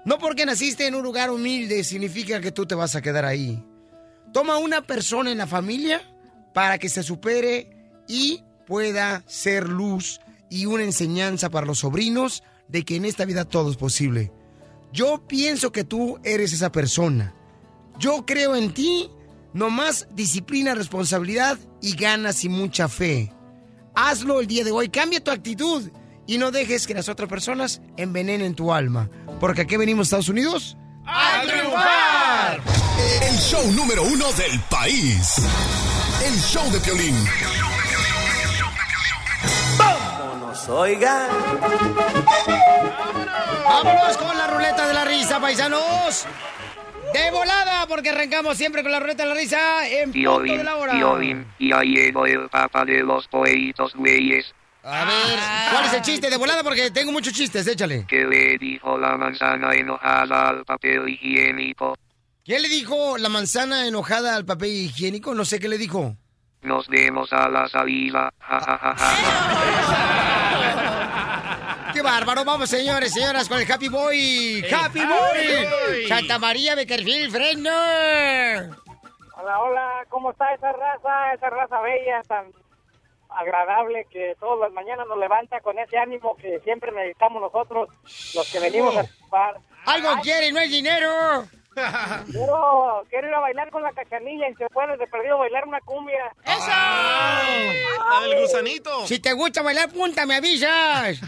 No 0.08 0.18
porque 0.20 0.46
naciste 0.46 0.88
en 0.88 0.96
un 0.96 1.04
lugar 1.04 1.30
humilde 1.30 1.84
significa 1.84 2.40
que 2.40 2.54
tú 2.54 2.66
te 2.66 2.76
vas 2.76 2.96
a 2.96 3.02
quedar 3.02 3.26
ahí. 3.26 3.62
Toma 4.32 4.58
una 4.58 4.82
persona 4.82 5.34
en 5.34 5.38
la 5.38 5.48
familia 5.48 6.02
para 6.54 6.78
que 6.78 6.88
se 6.88 7.04
supere 7.04 7.92
y 8.08 8.42
pueda 8.66 9.26
ser 9.28 9.68
luz 9.68 10.22
y 10.50 10.66
una 10.66 10.86
enseñanza 10.86 11.50
para 11.50 11.66
los 11.66 11.80
sobrinos 11.80 12.42
de 12.70 12.86
que 12.86 12.96
en 12.96 13.04
esta 13.04 13.26
vida 13.26 13.44
todo 13.44 13.70
es 13.70 13.76
posible. 13.76 14.32
Yo 14.94 15.28
pienso 15.28 15.74
que 15.74 15.84
tú 15.84 16.20
eres 16.24 16.54
esa 16.54 16.72
persona. 16.72 17.36
Yo 18.00 18.26
creo 18.26 18.56
en 18.56 18.74
ti, 18.74 19.10
nomás 19.52 20.08
disciplina, 20.16 20.74
responsabilidad 20.74 21.60
y 21.82 21.98
ganas 21.98 22.46
y 22.46 22.48
mucha 22.48 22.88
fe. 22.88 23.34
Hazlo 23.94 24.40
el 24.40 24.48
día 24.48 24.64
de 24.64 24.72
hoy, 24.72 24.88
cambia 24.88 25.22
tu 25.22 25.32
actitud 25.32 25.92
y 26.28 26.38
no 26.38 26.52
dejes 26.52 26.86
que 26.86 26.94
las 26.94 27.10
otras 27.10 27.30
personas 27.30 27.82
envenenen 27.96 28.54
tu 28.54 28.72
alma. 28.72 29.10
Porque 29.40 29.62
aquí 29.62 29.78
venimos, 29.78 30.08
Estados 30.08 30.30
Unidos. 30.30 30.78
¡A 31.06 31.42
triunfar! 31.42 32.60
El 33.22 33.38
show 33.38 33.72
número 33.72 34.04
uno 34.04 34.32
del 34.34 34.60
país. 34.70 35.36
El 36.26 36.36
show 36.42 36.70
de 36.72 36.80
Piolín. 36.82 37.16
Oigan. 40.70 41.30
Vámonos 43.64 44.18
con 44.18 44.38
la 44.38 44.48
ruleta 44.48 44.88
de 44.88 44.94
la 44.94 45.06
risa, 45.06 45.40
paisanos. 45.40 46.26
De 47.14 47.32
volada, 47.32 47.88
porque 47.88 48.10
arrancamos 48.10 48.58
siempre 48.58 48.84
con 48.84 48.92
la 48.92 49.00
ruleta 49.00 49.24
de 49.24 49.30
la 49.30 49.36
risa 49.36 49.88
en 49.88 50.12
punto 50.12 50.40
de 50.42 50.64
la 50.64 50.76
hora. 50.76 50.94
ya 51.60 51.82
llegó 51.84 52.26
el 52.26 52.50
papa 52.50 52.84
de 52.84 53.02
los 53.02 53.28
poetos 53.30 53.96
güeyes. 53.96 54.54
A 54.90 55.04
ver, 55.04 55.38
¿cuál 55.70 55.84
es 55.84 55.94
el 55.96 56.02
chiste 56.02 56.30
de 56.30 56.38
volada? 56.38 56.64
Porque 56.64 56.90
tengo 56.92 57.12
muchos 57.12 57.34
chistes, 57.34 57.68
échale. 57.68 58.06
¿Qué 58.08 58.24
le 58.24 58.58
dijo 58.58 58.98
la 58.98 59.18
manzana 59.18 59.74
enojada 59.74 60.48
al 60.48 60.64
papel 60.64 61.10
higiénico? 61.10 61.98
¿Qué 62.46 62.58
le 62.58 62.70
dijo 62.70 63.18
la 63.18 63.28
manzana 63.28 63.86
enojada 63.86 64.38
al 64.38 64.46
papel 64.46 64.70
higiénico? 64.70 65.34
No 65.34 65.44
sé 65.44 65.60
qué 65.60 65.68
le 65.68 65.78
dijo. 65.78 66.16
Nos 66.62 66.88
vemos 66.88 67.34
a 67.34 67.50
la 67.50 67.68
salida. 67.68 68.32
Ja, 68.40 68.62
ja, 68.62 68.78
ja, 68.78 68.96
ja. 68.98 69.14
¡Qué 71.94 72.02
bárbaro! 72.02 72.46
Vamos, 72.46 72.70
señores, 72.70 73.12
señoras, 73.12 73.50
con 73.50 73.60
el 73.60 73.70
Happy 73.70 73.90
Boy. 73.90 74.64
¡Happy 74.74 75.02
Boy! 75.02 76.08
Santa 76.08 76.40
María 76.40 76.76
Beckerfield, 76.76 77.34
Fresno. 77.34 77.72
Hola, 79.36 79.60
hola, 79.60 80.06
¿cómo 80.08 80.32
está 80.32 80.54
esa 80.54 80.72
raza? 80.72 81.34
Esa 81.34 81.50
raza 81.50 81.82
bella, 81.82 82.22
tan 82.26 82.46
agradable 83.38 84.06
que 84.12 84.36
todas 84.40 84.60
las 84.60 84.72
mañanas 84.74 85.08
nos 85.08 85.18
levanta 85.18 85.60
con 85.62 85.78
ese 85.80 85.98
ánimo 85.98 86.36
que 86.38 86.60
siempre 86.62 86.92
necesitamos 86.92 87.42
nosotros, 87.42 87.90
los 88.36 88.52
que 88.52 88.60
venimos 88.60 88.96
a 88.96 89.02
participar. 89.02 89.58
Algo 89.86 90.10
quiere, 90.22 90.52
no 90.52 90.60
hay 90.60 90.70
dinero. 90.70 91.46
Quiero, 92.32 93.04
quiero 93.08 93.28
ir 93.28 93.34
a 93.36 93.40
bailar 93.40 93.70
con 93.70 93.84
la 93.84 93.92
cachanilla 93.92 94.50
y 94.50 94.56
se 94.56 94.68
puede 94.70 94.98
de 94.98 95.06
perdido 95.06 95.38
bailar 95.38 95.68
una 95.68 95.80
cumbia. 95.82 96.34
¡Eso! 96.44 96.72
el 98.26 98.42
gusanito. 98.42 99.06
Si 99.06 99.20
te 99.20 99.32
gusta 99.34 99.62
bailar 99.62 99.92
punta, 99.92 100.26
me 100.26 100.38
avisas. 100.38 101.22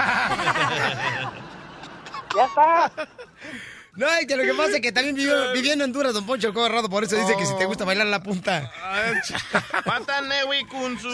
ya 2.35 2.45
está. 2.45 2.91
No, 3.99 4.07
es 4.07 4.25
que 4.27 4.37
lo 4.37 4.43
que 4.43 4.53
pasa 4.53 4.75
es 4.77 4.81
que 4.81 4.91
también 4.93 5.13
vivió, 5.15 5.51
viviendo 5.51 5.83
en 5.83 5.89
Honduras, 5.89 6.13
don 6.13 6.25
Poncho 6.25 6.47
el 6.47 6.53
Cobarrado, 6.53 6.89
por 6.89 7.03
eso 7.03 7.17
dice 7.17 7.35
que 7.37 7.45
si 7.45 7.53
te 7.57 7.65
gusta 7.65 7.83
bailar 7.83 8.07
la 8.07 8.23
punta. 8.23 8.71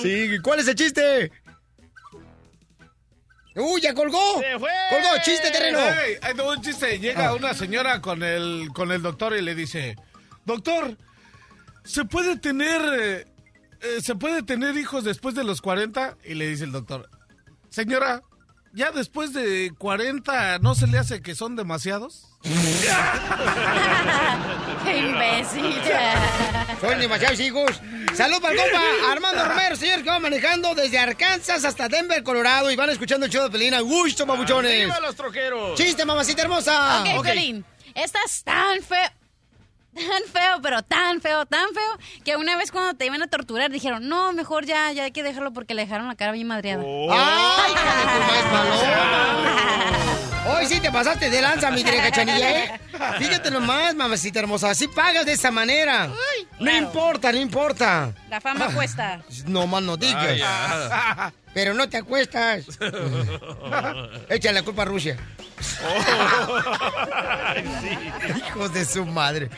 Sí, 0.04 0.38
¿cuál 0.44 0.60
es 0.60 0.68
el 0.68 0.76
chiste? 0.76 1.32
¡Uy, 3.56 3.82
ya 3.82 3.94
colgó! 3.94 4.40
¡Se 4.42 4.60
fue! 4.60 4.70
¡Colgó! 4.90 5.08
¡Chiste, 5.24 5.50
terreno! 5.50 5.80
Ey, 5.80 6.18
ahí 6.22 6.34
tengo 6.36 6.52
un 6.52 6.62
chiste. 6.62 7.00
Llega 7.00 7.28
Ah. 7.30 7.34
una 7.34 7.54
señora 7.54 8.02
con 8.02 8.22
el, 8.22 8.70
con 8.74 8.92
el 8.92 9.02
doctor 9.02 9.36
y 9.36 9.42
le 9.42 9.56
dice, 9.56 9.96
doctor, 10.46 10.98
¿se 11.86 12.04
puede 12.06 12.38
tener, 12.38 12.82
eh, 13.00 13.28
eh, 13.82 14.02
¿se 14.02 14.16
puede 14.16 14.44
tener 14.44 14.76
hijos 14.78 15.06
después 15.06 15.36
de 15.36 15.44
los 15.46 15.62
40? 15.62 16.18
Y 16.26 16.34
le 16.34 16.48
dice 16.50 16.66
el 16.66 16.74
doctor, 16.74 17.10
señora, 17.70 18.22
¿ya 18.76 18.92
después 18.92 19.34
de 19.34 19.74
40 19.78 20.60
no 20.60 20.76
se 20.76 20.86
le 20.88 21.00
hace 21.00 21.22
que 21.22 21.34
son 21.34 21.56
demasiados? 21.56 22.28
¡Qué 24.84 24.98
imbécil! 24.98 25.74
Son 26.80 27.00
demasiados 27.00 27.40
hijos. 27.40 27.82
Salud 28.14 28.40
para 28.42 28.54
el 28.54 28.60
compa 28.60 28.82
Armando 29.12 29.46
Romero, 29.46 29.76
señor, 29.76 30.04
que 30.04 30.10
va 30.10 30.20
manejando 30.20 30.76
desde 30.76 31.00
Arkansas 31.00 31.66
hasta 31.66 31.90
Denver, 31.90 32.22
Colorado. 32.24 32.70
Y 32.70 32.76
van 32.76 32.90
escuchando 32.90 33.26
el 33.26 33.32
show 33.32 33.44
de 33.44 33.50
Pelina. 33.50 33.80
¡Gusto, 33.80 34.26
babuchones! 34.26 34.72
¡Arriba 34.72 35.00
los 35.00 35.16
troqueros! 35.16 35.76
¡Chiste, 35.76 36.06
mamacita 36.06 36.44
hermosa! 36.44 37.04
Ok, 37.18 37.24
Piolín, 37.24 37.66
estás 37.96 38.44
tan 38.44 38.82
feo, 38.84 39.10
tan 39.96 40.24
feo, 40.32 40.62
pero 40.62 40.84
tan 40.84 41.22
feo, 41.22 41.46
tan 41.46 41.68
feo, 41.74 42.22
que 42.24 42.36
una 42.36 42.58
vez 42.58 42.72
cuando 42.72 42.94
te 42.96 43.06
iban 43.06 43.22
a 43.22 43.28
torturar 43.28 43.72
dijeron, 43.72 44.08
no, 44.08 44.34
mejor 44.34 44.66
ya, 44.66 44.92
ya 44.92 45.04
hay 45.06 45.12
que 45.12 45.24
dejarlo 45.24 45.54
porque 45.54 45.74
le 45.74 45.84
dejaron 45.84 46.08
la 46.08 46.16
cara 46.16 46.32
bien 46.32 46.48
madreada. 46.48 46.84
¡Ay, 46.84 47.72
hija 47.72 47.96
de 47.96 48.04
tu 48.04 48.20
maíz 48.32 48.46
paloma! 48.52 49.62
Hoy 50.48 50.68
sí 50.68 50.80
te 50.80 50.92
pasaste 50.92 51.30
de 51.32 51.42
lanza, 51.42 51.72
mi 51.72 51.84
querida 51.84 52.04
cachanilla, 52.04 52.52
¿eh? 52.52 52.80
Fíjate 53.18 53.50
nomás, 53.50 53.96
mamacita 53.96 54.40
hermosa. 54.40 54.70
Así 54.70 54.88
pagas 54.88 55.26
de 55.26 55.32
esa 55.32 55.50
manera. 55.50 56.10
No 56.60 56.72
importa, 56.72 57.32
no 57.32 57.40
importa. 57.40 58.14
La 58.30 58.40
fama 58.40 58.72
cuesta. 58.72 59.22
No 59.48 59.66
más 59.66 59.82
no 59.82 59.98
digas. 59.98 60.24
Vaya. 60.24 61.34
Pero 61.56 61.74
no 61.74 61.88
te 61.90 61.96
acuestas. 61.98 62.66
Échale 64.30 64.60
la 64.60 64.64
culpa 64.64 64.82
a 64.82 64.86
Rusia. 64.86 65.16
Hijos 68.48 68.74
de 68.74 68.84
su 68.86 69.06
madre. 69.06 69.50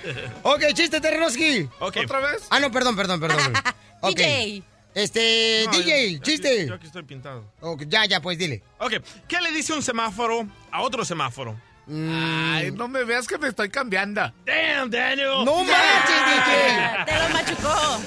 Ok, 0.43 0.61
chiste, 0.73 1.01
Terrenoski. 1.01 1.67
¿Otra 1.79 2.19
vez? 2.19 2.45
Ah, 2.51 2.59
no, 2.59 2.71
perdón, 2.71 2.95
perdón, 2.95 3.19
perdón. 3.19 3.51
Ok. 4.01 4.15
DJ. 4.15 4.61
Este, 4.93 5.63
No, 5.65 5.71
DJ, 5.71 6.13
yo- 6.13 6.19
chiste. 6.21 6.67
Yo 6.67 6.75
aquí 6.75 6.85
estoy 6.85 7.01
pintado. 7.01 7.43
Ya, 7.87 8.05
ya, 8.05 8.21
pues 8.21 8.37
dile. 8.37 8.61
Ok, 8.77 8.93
¿qué 9.27 9.41
le 9.41 9.51
dice 9.51 9.73
un 9.73 9.81
semáforo 9.81 10.45
a 10.71 10.81
otro 10.83 11.03
semáforo? 11.03 11.59
Ay, 11.89 12.69
no 12.73 12.87
me 12.87 13.03
veas 13.05 13.25
que 13.27 13.39
me 13.39 13.47
estoy 13.47 13.69
cambiando. 13.69 14.21
Damn, 14.45 14.91
Daniel. 14.91 15.43
¡No 15.45 15.63
manches, 15.63 16.25
DJ! 16.27 17.05
Te 17.05 17.19
lo 17.19 17.29
machucó. 17.29 17.99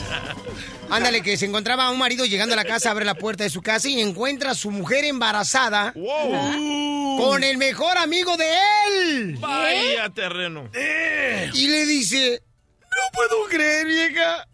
Ándale, 0.91 1.23
que 1.23 1.37
se 1.37 1.47
encontraba 1.47 1.91
un 1.91 1.99
marido 1.99 2.25
llegando 2.25 2.55
a 2.55 2.57
la 2.57 2.65
casa, 2.65 2.91
abre 2.91 3.05
la 3.05 3.15
puerta 3.15 3.45
de 3.45 3.51
su 3.51 3.63
casa 3.63 3.89
y 3.89 4.01
encuentra 4.01 4.51
a 4.53 4.55
su 4.55 4.71
mujer 4.71 5.05
embarazada 5.05 5.93
con 5.93 7.45
el 7.45 7.59
mejor 7.59 7.97
amigo 7.99 8.37
de 8.37 8.47
él. 8.89 9.37
Vaya 9.41 10.11
terreno. 10.11 10.69
Y 11.55 11.69
le 11.69 11.87
dice, 11.87 12.43
no 12.81 13.03
puedo 13.13 13.45
creer, 13.49 13.87
vieja. 13.87 14.47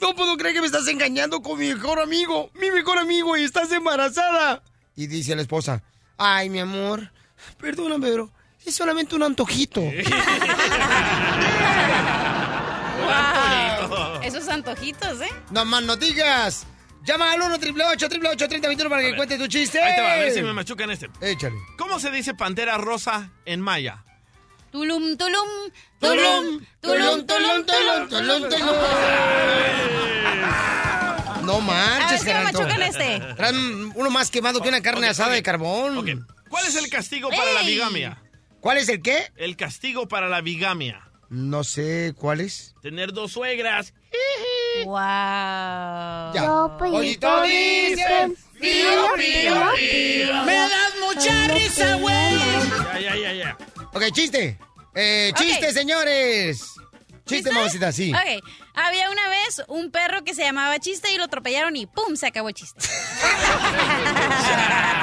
No 0.00 0.14
puedo 0.14 0.36
creer 0.36 0.54
que 0.54 0.60
me 0.60 0.66
estás 0.66 0.86
engañando 0.88 1.40
con 1.40 1.58
mi 1.58 1.68
mejor 1.68 1.98
amigo. 2.00 2.50
Mi 2.54 2.70
mejor 2.70 2.98
amigo 2.98 3.36
y 3.36 3.44
estás 3.44 3.72
embarazada. 3.72 4.62
Y 4.96 5.06
dice 5.06 5.34
la 5.34 5.42
esposa, 5.42 5.82
ay, 6.18 6.50
mi 6.50 6.58
amor, 6.60 7.10
perdóname, 7.58 8.08
pero 8.08 8.30
es 8.64 8.74
solamente 8.74 9.14
un 9.14 9.22
antojito. 9.22 9.80
Wow. 13.04 13.43
Esos 14.24 14.48
antojitos, 14.48 15.20
¿eh? 15.20 15.28
no 15.50 15.64
más 15.64 15.82
no 15.82 15.96
digas. 15.96 16.66
Llama 17.04 17.32
al 17.32 17.42
1 17.42 17.54
888 17.56 18.48
3021 18.48 18.88
para 18.90 19.02
que 19.02 19.14
cuente 19.14 19.36
tu 19.36 19.46
chiste. 19.46 19.78
Ahí 19.80 19.94
te 19.94 20.00
va, 20.00 20.12
a 20.12 20.16
ver 20.16 20.32
si 20.32 20.40
me 20.42 20.52
machucan 20.54 20.90
este. 20.90 21.10
Échale. 21.20 21.56
¿Cómo 21.76 22.00
se 22.00 22.10
dice 22.10 22.32
pantera 22.34 22.78
rosa 22.78 23.30
en 23.44 23.60
maya? 23.60 24.02
Tulum, 24.72 25.16
tulum, 25.18 25.48
Tulum, 26.00 26.64
tulum, 26.80 27.26
tulum, 27.26 27.66
tulum, 27.66 28.08
tulum, 28.08 28.48
tulum. 28.48 28.74
No 31.44 31.56
A 31.56 31.60
manches, 31.60 32.24
ver 32.24 32.32
si 32.34 32.38
me 32.38 32.44
machucan 32.44 32.82
este. 32.82 33.20
Traen 33.36 33.92
uno 33.94 34.10
más 34.10 34.30
quemado 34.30 34.62
que 34.62 34.68
una 34.70 34.80
carne 34.80 35.06
Ok, 35.06 35.10
asada 35.10 35.28
ok. 35.28 35.34
de 35.34 35.42
carbón. 35.42 36.26
¿Cuál 36.48 36.66
es 36.66 36.76
el 36.76 36.88
castigo 36.88 37.28
para 37.28 37.52
la 37.52 37.60
¡Ey! 37.60 37.66
bigamia? 37.74 38.22
¿Cuál 38.60 38.78
es 38.78 38.88
el 38.88 39.02
qué? 39.02 39.30
El 39.36 39.56
castigo 39.56 40.08
para 40.08 40.28
la 40.28 40.40
bigamia. 40.40 41.03
No 41.28 41.64
sé 41.64 42.14
cuál 42.16 42.40
es. 42.40 42.74
Tener 42.82 43.12
dos 43.12 43.32
suegras. 43.32 43.92
Wow. 44.84 44.94
Ya. 46.34 46.44
Los 46.46 46.70
pollitos 46.72 47.42
dicen, 47.46 48.36
Pío, 48.60 49.12
pío, 49.16 49.54
pío. 49.76 50.44
Me 50.44 50.54
das 50.54 50.94
mucha 51.00 51.48
risa, 51.48 51.94
güey. 51.96 52.38
Ya, 52.94 53.00
ya, 53.00 53.16
ya, 53.16 53.32
ya. 53.32 53.58
Ok, 53.92 54.04
chiste. 54.12 54.58
Eh, 54.94 55.32
chiste, 55.36 55.72
señores. 55.72 56.62
Chiste, 57.26 57.50
mamacita, 57.52 57.90
sí. 57.90 58.12
Ok, 58.12 58.44
había 58.74 59.10
una 59.10 59.28
vez 59.28 59.62
un 59.68 59.90
perro 59.90 60.22
que 60.24 60.34
se 60.34 60.42
llamaba 60.42 60.78
Chiste 60.78 61.10
y 61.12 61.16
lo 61.16 61.24
atropellaron 61.24 61.74
y 61.74 61.86
¡pum! 61.86 62.16
se 62.16 62.26
acabó 62.26 62.50
el 62.50 62.54
chiste. 62.54 62.86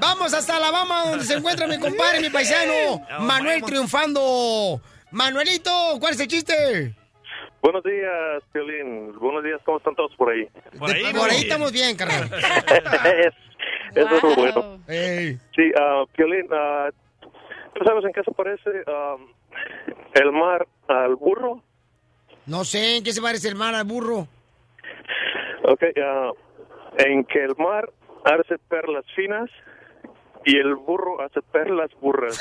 Vamos 0.00 0.32
hasta 0.34 0.56
Alabama, 0.56 1.04
donde 1.06 1.24
se 1.24 1.34
encuentra 1.34 1.66
mi 1.66 1.78
compadre, 1.78 2.20
mi 2.20 2.30
paisano, 2.30 3.04
Manuel 3.20 3.62
triunfando. 3.62 4.80
Manuelito, 5.10 5.70
¿cuál 6.00 6.14
es 6.14 6.20
el 6.20 6.28
chiste? 6.28 6.94
Buenos 7.62 7.82
días, 7.84 8.42
Piolín. 8.52 9.12
Buenos 9.18 9.44
días, 9.44 9.60
¿cómo 9.64 9.78
están 9.78 9.94
todos 9.94 10.14
por 10.16 10.30
ahí? 10.30 10.48
Por 10.78 10.90
ahí, 10.90 11.02
por 11.12 11.28
ahí 11.30 11.40
estamos 11.42 11.72
bien, 11.72 11.96
carnal. 11.96 12.30
Es- 12.32 13.34
Eso 13.96 14.16
es 14.16 14.22
lo 14.22 14.34
bueno. 14.36 14.78
Sí, 14.86 15.72
ah, 15.78 16.04
Piolín, 16.16 16.46
ah, 16.52 16.88
¿tú 17.74 17.84
sabes 17.84 18.04
en 18.04 18.12
qué 18.12 18.22
se 18.24 18.30
parece 18.32 18.70
ah, 18.86 19.16
el 20.14 20.32
mar 20.32 20.66
al 20.88 21.16
burro? 21.16 21.62
No 22.46 22.64
sé 22.64 22.96
en 22.96 23.04
qué 23.04 23.12
se 23.12 23.20
parece 23.20 23.48
el 23.48 23.56
mar 23.56 23.74
al 23.74 23.84
burro. 23.84 24.26
Ok, 25.64 25.82
en 26.98 27.24
que 27.24 27.44
el 27.44 27.54
mar 27.58 27.90
hace 28.24 28.58
perlas 28.68 29.04
finas 29.14 29.50
y 30.44 30.56
el 30.56 30.74
burro 30.74 31.22
hace 31.22 31.42
perlas 31.42 31.90
burras. 32.00 32.38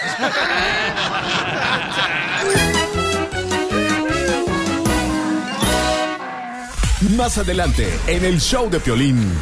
Más 7.15 7.37
adelante, 7.37 7.87
en 8.07 8.25
el 8.25 8.39
show 8.39 8.69
de 8.69 8.79
Piolín. 8.79 9.33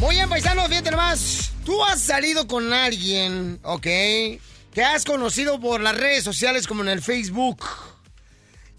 Muy 0.00 0.16
bien, 0.16 0.28
paisanos, 0.28 0.68
fíjate 0.68 0.90
nomás. 0.90 1.52
Tú 1.64 1.82
has 1.84 2.00
salido 2.00 2.46
con 2.46 2.72
alguien, 2.72 3.58
¿ok? 3.62 3.82
Que 3.82 4.84
has 4.84 5.04
conocido 5.04 5.60
por 5.60 5.80
las 5.80 5.96
redes 5.96 6.24
sociales 6.24 6.66
como 6.66 6.82
en 6.82 6.88
el 6.88 7.00
Facebook. 7.00 7.64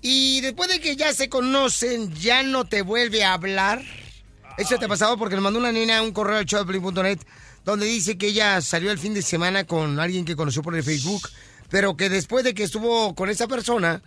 Y 0.01 0.41
después 0.41 0.69
de 0.69 0.79
que 0.79 0.95
ya 0.95 1.13
se 1.13 1.29
conocen, 1.29 2.13
ya 2.13 2.43
no 2.43 2.65
te 2.65 2.83
vuelve 2.83 3.23
a 3.23 3.33
hablar. 3.33 3.81
Eso 4.57 4.77
te 4.77 4.85
ha 4.85 4.89
pasado 4.89 5.17
porque 5.17 5.35
le 5.35 5.41
mandó 5.41 5.59
una 5.59 5.71
nena 5.71 6.03
un 6.03 6.11
correo 6.11 6.37
al 6.37 6.45
showdepiolín.net 6.45 7.19
donde 7.65 7.87
dice 7.87 8.17
que 8.17 8.27
ella 8.27 8.61
salió 8.61 8.91
el 8.91 8.99
fin 8.99 9.15
de 9.15 9.23
semana 9.23 9.65
con 9.65 9.99
alguien 9.99 10.23
que 10.23 10.35
conoció 10.35 10.61
por 10.61 10.75
el 10.75 10.83
Facebook, 10.83 11.27
pero 11.69 11.97
que 11.97 12.09
después 12.09 12.45
de 12.45 12.53
que 12.53 12.63
estuvo 12.63 13.15
con 13.15 13.29
esa 13.29 13.47
persona, 13.47 14.03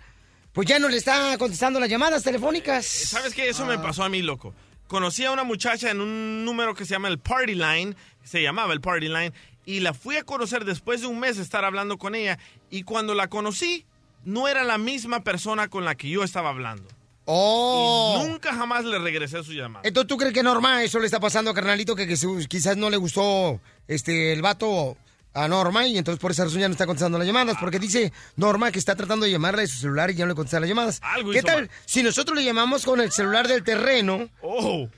pues 0.52 0.68
ya 0.68 0.78
no 0.78 0.88
le 0.88 0.96
está 0.96 1.36
contestando 1.38 1.80
las 1.80 1.90
llamadas 1.90 2.22
telefónicas. 2.22 2.86
¿Sabes 2.86 3.34
qué? 3.34 3.48
Eso 3.48 3.66
me 3.66 3.78
pasó 3.78 4.04
a 4.04 4.08
mí, 4.08 4.22
loco. 4.22 4.54
Conocí 4.86 5.24
a 5.24 5.32
una 5.32 5.42
muchacha 5.42 5.90
en 5.90 6.00
un 6.00 6.44
número 6.44 6.74
que 6.74 6.86
se 6.86 6.92
llama 6.92 7.08
el 7.08 7.18
Party 7.18 7.56
Line, 7.56 7.96
se 8.22 8.40
llamaba 8.40 8.72
el 8.72 8.80
Party 8.80 9.08
Line, 9.08 9.32
y 9.66 9.80
la 9.80 9.92
fui 9.92 10.16
a 10.16 10.22
conocer 10.22 10.64
después 10.64 11.00
de 11.00 11.08
un 11.08 11.18
mes 11.18 11.36
de 11.36 11.42
estar 11.42 11.64
hablando 11.64 11.98
con 11.98 12.14
ella, 12.14 12.38
y 12.70 12.84
cuando 12.84 13.14
la 13.14 13.28
conocí, 13.28 13.84
no 14.24 14.46
era 14.46 14.62
la 14.62 14.78
misma 14.78 15.24
persona 15.24 15.68
con 15.68 15.84
la 15.84 15.96
que 15.96 16.08
yo 16.08 16.22
estaba 16.22 16.50
hablando. 16.50 16.88
Oh. 17.30 18.22
Y 18.24 18.28
nunca 18.28 18.54
jamás 18.54 18.84
le 18.86 18.98
regresé 18.98 19.44
su 19.44 19.52
llamada. 19.52 19.82
Entonces, 19.86 20.08
¿tú 20.08 20.16
crees 20.16 20.32
que 20.32 20.42
Norma 20.42 20.82
eso 20.82 20.98
le 20.98 21.04
está 21.04 21.20
pasando 21.20 21.50
a 21.50 21.54
carnalito? 21.54 21.94
Que, 21.94 22.06
que 22.06 22.16
su- 22.16 22.42
quizás 22.48 22.76
no 22.78 22.88
le 22.88 22.96
gustó 22.96 23.60
este 23.86 24.32
el 24.32 24.40
vato 24.40 24.96
a 25.34 25.46
Norma 25.46 25.86
y 25.86 25.98
entonces 25.98 26.18
por 26.18 26.30
esa 26.30 26.44
razón 26.44 26.60
ya 26.60 26.68
no 26.68 26.72
está 26.72 26.86
contestando 26.86 27.18
las 27.18 27.26
llamadas. 27.26 27.58
Porque 27.60 27.78
dice 27.78 28.14
Norma 28.36 28.72
que 28.72 28.78
está 28.78 28.96
tratando 28.96 29.26
de 29.26 29.32
llamarle 29.32 29.60
de 29.62 29.68
su 29.68 29.76
celular 29.76 30.10
y 30.10 30.14
ya 30.14 30.24
no 30.24 30.30
le 30.30 30.34
contesta 30.36 30.58
las 30.58 30.70
llamadas. 30.70 31.00
Algo 31.02 31.30
¿Qué 31.32 31.42
tal 31.42 31.60
mal. 31.62 31.70
si 31.84 32.02
nosotros 32.02 32.34
le 32.36 32.44
llamamos 32.44 32.84
con 32.86 32.98
el 33.00 33.12
celular 33.12 33.46
del 33.46 33.62
terreno? 33.62 34.30
Oh. 34.40 34.88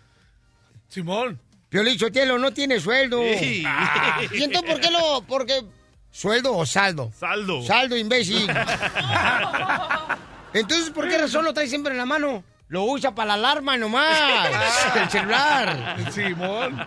Simón. 0.88 1.40
Piolín 1.68 1.98
Sotelo 1.98 2.38
no 2.38 2.52
tiene 2.52 2.78
sueldo. 2.78 3.20
Sí. 3.40 3.64
Ah, 3.66 4.20
¿Y 4.32 4.42
entonces 4.44 4.70
por 4.70 4.80
qué 4.80 4.90
lo...? 4.92 5.22
Porque... 5.26 5.64
¿Sueldo 6.12 6.56
o 6.56 6.64
saldo? 6.66 7.12
Saldo. 7.18 7.62
Saldo, 7.64 7.96
imbécil. 7.96 8.48
Entonces, 10.54 10.90
¿por 10.90 11.08
qué 11.08 11.18
razón 11.18 11.44
lo 11.44 11.52
trae 11.54 11.68
siempre 11.68 11.92
en 11.92 11.98
la 11.98 12.06
mano? 12.06 12.42
Lo 12.68 12.84
usa 12.84 13.12
para 13.14 13.28
la 13.28 13.34
alarma 13.34 13.76
nomás. 13.76 14.48
el 14.94 15.10
celular. 15.10 15.96
Simón. 16.12 16.86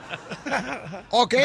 Ok, 1.09 1.35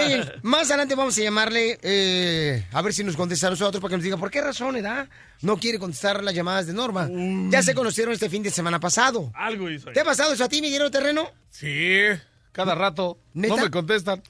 más 0.42 0.68
adelante 0.68 0.94
vamos 0.94 1.18
a 1.18 1.22
llamarle 1.22 1.76
eh, 1.82 2.64
a 2.72 2.80
ver 2.82 2.94
si 2.94 3.02
nos 3.02 3.16
contesta 3.16 3.48
a 3.48 3.50
nosotros 3.50 3.80
para 3.80 3.90
que 3.90 3.96
nos 3.96 4.04
diga 4.04 4.16
por 4.16 4.30
qué 4.30 4.40
razón, 4.40 4.76
¿edad? 4.76 5.08
No 5.42 5.56
quiere 5.58 5.80
contestar 5.80 6.22
las 6.22 6.34
llamadas 6.34 6.68
de 6.68 6.72
Norma. 6.72 7.08
Ya 7.50 7.62
se 7.64 7.74
conocieron 7.74 8.14
este 8.14 8.30
fin 8.30 8.44
de 8.44 8.50
semana 8.50 8.78
pasado. 8.78 9.32
Algo 9.34 9.68
hizo. 9.70 9.90
¿Te 9.90 10.00
ha 10.00 10.04
pasado 10.04 10.32
eso 10.32 10.44
a 10.44 10.48
ti, 10.48 10.60
mi 10.60 10.68
dinero 10.68 10.88
terreno? 10.90 11.32
Sí, 11.50 12.02
cada 12.52 12.76
rato. 12.76 13.18
¿Neta? 13.34 13.56
No 13.56 13.62
me 13.62 13.70
contestan. 13.72 14.22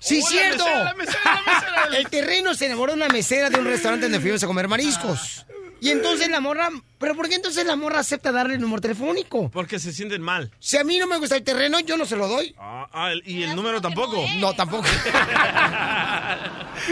Sí, 0.00 0.20
Oh, 0.22 0.24
la 0.24 0.28
cierto. 0.30 0.64
mesera, 0.64 0.84
la 0.84 0.94
mesera, 0.94 1.20
la 1.24 1.52
mesera. 1.54 1.98
El 1.98 2.08
terreno 2.10 2.54
se 2.54 2.66
enamoró 2.66 2.92
de 2.92 2.98
una 2.98 3.08
mesera 3.08 3.48
de 3.50 3.58
un 3.58 3.64
restaurante 3.64 4.04
donde 4.04 4.20
fuimos 4.20 4.42
a 4.42 4.46
comer 4.46 4.68
mariscos. 4.68 5.46
Y 5.80 5.90
entonces 5.90 6.28
la 6.28 6.40
morra, 6.40 6.68
¿pero 6.98 7.14
por 7.14 7.28
qué 7.28 7.36
entonces 7.36 7.64
la 7.64 7.76
morra 7.76 8.00
acepta 8.00 8.32
darle 8.32 8.54
el 8.54 8.60
número 8.60 8.80
telefónico? 8.80 9.50
Porque 9.50 9.78
se 9.78 9.92
sienten 9.92 10.22
mal. 10.22 10.50
Si 10.58 10.76
a 10.76 10.84
mí 10.84 10.98
no 10.98 11.06
me 11.06 11.18
gusta 11.18 11.36
el 11.36 11.44
terreno, 11.44 11.78
yo 11.80 11.96
no 11.96 12.04
se 12.04 12.16
lo 12.16 12.26
doy. 12.26 12.54
Ah, 12.58 12.88
ah, 12.92 13.12
el- 13.12 13.22
¿Y 13.24 13.42
el 13.44 13.54
número 13.54 13.80
tampoco? 13.80 14.24
No, 14.38 14.54
tampoco. 14.54 14.86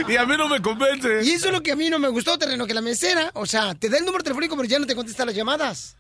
Y 0.08 0.16
a 0.16 0.26
mí 0.26 0.36
no 0.36 0.48
me 0.48 0.60
convence. 0.60 1.22
Y 1.24 1.30
eso 1.30 1.46
es 1.46 1.52
lo 1.52 1.62
que 1.62 1.72
a 1.72 1.76
mí 1.76 1.88
no 1.88 1.98
me 1.98 2.08
gustó, 2.08 2.36
terreno, 2.38 2.66
que 2.66 2.74
la 2.74 2.80
mesera, 2.80 3.30
o 3.34 3.46
sea, 3.46 3.74
te 3.74 3.88
da 3.88 3.98
el 3.98 4.04
número 4.04 4.22
telefónico, 4.22 4.56
pero 4.56 4.68
ya 4.68 4.78
no 4.78 4.86
te 4.86 4.94
contesta 4.94 5.24
las 5.24 5.34
llamadas. 5.34 5.96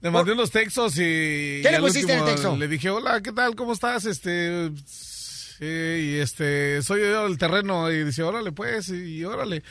Le 0.00 0.10
mandé 0.10 0.32
unos 0.32 0.50
textos 0.50 0.94
y. 0.96 1.60
¿Qué 1.62 1.68
le 1.70 1.78
y 1.78 1.80
pusiste 1.80 2.12
en 2.12 2.18
el 2.18 2.24
texto? 2.24 2.56
Le 2.56 2.68
dije, 2.68 2.90
hola, 2.90 3.20
¿qué 3.22 3.32
tal? 3.32 3.54
¿Cómo 3.54 3.72
estás? 3.72 4.04
Este. 4.04 4.70
sí, 4.84 5.64
y 5.64 6.14
este. 6.18 6.82
Soy 6.82 7.00
yo 7.02 7.26
el 7.26 7.38
terreno. 7.38 7.90
Y 7.90 8.04
dice, 8.04 8.22
órale, 8.22 8.50
pues, 8.52 8.88
y 8.88 9.24
órale. 9.24 9.62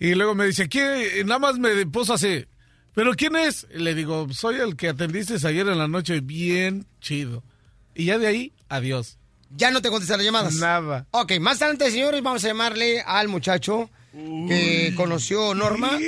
Y 0.00 0.14
luego 0.14 0.34
me 0.34 0.46
dice, 0.46 0.68
¿quién? 0.68 1.02
Y 1.20 1.24
nada 1.24 1.38
más 1.38 1.58
me 1.58 1.86
puso 1.86 2.14
así. 2.14 2.46
¿Pero 2.94 3.12
quién 3.14 3.36
es? 3.36 3.66
Y 3.72 3.78
le 3.80 3.94
digo, 3.94 4.26
soy 4.32 4.56
el 4.56 4.74
que 4.74 4.88
atendiste 4.88 5.34
ayer 5.46 5.68
en 5.68 5.78
la 5.78 5.88
noche. 5.88 6.20
Bien 6.20 6.86
chido. 7.00 7.44
Y 7.94 8.06
ya 8.06 8.18
de 8.18 8.26
ahí, 8.26 8.52
adiós. 8.70 9.18
Ya 9.54 9.70
no 9.70 9.82
te 9.82 9.90
contesta 9.90 10.16
las 10.16 10.24
llamadas. 10.24 10.54
Nada. 10.54 11.06
Ok, 11.10 11.32
más 11.38 11.60
adelante, 11.60 11.90
señores, 11.90 12.22
vamos 12.22 12.42
a 12.44 12.48
llamarle 12.48 13.02
al 13.02 13.28
muchacho 13.28 13.90
que 14.12 14.92
conoció 14.96 15.54
Norma 15.54 15.98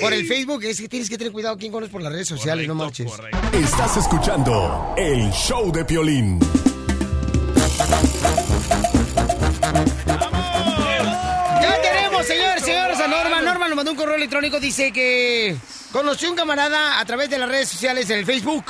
por 0.00 0.12
el 0.12 0.26
Facebook. 0.26 0.62
Es 0.64 0.80
que 0.80 0.88
tienes 0.88 1.08
que 1.08 1.16
tener 1.16 1.32
cuidado 1.32 1.56
quién 1.56 1.72
conoces 1.72 1.90
por 1.90 2.02
las 2.02 2.12
redes 2.12 2.28
sociales, 2.28 2.68
no 2.68 2.74
marches. 2.74 3.10
Estás 3.54 3.96
escuchando 3.96 4.94
el 4.98 5.30
show 5.30 5.72
de 5.72 5.84
Piolín. 5.84 6.38
Mandó 13.80 13.92
un 13.92 13.96
correo 13.96 14.16
electrónico, 14.16 14.60
dice 14.60 14.92
que 14.92 15.56
conoció 15.90 16.28
un 16.28 16.36
camarada 16.36 17.00
a 17.00 17.04
través 17.06 17.30
de 17.30 17.38
las 17.38 17.48
redes 17.48 17.70
sociales 17.70 18.10
en 18.10 18.18
el 18.18 18.26
Facebook. 18.26 18.66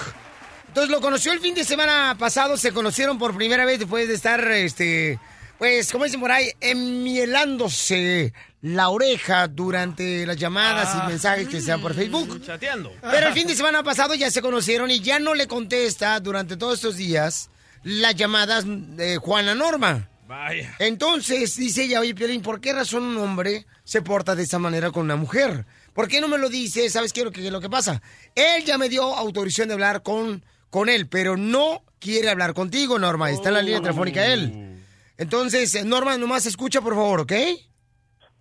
Entonces 0.68 0.88
lo 0.88 1.00
conoció 1.00 1.32
el 1.32 1.40
fin 1.40 1.52
de 1.52 1.64
semana 1.64 2.14
pasado, 2.16 2.56
se 2.56 2.70
conocieron 2.70 3.18
por 3.18 3.34
primera 3.34 3.64
vez 3.64 3.80
después 3.80 4.06
de 4.06 4.14
estar, 4.14 4.40
este, 4.52 5.18
pues, 5.58 5.90
como 5.90 6.04
dicen 6.04 6.20
por 6.20 6.30
ahí, 6.30 6.52
enmielándose 6.60 8.32
la 8.62 8.90
oreja 8.90 9.48
durante 9.48 10.24
las 10.26 10.36
llamadas 10.36 10.94
y 10.94 11.08
mensajes 11.08 11.48
que 11.48 11.60
se 11.60 11.72
dan 11.72 11.82
por 11.82 11.92
Facebook. 11.92 12.40
Chateando. 12.46 12.92
Pero 13.00 13.26
el 13.26 13.34
fin 13.34 13.48
de 13.48 13.56
semana 13.56 13.82
pasado 13.82 14.14
ya 14.14 14.30
se 14.30 14.40
conocieron 14.40 14.92
y 14.92 15.00
ya 15.00 15.18
no 15.18 15.34
le 15.34 15.48
contesta 15.48 16.20
durante 16.20 16.56
todos 16.56 16.74
estos 16.74 16.96
días 16.96 17.50
las 17.82 18.14
llamadas 18.14 18.62
de 18.64 19.16
Juana 19.16 19.56
Norma. 19.56 20.09
Vaya. 20.30 20.76
Entonces, 20.78 21.56
dice 21.56 21.82
ella, 21.82 21.98
oye, 21.98 22.14
Piolín, 22.14 22.40
¿por 22.40 22.60
qué 22.60 22.72
razón 22.72 23.02
un 23.02 23.18
hombre 23.18 23.66
se 23.82 24.00
porta 24.00 24.36
de 24.36 24.44
esa 24.44 24.60
manera 24.60 24.92
con 24.92 25.02
una 25.02 25.16
mujer? 25.16 25.66
¿Por 25.92 26.06
qué 26.06 26.20
no 26.20 26.28
me 26.28 26.38
lo 26.38 26.48
dice? 26.48 26.88
¿Sabes 26.88 27.12
qué 27.12 27.22
es 27.22 27.24
lo 27.24 27.32
que, 27.32 27.50
lo 27.50 27.60
que 27.60 27.68
pasa? 27.68 28.00
Él 28.36 28.64
ya 28.64 28.78
me 28.78 28.88
dio 28.88 29.02
autorización 29.02 29.66
de 29.66 29.74
hablar 29.74 30.04
con, 30.04 30.44
con 30.70 30.88
él, 30.88 31.08
pero 31.08 31.36
no 31.36 31.82
quiere 31.98 32.30
hablar 32.30 32.54
contigo, 32.54 32.96
Norma. 32.96 33.32
Está 33.32 33.48
en 33.48 33.54
la 33.56 33.62
línea 33.62 33.80
telefónica 33.80 34.24
él. 34.24 34.80
Entonces, 35.18 35.84
Norma, 35.84 36.16
nomás 36.16 36.46
escucha, 36.46 36.80
por 36.80 36.94
favor, 36.94 37.22
¿ok? 37.22 37.32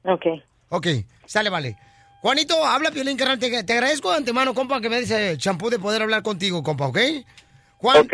Ok. 0.04 0.26
Ok, 0.70 0.88
sale, 1.26 1.50
vale. 1.50 1.76
Juanito, 2.22 2.64
habla 2.64 2.92
Piolín, 2.92 3.18
carnal. 3.18 3.40
Te, 3.40 3.64
te 3.64 3.74
agradezco 3.74 4.12
de 4.12 4.18
antemano, 4.18 4.54
compa, 4.54 4.80
que 4.80 4.90
me 4.90 5.00
el 5.00 5.38
champú 5.40 5.72
de 5.72 5.80
poder 5.80 6.04
hablar 6.04 6.22
contigo, 6.22 6.62
compa, 6.62 6.86
¿ok? 6.86 7.00
Juan, 7.82 8.10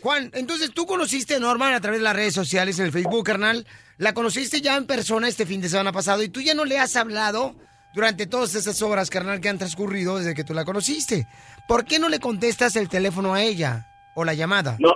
Juan, 0.00 0.30
entonces 0.32 0.72
tú 0.72 0.86
conociste 0.86 1.34
a 1.34 1.38
Norma 1.38 1.76
a 1.76 1.80
través 1.80 2.00
de 2.00 2.04
las 2.04 2.16
redes 2.16 2.32
sociales, 2.32 2.78
en 2.78 2.86
el 2.86 2.92
Facebook, 2.92 3.26
carnal. 3.26 3.66
La 3.98 4.14
conociste 4.14 4.62
ya 4.62 4.74
en 4.78 4.86
persona 4.86 5.28
este 5.28 5.44
fin 5.44 5.60
de 5.60 5.68
semana 5.68 5.92
pasado 5.92 6.22
y 6.22 6.30
tú 6.30 6.40
ya 6.40 6.54
no 6.54 6.64
le 6.64 6.78
has 6.78 6.96
hablado 6.96 7.54
durante 7.94 8.26
todas 8.26 8.54
esas 8.54 8.80
horas, 8.80 9.10
carnal, 9.10 9.42
que 9.42 9.50
han 9.50 9.58
transcurrido 9.58 10.16
desde 10.16 10.34
que 10.34 10.44
tú 10.44 10.54
la 10.54 10.64
conociste. 10.64 11.26
¿Por 11.68 11.84
qué 11.84 11.98
no 11.98 12.08
le 12.08 12.20
contestas 12.20 12.74
el 12.76 12.88
teléfono 12.88 13.34
a 13.34 13.42
ella 13.42 13.86
o 14.14 14.24
la 14.24 14.32
llamada? 14.32 14.78
No, 14.80 14.94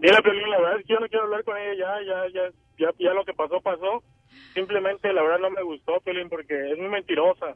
mira, 0.00 0.20
Piolín, 0.22 0.50
la 0.50 0.58
verdad 0.58 0.80
es 0.80 0.86
que 0.86 0.94
yo 0.94 0.98
no 0.98 1.06
quiero 1.06 1.26
hablar 1.26 1.44
con 1.44 1.56
ella, 1.56 1.76
ya, 1.76 1.94
ya, 2.04 2.32
ya, 2.34 2.52
ya, 2.78 2.92
ya 2.98 3.14
lo 3.14 3.24
que 3.24 3.32
pasó, 3.32 3.60
pasó. 3.60 4.02
Simplemente, 4.54 5.12
la 5.12 5.22
verdad, 5.22 5.38
no 5.38 5.50
me 5.50 5.62
gustó, 5.62 6.00
Piolín, 6.00 6.28
porque 6.28 6.72
es 6.72 6.78
muy 6.78 6.88
mentirosa. 6.88 7.54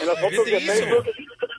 En 0.00 0.06
las 0.06 0.16
¿Qué 0.16 0.22
fotos 0.30 0.44
de? 0.46 0.60
Facebook, 0.60 1.04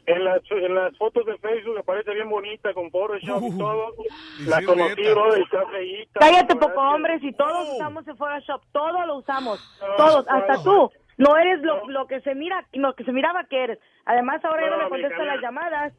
En 0.08 0.24
las, 0.24 0.42
en 0.52 0.76
las 0.76 0.98
fotos 0.98 1.26
de 1.26 1.38
Facebook 1.38 1.78
aparece 1.80 2.14
bien 2.14 2.30
bonita 2.30 2.74
con 2.74 2.92
Photoshop 2.92 3.44
y 3.44 3.58
todo. 3.58 3.94
Y 4.40 4.44
La 4.44 4.60
sí, 4.60 4.66
conocí, 4.66 5.02
bro, 5.04 5.38
y 5.38 5.42
está 5.42 5.66
feíta. 5.68 6.20
Cállate, 6.20 6.56
poco 6.56 6.74
que- 6.74 6.80
hombre, 6.80 7.20
si 7.20 7.32
todos 7.34 7.70
usamos 7.74 8.08
el 8.08 8.16
Photoshop, 8.18 8.62
todos 8.72 9.08
lo 9.08 9.16
usamos, 9.18 9.60
todos, 9.98 10.26
hasta 10.30 10.62
tú. 10.64 10.92
No 11.18 11.38
eres 11.38 11.62
lo, 11.62 11.88
lo 11.90 12.08
que 12.08 12.20
se 12.22 12.36
mira, 12.36 12.66
lo 12.74 12.94
que 12.94 13.04
se 13.06 13.12
miraba 13.14 13.46
que 13.46 13.64
eres. 13.64 13.80
Además, 14.06 14.44
ahora 14.44 14.64
ya 14.64 14.70
no 14.76 14.84
me 14.84 14.90
contestan 14.90 15.28
las 15.28 15.42
llamadas. 15.42 15.94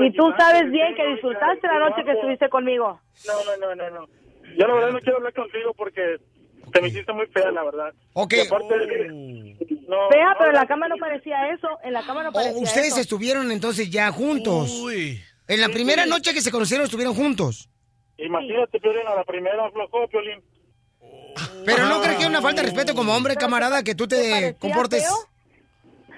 Y 0.00 0.12
tú 0.12 0.34
sabes 0.38 0.70
bien 0.70 0.94
que 0.94 1.06
disfrutaste 1.06 1.66
la 1.66 1.78
noche 1.78 2.04
que 2.04 2.12
estuviste 2.12 2.48
conmigo. 2.48 3.00
No, 3.26 3.32
no, 3.56 3.74
no, 3.74 3.74
no, 3.76 4.00
no. 4.00 4.06
Yo 4.58 4.66
la 4.66 4.74
verdad 4.74 4.90
no 4.90 5.00
quiero 5.00 5.16
hablar 5.18 5.32
contigo 5.32 5.72
porque 5.74 6.18
te 6.72 6.80
me 6.80 6.88
hiciste 6.88 7.12
muy 7.12 7.26
fea, 7.26 7.50
la 7.50 7.64
verdad. 7.64 7.92
Ok. 8.14 8.34
Aparte, 8.46 9.08
no, 9.08 10.08
Fea, 10.10 10.28
no, 10.28 10.34
pero 10.38 10.50
en 10.50 10.54
la 10.54 10.66
cama 10.66 10.88
no 10.88 10.96
parecía 10.96 11.52
eso. 11.52 11.68
En 11.84 11.92
la 11.92 12.02
cama 12.04 12.22
no 12.22 12.32
parecía 12.32 12.62
ustedes 12.62 12.92
eso. 12.92 13.00
estuvieron 13.00 13.52
entonces 13.52 13.90
ya 13.90 14.10
juntos. 14.10 14.70
En 15.48 15.60
la 15.60 15.68
primera 15.68 16.06
noche 16.06 16.32
que 16.32 16.40
se 16.40 16.50
conocieron 16.50 16.84
estuvieron 16.84 17.14
juntos. 17.14 17.68
Imagínate, 18.16 18.80
Piolín, 18.80 19.06
a 19.06 19.14
la 19.14 19.24
primera 19.24 19.66
aflojó, 19.66 20.08
Piolín. 20.08 20.40
Pero 21.64 21.86
no 21.86 22.00
crees 22.00 22.16
que 22.16 22.22
es 22.22 22.28
una 22.28 22.42
falta 22.42 22.62
de 22.62 22.68
respeto 22.68 22.94
como 22.94 23.14
hombre, 23.14 23.36
camarada, 23.36 23.82
que 23.82 23.94
tú 23.94 24.06
te 24.06 24.56
comportes. 24.58 25.04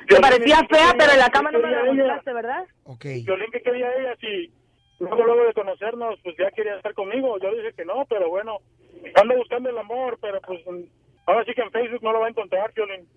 Te 0.08 0.20
parecía 0.20 0.60
fea, 0.68 0.94
pero 0.98 1.12
en 1.12 1.18
la 1.18 1.30
cama 1.30 1.50
no 1.50 1.60
me 1.60 1.70
la 1.70 1.84
mostraste, 1.84 2.32
¿verdad? 2.32 2.64
Ok. 2.84 3.02
Piolín, 3.24 3.50
¿qué 3.52 3.62
quería 3.62 3.88
ella? 3.98 4.14
Si 4.20 4.52
luego, 4.98 5.24
luego 5.24 5.46
de 5.46 5.54
conocernos, 5.54 6.18
pues 6.22 6.36
ya 6.38 6.50
quería 6.50 6.76
estar 6.76 6.94
conmigo. 6.94 7.38
Yo 7.40 7.50
dije 7.54 7.72
que 7.76 7.84
no, 7.84 8.04
pero 8.08 8.28
bueno, 8.28 8.58
ando 9.14 9.36
buscando 9.36 9.70
el 9.70 9.78
amor, 9.78 10.18
pero 10.20 10.40
pues 10.42 10.60
ahora 11.26 11.44
sí 11.44 11.52
que 11.54 11.62
en 11.62 11.70
Facebook 11.70 12.02
no 12.02 12.12
lo 12.12 12.20
va 12.20 12.26
a 12.26 12.30
encontrar, 12.30 12.72
Piolín. 12.72 13.08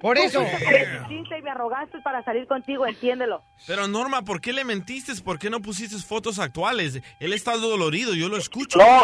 Por 0.00 0.18
hiciste 0.18 1.38
y 1.38 1.42
me 1.42 1.50
arrogaste 1.50 1.98
para 2.02 2.22
salir 2.24 2.46
contigo, 2.46 2.86
entiéndelo. 2.86 3.40
Pero 3.66 3.88
Norma, 3.88 4.20
¿por 4.22 4.38
qué 4.40 4.52
le 4.52 4.62
mentiste? 4.64 5.12
¿Por 5.24 5.38
qué 5.38 5.48
no 5.48 5.60
pusiste 5.62 5.96
fotos 5.96 6.38
actuales? 6.38 7.00
Él 7.20 7.32
está 7.32 7.56
dolorido, 7.56 8.12
yo 8.14 8.28
lo 8.28 8.36
escucho. 8.36 8.78
No, 8.78 9.02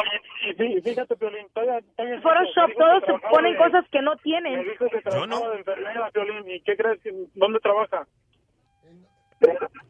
fíjate, 0.84 1.16
Piolín, 1.16 1.46
todavía, 1.54 1.80
todavía 1.96 2.20
Photoshop, 2.20 2.68
me 2.68 2.74
dijo 2.74 2.78
todos 2.80 3.02
se 3.06 3.28
ponen 3.30 3.52
de- 3.52 3.58
cosas 3.58 3.84
que 3.90 4.02
no 4.02 4.14
tienen. 4.16 4.58
Me 4.58 4.64
dijo 4.70 4.86
que 4.90 5.00
trabajaba 5.00 5.50
de 5.52 5.58
enfermera, 5.58 6.10
Piolín, 6.10 6.50
¿y 6.50 6.60
qué 6.60 6.76
crees? 6.76 6.98
¿Dónde 7.34 7.60
trabaja? 7.60 8.06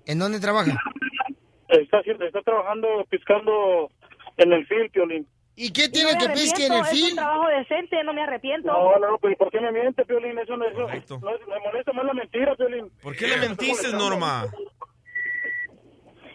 ¿En 0.06 0.18
dónde 0.18 0.38
trabaja? 0.38 0.72
Está, 1.68 1.98
haciendo- 1.98 2.24
está 2.24 2.40
trabajando 2.42 3.04
piscando 3.08 3.90
en 4.36 4.52
el 4.52 4.66
film, 4.66 4.88
Piolín. 4.90 5.26
¿Y 5.62 5.72
qué 5.74 5.88
No 5.92 6.08
me 6.08 6.10
arrepiento, 6.24 6.74
Es 6.90 7.02
un 7.10 7.16
trabajo 7.16 7.48
decente, 7.48 8.02
no 8.02 8.14
me 8.14 8.22
arrepiento. 8.22 8.72
No, 8.72 8.98
no, 8.98 9.18
pues 9.18 9.36
¿por 9.36 9.50
qué 9.50 9.60
me 9.60 9.70
miente, 9.70 10.06
Piolín? 10.06 10.38
Eso 10.38 10.56
no, 10.56 10.64
eso, 10.64 11.18
no, 11.20 11.30
me 11.30 11.60
molesta 11.60 11.92
más 11.92 12.04
la 12.06 12.14
mentira, 12.14 12.56
Piolín. 12.56 12.90
¿Por 13.02 13.14
qué 13.14 13.28
le 13.28 13.36
mentiste, 13.36 13.92
Norma? 13.92 14.46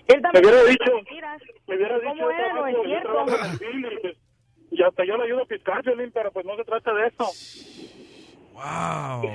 Él 0.08 0.18
Me 0.18 0.22
también 0.22 0.46
hubiera 0.46 0.60
dice 0.62 0.72
dicho, 0.74 0.96
mentiras. 0.96 1.42
me 1.66 1.76
hubiera 1.76 1.96
dicho, 1.98 2.10
¿Cómo 2.10 2.30
era? 2.30 2.54
No 2.54 2.68
es 2.68 2.76
yo 2.76 2.84
cierto. 2.84 3.12
trabajo 3.14 3.36
en 3.46 3.52
el 3.52 3.58
film 3.58 3.86
y, 3.92 3.98
pues, 4.02 4.18
y 4.70 4.84
hasta 4.84 5.06
yo 5.06 5.18
le 5.18 5.24
ayudo 5.24 5.42
a 5.42 5.46
piscar, 5.48 5.82
Piolín, 5.84 6.12
pero 6.14 6.32
pues 6.32 6.46
no 6.46 6.56
se 6.58 6.64
trata 6.64 6.94
de 6.94 7.08
eso. 7.08 7.26
Wow. 8.56 9.30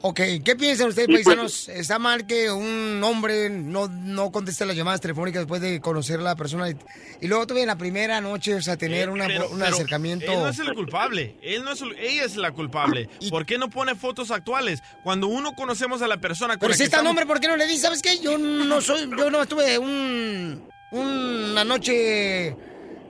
Ok, 0.00 0.20
¿qué 0.44 0.56
piensan 0.56 0.88
ustedes, 0.88 1.06
pues- 1.08 1.24
paisanos? 1.24 1.68
¿Está 1.68 1.98
mal 1.98 2.26
que 2.26 2.50
un 2.50 3.00
hombre 3.04 3.50
no, 3.50 3.88
no 3.88 4.32
conteste 4.32 4.64
las 4.64 4.74
llamadas 4.74 5.00
telefónicas 5.02 5.42
después 5.42 5.60
de 5.60 5.80
conocer 5.80 6.18
a 6.20 6.22
la 6.22 6.34
persona 6.36 6.70
y, 6.70 6.76
y 7.20 7.28
luego 7.28 7.46
tuve 7.46 7.60
en 7.60 7.66
la 7.66 7.76
primera 7.76 8.20
noche, 8.22 8.54
o 8.54 8.62
sea, 8.62 8.76
tener 8.78 9.10
una- 9.10 9.26
Pero- 9.26 9.50
un 9.50 9.58
pero 9.58 9.70
acercamiento? 9.74 10.32
Él 10.32 10.38
no 10.40 10.48
es 10.48 10.58
el 10.58 10.72
culpable. 10.74 11.36
Él 11.42 11.62
no 11.62 11.72
es 11.72 11.82
el- 11.82 11.96
ella 11.98 12.24
es 12.24 12.36
la 12.36 12.52
culpable. 12.52 13.08
¿Por 13.28 13.44
qué 13.44 13.58
no 13.58 13.68
pone 13.68 13.94
fotos 13.94 14.30
actuales? 14.30 14.82
Cuando 15.04 15.26
uno 15.28 15.52
conocemos 15.54 16.00
a 16.00 16.08
la 16.08 16.16
persona 16.16 16.54
con 16.54 16.60
Pero 16.60 16.70
la 16.70 16.74
si 16.76 16.80
que 16.80 16.84
está 16.84 16.96
estamos- 16.98 17.10
nombre, 17.10 17.26
¿por 17.26 17.40
qué 17.40 17.48
no 17.48 17.56
le 17.56 17.66
dices? 17.66 17.82
¿Sabes 17.82 18.00
qué? 18.02 18.18
Yo 18.18 18.38
no 18.38 18.80
soy, 18.80 19.10
yo 19.16 19.30
no 19.30 19.42
estuve 19.42 19.78
un, 19.78 20.66
una 20.92 21.64
noche 21.64 22.56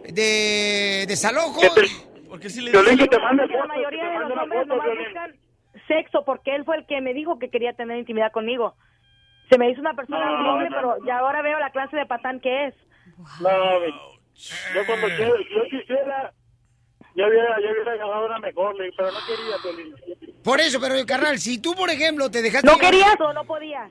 de 0.08 1.04
desalojo. 1.06 1.60
Porque 2.28 2.50
si 2.50 2.60
le 2.60 2.70
Piolín, 2.70 2.98
que 2.98 3.06
te 3.06 3.18
mande 3.20 3.42
la 3.46 3.64
mayoría 3.66 3.97
de 3.97 3.97
los 4.28 4.38
hombres 4.38 4.66
nomás 4.66 4.86
buscan 4.98 5.34
sexo 5.86 6.24
porque 6.24 6.54
él 6.54 6.64
fue 6.64 6.76
el 6.76 6.86
que 6.86 7.00
me 7.00 7.14
dijo 7.14 7.38
que 7.38 7.50
quería 7.50 7.72
tener 7.74 7.98
intimidad 7.98 8.32
conmigo. 8.32 8.74
Se 9.50 9.58
me 9.58 9.70
hizo 9.70 9.80
una 9.80 9.94
persona 9.94 10.24
No, 10.30 10.54
horrible, 10.54 10.70
no. 10.70 10.76
pero 10.76 11.06
ya 11.06 11.18
ahora 11.18 11.42
veo 11.42 11.58
la 11.58 11.70
clase 11.70 11.96
de 11.96 12.06
patán 12.06 12.40
que 12.40 12.66
es. 12.66 12.74
No, 13.40 13.48
yo 14.74 14.86
cuando 14.86 15.06
quiero, 15.16 15.34
yo 15.38 15.62
quisiera, 15.70 16.32
ya 17.14 17.26
hubiera, 17.26 17.56
ya 17.60 17.70
hubiera 17.72 17.92
agarrado 17.92 18.26
una 18.26 18.38
mejor, 18.38 18.76
pero 18.96 19.10
no 19.12 19.18
quería, 19.26 19.56
Piolín. 19.62 19.94
Por 20.42 20.60
eso, 20.60 20.80
pero 20.80 20.94
carnal, 21.04 21.38
si 21.38 21.58
tú, 21.60 21.74
por 21.74 21.90
ejemplo, 21.90 22.30
te 22.30 22.40
dejaste... 22.42 22.66
¿No 22.66 22.74
llevar- 22.74 22.90
querías 22.90 23.20
o 23.20 23.32
no 23.32 23.44
podías? 23.44 23.90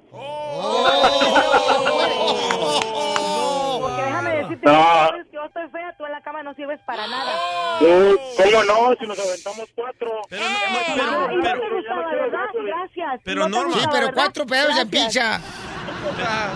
Porque 3.82 4.02
déjame 4.02 4.36
decirte 4.38 4.66
No. 4.66 5.10
que 5.14 5.32
yo 5.36 5.44
estoy 5.46 5.70
fea, 5.70 5.96
tú 5.98 6.06
en 6.06 6.12
la 6.12 6.22
cama 6.22 6.44
no 6.44 6.54
sirves 6.56 6.80
para 6.86 7.06
nada. 7.08 7.34
¿Cómo 7.80 8.64
no? 8.64 8.96
Si 9.00 9.06
nos 9.08 9.20
aventamos 9.20 9.70
cuatro. 9.76 10.22
Pero, 10.30 10.44
Ah, 10.46 11.28
no 11.32 11.44
te 11.44 11.70
gustaba, 11.76 12.12
¿verdad? 12.12 12.46
Gracias. 12.66 13.22
Pero 13.24 13.48
No 13.50 13.72
Sí, 13.72 13.86
pero 13.92 14.12
cuatro 14.14 14.46
pedazos 14.46 14.80
en 14.80 14.90
pizza. 14.90 15.42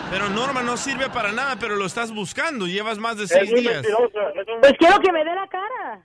Pero 0.09 0.30
Norma 0.30 0.62
no 0.62 0.78
sirve 0.78 1.09
para 1.09 1.32
nada, 1.32 1.57
pero 1.59 1.76
lo 1.76 1.86
estás 1.86 2.12
buscando. 2.14 2.66
Llevas 2.68 2.97
más 2.97 3.18
de 3.18 3.26
Es 3.26 3.30
seis 3.30 3.53
días. 3.53 3.86
Pues 4.62 4.74
quiero 4.80 4.99
que 4.99 5.12
me 5.12 5.24
dé 5.24 5.34
la 5.36 5.47
cara. 5.47 6.01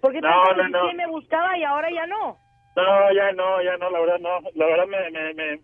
Porque 0.00 0.20
tú 0.20 0.26
No, 0.26 0.54
no, 0.54 0.68
no. 0.68 0.94
me 0.94 1.06
buscaba 1.08 1.56
y 1.58 1.64
ahora 1.64 1.88
ya 1.92 2.06
no. 2.06 2.38
No, 2.76 3.12
ya 3.14 3.32
no, 3.32 3.62
ya 3.62 3.76
no, 3.78 3.90
la 3.90 4.00
verdad 4.00 4.18
no. 4.20 4.40
La 4.54 4.66
verdad 4.66 4.86
me, 4.86 5.10
me, 5.10 5.34
me, 5.34 5.56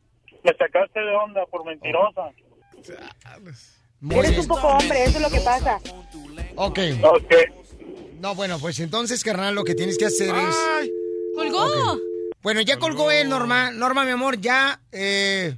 me 0.44 0.56
sacaste 0.58 1.00
de 1.00 1.14
onda 1.14 1.46
por 1.46 1.64
mentirosa. 1.64 2.30
Eres 4.10 4.38
un 4.38 4.46
poco 4.48 4.66
hombre, 4.68 5.04
eso 5.04 5.18
es 5.18 5.22
lo 5.22 5.30
que 5.30 5.40
pasa. 5.44 5.78
Ok. 6.56 6.78
Ok. 7.02 7.34
No, 8.20 8.34
bueno, 8.34 8.58
pues 8.58 8.78
entonces, 8.80 9.22
carnal, 9.24 9.54
lo 9.54 9.64
que 9.64 9.74
tienes 9.74 9.98
que 9.98 10.06
hacer 10.06 10.34
es... 10.34 10.90
¡Colgó! 11.34 11.98
Bueno, 12.42 12.60
ya 12.60 12.78
colgó 12.78 13.10
él, 13.10 13.28
Norma. 13.28 13.70
Norma, 13.70 14.04
mi 14.04 14.10
amor, 14.12 14.40
ya... 14.40 14.80
eh, 14.92 15.56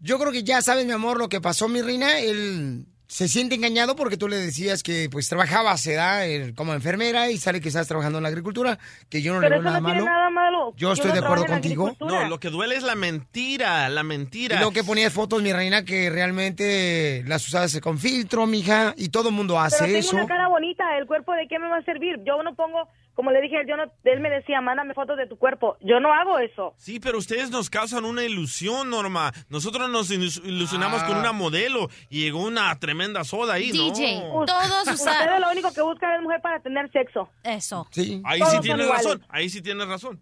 yo 0.00 0.18
creo 0.18 0.32
que 0.32 0.42
ya 0.42 0.60
sabes, 0.62 0.84
mi 0.86 0.92
amor, 0.92 1.18
lo 1.18 1.28
que 1.28 1.40
pasó, 1.40 1.68
mi 1.68 1.80
reina. 1.80 2.18
Él 2.18 2.86
se 3.12 3.28
siente 3.28 3.56
engañado 3.56 3.94
porque 3.94 4.16
tú 4.16 4.26
le 4.26 4.38
decías 4.38 4.82
que 4.82 5.10
pues 5.12 5.28
trabajaba, 5.28 5.76
se 5.76 5.92
da 5.92 6.26
eh, 6.26 6.54
como 6.54 6.72
enfermera 6.72 7.30
y 7.30 7.36
sale 7.36 7.60
que 7.60 7.68
estás 7.68 7.86
trabajando 7.86 8.16
en 8.18 8.22
la 8.22 8.30
agricultura, 8.30 8.78
que 9.10 9.20
yo 9.20 9.34
no 9.34 9.40
Pero 9.40 9.50
le 9.50 9.56
eso 9.56 9.62
veo 9.64 9.70
nada 9.70 9.80
no 9.80 9.86
tiene 9.86 10.00
malo. 10.00 10.10
nada 10.16 10.30
malo. 10.30 10.74
Yo 10.78 10.92
estoy 10.92 11.10
no 11.10 11.16
de 11.16 11.20
acuerdo 11.20 11.44
contigo. 11.44 11.94
No, 12.00 12.26
lo 12.26 12.40
que 12.40 12.48
duele 12.48 12.74
es 12.74 12.82
la 12.84 12.94
mentira, 12.94 13.86
la 13.90 14.02
mentira. 14.02 14.56
Y 14.56 14.60
lo 14.60 14.70
que 14.70 14.82
ponías 14.82 15.12
fotos, 15.12 15.42
mi 15.42 15.52
reina, 15.52 15.84
que 15.84 16.08
realmente 16.08 17.22
las 17.26 17.46
usabas 17.46 17.78
con 17.82 17.98
filtro, 17.98 18.46
mija, 18.46 18.94
y 18.96 19.10
todo 19.10 19.28
el 19.28 19.34
mundo 19.34 19.60
hace 19.60 19.76
Pero 19.80 19.86
tengo 19.88 19.98
eso. 19.98 20.16
una 20.16 20.26
cara 20.26 20.48
bonita, 20.48 20.96
¿el 20.96 21.06
cuerpo 21.06 21.32
de 21.34 21.46
qué 21.48 21.58
me 21.58 21.68
va 21.68 21.76
a 21.76 21.82
servir? 21.84 22.16
Yo 22.24 22.42
no 22.42 22.54
pongo, 22.54 22.88
como 23.14 23.30
le 23.30 23.40
dije, 23.42 23.56
yo 23.68 23.76
no, 23.76 23.84
él 24.04 24.20
me 24.20 24.30
decía, 24.30 24.60
mándame 24.60 24.94
fotos 24.94 25.16
de 25.18 25.26
tu 25.26 25.36
cuerpo. 25.36 25.76
Yo 25.80 26.00
no 26.00 26.12
hago 26.14 26.38
eso. 26.38 26.74
Sí, 26.78 26.98
pero 26.98 27.18
ustedes 27.18 27.50
nos 27.50 27.68
causan 27.70 28.04
una 28.04 28.24
ilusión, 28.24 28.88
Norma. 28.90 29.32
Nosotros 29.50 29.90
nos 29.90 30.10
ilus- 30.10 30.42
ilusionamos 30.44 31.02
Ah. 31.02 31.06
con 31.06 31.16
una 31.18 31.32
modelo 31.32 31.88
y 32.08 32.22
llegó 32.24 32.42
una 32.44 32.74
tremenda 32.78 33.22
soda 33.24 33.54
ahí, 33.54 33.72
¿no? 33.72 33.92
todos 33.92 34.88
Ustedes 34.92 35.40
lo 35.40 35.50
único 35.50 35.72
que 35.72 35.82
buscan 35.82 36.14
es 36.16 36.22
mujer 36.22 36.40
para 36.40 36.60
tener 36.60 36.90
sexo. 36.90 37.28
Eso. 37.44 37.86
Sí. 37.90 38.22
Ahí 38.24 38.40
Todos 38.40 38.52
sí 38.54 38.60
tienes 38.60 38.88
razón, 38.88 39.22
ahí 39.28 39.48
sí 39.50 39.60
tienes 39.62 39.86
razón. 39.88 40.20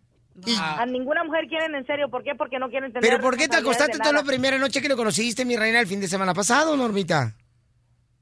A 0.59 0.87
ninguna 0.87 1.23
mujer 1.25 1.47
quieren 1.49 1.75
en 1.75 1.85
serio. 1.87 2.09
¿Por 2.09 2.23
qué? 2.25 2.35
Porque 2.35 2.59
no 2.59 2.71
quieren 2.71 2.93
tener 2.93 3.09
Pero 3.09 3.21
¿por 3.23 3.37
qué 3.37 3.47
te 3.47 3.57
acostaste 3.57 3.99
toda 3.99 4.13
la 4.13 4.23
primera 4.23 4.57
noche 4.59 4.81
que 4.81 4.89
lo 4.89 4.97
conociste, 4.97 5.45
mi 5.45 5.55
reina, 5.57 5.81
el 5.81 5.87
fin 5.87 6.01
de 6.01 6.09
semana 6.09 6.33
pasado, 6.33 6.77
Normita? 6.77 7.35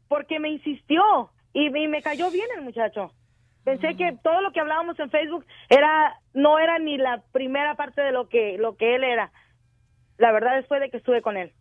Porque 0.09 0.41
me 0.41 0.51
insistió 0.51 1.03
y, 1.53 1.67
y 1.67 1.87
me 1.89 2.03
cayó 2.03 2.31
bien 2.31 2.47
el 2.57 2.65
muchacho. 2.65 3.13
Pensé 3.69 3.99
que 3.99 4.17
todo 4.23 4.41
lo 4.41 4.51
que 4.51 4.61
hablábamos 4.61 4.99
en 4.99 5.11
Facebook 5.11 5.45
era 5.69 6.19
no 6.33 6.59
era 6.59 6.79
ni 6.79 6.97
la 6.97 7.23
primera 7.33 7.75
parte 7.75 8.01
de 8.01 8.13
lo 8.13 8.27
que 8.27 8.57
lo 8.57 8.79
que 8.79 8.95
él 8.95 9.05
era. 9.05 9.31
La 10.17 10.33
verdad 10.33 10.57
después 10.57 10.81
de 10.81 10.89
que 10.89 10.97
estuve 10.97 11.21
con 11.21 11.37
él. 11.37 11.53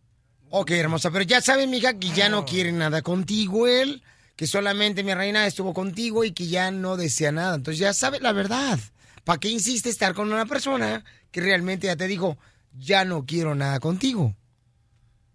Ok, 0.48 0.70
hermosa, 0.70 1.10
pero 1.10 1.24
ya 1.24 1.42
sabes, 1.42 1.68
mija, 1.68 1.98
que 1.98 2.08
ya 2.08 2.30
no 2.30 2.46
quiere 2.46 2.72
nada 2.72 3.02
contigo 3.02 3.66
él, 3.66 4.02
que 4.36 4.46
solamente 4.46 5.04
mi 5.04 5.12
reina 5.12 5.46
estuvo 5.46 5.74
contigo 5.74 6.24
y 6.24 6.32
que 6.32 6.46
ya 6.46 6.70
no 6.70 6.96
desea 6.96 7.30
nada. 7.30 7.56
Entonces 7.56 7.78
ya 7.78 7.92
sabes 7.92 8.22
la 8.22 8.32
verdad. 8.32 8.78
¿Para 9.24 9.38
qué 9.38 9.50
insiste 9.50 9.90
estar 9.90 10.14
con 10.14 10.32
una 10.32 10.46
persona 10.46 11.04
que 11.30 11.42
realmente 11.42 11.88
ya 11.88 11.96
te 11.96 12.06
dijo, 12.06 12.38
ya 12.72 13.04
no 13.04 13.26
quiero 13.26 13.54
nada 13.54 13.80
contigo? 13.80 14.34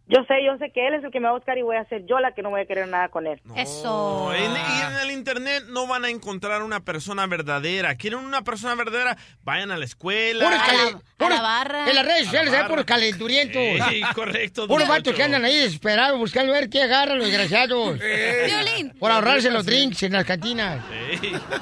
Yo 0.06 0.20
sé, 0.28 0.34
yo 0.46 0.58
sé 0.58 0.70
que 0.74 0.86
él 0.86 0.96
es 0.96 1.04
el 1.06 1.12
que 1.12 1.20
me 1.22 1.26
va 1.28 1.32
a 1.32 1.38
buscar 1.38 1.58
y 1.58 1.62
voy 1.62 1.78
a 1.78 1.86
ser 1.86 2.06
yo 2.06 2.20
la 2.20 2.34
que 2.34 2.42
no 2.42 2.50
voy 2.50 2.60
a 2.62 2.66
querer 2.66 2.88
nada 2.90 3.08
con 3.08 3.26
él. 3.26 3.40
No, 3.46 4.34
en, 4.34 4.52
y 4.52 4.82
en 4.82 4.98
el 5.02 5.12
internet 5.12 5.64
no 5.70 5.88
van 5.88 6.04
a 6.04 6.10
encontrar 6.10 6.62
una 6.62 6.82
persona 6.82 7.26
verdadera. 7.26 7.96
¿Quieren 7.96 8.20
una 8.20 8.42
persona 8.44 8.76
verdadera? 8.76 9.16
Vayan 9.44 9.72
a 9.72 9.78
la 9.78 9.86
escuela. 9.86 10.44
Puros 10.44 10.60
calen- 10.62 11.02
puros- 11.18 11.42
barra. 11.42 11.90
En 11.90 11.96
las 11.96 12.06
redes 12.06 12.20
A 12.20 12.24
la 12.24 12.26
sociales 12.26 12.54
hay 12.54 12.68
puros 12.70 12.86
calenturientos. 12.86 13.62
Sí, 13.90 14.02
correcto. 14.14 14.68
Puros 14.68 14.88
vatos 14.90 15.16
que 15.16 15.24
andan 15.24 15.46
ahí 15.46 15.56
desesperados 15.56 16.20
buscando 16.20 16.52
ver 16.52 16.70
qué 16.70 16.84
agarran 16.84 17.18
los 17.18 17.28
desgraciados. 17.28 17.98
Violín. 18.46 18.90
Por 19.00 19.10
ahorrarse 19.10 19.50
los 19.52 19.66
drinks 19.66 20.04
en 20.04 20.12
las 20.14 20.26
cantinas. 20.26 20.84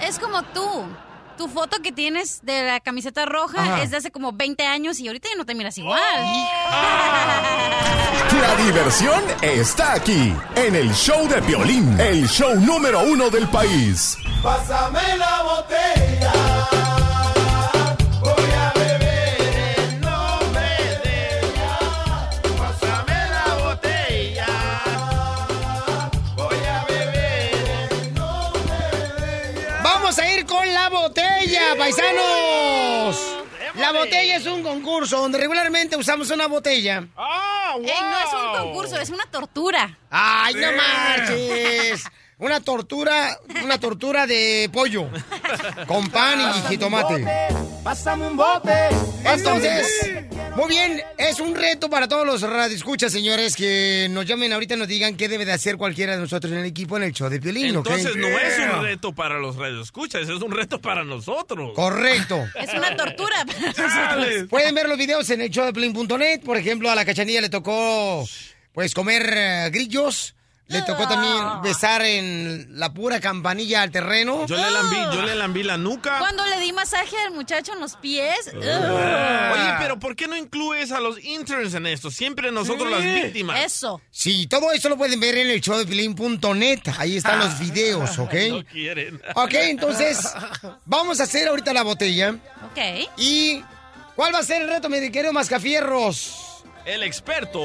Es 0.01 0.17
como 0.17 0.41
tú. 0.45 0.83
Tu 1.41 1.47
foto 1.47 1.81
que 1.81 1.91
tienes 1.91 2.41
de 2.43 2.61
la 2.61 2.79
camiseta 2.81 3.25
roja 3.25 3.63
Ajá. 3.63 3.81
es 3.81 3.89
de 3.89 3.97
hace 3.97 4.11
como 4.11 4.31
20 4.31 4.63
años 4.67 4.99
y 4.99 5.07
ahorita 5.07 5.27
ya 5.29 5.35
no 5.35 5.43
te 5.43 5.55
miras 5.55 5.75
igual. 5.75 5.99
La 8.39 8.55
diversión 8.63 9.23
está 9.41 9.93
aquí, 9.93 10.33
en 10.55 10.75
el 10.75 10.93
show 10.93 11.27
de 11.27 11.41
Piolín, 11.41 11.99
el 11.99 12.27
show 12.27 12.55
número 12.59 13.01
uno 13.01 13.29
del 13.31 13.47
país. 13.49 14.17
Pásame 14.43 15.17
la 15.17 15.41
botella. 15.43 16.80
Con 30.61 30.73
la 30.73 30.89
botella, 30.89 31.75
paisanos. 31.75 33.37
La 33.75 33.91
botella 33.91 34.35
es 34.35 34.45
un 34.45 34.61
concurso 34.61 35.19
donde 35.19 35.39
regularmente 35.39 35.95
usamos 35.97 36.29
una 36.29 36.45
botella. 36.47 37.07
¡Ah, 37.17 37.75
Ey, 37.77 37.83
no 37.83 38.19
es 38.19 38.33
un 38.33 38.59
concurso, 38.59 38.99
es 38.99 39.09
una 39.09 39.25
tortura. 39.25 39.97
¡Ay, 40.11 40.53
no 40.55 40.67
marches! 40.73 42.03
Una 42.41 42.59
tortura, 42.59 43.39
una 43.63 43.79
tortura 43.79 44.25
de 44.25 44.67
pollo. 44.73 45.07
Con 45.85 46.09
pan 46.09 46.39
y 46.39 46.69
jitomate. 46.69 47.23
Pásame 47.83 48.25
un 48.25 48.35
bote. 48.35 48.73
Entonces, 49.23 49.87
muy 50.55 50.69
bien, 50.69 51.03
es 51.19 51.39
un 51.39 51.53
reto 51.53 51.87
para 51.87 52.07
todos 52.07 52.25
los 52.25 52.41
radioescuchas, 52.41 53.11
señores, 53.11 53.55
que 53.55 54.07
nos 54.09 54.25
llamen 54.25 54.53
ahorita 54.53 54.73
y 54.73 54.77
nos 54.77 54.87
digan 54.87 55.17
qué 55.17 55.29
debe 55.29 55.45
de 55.45 55.51
hacer 55.51 55.77
cualquiera 55.77 56.15
de 56.15 56.19
nosotros 56.19 56.51
en 56.51 56.57
el 56.57 56.65
equipo 56.65 56.97
en 56.97 57.03
el 57.03 57.13
show 57.13 57.29
de 57.29 57.39
Piolín. 57.39 57.75
Entonces 57.75 58.15
no 58.15 58.27
es 58.27 58.57
un 58.57 58.83
reto 58.85 59.13
para 59.13 59.37
los 59.37 59.55
radioescuchas, 59.55 60.23
es 60.23 60.29
un 60.29 60.51
reto 60.51 60.81
para 60.81 61.03
nosotros. 61.03 61.73
Correcto. 61.75 62.43
Es 62.55 62.73
una 62.73 62.95
tortura. 62.95 63.45
Pueden 64.49 64.73
ver 64.73 64.89
los 64.89 64.97
videos 64.97 65.29
en 65.29 65.41
el 65.41 65.49
showdeplin.net. 65.49 66.41
Por 66.41 66.57
ejemplo, 66.57 66.89
a 66.89 66.95
la 66.95 67.05
cachanilla 67.05 67.41
le 67.41 67.49
tocó, 67.49 68.27
pues, 68.73 68.95
comer 68.95 69.31
eh, 69.31 69.69
grillos. 69.71 70.33
Le 70.71 70.81
tocó 70.83 71.07
también 71.07 71.61
besar 71.61 72.01
en 72.03 72.79
la 72.79 72.93
pura 72.93 73.19
campanilla 73.19 73.81
al 73.81 73.91
terreno. 73.91 74.45
Yo 74.45 74.55
le 74.55 74.71
lambí, 74.71 74.97
yo 75.13 75.21
le 75.21 75.35
lambí 75.35 75.63
la 75.63 75.77
nuca. 75.77 76.19
Cuando 76.19 76.45
le 76.45 76.59
di 76.59 76.71
masaje 76.71 77.17
al 77.25 77.33
muchacho 77.33 77.73
en 77.73 77.79
los 77.79 77.95
pies. 77.97 78.51
Oye, 78.53 79.73
pero 79.79 79.99
¿por 79.99 80.15
qué 80.15 80.27
no 80.27 80.35
incluyes 80.35 80.91
a 80.91 80.99
los 80.99 81.23
interns 81.23 81.73
en 81.73 81.87
esto? 81.87 82.09
Siempre 82.09 82.51
nosotros 82.51 82.89
las 82.89 83.03
víctimas. 83.03 83.59
Eso. 83.65 84.01
Sí, 84.11 84.47
todo 84.47 84.71
eso 84.71 84.89
lo 84.89 84.97
pueden 84.97 85.19
ver 85.19 85.37
en 85.37 85.49
el 85.49 85.61
showdeplin.net. 85.61 86.79
Ahí 86.97 87.17
están 87.17 87.39
los 87.39 87.59
videos, 87.59 88.17
¿ok? 88.17 88.33
No 88.49 88.65
quieren. 88.65 89.21
Ok, 89.35 89.53
entonces, 89.53 90.33
vamos 90.85 91.19
a 91.19 91.23
hacer 91.23 91.47
ahorita 91.47 91.73
la 91.73 91.83
botella. 91.83 92.35
Ok. 92.71 93.09
¿Y 93.17 93.63
cuál 94.15 94.33
va 94.33 94.39
a 94.39 94.43
ser 94.43 94.61
el 94.61 94.69
reto, 94.69 94.89
mi 94.89 95.11
querido 95.11 95.33
Mascafierros? 95.33 96.50
El 96.85 97.03
experto. 97.03 97.59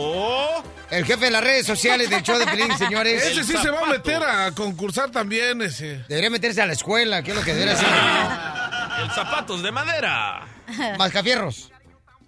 El 0.90 1.04
jefe 1.04 1.24
de 1.26 1.30
las 1.30 1.42
redes 1.42 1.66
sociales 1.66 2.10
del 2.10 2.22
show 2.22 2.38
de 2.38 2.46
Pelín, 2.46 2.76
señores. 2.78 3.22
Ese 3.24 3.44
sí 3.44 3.56
se 3.56 3.70
va 3.70 3.80
a 3.80 3.86
meter 3.86 4.22
a 4.22 4.52
concursar 4.52 5.10
también, 5.10 5.62
ese. 5.62 6.04
Debería 6.08 6.30
meterse 6.30 6.60
a 6.62 6.66
la 6.66 6.74
escuela, 6.74 7.22
que 7.22 7.30
es 7.30 7.36
lo 7.36 7.42
que 7.42 7.54
debería 7.54 7.74
hacer. 7.74 7.88
El 9.04 9.10
zapatos 9.10 9.62
de 9.62 9.70
madera. 9.72 10.46
Mascafierros, 10.98 11.70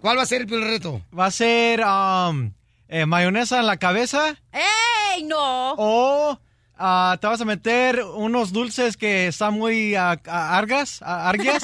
¿cuál 0.01 0.17
va 0.17 0.21
a 0.21 0.25
ser 0.25 0.41
el 0.41 0.47
primer 0.47 0.67
reto? 0.67 1.01
Va 1.17 1.25
a 1.25 1.31
ser 1.31 1.81
um, 1.83 2.53
eh, 2.87 3.05
mayonesa 3.05 3.59
en 3.59 3.65
la 3.65 3.77
cabeza 3.77 4.35
¡Ey, 4.53 5.23
no! 5.23 5.73
o 5.77 6.39
ah, 6.77 7.17
te 7.19 7.27
vas 7.27 7.41
a 7.41 7.45
meter 7.45 8.03
unos 8.03 8.53
dulces 8.53 8.95
que 8.97 9.27
están 9.27 9.55
muy 9.55 9.95
ah, 9.95 10.19
argas, 10.27 11.01
argias. 11.01 11.63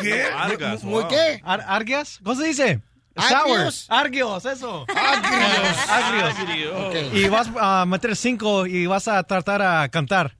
¿Qué? 0.00 0.24
Algas, 0.24 0.82
¿Muy 0.82 1.02
wow. 1.02 1.08
qué? 1.08 1.40
Ar- 1.44 1.64
¿Argias? 1.68 2.18
¿Cómo 2.24 2.34
se 2.40 2.46
dice? 2.48 2.80
Agrios. 3.18 3.74
Sour. 3.86 3.98
Argios, 4.00 4.44
eso. 4.44 4.86
Agrios. 4.88 5.88
Agrios. 5.88 6.34
Agrio. 6.38 7.14
Y 7.14 7.28
vas 7.28 7.48
a 7.60 7.84
meter 7.86 8.14
cinco 8.16 8.66
y 8.66 8.86
vas 8.86 9.08
a 9.08 9.22
tratar 9.24 9.62
a 9.62 9.88
cantar 9.88 10.36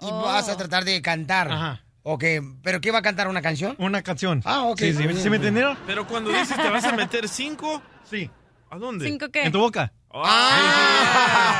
Y 0.00 0.10
vas 0.10 0.48
a 0.48 0.56
tratar 0.56 0.84
de 0.84 1.00
cantar. 1.02 1.50
Ajá. 1.50 1.84
Ok, 2.04 2.24
¿pero 2.62 2.80
qué 2.80 2.90
va 2.90 2.98
a 2.98 3.02
cantar? 3.02 3.28
¿Una 3.28 3.40
canción? 3.42 3.76
una 3.78 4.02
canción. 4.02 4.42
Ah, 4.44 4.62
ok. 4.64 4.78
Sí, 4.78 4.92
sí, 4.92 5.04
¿sí 5.22 5.30
me 5.30 5.36
entendieron? 5.36 5.78
Pero 5.86 6.06
cuando 6.06 6.30
dices 6.30 6.56
te 6.56 6.68
vas 6.68 6.84
a 6.84 6.92
meter 6.92 7.28
cinco, 7.28 7.80
Sí. 8.10 8.28
¿a 8.70 8.76
dónde? 8.76 9.06
¿Cinco 9.06 9.28
qué? 9.30 9.44
En 9.44 9.52
tu 9.52 9.60
boca. 9.60 9.92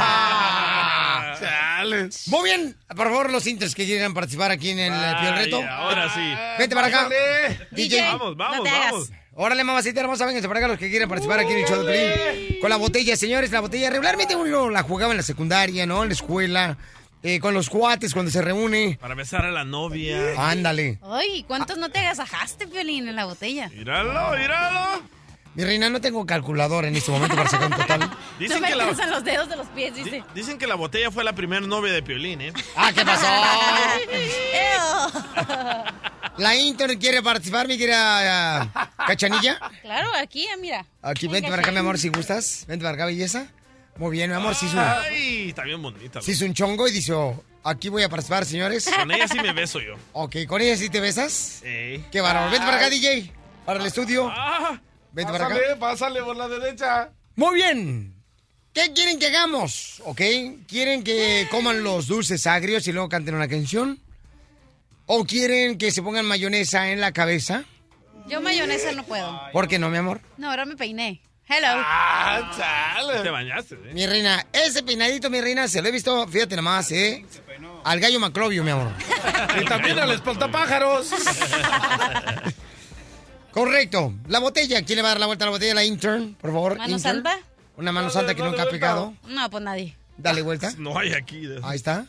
Ah. 0.02 1.34
Chale. 1.38 2.08
Muy 2.26 2.44
bien, 2.44 2.76
por 2.88 3.06
favor, 3.08 3.30
los 3.30 3.46
intros 3.46 3.74
que 3.74 3.84
quieran 3.84 4.14
participar 4.14 4.50
aquí 4.50 4.70
en 4.70 4.78
el 4.80 4.92
Piol 4.92 5.34
Reto. 5.36 5.58
Ay, 5.58 5.66
ahora 5.68 6.08
sí. 6.14 6.34
Vente 6.58 6.74
para 6.74 6.88
acá. 6.88 7.02
Bájale. 7.04 7.68
DJ. 7.72 8.02
Vamos, 8.02 8.36
vamos, 8.36 8.58
no 8.58 8.64
vamos. 8.64 9.10
Órale, 9.34 9.64
mamacita 9.64 10.00
hermosa, 10.00 10.26
vénganse 10.26 10.46
para 10.48 10.60
acá 10.60 10.68
los 10.68 10.78
que 10.78 10.90
quieren 10.90 11.08
participar 11.08 11.40
aquí 11.40 11.52
en 11.52 11.58
el 11.60 11.64
show 11.66 11.82
de 11.82 11.90
Pelín. 11.90 12.60
Con 12.60 12.68
la 12.70 12.76
botella, 12.76 13.16
señores, 13.16 13.50
la 13.50 13.60
botella. 13.60 13.88
Regularmente 13.90 14.36
uno 14.36 14.68
la 14.68 14.82
jugaba 14.82 15.12
en 15.12 15.16
la 15.16 15.22
secundaria, 15.22 15.86
¿no? 15.86 16.02
En 16.02 16.08
la 16.10 16.14
escuela, 16.14 16.76
eh, 17.22 17.40
con 17.40 17.54
los 17.54 17.70
cuates 17.70 18.12
cuando 18.12 18.30
se 18.30 18.42
reúne. 18.42 18.98
Para 19.00 19.14
besar 19.14 19.44
a 19.46 19.50
la 19.50 19.64
novia. 19.64 20.18
Ándale. 20.36 20.98
Ay, 21.02 21.44
¿cuántos 21.48 21.78
no 21.78 21.88
te 21.90 22.00
agasajaste, 22.00 22.66
Piolín, 22.66 23.08
en 23.08 23.16
la 23.16 23.24
botella? 23.24 23.70
Míralo, 23.70 24.36
míralo. 24.36 25.02
Mi 25.54 25.64
reina, 25.64 25.88
no 25.90 26.00
tengo 26.00 26.24
calculador 26.26 26.84
en 26.86 26.96
este 26.96 27.10
momento 27.10 27.36
para 27.36 27.48
sacar 27.48 27.70
un 27.70 27.76
total. 27.76 28.00
Dicen 28.38 28.56
no 28.56 28.62
me 28.62 28.68
que, 28.68 28.74
la, 28.76 28.84
los 28.86 29.24
dedos 29.24 29.48
de 29.48 29.56
los 29.56 29.66
pies, 29.68 29.94
di- 29.94 30.02
dice. 30.04 30.22
dicen 30.34 30.58
que 30.58 30.66
la 30.66 30.74
botella 30.76 31.10
fue 31.10 31.24
la 31.24 31.32
primera 31.34 31.66
novia 31.66 31.92
de 31.92 32.02
Piolín, 32.02 32.40
¿eh? 32.42 32.52
Ah, 32.76 32.90
¿qué 32.94 33.02
pasó? 33.02 33.26
La 36.38 36.56
intern 36.56 36.98
quiere 36.98 37.22
participar, 37.22 37.68
mi 37.68 37.76
querida 37.76 38.62
ah, 38.62 38.90
Cachanilla. 39.06 39.58
Claro, 39.82 40.10
aquí, 40.18 40.46
ah, 40.52 40.56
mira. 40.58 40.86
Aquí, 41.02 41.28
vente 41.28 41.48
para 41.50 41.62
acá, 41.62 41.70
mi 41.72 41.78
amor, 41.78 41.98
si 41.98 42.08
gustas. 42.08 42.64
Vente 42.66 42.82
para 42.84 42.94
acá, 42.94 43.06
belleza. 43.06 43.46
Muy 43.96 44.12
bien, 44.12 44.30
mi 44.30 44.36
amor, 44.36 44.54
sí 44.54 44.66
es 44.66 44.72
un, 44.72 44.78
Ay, 44.78 45.48
está 45.50 45.64
bien 45.64 45.82
bonita. 45.82 46.22
sí 46.22 46.32
es 46.32 46.40
un 46.40 46.54
chongo 46.54 46.88
y 46.88 46.92
dice, 46.92 47.12
oh, 47.12 47.44
aquí 47.62 47.90
voy 47.90 48.02
a 48.02 48.08
participar, 48.08 48.46
señores. 48.46 48.88
Con 48.88 49.10
ella 49.10 49.28
sí 49.28 49.38
me 49.40 49.52
beso 49.52 49.80
yo. 49.80 49.96
Ok, 50.12 50.36
¿con 50.48 50.62
ella 50.62 50.76
sí 50.76 50.88
te 50.88 51.00
besas? 51.00 51.62
Ey. 51.62 52.06
Qué 52.10 52.20
bárbaro. 52.22 52.50
Vente 52.50 52.64
para 52.64 52.78
acá, 52.78 52.88
DJ. 52.88 53.30
Para 53.66 53.80
el 53.80 53.86
estudio. 53.86 54.32
Ah, 54.34 54.80
Vente 55.12 55.30
para 55.30 55.46
acá. 55.46 55.54
Pásale, 55.54 55.76
pásale 55.76 56.22
por 56.22 56.36
la 56.36 56.48
derecha. 56.48 57.10
Muy 57.36 57.54
bien. 57.56 58.14
¿Qué 58.72 58.92
quieren 58.94 59.18
que 59.18 59.26
hagamos? 59.26 60.00
¿Ok? 60.06 60.22
¿Quieren 60.66 61.04
que 61.04 61.46
coman 61.50 61.84
los 61.84 62.06
dulces 62.06 62.46
agrios 62.46 62.86
y 62.88 62.92
luego 62.92 63.10
canten 63.10 63.34
una 63.34 63.46
canción? 63.48 64.00
¿O 65.06 65.24
quieren 65.24 65.78
que 65.78 65.90
se 65.90 66.02
pongan 66.02 66.26
mayonesa 66.26 66.90
en 66.90 67.00
la 67.00 67.12
cabeza? 67.12 67.64
Yo 68.28 68.40
mayonesa 68.40 68.92
no 68.92 69.04
puedo. 69.04 69.40
¿Por 69.52 69.68
qué 69.68 69.78
no, 69.78 69.90
mi 69.90 69.98
amor? 69.98 70.20
No, 70.36 70.50
ahora 70.50 70.64
me 70.64 70.76
peiné. 70.76 71.20
Hello. 71.48 71.66
Ah, 71.68 72.52
chale. 72.56 73.20
te 73.20 73.30
bañaste, 73.30 73.74
¿eh? 73.74 73.90
Mi 73.92 74.06
reina, 74.06 74.46
ese 74.52 74.82
peinadito, 74.82 75.28
mi 75.28 75.40
reina, 75.40 75.66
se 75.68 75.82
lo 75.82 75.88
he 75.88 75.90
visto, 75.90 76.26
fíjate 76.28 76.56
nomás, 76.56 76.90
¿eh? 76.92 77.26
Al 77.84 77.98
gallo 77.98 78.20
maclovio, 78.20 78.62
mi 78.62 78.70
amor. 78.70 78.92
Y 79.60 79.64
también 79.64 79.98
al 79.98 80.12
espantapájaros. 80.12 81.10
Correcto. 83.50 84.14
La 84.28 84.38
botella. 84.38 84.82
¿Quién 84.82 84.96
le 84.96 85.02
va 85.02 85.08
a 85.08 85.12
dar 85.12 85.20
la 85.20 85.26
vuelta 85.26 85.44
a 85.44 85.48
la 85.48 85.52
botella? 85.52 85.74
La 85.74 85.84
intern, 85.84 86.34
por 86.40 86.52
favor. 86.52 86.78
¿Mano 86.78 86.96
intern. 86.96 87.16
santa? 87.16 87.38
Una 87.76 87.92
mano 87.92 88.08
santa 88.08 88.34
que 88.34 88.42
nunca 88.42 88.62
ha 88.62 88.70
pegado. 88.70 89.14
No, 89.26 89.50
pues 89.50 89.62
nadie. 89.62 89.96
Dale 90.16 90.40
vuelta. 90.42 90.72
No 90.78 90.96
hay 90.98 91.12
aquí. 91.12 91.46
Ahí 91.62 91.76
está. 91.76 92.06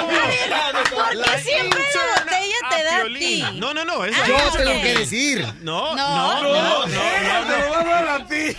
¿Por 0.00 1.22
qué 1.24 1.38
siempre 1.42 1.80
la 1.94 2.22
botella 2.24 2.56
te 2.70 2.84
da 2.84 3.00
a 3.00 3.04
ti? 3.18 3.44
No, 3.58 3.74
no, 3.74 3.84
no. 3.84 4.04
Es 4.04 4.14
Ah, 4.16 4.24
Yo 4.26 4.36
ok. 4.36 4.56
tengo 4.56 4.82
que 4.82 4.94
decir. 4.98 5.46
No, 5.62 5.94
No, 5.94 6.42
no, 6.42 6.42
no, 6.42 6.86
no, 6.86 6.86
Te 6.86 7.60
lo 7.60 7.70
va 7.70 7.80
a 7.80 7.84
dar 7.84 8.08
a 8.20 8.26
ti. 8.26 8.56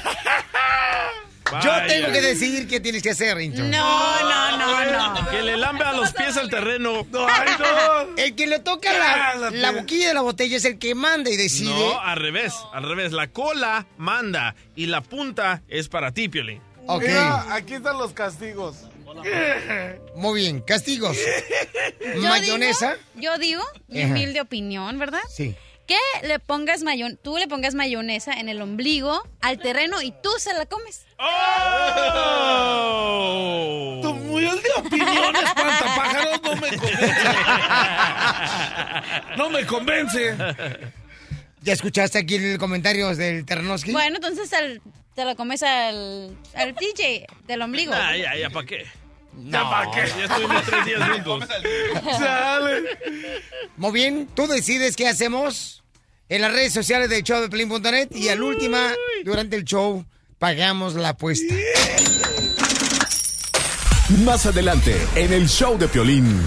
Yo 1.63 1.71
tengo 1.87 2.11
que 2.11 2.21
decir 2.21 2.67
qué 2.67 2.79
tienes 2.79 3.03
que 3.03 3.11
hacer, 3.11 3.39
intern. 3.39 3.69
No, 3.69 4.21
no, 4.23 4.57
no, 4.57 5.13
no. 5.21 5.29
Que 5.29 5.41
le 5.43 5.55
lambe 5.57 5.85
a 5.85 5.93
los 5.93 6.11
pies 6.11 6.35
al 6.37 6.49
terreno. 6.49 7.05
Ay, 7.29 7.49
no. 7.59 8.15
El 8.17 8.35
que 8.35 8.47
le 8.47 8.59
toca 8.59 8.91
la, 8.93 9.49
la 9.51 9.71
boquilla 9.71 10.07
de 10.09 10.13
la 10.15 10.21
botella 10.21 10.57
es 10.57 10.65
el 10.65 10.79
que 10.79 10.95
manda 10.95 11.29
y 11.29 11.37
decide. 11.37 11.69
No, 11.69 11.99
al 11.99 12.17
revés, 12.17 12.53
al 12.73 12.83
revés. 12.83 13.11
La 13.11 13.27
cola 13.27 13.85
manda 13.97 14.55
y 14.75 14.87
la 14.87 15.01
punta 15.01 15.61
es 15.67 15.87
para 15.87 16.11
ti, 16.11 16.29
Piolín. 16.29 16.61
Ok, 16.87 17.03
Mira, 17.03 17.53
aquí 17.53 17.75
están 17.75 17.97
los 17.99 18.11
castigos. 18.13 18.77
Muy 20.15 20.41
bien. 20.41 20.61
Castigos. 20.61 21.17
Yo 22.15 22.21
Mayonesa. 22.21 22.95
digo- 23.15 23.21
yo 23.21 23.37
digo, 23.37 23.63
mi 23.87 24.03
humilde 24.03 24.41
opinión, 24.41 24.97
¿verdad? 24.99 25.21
Sí. 25.29 25.55
Que 25.87 25.97
le 26.27 26.39
pongas 26.39 26.81
mayon, 26.81 27.17
tú 27.21 27.37
le 27.37 27.47
pongas 27.47 27.75
mayonesa 27.75 28.33
en 28.33 28.49
el 28.49 28.59
ombligo 28.61 29.21
al 29.41 29.59
terreno 29.59 30.01
y 30.01 30.11
tú 30.23 30.29
se 30.39 30.51
la 30.53 30.65
comes. 30.65 31.05
¡Oh! 32.65 33.99
Tu 34.01 34.13
muy 34.15 34.41
de 34.43 34.51
opinión, 34.77 35.35
espantapájaros, 35.35 36.41
no 36.43 36.55
me 36.55 36.69
convence. 36.77 37.13
No 39.37 39.49
me 39.51 39.65
convence. 39.65 40.35
¿Ya 41.61 41.73
escuchaste 41.73 42.17
aquí 42.19 42.35
el 42.35 42.57
comentario 42.57 43.15
del 43.15 43.45
Ternoski? 43.45 43.91
Bueno, 43.91 44.15
entonces 44.17 44.51
al- 44.53 44.81
te 45.15 45.23
la 45.25 45.35
comes 45.35 45.61
al, 45.63 46.35
al 46.55 46.73
DJ 46.75 47.25
del 47.47 47.61
ombligo. 47.61 47.91
Nah, 47.91 48.15
ya, 48.15 48.35
ya, 48.35 48.49
¿para 48.49 48.65
qué? 48.65 48.85
Ya 49.43 49.69
para 49.69 49.91
qué. 49.91 50.03
Ya 50.17 50.25
estuvimos 50.25 50.63
tres 50.63 50.85
días 50.85 51.09
juntos. 51.25 51.49
Muy 53.77 53.91
bien, 53.91 54.27
tú 54.33 54.47
decides 54.47 54.95
qué 54.95 55.07
hacemos 55.07 55.83
en 56.29 56.41
las 56.41 56.51
redes 56.51 56.73
sociales 56.73 57.09
del 57.09 57.23
show 57.23 57.41
de 57.41 57.49
Pelín.net 57.49 58.09
y 58.11 58.29
al 58.29 58.41
última, 58.41 58.93
durante 59.23 59.55
el 59.55 59.63
show, 59.65 60.05
pagamos 60.39 60.95
la 60.95 61.09
apuesta. 61.09 61.53
Más 64.23 64.45
adelante, 64.45 64.95
en 65.15 65.33
el 65.33 65.47
show 65.49 65.77
de 65.77 65.87
Piolín. 65.87 66.41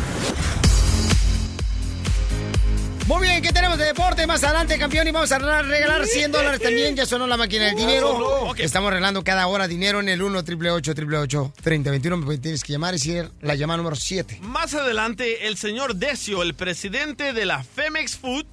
Muy 3.09 3.23
bien, 3.27 3.41
¿qué 3.41 3.55
tenemos 3.55 3.79
de 3.79 3.87
deporte? 3.87 4.27
Más 4.27 4.45
adelante, 4.45 4.79
campeón, 4.79 5.09
y 5.09 5.13
vamos 5.13 5.33
a 5.33 5.39
regalar 5.39 6.05
100 6.05 6.31
dólares 6.31 6.61
también. 6.61 6.95
Ya 6.95 7.07
sonó 7.07 7.27
la 7.27 7.39
máquina 7.39 7.65
del 7.65 7.75
dinero. 7.75 8.55
Estamos 8.59 8.91
regalando 8.91 9.25
cada 9.25 9.47
hora 9.47 9.67
dinero 9.67 10.01
en 10.01 10.11
el 10.11 10.21
1 10.21 10.41
888 10.41 11.55
3021 11.63 12.17
Me 12.19 12.37
tienes 12.37 12.63
que 12.63 12.75
llamar 12.75 12.93
y 12.93 12.99
decir 12.99 13.31
la 13.41 13.55
llamada 13.55 13.79
número 13.79 13.97
7. 13.97 14.41
Más 14.43 14.75
adelante, 14.75 15.47
el 15.47 15.57
señor 15.57 15.97
Decio, 15.97 16.43
el 16.43 16.53
presidente 16.53 17.33
de 17.33 17.47
la 17.47 17.65
Femex 17.65 18.19
Food, 18.19 18.45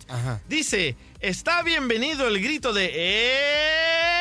dice, 0.48 0.96
está 1.20 1.62
bienvenido 1.62 2.26
el 2.26 2.42
grito 2.42 2.72
de... 2.72 2.92
¡Eh! 2.94 4.15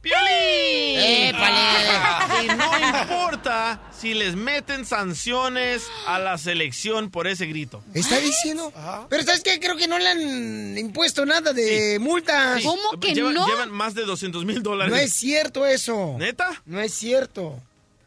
¡Piolín! 0.00 0.98
¡Épale! 0.98 2.44
Y 2.44 2.46
no 2.48 2.98
importa 3.00 3.80
si 3.92 4.14
les 4.14 4.34
meten 4.34 4.86
sanciones 4.86 5.82
a 6.06 6.18
la 6.18 6.38
selección 6.38 7.10
por 7.10 7.26
ese 7.26 7.46
grito. 7.46 7.82
¿Está 7.92 8.18
diciendo? 8.18 8.72
Pero 9.10 9.22
¿sabes 9.24 9.42
qué? 9.42 9.60
Creo 9.60 9.76
que 9.76 9.86
no 9.88 9.98
le 9.98 10.08
han 10.08 10.78
impuesto 10.78 11.26
nada 11.26 11.52
de 11.52 11.98
multas. 12.00 12.62
Sí. 12.62 12.68
Llevan- 13.14 13.46
Llevan 13.46 13.70
más 13.70 13.94
de 13.94 14.04
200 14.04 14.44
mil 14.46 14.62
dólares. 14.62 14.92
No 14.92 14.98
es 14.98 15.12
cierto 15.12 15.66
eso. 15.66 16.16
¿Neta? 16.18 16.48
No 16.64 16.80
es 16.80 16.94
cierto. 16.94 17.60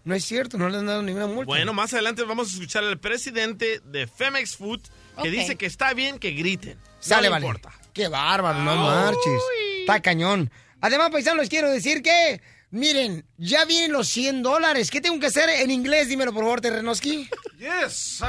No 0.05 0.15
es 0.15 0.25
cierto, 0.25 0.57
no 0.57 0.67
le 0.67 0.79
han 0.79 0.85
dado 0.87 1.01
ninguna 1.01 1.27
multa. 1.27 1.45
Bueno, 1.45 1.71
más 1.73 1.93
adelante 1.93 2.23
vamos 2.23 2.49
a 2.49 2.53
escuchar 2.53 2.83
al 2.83 2.97
presidente 2.99 3.79
de 3.85 4.05
Femex 4.07 4.57
Food 4.57 4.81
que 5.21 5.29
dice 5.29 5.55
que 5.55 5.65
está 5.65 5.93
bien 5.93 6.19
que 6.19 6.31
griten. 6.31 6.77
Sale, 6.99 7.17
no 7.17 7.21
le 7.23 7.29
vale. 7.29 7.45
importa. 7.45 7.71
Qué 7.93 8.07
bárbaro, 8.09 8.59
no 8.63 8.75
marches. 8.75 9.41
Está 9.81 10.01
cañón. 10.01 10.51
Además, 10.83 11.11
paisanos, 11.11 11.43
les 11.43 11.49
quiero 11.49 11.71
decir 11.71 12.01
que, 12.01 12.41
miren, 12.69 13.25
ya 13.37 13.63
vienen 13.63 13.93
los 13.93 14.09
100 14.09 14.43
dólares. 14.43 14.91
¿Qué 14.91 14.99
tengo 14.99 15.17
que 15.17 15.27
hacer 15.27 15.47
en 15.49 15.71
inglés? 15.71 16.09
Dímelo, 16.09 16.33
por 16.33 16.43
favor, 16.43 16.59
Terrenoski. 16.59 17.29
Yes, 17.57 18.21
I, 18.21 18.25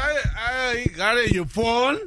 I 0.76 0.84
got 0.96 1.18
it, 1.18 1.32
your 1.32 1.48
phone. 1.48 1.98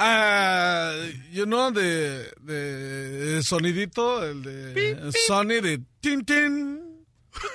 Ah, 0.00 0.96
you 1.30 1.46
know 1.46 1.70
the, 1.70 2.32
the 2.44 3.40
sonidito, 3.44 4.24
el 4.24 4.42
de 4.42 5.12
Sony 5.12 5.60
de 5.60 5.82
tin 6.00 6.24
tin, 6.24 7.04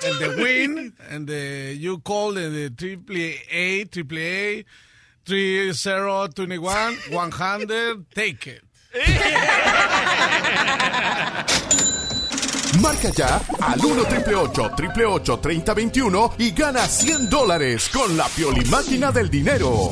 el 0.02 0.18
de 0.18 0.28
Win, 0.42 0.94
and 1.10 1.28
the 1.28 1.76
you 1.78 1.98
call 1.98 2.32
the, 2.32 2.48
the 2.48 2.70
triple 2.70 3.34
A, 3.50 3.84
triple 3.84 4.18
A, 4.18 4.64
3021, 5.26 6.94
100, 7.10 8.06
take 8.14 8.46
it. 8.46 8.65
Marca 12.80 13.10
ya 13.10 13.42
al 13.60 13.84
1 13.84 14.02
888 14.02 15.40
3021 15.40 16.34
y 16.38 16.52
gana 16.52 16.86
100 16.86 17.28
dólares 17.28 17.90
con 17.92 18.16
la 18.16 18.26
Piolimáquina 18.28 19.10
del 19.12 19.28
dinero. 19.30 19.90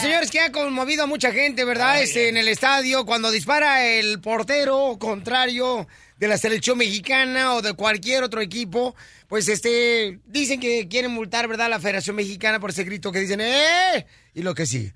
Señores, 0.00 0.30
que 0.30 0.40
ha 0.40 0.52
conmovido 0.52 1.04
a 1.04 1.06
mucha 1.06 1.32
gente, 1.32 1.64
¿verdad? 1.64 2.02
Este, 2.02 2.28
en 2.28 2.36
el 2.36 2.48
estadio, 2.48 3.04
cuando 3.04 3.30
dispara 3.30 3.84
el 3.86 4.20
portero 4.20 4.96
contrario 4.98 5.86
de 6.18 6.28
la 6.28 6.38
selección 6.38 6.78
mexicana 6.78 7.54
o 7.54 7.62
de 7.62 7.74
cualquier 7.74 8.22
otro 8.22 8.40
equipo, 8.40 8.94
pues 9.28 9.48
este, 9.48 10.20
dicen 10.26 10.60
que 10.60 10.86
quieren 10.88 11.10
multar, 11.10 11.48
¿verdad? 11.48 11.66
a 11.66 11.70
La 11.70 11.80
Federación 11.80 12.14
Mexicana 12.16 12.60
por 12.60 12.70
ese 12.70 12.84
grito 12.84 13.10
que 13.10 13.18
dicen, 13.20 13.40
¡eh! 13.40 14.06
Y 14.32 14.42
lo 14.42 14.54
que 14.54 14.66
sí. 14.66 14.92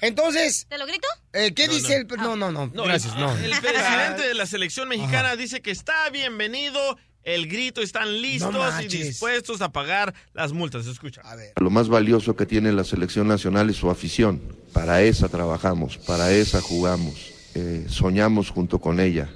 Entonces, 0.00 0.66
¿Te 0.68 0.78
lo 0.78 0.86
grito? 0.86 1.06
eh, 1.32 1.52
¿qué 1.54 1.66
No, 1.66 1.74
dice 1.74 2.04
no. 2.04 2.14
el... 2.14 2.20
No, 2.22 2.36
no, 2.36 2.52
no, 2.52 2.70
No, 2.74 2.84
gracias, 2.84 3.14
el, 3.14 3.20
no. 3.20 3.36
el 3.36 3.50
presidente 3.60 4.22
de 4.28 4.34
la 4.34 4.46
selección 4.46 4.88
mexicana 4.88 5.36
dice 5.36 5.60
que 5.60 5.70
está 5.70 6.08
bienvenido 6.10 6.98
el 7.26 7.48
grito, 7.48 7.82
están 7.82 8.22
listos 8.22 8.54
y 8.82 8.86
dispuestos 8.86 9.60
a 9.60 9.72
pagar 9.72 10.14
las 10.32 10.52
multas. 10.52 10.86
Escucha. 10.86 11.22
Lo 11.60 11.70
más 11.70 11.88
valioso 11.88 12.36
que 12.36 12.46
tiene 12.46 12.72
la 12.72 12.84
selección 12.84 13.26
nacional 13.26 13.68
es 13.68 13.76
su 13.76 13.90
afición. 13.90 14.40
Para 14.72 15.02
esa 15.02 15.28
trabajamos, 15.28 15.98
para 15.98 16.32
esa 16.32 16.60
jugamos, 16.60 17.32
eh, 17.54 17.84
soñamos 17.88 18.50
junto 18.50 18.78
con 18.78 19.00
ella. 19.00 19.28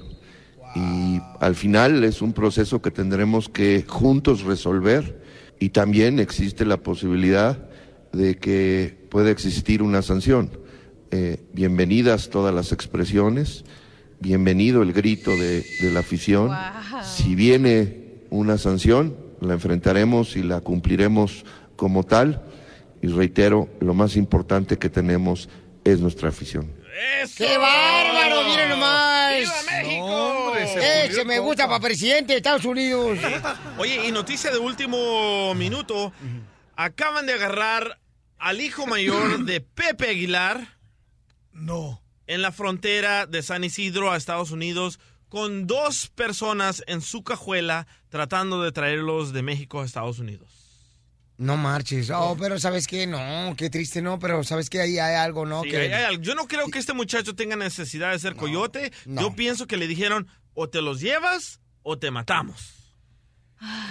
Y 0.77 1.21
al 1.41 1.57
final 1.57 2.05
es 2.05 2.23
un 2.23 2.33
proceso 2.33 2.81
que 2.81 2.93
tendremos 2.93 3.49
que 3.49 3.85
juntos 3.89 4.43
resolver 4.43 5.21
y 5.59 5.71
también 5.71 6.21
existe 6.21 6.65
la 6.65 6.77
posibilidad 6.77 7.59
de 8.13 8.37
que 8.37 9.05
pueda 9.11 9.31
existir 9.31 9.83
una 9.83 10.03
sanción. 10.03 10.51
Eh, 11.11 11.43
bienvenidas 11.53 12.31
todas 12.31 12.55
las 12.55 12.71
expresiones, 12.71 13.65
bienvenido 14.21 14.83
el 14.83 14.93
grito 14.93 15.37
de, 15.37 15.63
de 15.81 15.91
la 15.91 16.01
afición. 16.01 16.57
Si 17.03 17.35
viene 17.35 18.25
una 18.31 18.59
sanción, 18.59 19.17
la 19.41 19.55
enfrentaremos 19.55 20.37
y 20.37 20.43
la 20.43 20.61
cumpliremos 20.61 21.45
como 21.77 22.05
tal. 22.05 22.43
Y 23.03 23.09
reitero, 23.09 23.69
lo 23.81 23.95
más 23.95 24.17
importante 24.17 24.79
que 24.79 24.91
tenemos 24.91 25.49
es 25.85 26.01
nuestra 26.01 26.29
afición. 26.29 26.71
¡Qué 27.37 27.57
bárbaro! 27.57 28.45
¡Miren 28.45 28.69
nomás! 28.69 29.33
Hombre, 30.01 30.67
se 30.67 30.79
¡Eh, 30.79 31.07
pulió 31.07 31.19
se 31.19 31.25
me 31.25 31.37
el 31.37 31.41
gusta 31.41 31.67
para 31.67 31.81
presidente 31.81 32.33
de 32.35 32.39
Estados 32.39 32.65
Unidos! 32.67 33.19
Oye, 33.79 34.07
y 34.07 34.13
noticia 34.13 34.51
de 34.51 34.59
último 34.59 35.55
minuto. 35.55 36.13
Acaban 36.77 37.25
de 37.27 37.33
agarrar 37.33 37.99
al 38.39 38.61
hijo 38.61 38.87
mayor 38.87 39.45
de 39.45 39.61
Pepe 39.63 40.11
Aguilar. 40.11 40.77
No. 41.53 42.03
En 42.31 42.43
la 42.43 42.53
frontera 42.53 43.27
de 43.27 43.43
San 43.43 43.65
Isidro 43.65 44.13
a 44.13 44.17
Estados 44.17 44.53
Unidos 44.53 45.01
con 45.29 45.67
dos 45.67 46.09
personas 46.15 46.85
en 46.87 47.01
su 47.01 47.25
cajuela 47.25 47.89
tratando 48.09 48.63
de 48.63 48.71
traerlos 48.71 49.33
de 49.33 49.43
México 49.43 49.81
a 49.81 49.85
Estados 49.85 50.21
Unidos. 50.21 50.49
No 51.39 51.57
marches. 51.57 52.09
Oh, 52.15 52.37
pero 52.39 52.61
¿sabes 52.61 52.87
qué? 52.87 53.07
No, 53.07 53.55
qué 53.57 53.69
triste, 53.69 54.01
no, 54.01 54.19
pero 54.21 54.45
¿sabes 54.45 54.71
qué? 54.71 54.81
Ahí 54.81 54.99
hay 54.99 55.17
algo, 55.17 55.45
¿no? 55.45 55.63
Sí, 55.65 55.71
que... 55.71 55.77
hay- 55.79 56.05
algo. 56.05 56.23
Yo 56.23 56.35
no 56.37 56.47
creo 56.47 56.69
que 56.69 56.79
este 56.79 56.93
muchacho 56.93 57.35
tenga 57.35 57.57
necesidad 57.57 58.13
de 58.13 58.19
ser 58.21 58.37
coyote. 58.37 58.93
Yo 59.07 59.35
pienso 59.35 59.67
que 59.67 59.77
le 59.77 59.87
dijeron 59.89 60.29
o 60.55 60.69
te 60.69 60.83
los 60.83 61.01
llevas 61.01 61.61
o 61.83 61.99
te 61.99 62.11
matamos. 62.13 62.95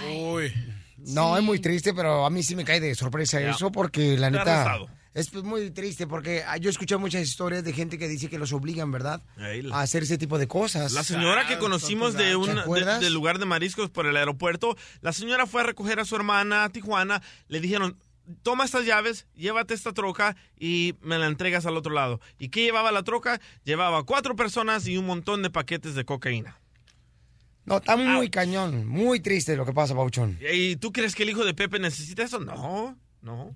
Uy. 0.08 0.52
No, 0.98 1.36
es 1.36 1.42
muy 1.42 1.58
triste, 1.58 1.92
pero 1.94 2.24
a 2.24 2.30
mí 2.30 2.42
sí 2.42 2.54
me 2.56 2.64
cae 2.64 2.80
de 2.80 2.94
sorpresa 2.94 3.40
Ya. 3.40 3.50
eso 3.50 3.70
porque 3.72 4.16
la 4.16 4.28
Está 4.28 4.38
neta 4.38 4.62
arrestado. 4.62 4.99
Es 5.12 5.30
pues, 5.30 5.44
muy 5.44 5.70
triste 5.70 6.06
porque 6.06 6.44
ah, 6.46 6.56
yo 6.56 6.68
he 6.68 6.72
escuchado 6.72 6.98
muchas 6.98 7.22
historias 7.22 7.64
de 7.64 7.72
gente 7.72 7.98
que 7.98 8.08
dice 8.08 8.28
que 8.28 8.38
los 8.38 8.52
obligan, 8.52 8.92
¿verdad? 8.92 9.22
A 9.72 9.80
hacer 9.80 10.04
ese 10.04 10.18
tipo 10.18 10.38
de 10.38 10.46
cosas. 10.46 10.92
La 10.92 11.02
señora 11.02 11.46
que 11.46 11.58
conocimos 11.58 12.14
de 12.14 12.36
un 12.36 12.54
del 13.00 13.12
lugar 13.12 13.38
de 13.38 13.46
mariscos 13.46 13.90
por 13.90 14.06
el 14.06 14.16
aeropuerto, 14.16 14.76
la 15.00 15.12
señora 15.12 15.46
fue 15.46 15.62
a 15.62 15.64
recoger 15.64 15.98
a 16.00 16.04
su 16.04 16.16
hermana 16.16 16.64
a 16.64 16.68
Tijuana, 16.70 17.22
le 17.48 17.60
dijeron, 17.60 17.96
toma 18.42 18.64
estas 18.64 18.86
llaves, 18.86 19.26
llévate 19.34 19.74
esta 19.74 19.92
troca 19.92 20.36
y 20.58 20.94
me 21.02 21.18
la 21.18 21.26
entregas 21.26 21.66
al 21.66 21.76
otro 21.76 21.92
lado. 21.92 22.20
¿Y 22.38 22.48
qué 22.48 22.62
llevaba 22.62 22.92
la 22.92 23.02
troca? 23.02 23.40
Llevaba 23.64 24.04
cuatro 24.04 24.36
personas 24.36 24.86
y 24.86 24.96
un 24.96 25.06
montón 25.06 25.42
de 25.42 25.50
paquetes 25.50 25.94
de 25.94 26.04
cocaína. 26.04 26.60
No, 27.64 27.76
está 27.76 27.96
muy 27.96 28.30
cañón, 28.30 28.86
muy 28.86 29.20
triste 29.20 29.56
lo 29.56 29.66
que 29.66 29.72
pasa, 29.72 29.94
Pauchón. 29.94 30.38
¿Y 30.52 30.76
tú 30.76 30.92
crees 30.92 31.14
que 31.14 31.24
el 31.24 31.30
hijo 31.30 31.44
de 31.44 31.54
Pepe 31.54 31.78
necesita 31.78 32.22
eso? 32.22 32.40
No, 32.40 32.96
no. 33.22 33.54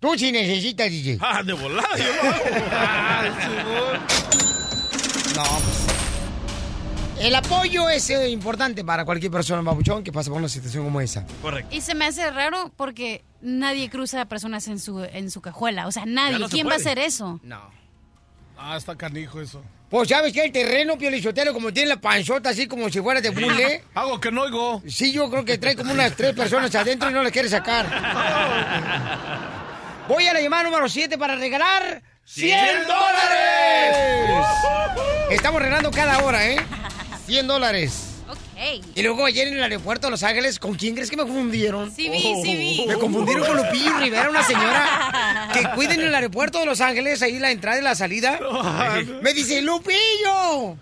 Tú 0.00 0.16
sí 0.16 0.30
necesitas, 0.30 0.90
DJ. 0.90 1.18
Ah, 1.20 1.42
de 1.42 1.52
volada, 1.52 1.96
yo 1.96 2.04
lo 2.14 2.22
hago. 2.22 3.98
No, 5.36 5.44
pues. 5.44 5.88
El 7.20 7.34
apoyo 7.34 7.88
es 7.88 8.10
eh, 8.10 8.28
importante 8.28 8.84
para 8.84 9.04
cualquier 9.04 9.30
persona, 9.30 9.60
babuchón, 9.62 10.02
que 10.04 10.12
pasa 10.12 10.30
por 10.30 10.38
una 10.38 10.48
situación 10.48 10.84
como 10.84 11.00
esa. 11.00 11.26
Correcto. 11.42 11.74
Y 11.74 11.80
se 11.80 11.94
me 11.94 12.06
hace 12.06 12.30
raro 12.30 12.72
porque 12.76 13.24
nadie 13.40 13.90
cruza 13.90 14.20
a 14.22 14.24
personas 14.26 14.68
en 14.68 14.78
su, 14.78 15.02
en 15.02 15.30
su 15.30 15.40
cajuela. 15.40 15.86
O 15.86 15.92
sea, 15.92 16.06
nadie. 16.06 16.38
no 16.38 16.48
se 16.48 16.54
¿Quién 16.54 16.68
va 16.68 16.74
a 16.74 16.76
hacer 16.76 16.98
eso? 16.98 17.40
No. 17.42 17.60
Ah, 18.56 18.76
está 18.76 18.96
canijo 18.96 19.40
eso. 19.40 19.62
Pues 19.90 20.08
sabes 20.08 20.32
que 20.32 20.44
el 20.44 20.52
terreno, 20.52 20.98
Piolichotelo, 20.98 21.52
como 21.52 21.72
tiene 21.72 21.88
la 21.88 22.00
panzota 22.00 22.50
así 22.50 22.66
como 22.66 22.88
si 22.90 23.00
fuera 23.00 23.20
de 23.20 23.30
bule. 23.30 23.84
Algo 23.94 24.20
que 24.20 24.30
no 24.30 24.42
oigo. 24.42 24.82
Sí, 24.86 25.12
yo 25.12 25.30
creo 25.30 25.44
que 25.44 25.58
trae 25.58 25.74
como 25.74 25.92
unas 25.92 26.14
tres 26.14 26.34
personas 26.34 26.74
adentro 26.74 27.10
y 27.10 27.12
no 27.12 27.22
las 27.22 27.32
quiere 27.32 27.48
sacar. 27.48 27.86
Voy 30.08 30.26
a 30.26 30.32
la 30.32 30.40
llamada 30.40 30.62
número 30.64 30.88
7 30.88 31.18
para 31.18 31.36
regalar 31.36 32.02
100 32.24 32.86
dólares. 32.86 33.96
Estamos 35.30 35.60
regalando 35.60 35.90
cada 35.90 36.24
hora, 36.24 36.48
¿eh? 36.48 36.56
100 37.26 37.46
dólares. 37.46 38.04
Ey. 38.56 38.82
Y 38.96 39.02
luego 39.02 39.24
ayer 39.26 39.46
en 39.46 39.54
el 39.54 39.62
aeropuerto 39.62 40.06
de 40.08 40.10
Los 40.12 40.22
Ángeles, 40.24 40.58
¿con 40.58 40.74
quién 40.74 40.94
crees 40.94 41.10
que 41.10 41.16
me 41.16 41.22
confundieron? 41.22 41.92
Sí 41.92 42.08
vi, 42.08 42.42
sí 42.42 42.56
vi. 42.56 42.86
Me 42.88 42.94
confundieron 42.94 43.46
con 43.46 43.56
Lupillo 43.56 43.98
Rivera, 43.98 44.30
una 44.30 44.42
señora 44.42 45.48
que 45.52 45.62
cuida 45.76 45.94
en 45.94 46.00
el 46.00 46.14
aeropuerto 46.14 46.58
de 46.58 46.66
Los 46.66 46.80
Ángeles, 46.80 47.22
ahí 47.22 47.38
la 47.38 47.52
entrada 47.52 47.78
y 47.78 47.82
la 47.82 47.94
salida. 47.94 48.40
Me 49.22 49.32
dice, 49.32 49.62
¡Lupillo! 49.62 50.76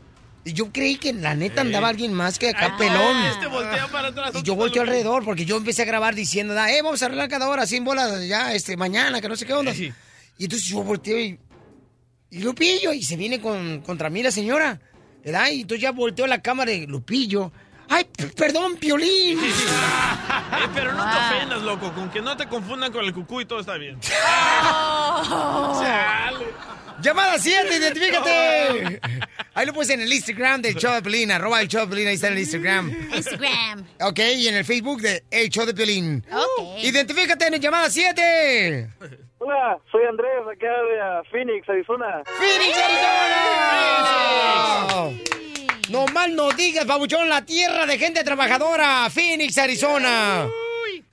Y 0.47 0.53
yo 0.53 0.72
creí 0.72 0.94
que 0.94 1.12
la 1.12 1.34
neta 1.34 1.62
andaba 1.62 1.88
alguien 1.88 2.12
más 2.12 2.38
que 2.38 2.51
acá 2.51 2.76
pelón. 2.78 3.16
Este 3.24 3.49
voltea 3.49 3.88
para 3.88 4.09
atrás. 4.09 4.30
Y 4.36 4.44
yo 4.44 4.55
volteo 4.55 4.82
alrededor 4.82 5.24
porque 5.24 5.44
yo 5.44 5.57
empecé 5.57 5.82
a 5.82 5.86
grabar 5.86 6.14
diciendo, 6.14 6.55
eh, 6.55 6.82
vamos 6.82 7.03
a 7.03 7.07
arreglar 7.07 7.28
cada 7.28 7.49
hora, 7.49 7.66
100 7.66 7.84
bolas 7.84 8.28
ya, 8.28 8.55
este, 8.55 8.76
mañana, 8.76 9.20
que 9.20 9.28
no 9.28 9.34
sé 9.34 9.44
qué 9.44 9.55
onda. 9.55 9.74
Y 9.74 9.92
entonces 10.38 10.68
yo 10.68 10.84
volteo 10.84 11.18
y, 11.18 11.36
y 12.30 12.38
Lupillo, 12.38 12.92
y 12.92 13.03
se 13.03 13.16
viene 13.16 13.40
con, 13.40 13.80
contra 13.80 14.09
mí 14.09 14.22
la 14.22 14.30
señora, 14.30 14.80
¿verdad? 15.24 15.49
Y 15.51 15.62
entonces 15.62 15.82
ya 15.82 15.90
volteo 15.90 16.28
la 16.28 16.40
cámara 16.40 16.70
de 16.70 16.86
Lupillo. 16.86 17.51
Ay, 17.89 18.07
perdón, 18.37 18.76
Piolín. 18.76 19.39
Eh, 20.47 20.68
pero 20.74 20.93
no 20.93 21.03
te 21.03 21.16
ofendas, 21.16 21.62
loco. 21.62 21.93
Con 21.93 22.09
que 22.09 22.20
no 22.22 22.37
te 22.37 22.47
confundan 22.47 22.93
con 22.93 23.05
el 23.05 23.12
cucú 23.12 23.41
y 23.41 23.47
todo 23.47 23.61
está 23.61 23.76
bien. 23.76 23.99
Llamada 27.01 27.39
7, 27.39 27.76
identifícate. 27.78 29.01
Ahí 29.55 29.66
lo 29.66 29.72
puse 29.72 29.95
en 29.95 30.03
el 30.03 30.12
Instagram 30.12 30.62
del 30.62 30.76
show 30.76 30.95
de 30.95 31.03
Pelín, 31.03 31.30
arroba 31.32 31.61
el 31.61 31.68
show 31.68 31.82
de 31.82 31.89
Pelín, 31.89 32.09
ahí 32.09 32.14
está 32.14 32.28
en 32.28 32.34
el 32.34 32.39
Instagram. 32.41 32.91
Instagram. 33.14 33.87
Ok, 34.03 34.18
y 34.37 34.49
en 34.49 34.55
el 34.57 34.64
Facebook 34.64 35.01
de 35.01 35.24
El 35.30 35.49
Show 35.51 35.66
de 35.66 35.74
Pelín. 35.74 36.24
Ok. 36.30 36.78
Identifícate 36.82 37.47
en 37.47 37.55
el 37.55 37.61
llamada 37.61 37.91
7. 37.91 38.89
Hola, 39.39 39.78
soy 39.91 40.05
Andrés, 40.05 40.30
acá 40.51 40.66
de 40.66 41.01
ah, 41.01 41.22
Phoenix, 41.30 41.68
Arizona. 41.68 42.22
¡Phoenix, 42.39 42.76
Arizona! 44.89 45.45
No 45.91 46.07
mal 46.07 46.34
no 46.34 46.51
digas, 46.51 46.87
babuchón, 46.87 47.28
la 47.28 47.45
tierra 47.45 47.87
de 47.87 47.99
gente 47.99 48.24
trabajadora, 48.24 49.09
Phoenix, 49.11 49.57
Arizona. 49.59 50.49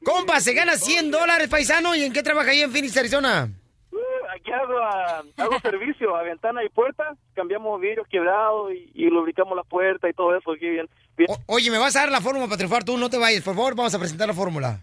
Compa, 0.04 0.40
se 0.42 0.54
gana 0.54 0.78
100 0.78 1.12
dólares, 1.12 1.48
paisano, 1.48 1.96
¿y 1.96 2.04
en 2.04 2.12
qué 2.12 2.24
trabaja 2.24 2.52
ahí 2.52 2.62
en 2.62 2.72
Phoenix, 2.72 2.98
Arizona? 2.98 3.50
Uh, 3.92 3.98
Aquí 4.36 4.52
hago, 4.52 4.78
ah, 4.80 5.24
hago 5.38 5.60
servicio 5.62 6.16
a 6.16 6.24
ventana 6.24 6.64
y 6.64 6.70
puerta, 6.70 7.16
cambiamos 7.36 7.80
vidrios 7.80 8.08
quebrados 8.10 8.72
y, 8.74 8.92
y 8.96 9.06
lubricamos 9.10 9.56
las 9.56 9.66
puertas 9.68 10.10
y 10.10 10.14
todo 10.14 10.36
eso. 10.36 10.52
Aquí 10.52 10.68
bien, 10.70 10.90
bien. 11.16 11.30
Oye, 11.46 11.70
¿me 11.72 11.78
vas 11.78 11.96
a 11.96 12.00
dar 12.00 12.12
la 12.12 12.20
fórmula 12.22 12.46
para 12.48 12.58
triunfar 12.58 12.84
tú? 12.84 12.98
No 12.98 13.10
te 13.10 13.18
vayas, 13.18 13.44
por 13.44 13.56
favor, 13.56 13.76
vamos 13.76 13.94
a 13.94 14.00
presentar 14.00 14.28
la 14.28 14.34
fórmula. 14.34 14.80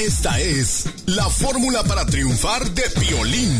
Esta 0.00 0.38
es 0.40 1.06
la 1.06 1.24
fórmula 1.30 1.82
para 1.84 2.04
triunfar 2.04 2.64
de 2.64 2.82
Piolín. 3.00 3.56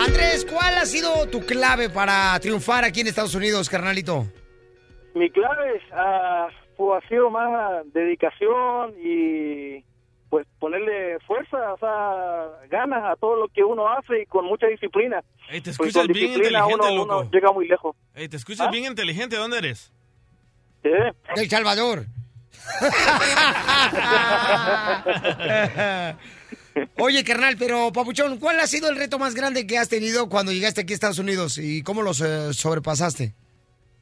Andrés, 0.00 0.46
¿cuál 0.50 0.78
ha 0.78 0.86
sido 0.86 1.26
tu 1.28 1.40
clave 1.44 1.90
para 1.90 2.38
triunfar 2.40 2.84
aquí 2.84 3.00
en 3.00 3.08
Estados 3.08 3.34
Unidos, 3.34 3.68
carnalito? 3.68 4.26
Mi 5.14 5.30
clave 5.30 5.80
ah, 5.92 6.48
pues, 6.76 7.04
ha 7.04 7.08
sido 7.08 7.28
más 7.30 7.82
dedicación 7.92 8.94
y 9.02 9.84
pues 10.30 10.46
ponerle 10.58 11.18
fuerza, 11.26 11.74
o 11.74 11.78
sea, 11.78 12.46
ganas 12.68 13.02
a 13.04 13.16
todo 13.16 13.36
lo 13.36 13.48
que 13.48 13.62
uno 13.64 13.88
hace 13.88 14.22
y 14.22 14.26
con 14.26 14.44
mucha 14.46 14.66
disciplina. 14.68 15.22
Ey, 15.50 15.60
te 15.60 15.72
Pues 15.74 15.88
escuchas 15.90 16.06
bien 16.06 16.32
inteligente, 16.32 16.74
uno, 16.74 16.96
loco. 16.96 17.18
uno 17.18 17.30
llega 17.30 17.52
muy 17.52 17.66
lejos. 17.68 17.96
Ey, 18.14 18.28
te 18.28 18.36
escuchas 18.36 18.70
bien 18.70 18.84
inteligente. 18.84 19.36
¿Dónde 19.36 19.58
eres? 19.58 19.92
Del 20.82 21.50
Salvador. 21.50 22.06
Oye, 26.98 27.24
carnal, 27.24 27.56
pero 27.58 27.92
Papuchón, 27.92 28.38
¿cuál 28.38 28.60
ha 28.60 28.66
sido 28.66 28.88
el 28.88 28.96
reto 28.96 29.18
más 29.18 29.34
grande 29.34 29.66
que 29.66 29.78
has 29.78 29.88
tenido 29.88 30.28
cuando 30.28 30.52
llegaste 30.52 30.82
aquí 30.82 30.92
a 30.92 30.94
Estados 30.94 31.18
Unidos 31.18 31.58
y 31.58 31.82
cómo 31.82 32.02
los 32.02 32.20
eh, 32.20 32.52
sobrepasaste? 32.52 33.34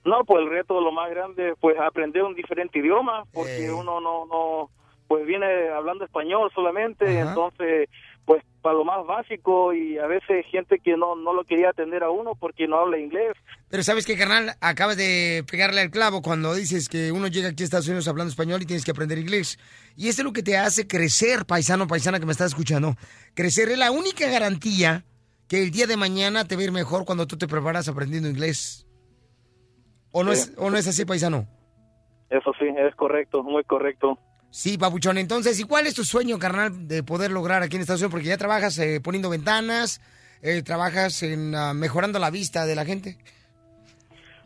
No, 0.04 0.24
pues 0.24 0.42
el 0.42 0.50
reto 0.50 0.80
lo 0.80 0.92
más 0.92 1.10
grande, 1.10 1.54
pues 1.60 1.76
aprender 1.78 2.22
un 2.22 2.34
diferente 2.34 2.78
idioma, 2.78 3.24
porque 3.32 3.70
uno 3.70 4.00
no, 4.00 4.26
no, 4.26 4.70
pues 5.06 5.26
viene 5.26 5.68
hablando 5.68 6.04
español 6.04 6.50
solamente, 6.54 7.18
entonces, 7.18 7.88
pues 8.28 8.44
para 8.60 8.74
lo 8.76 8.84
más 8.84 9.06
básico 9.06 9.72
y 9.72 9.96
a 9.96 10.06
veces 10.06 10.44
gente 10.50 10.78
que 10.84 10.98
no, 10.98 11.16
no 11.16 11.32
lo 11.32 11.44
quería 11.44 11.70
atender 11.70 12.02
a 12.02 12.10
uno 12.10 12.34
porque 12.38 12.68
no 12.68 12.76
habla 12.76 12.98
inglés. 12.98 13.32
Pero 13.70 13.82
sabes 13.82 14.04
que, 14.04 14.18
carnal, 14.18 14.50
acabas 14.60 14.98
de 14.98 15.46
pegarle 15.50 15.80
al 15.80 15.90
clavo 15.90 16.20
cuando 16.20 16.54
dices 16.54 16.90
que 16.90 17.10
uno 17.10 17.28
llega 17.28 17.48
aquí 17.48 17.62
a 17.62 17.64
Estados 17.64 17.88
Unidos 17.88 18.06
hablando 18.06 18.28
español 18.28 18.60
y 18.60 18.66
tienes 18.66 18.84
que 18.84 18.90
aprender 18.90 19.16
inglés. 19.16 19.58
Y 19.96 20.08
eso 20.08 20.20
es 20.20 20.26
lo 20.26 20.34
que 20.34 20.42
te 20.42 20.58
hace 20.58 20.86
crecer, 20.86 21.46
paisano, 21.46 21.86
paisana 21.86 22.20
que 22.20 22.26
me 22.26 22.32
estás 22.32 22.48
escuchando. 22.48 22.96
Crecer 23.34 23.70
es 23.70 23.78
la 23.78 23.90
única 23.92 24.28
garantía 24.28 25.06
que 25.48 25.62
el 25.62 25.70
día 25.70 25.86
de 25.86 25.96
mañana 25.96 26.44
te 26.44 26.54
va 26.54 26.60
a 26.60 26.64
ir 26.64 26.72
mejor 26.72 27.06
cuando 27.06 27.26
tú 27.26 27.38
te 27.38 27.48
preparas 27.48 27.88
aprendiendo 27.88 28.28
inglés. 28.28 28.86
¿O 30.10 30.22
no, 30.22 30.34
Sí. 30.34 30.42
es, 30.42 30.58
o 30.58 30.68
no 30.68 30.76
es 30.76 30.86
así, 30.86 31.06
paisano? 31.06 31.48
Eso 32.28 32.52
sí, 32.58 32.66
es 32.76 32.94
correcto, 32.94 33.42
muy 33.42 33.64
correcto. 33.64 34.18
Sí, 34.50 34.78
papuchón. 34.78 35.18
Entonces, 35.18 35.60
¿y 35.60 35.64
cuál 35.64 35.86
es 35.86 35.94
tu 35.94 36.04
sueño, 36.04 36.38
carnal, 36.38 36.88
de 36.88 37.02
poder 37.02 37.30
lograr 37.30 37.62
aquí 37.62 37.76
en 37.76 37.82
Estados 37.82 38.00
Unidos? 38.00 38.12
Porque 38.12 38.28
ya 38.28 38.38
trabajas 38.38 38.78
eh, 38.78 39.00
poniendo 39.02 39.28
ventanas, 39.28 40.00
eh, 40.42 40.62
trabajas 40.62 41.22
en 41.22 41.54
ah, 41.54 41.74
mejorando 41.74 42.18
la 42.18 42.30
vista 42.30 42.64
de 42.64 42.74
la 42.74 42.84
gente. 42.84 43.18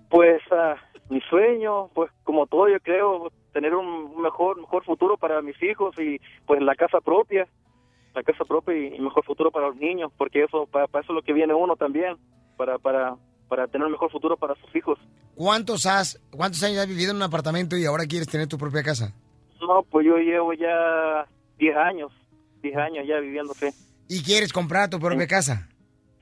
Pues 0.08 0.42
ah, 0.50 0.74
mi 1.08 1.20
sueño, 1.22 1.88
pues 1.94 2.10
como 2.24 2.46
todo 2.46 2.68
yo 2.68 2.80
creo, 2.80 3.32
tener 3.52 3.74
un 3.74 4.20
mejor 4.20 4.60
mejor 4.60 4.84
futuro 4.84 5.16
para 5.16 5.40
mis 5.40 5.60
hijos 5.62 5.94
y 5.98 6.20
pues 6.46 6.60
la 6.60 6.74
casa 6.74 7.00
propia, 7.00 7.46
la 8.14 8.22
casa 8.22 8.44
propia 8.44 8.74
y, 8.74 8.94
y 8.96 9.00
mejor 9.00 9.24
futuro 9.24 9.50
para 9.50 9.68
los 9.68 9.76
niños, 9.76 10.10
porque 10.18 10.44
eso 10.44 10.66
para, 10.66 10.88
para 10.88 11.04
eso 11.04 11.12
es 11.12 11.16
lo 11.16 11.22
que 11.22 11.32
viene 11.32 11.54
uno 11.54 11.76
también, 11.76 12.16
para 12.56 12.78
para 12.78 13.16
para 13.48 13.68
tener 13.68 13.84
un 13.84 13.92
mejor 13.92 14.10
futuro 14.10 14.38
para 14.38 14.54
sus 14.54 14.74
hijos. 14.74 14.98
¿Cuántos, 15.34 15.84
has, 15.84 16.18
¿Cuántos 16.30 16.62
años 16.62 16.78
has 16.78 16.88
vivido 16.88 17.10
en 17.10 17.16
un 17.16 17.22
apartamento 17.22 17.76
y 17.76 17.84
ahora 17.84 18.06
quieres 18.06 18.26
tener 18.26 18.48
tu 18.48 18.56
propia 18.56 18.82
casa? 18.82 19.12
No, 19.66 19.82
pues 19.84 20.04
yo 20.06 20.16
llevo 20.18 20.52
ya 20.54 21.26
10 21.58 21.76
años, 21.76 22.12
10 22.62 22.76
años 22.76 23.06
ya 23.06 23.20
viviéndose. 23.20 23.72
¿Y 24.08 24.22
quieres 24.22 24.52
comprar 24.52 24.90
tu 24.90 24.98
propia 24.98 25.26
casa? 25.26 25.68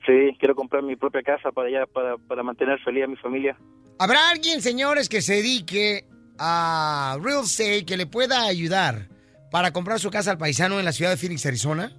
Sí, 0.05 0.35
quiero 0.39 0.55
comprar 0.55 0.83
mi 0.83 0.95
propia 0.95 1.21
casa 1.21 1.51
para 1.51 1.67
allá, 1.67 1.85
para, 1.85 2.17
para 2.17 2.43
mantener 2.43 2.79
feliz 2.79 3.03
a 3.03 3.07
mi 3.07 3.15
familia. 3.17 3.57
¿Habrá 3.99 4.29
alguien, 4.29 4.61
señores, 4.61 5.09
que 5.09 5.21
se 5.21 5.35
dedique 5.35 6.05
a 6.37 7.17
real 7.21 7.43
estate 7.43 7.85
que 7.85 7.97
le 7.97 8.07
pueda 8.07 8.45
ayudar 8.45 9.09
para 9.51 9.71
comprar 9.73 9.99
su 9.99 10.09
casa 10.09 10.31
al 10.31 10.37
paisano 10.37 10.79
en 10.79 10.85
la 10.85 10.91
ciudad 10.91 11.11
de 11.11 11.17
Phoenix, 11.17 11.45
Arizona? 11.45 11.91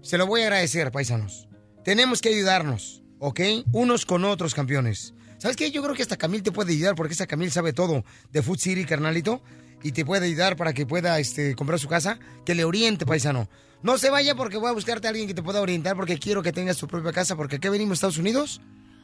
Se 0.00 0.16
lo 0.16 0.26
voy 0.26 0.42
a 0.42 0.44
agradecer, 0.44 0.90
paisanos. 0.90 1.48
Tenemos 1.84 2.20
que 2.22 2.30
ayudarnos, 2.30 3.02
¿ok? 3.18 3.40
Unos 3.72 4.06
con 4.06 4.24
otros, 4.24 4.54
campeones. 4.54 5.14
¿Sabes 5.38 5.56
qué? 5.56 5.70
Yo 5.70 5.82
creo 5.82 5.94
que 5.94 6.02
hasta 6.02 6.16
Camil 6.16 6.42
te 6.42 6.52
puede 6.52 6.72
ayudar 6.72 6.94
porque 6.94 7.12
esta 7.12 7.26
Camil 7.26 7.50
sabe 7.50 7.74
todo 7.74 8.04
de 8.30 8.42
Food 8.42 8.58
City, 8.58 8.84
carnalito. 8.84 9.42
Y 9.84 9.92
te 9.92 10.04
puede 10.04 10.26
ayudar 10.26 10.56
para 10.56 10.72
que 10.72 10.86
pueda 10.86 11.20
este, 11.20 11.54
comprar 11.54 11.78
su 11.78 11.86
casa. 11.86 12.18
Que 12.44 12.56
le 12.56 12.64
oriente, 12.64 13.06
paisano. 13.06 13.48
No 13.82 13.98
se 13.98 14.10
vaya 14.10 14.34
porque 14.34 14.56
voy 14.56 14.70
a 14.70 14.72
buscarte 14.72 15.06
a 15.06 15.10
alguien 15.10 15.28
que 15.28 15.34
te 15.34 15.42
pueda 15.42 15.60
orientar 15.60 15.94
porque 15.94 16.18
quiero 16.18 16.42
que 16.42 16.52
tengas 16.52 16.78
tu 16.78 16.88
propia 16.88 17.12
casa. 17.12 17.36
Porque 17.36 17.56
aquí 17.56 17.68
venimos, 17.68 17.98
Estados 17.98 18.18
Unidos. 18.18 18.60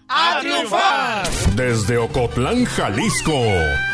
¡A 0.08 0.40
triunfar! 0.40 1.28
Desde 1.54 1.96
Ocotlán, 1.96 2.64
Jalisco, 2.64 3.44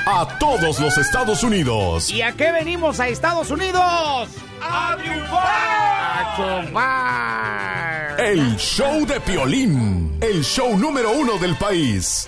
a 0.06 0.38
todos 0.38 0.80
los 0.80 0.96
Estados 0.96 1.42
Unidos. 1.42 2.08
¿Y 2.10 2.22
a 2.22 2.32
qué 2.32 2.52
venimos 2.52 3.00
a 3.00 3.08
Estados 3.08 3.50
Unidos? 3.50 4.28
¡A 4.62 4.96
triunfar! 4.96 5.42
¡A 5.44 6.36
triunfar! 6.36 8.20
El 8.20 8.56
show 8.56 9.04
de 9.04 9.20
Piolín, 9.20 10.16
el 10.22 10.42
show 10.42 10.78
número 10.78 11.10
uno 11.12 11.36
del 11.36 11.54
país. 11.56 12.26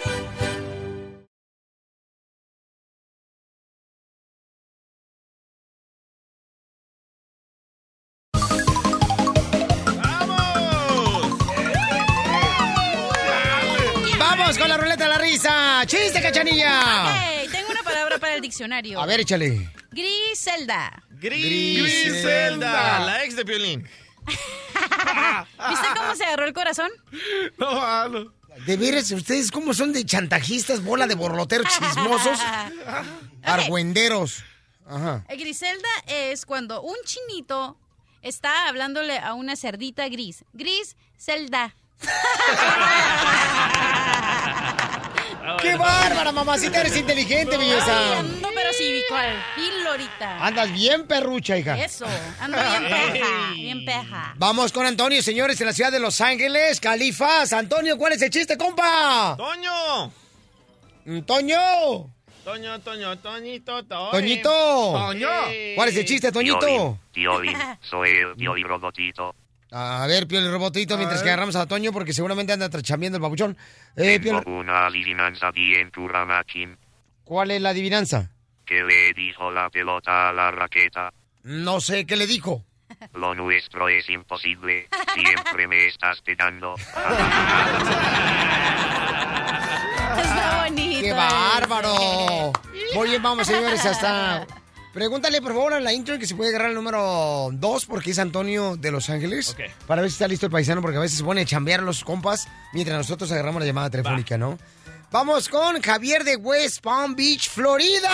Cachanilla! 16.28 17.40
Ey, 17.40 17.48
tengo 17.48 17.70
una 17.70 17.82
palabra 17.82 18.18
para 18.18 18.34
el 18.34 18.42
diccionario. 18.42 19.00
A 19.00 19.06
ver, 19.06 19.20
échale. 19.20 19.70
Griselda. 19.90 21.02
Griselda, 21.10 23.00
la 23.00 23.24
ex 23.24 23.36
de 23.36 23.44
Piolín. 23.44 23.82
¿Viste 24.26 25.86
cómo 25.96 26.14
se 26.14 26.24
agarró 26.24 26.44
el 26.44 26.52
corazón? 26.52 26.90
No, 27.56 27.72
malo. 27.72 28.34
De 28.66 28.76
veras, 28.76 29.10
ustedes 29.12 29.50
cómo 29.50 29.72
son 29.72 29.92
de 29.92 30.04
chantajistas, 30.04 30.82
bola 30.82 31.06
de 31.06 31.14
borloteros 31.14 31.68
chismosos, 31.68 32.38
argüenderos. 33.42 34.44
Ajá. 34.86 35.24
Eh, 35.28 35.36
Griselda 35.36 35.88
es 36.06 36.44
cuando 36.44 36.82
un 36.82 36.96
chinito 37.04 37.78
está 38.20 38.68
hablándole 38.68 39.18
a 39.18 39.34
una 39.34 39.56
cerdita 39.56 40.08
gris. 40.08 40.44
Gris, 40.52 40.96
celda. 41.16 41.74
¡Qué 45.56 45.76
bárbara, 45.76 46.32
mamacita! 46.32 46.80
Eres 46.80 46.96
inteligente, 46.96 47.56
belleza. 47.56 48.18
Ando 48.18 48.48
pero 48.54 48.72
cívico 48.72 49.14
al 49.14 49.36
filo 49.54 49.90
ahorita. 49.90 50.44
Andas 50.46 50.72
bien 50.72 51.06
perrucha, 51.06 51.56
hija. 51.56 51.78
Eso, 51.82 52.06
ando 52.40 52.58
bien 52.58 52.82
peja, 53.12 53.50
bien 53.54 53.84
peja. 53.84 54.34
Vamos 54.36 54.72
con 54.72 54.86
Antonio, 54.86 55.22
señores, 55.22 55.60
en 55.60 55.66
la 55.68 55.72
ciudad 55.72 55.92
de 55.92 56.00
Los 56.00 56.20
Ángeles, 56.20 56.80
Califas. 56.80 57.52
Antonio, 57.52 57.96
¿cuál 57.96 58.12
es 58.12 58.22
el 58.22 58.30
chiste, 58.30 58.56
compa? 58.58 59.34
¡Toño! 59.36 60.12
Mm, 61.04 61.20
Toño. 61.20 61.58
Toño, 62.44 62.80
Toño, 62.80 63.18
Toñito, 63.18 63.84
Toño. 63.84 64.10
Toñito. 64.10 64.50
Toño. 64.50 65.28
¿Cuál 65.76 65.88
es 65.90 65.96
el 65.96 66.04
chiste, 66.04 66.32
Toñito? 66.32 66.98
Piolín, 67.12 67.56
soy 67.82 68.10
el 68.10 68.34
Pioli 68.38 68.62
Robotito. 68.62 69.34
A 69.70 70.06
ver, 70.06 70.26
Pioli 70.26 70.48
Robotito, 70.48 70.96
mientras 70.96 71.22
que 71.22 71.28
agarramos 71.28 71.54
a 71.56 71.66
Toño, 71.66 71.92
porque 71.92 72.14
seguramente 72.14 72.52
anda 72.52 72.70
trachambiendo 72.70 73.16
el 73.16 73.22
babuchón. 73.22 73.56
Eh, 73.96 74.18
Tengo 74.18 74.42
una 74.46 74.86
adivinanza 74.86 75.50
bien 75.50 75.90
Turamachin. 75.90 76.78
¿Cuál 77.24 77.50
es 77.50 77.60
la 77.60 77.70
adivinanza? 77.70 78.30
¿Qué 78.64 78.82
le 78.82 79.12
dijo 79.12 79.50
la 79.50 79.68
pelota 79.68 80.30
a 80.30 80.32
la 80.32 80.50
raqueta? 80.50 81.12
No 81.42 81.80
sé, 81.80 82.06
¿qué 82.06 82.16
le 82.16 82.26
dijo? 82.26 82.64
Lo 83.12 83.34
nuestro 83.34 83.88
es 83.88 84.08
imposible. 84.08 84.88
Siempre 85.14 85.68
me 85.68 85.86
estás 85.86 86.20
pegando. 86.22 86.74
Está 90.16 90.64
bonito. 90.64 91.00
¡Qué 91.02 91.12
bárbaro! 91.12 92.52
Muy 92.94 93.08
bien, 93.10 93.22
vamos, 93.22 93.46
señores, 93.46 93.84
hasta... 93.84 94.46
Pregúntale, 94.92 95.40
por 95.42 95.52
favor, 95.52 95.74
a 95.74 95.80
la 95.80 95.92
intro 95.92 96.18
que 96.18 96.26
se 96.26 96.34
puede 96.34 96.50
agarrar 96.50 96.70
el 96.70 96.74
número 96.74 97.50
2, 97.52 97.86
porque 97.86 98.10
es 98.12 98.18
Antonio 98.18 98.76
de 98.76 98.90
Los 98.90 99.10
Ángeles. 99.10 99.54
Para 99.86 100.02
ver 100.02 100.10
si 100.10 100.14
está 100.14 100.26
listo 100.26 100.46
el 100.46 100.52
paisano, 100.52 100.80
porque 100.80 100.96
a 100.96 101.00
veces 101.00 101.18
se 101.18 101.24
pone 101.24 101.42
a 101.42 101.44
chambear 101.44 101.82
los 101.82 102.02
compas 102.04 102.48
mientras 102.72 102.96
nosotros 102.96 103.30
agarramos 103.30 103.60
la 103.60 103.66
llamada 103.66 103.90
telefónica, 103.90 104.38
¿no? 104.38 104.58
Vamos 105.10 105.48
con 105.48 105.80
Javier 105.80 106.24
de 106.24 106.36
West 106.36 106.82
Palm 106.82 107.14
Beach, 107.14 107.48
Florida. 107.48 108.08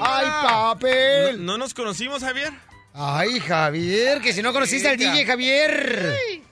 ¡Ay, 0.00 0.26
papel! 0.42 1.44
¿No, 1.44 1.52
no 1.52 1.58
nos 1.58 1.74
conocimos, 1.74 2.22
Javier? 2.22 2.52
Ay, 2.92 3.38
Javier, 3.38 4.20
que 4.20 4.32
si 4.32 4.42
no 4.42 4.52
conociste 4.52 4.88
al 4.88 4.96
DJ, 4.96 5.26
Javier. 5.26 6.42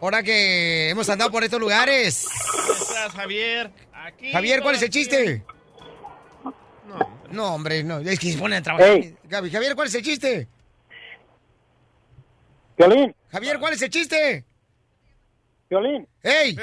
Ahora 0.00 0.22
que 0.22 0.88
hemos 0.88 1.08
andado 1.08 1.30
por 1.30 1.44
estos 1.44 1.60
lugares. 1.60 2.26
¿Cómo 2.50 2.72
estás, 2.72 3.12
Javier? 3.12 3.70
Aquí 3.92 4.32
Javier, 4.32 4.62
¿cuál 4.62 4.74
es 4.76 4.82
el 4.82 4.90
chiste? 4.90 5.44
No, 7.30 7.54
hombre, 7.54 7.84
no, 7.84 7.98
es 7.98 8.18
que 8.18 8.32
se 8.32 8.38
pone 8.38 8.56
a 8.56 8.62
trabajar. 8.62 8.98
Gaby, 9.24 9.50
Javier, 9.50 9.74
¿cuál 9.74 9.88
es 9.88 9.94
el 9.94 10.02
chiste? 10.02 10.48
Violín. 12.76 13.14
Javier, 13.30 13.58
¿cuál 13.58 13.74
es 13.74 13.82
el 13.82 13.90
chiste? 13.90 14.44
Violín. 15.68 16.08
¡Ey! 16.22 16.56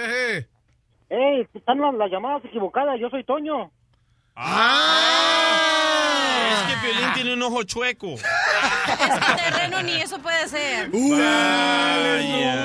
¡Ey! 1.10 1.48
Están 1.54 1.80
las, 1.80 1.94
las 1.94 2.12
llamadas 2.12 2.44
equivocadas. 2.46 3.00
Yo 3.00 3.10
soy 3.10 3.24
Toño. 3.24 3.72
¡Ah! 4.36 5.38
Es 6.52 6.64
que 6.68 6.76
Piolín 6.86 7.14
tiene 7.14 7.34
un 7.34 7.44
ojo 7.44 7.64
chueco. 7.64 8.16
Este 8.16 9.44
terreno 9.44 9.82
ni 9.84 10.02
eso 10.02 10.20
puede 10.20 10.48
ser. 10.48 10.90
Vaya. 10.90 12.58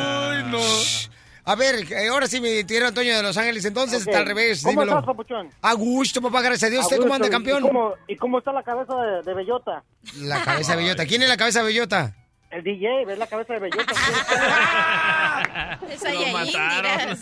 A 1.44 1.56
ver, 1.56 1.90
eh, 1.92 2.08
ahora 2.08 2.28
sí 2.28 2.40
me 2.40 2.62
tiraron 2.64 2.88
Antonio 2.90 3.16
de 3.16 3.22
Los 3.22 3.36
Ángeles, 3.36 3.64
entonces 3.64 4.02
Ok. 4.02 4.08
está 4.08 4.18
al 4.20 4.26
revés. 4.26 4.62
¿Cómo 4.62 4.72
dímelo. 4.82 4.92
estás, 4.92 5.06
papuchón? 5.06 5.48
A 5.60 5.72
gusto, 5.74 6.22
papá, 6.22 6.40
gracias 6.40 6.68
a 6.68 6.70
Dios. 6.70 6.84
¿Usted 6.84 6.98
cómo 6.98 7.14
anda, 7.14 7.28
campeón? 7.28 7.64
¿Y 7.64 7.66
cómo, 7.66 7.94
y 8.06 8.16
cómo 8.16 8.38
está 8.38 8.52
la 8.52 8.62
cabeza 8.62 8.94
de, 8.94 9.22
de 9.22 9.34
Bellota? 9.34 9.82
La 10.18 10.40
cabeza 10.44 10.76
de 10.76 10.82
bellota. 10.82 11.04
¿Quién 11.04 11.22
es 11.22 11.28
la 11.28 11.36
cabeza 11.36 11.60
de 11.60 11.66
bellota? 11.66 12.14
El 12.52 12.62
DJ, 12.62 13.06
¿ves 13.06 13.18
la 13.18 13.26
cabeza 13.26 13.54
de 13.54 13.60
Bellota? 13.60 13.92
Es 15.90 16.02
Lo 16.04 16.26
mataron. 16.28 17.18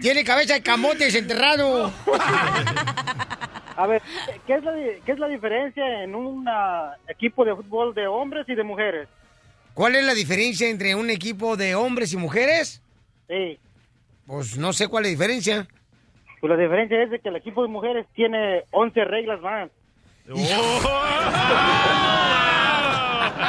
Tiene 0.00 0.24
cabeza 0.24 0.54
de 0.54 0.62
camote 0.62 1.04
desenterrado. 1.04 1.92
A 3.76 3.86
ver, 3.88 4.00
¿qué 4.46 4.54
es, 4.54 4.62
la, 4.64 4.72
¿qué 5.04 5.12
es 5.12 5.18
la 5.18 5.26
diferencia 5.28 6.04
en 6.04 6.14
un 6.14 6.46
ah, 6.48 6.94
equipo 7.08 7.44
de 7.44 7.54
fútbol 7.56 7.94
de 7.94 8.06
hombres 8.06 8.48
y 8.48 8.54
de 8.54 8.62
mujeres? 8.62 9.08
¿Cuál 9.74 9.96
es 9.96 10.04
la 10.04 10.14
diferencia 10.14 10.68
entre 10.68 10.94
un 10.94 11.10
equipo 11.10 11.56
de 11.56 11.74
hombres 11.74 12.12
y 12.12 12.16
mujeres? 12.16 12.80
Sí. 13.28 13.58
Pues 14.26 14.56
no 14.58 14.72
sé 14.72 14.88
cuál 14.88 15.04
es 15.04 15.12
la 15.12 15.18
diferencia. 15.18 15.66
Pues 16.40 16.50
la 16.50 16.56
diferencia 16.56 17.02
es 17.02 17.10
de 17.10 17.20
que 17.20 17.28
el 17.28 17.36
equipo 17.36 17.62
de 17.62 17.68
mujeres 17.68 18.06
tiene 18.14 18.64
11 18.70 19.04
reglas 19.04 19.40
más. 19.40 19.70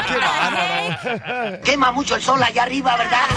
¡Qué 0.07 0.17
bárbaro! 0.17 1.61
Quema 1.63 1.91
mucho 1.91 2.15
el 2.15 2.21
sol 2.21 2.41
allá 2.41 2.63
arriba, 2.63 2.95
¿verdad? 2.97 3.27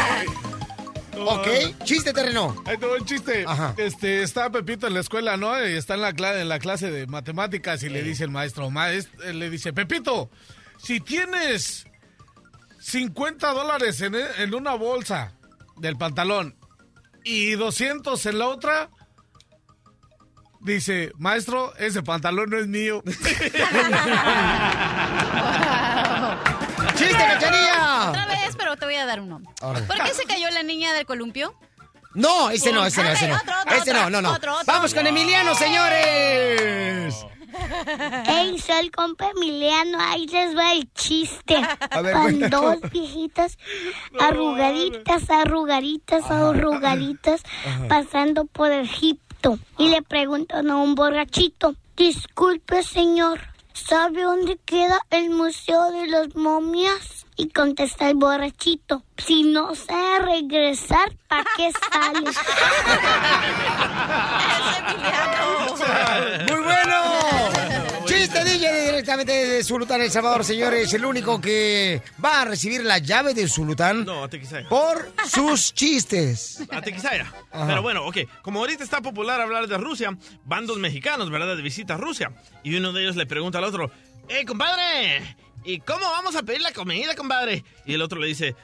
Ok, 1.19 1.49
chiste 1.85 2.13
terreno. 2.13 2.55
Ahí 2.67 2.77
te 2.77 2.87
va 2.87 2.95
un 2.97 3.05
chiste. 3.05 3.45
Este, 3.79 4.23
está 4.23 4.51
Pepito 4.51 4.87
en 4.87 4.95
la 4.95 5.01
escuela, 5.01 5.37
¿no? 5.37 5.59
Y 5.67 5.73
está 5.73 5.95
en 5.95 6.03
la, 6.03 6.13
cla- 6.13 6.41
en 6.41 6.49
la 6.49 6.59
clase 6.59 6.91
de 6.91 7.07
matemáticas 7.07 7.83
y 7.83 7.89
le 7.89 8.03
dice 8.03 8.25
el 8.25 8.31
maestro, 8.31 8.69
maest- 8.71 9.09
eh, 9.25 9.33
le 9.33 9.49
dice, 9.49 9.73
Pepito, 9.73 10.29
si 10.79 11.01
tienes 11.01 11.87
50 12.81 13.53
dólares 13.53 14.01
en, 14.03 14.15
en 14.15 14.55
una 14.55 14.75
bolsa 14.75 15.33
del 15.77 15.97
pantalón 15.97 16.57
y 17.25 17.53
200 17.53 18.25
en 18.27 18.39
la 18.39 18.47
otra, 18.49 18.89
dice, 20.61 21.11
maestro, 21.19 21.75
ese 21.77 22.03
pantalón 22.03 22.51
no 22.51 22.59
es 22.59 22.69
mío. 22.69 23.03
¡Chiste, 26.95 27.19
cachanilla! 27.19 28.11
Otra 28.11 28.27
vez, 28.27 28.55
pero 28.57 28.77
te 28.77 28.85
voy 28.87 28.95
a 28.95 29.07
dar 29.07 29.21
uno. 29.21 29.43
Ahora. 29.61 29.81
¿Por 29.87 29.97
qué 30.05 30.15
se 30.15 30.25
cayó 30.25 30.49
la 30.51 30.63
niña 30.63 30.95
del 30.95 31.05
columpio? 31.05 31.59
No, 32.15 32.51
ese 32.51 32.73
no, 32.73 32.87
ese 32.87 33.03
no, 33.03 33.11
ese 33.11 33.29
no. 33.29 33.37
Ese 33.75 33.93
no, 33.93 34.09
no, 34.09 34.23
no. 34.23 34.39
Vamos 34.65 34.95
con 34.95 35.07
Emiliano, 35.07 35.55
señores. 35.55 37.27
Ey, 38.29 38.59
soy 38.59 38.77
el 38.81 38.91
compa 38.91 39.31
Emiliano, 39.31 39.99
ahí 40.01 40.27
les 40.27 40.57
va 40.57 40.73
el 40.73 40.93
chiste. 40.95 41.57
A 41.91 42.01
ver, 42.03 42.15
Van 42.15 42.51
dos 42.51 42.81
viejitas 42.91 43.59
arrugaditas, 44.19 45.31
arrugaditas, 45.31 46.31
arrugaditas, 46.31 47.43
pasando 47.89 48.45
por 48.47 48.73
Egipto. 48.73 49.59
Y 49.79 49.91
le 49.91 50.03
preguntan 50.03 50.71
a 50.71 50.77
un 50.77 50.95
borrachito, 50.95 51.77
disculpe 51.97 52.83
señor, 52.83 53.41
¿sabe 53.77 54.23
dónde 54.23 54.59
queda 54.65 55.01
el 55.11 55.29
Museo 55.31 55.93
de 55.93 56.07
las 56.07 56.35
Momias? 56.35 57.27
Y 57.37 57.51
contesta 57.51 58.09
el 58.09 58.17
borrachito, 58.17 59.03
si 59.19 59.43
no 59.43 59.75
sabe 59.75 60.21
regresar, 60.21 61.15
¿para 61.29 61.45
qué 61.57 61.71
sales? 61.93 62.35
¡Muy 66.51 66.63
bueno! 66.63 67.96
Chiste 68.17 68.45
DJ 68.45 68.87
directamente 68.87 69.33
de 69.33 69.63
Zulután, 69.63 70.01
El 70.01 70.11
Salvador, 70.11 70.43
señores. 70.43 70.93
El 70.95 71.05
único 71.05 71.39
que 71.39 72.01
va 72.25 72.41
a 72.41 72.45
recibir 72.47 72.83
la 72.83 72.97
llave 72.97 73.35
de 73.35 73.47
Zulután 73.47 74.07
No, 74.07 74.27
por 74.71 75.13
sus 75.29 75.75
chistes. 75.75 76.65
A 76.71 76.81
Tequisaya. 76.81 77.31
Ajá. 77.53 77.67
Pero 77.67 77.83
bueno, 77.83 78.07
ok. 78.07 78.17
Como 78.41 78.61
ahorita 78.61 78.83
está 78.83 79.03
popular 79.03 79.41
hablar 79.43 79.69
de 79.69 79.77
Rusia, 79.77 80.17
van 80.47 80.67
dos 80.67 80.79
mexicanos, 80.79 81.31
¿verdad? 81.31 81.57
De 81.57 81.63
visita 81.63 81.95
a 81.95 81.97
Rusia. 81.99 82.33
Y 82.63 82.75
uno 82.77 82.95
de 82.95 83.03
ellos 83.03 83.17
le 83.17 83.27
pregunta 83.27 83.59
al 83.59 83.65
otro, 83.65 83.91
¡Eh, 84.31 84.47
compadre! 84.47 85.37
¿Y 85.63 85.81
cómo 85.81 86.07
vamos 86.07 86.37
a 86.37 86.43
pedir 86.43 86.63
la 86.63 86.73
comida, 86.73 87.15
compadre? 87.15 87.65
Y 87.85 87.95
el 87.95 88.03
otro 88.03 88.19
le 88.19 88.29
dice, 88.29 88.57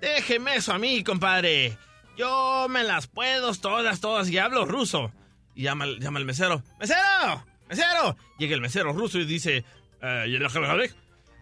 déjeme 0.00 0.56
eso 0.56 0.72
a 0.72 0.78
mí, 0.78 1.04
compadre. 1.04 1.76
Yo 2.16 2.68
me 2.70 2.82
las 2.84 3.06
puedo 3.06 3.54
todas, 3.54 4.00
todas 4.00 4.30
y 4.30 4.38
hablo 4.38 4.64
ruso. 4.64 5.12
Y 5.54 5.64
llama, 5.64 5.84
llama 6.00 6.18
al 6.20 6.24
mesero, 6.24 6.62
¡Mesero! 6.80 7.44
¡Mesero! 7.76 8.16
Llega 8.38 8.54
el 8.54 8.60
mesero 8.60 8.92
ruso 8.92 9.18
y 9.18 9.24
dice, 9.24 9.64
"Eh, 10.00 10.24
¿y 10.28 10.34
el 10.34 10.42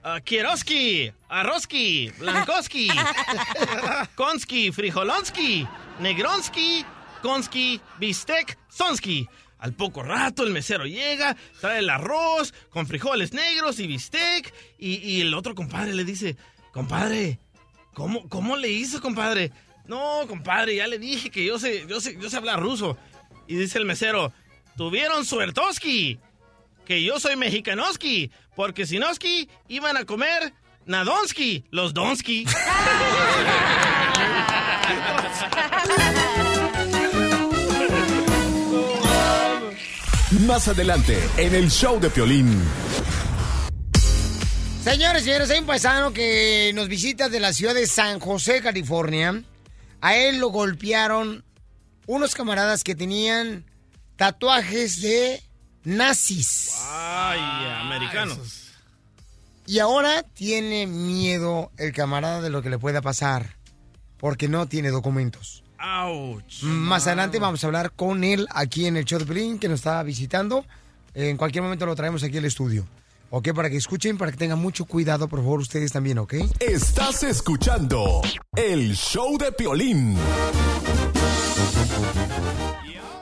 Ah, 0.04 0.20
Kieroski, 0.20 1.12
Arroski, 1.28 2.10
Blankoski, 2.18 2.88
Konski, 4.16 4.72
Frijolonski, 4.72 5.66
Negronski, 6.00 6.84
Konski, 7.22 7.80
Bistec, 7.98 8.58
Sonski. 8.68 9.28
Al 9.58 9.74
poco 9.74 10.02
rato 10.02 10.42
el 10.42 10.50
mesero 10.50 10.86
llega, 10.86 11.36
trae 11.60 11.78
el 11.78 11.88
arroz 11.88 12.52
con 12.70 12.88
frijoles 12.88 13.32
negros 13.32 13.78
y 13.78 13.86
bistec 13.86 14.52
y, 14.76 14.96
y 14.96 15.20
el 15.20 15.32
otro 15.34 15.54
compadre 15.54 15.94
le 15.94 16.04
dice, 16.04 16.36
compadre, 16.72 17.38
¿cómo, 17.94 18.28
¿cómo 18.28 18.56
le 18.56 18.70
hizo, 18.70 19.00
compadre? 19.00 19.52
No, 19.86 20.24
compadre, 20.26 20.74
ya 20.74 20.88
le 20.88 20.98
dije 20.98 21.30
que 21.30 21.44
yo 21.44 21.60
sé, 21.60 21.86
yo 21.86 22.00
sé, 22.00 22.18
yo 22.20 22.28
sé 22.28 22.36
hablar 22.38 22.60
ruso. 22.60 22.98
Y 23.46 23.54
dice 23.54 23.78
el 23.78 23.84
mesero, 23.84 24.32
tuvieron 24.76 25.24
suertoski, 25.24 26.18
que 26.84 27.02
yo 27.02 27.20
soy 27.20 27.36
mexicanoski, 27.36 28.30
porque 28.56 28.86
si 28.86 28.98
noski 28.98 29.48
iban 29.68 29.96
a 29.96 30.04
comer 30.04 30.52
nadonski, 30.86 31.64
los 31.70 31.94
donski. 31.94 32.46
Más 40.46 40.66
adelante, 40.66 41.18
en 41.36 41.54
el 41.54 41.70
show 41.70 42.00
de 42.00 42.10
Piolín. 42.10 42.62
Señores, 44.82 45.22
señores, 45.22 45.50
hay 45.50 45.60
un 45.60 45.66
paisano 45.66 46.12
que 46.12 46.72
nos 46.74 46.88
visita 46.88 47.28
de 47.28 47.38
la 47.38 47.52
ciudad 47.52 47.74
de 47.74 47.86
San 47.86 48.18
José, 48.18 48.60
California. 48.60 49.42
A 50.00 50.16
él 50.16 50.38
lo 50.38 50.48
golpearon 50.48 51.44
unos 52.06 52.34
camaradas 52.34 52.82
que 52.82 52.96
tenían 52.96 53.64
tatuajes 54.16 55.00
de 55.02 55.42
nazis. 55.84 56.72
Ay, 56.88 57.40
americanos. 57.80 58.70
Y 59.66 59.78
ahora 59.78 60.22
tiene 60.22 60.86
miedo 60.86 61.70
el 61.78 61.92
camarada 61.92 62.40
de 62.40 62.50
lo 62.50 62.62
que 62.62 62.70
le 62.70 62.78
pueda 62.78 63.00
pasar, 63.00 63.56
porque 64.18 64.48
no 64.48 64.66
tiene 64.66 64.90
documentos. 64.90 65.62
Ouch. 65.78 66.62
Más 66.62 67.06
adelante 67.06 67.38
vamos 67.38 67.62
a 67.62 67.66
hablar 67.66 67.92
con 67.92 68.24
él 68.24 68.46
aquí 68.50 68.86
en 68.86 68.96
el 68.96 69.04
show 69.04 69.18
de 69.18 69.26
Pelín, 69.26 69.58
que 69.58 69.68
nos 69.68 69.80
está 69.80 70.02
visitando. 70.02 70.64
En 71.14 71.36
cualquier 71.36 71.62
momento 71.62 71.86
lo 71.86 71.96
traemos 71.96 72.22
aquí 72.22 72.38
al 72.38 72.44
estudio. 72.44 72.86
¿Ok? 73.30 73.52
Para 73.54 73.70
que 73.70 73.76
escuchen, 73.76 74.18
para 74.18 74.30
que 74.30 74.36
tengan 74.36 74.58
mucho 74.58 74.84
cuidado, 74.84 75.26
por 75.26 75.40
favor, 75.40 75.60
ustedes 75.60 75.90
también, 75.90 76.18
¿ok? 76.18 76.34
Estás 76.60 77.22
escuchando 77.22 78.20
el 78.54 78.94
show 78.94 79.38
de 79.38 79.52
Piolín. 79.52 80.18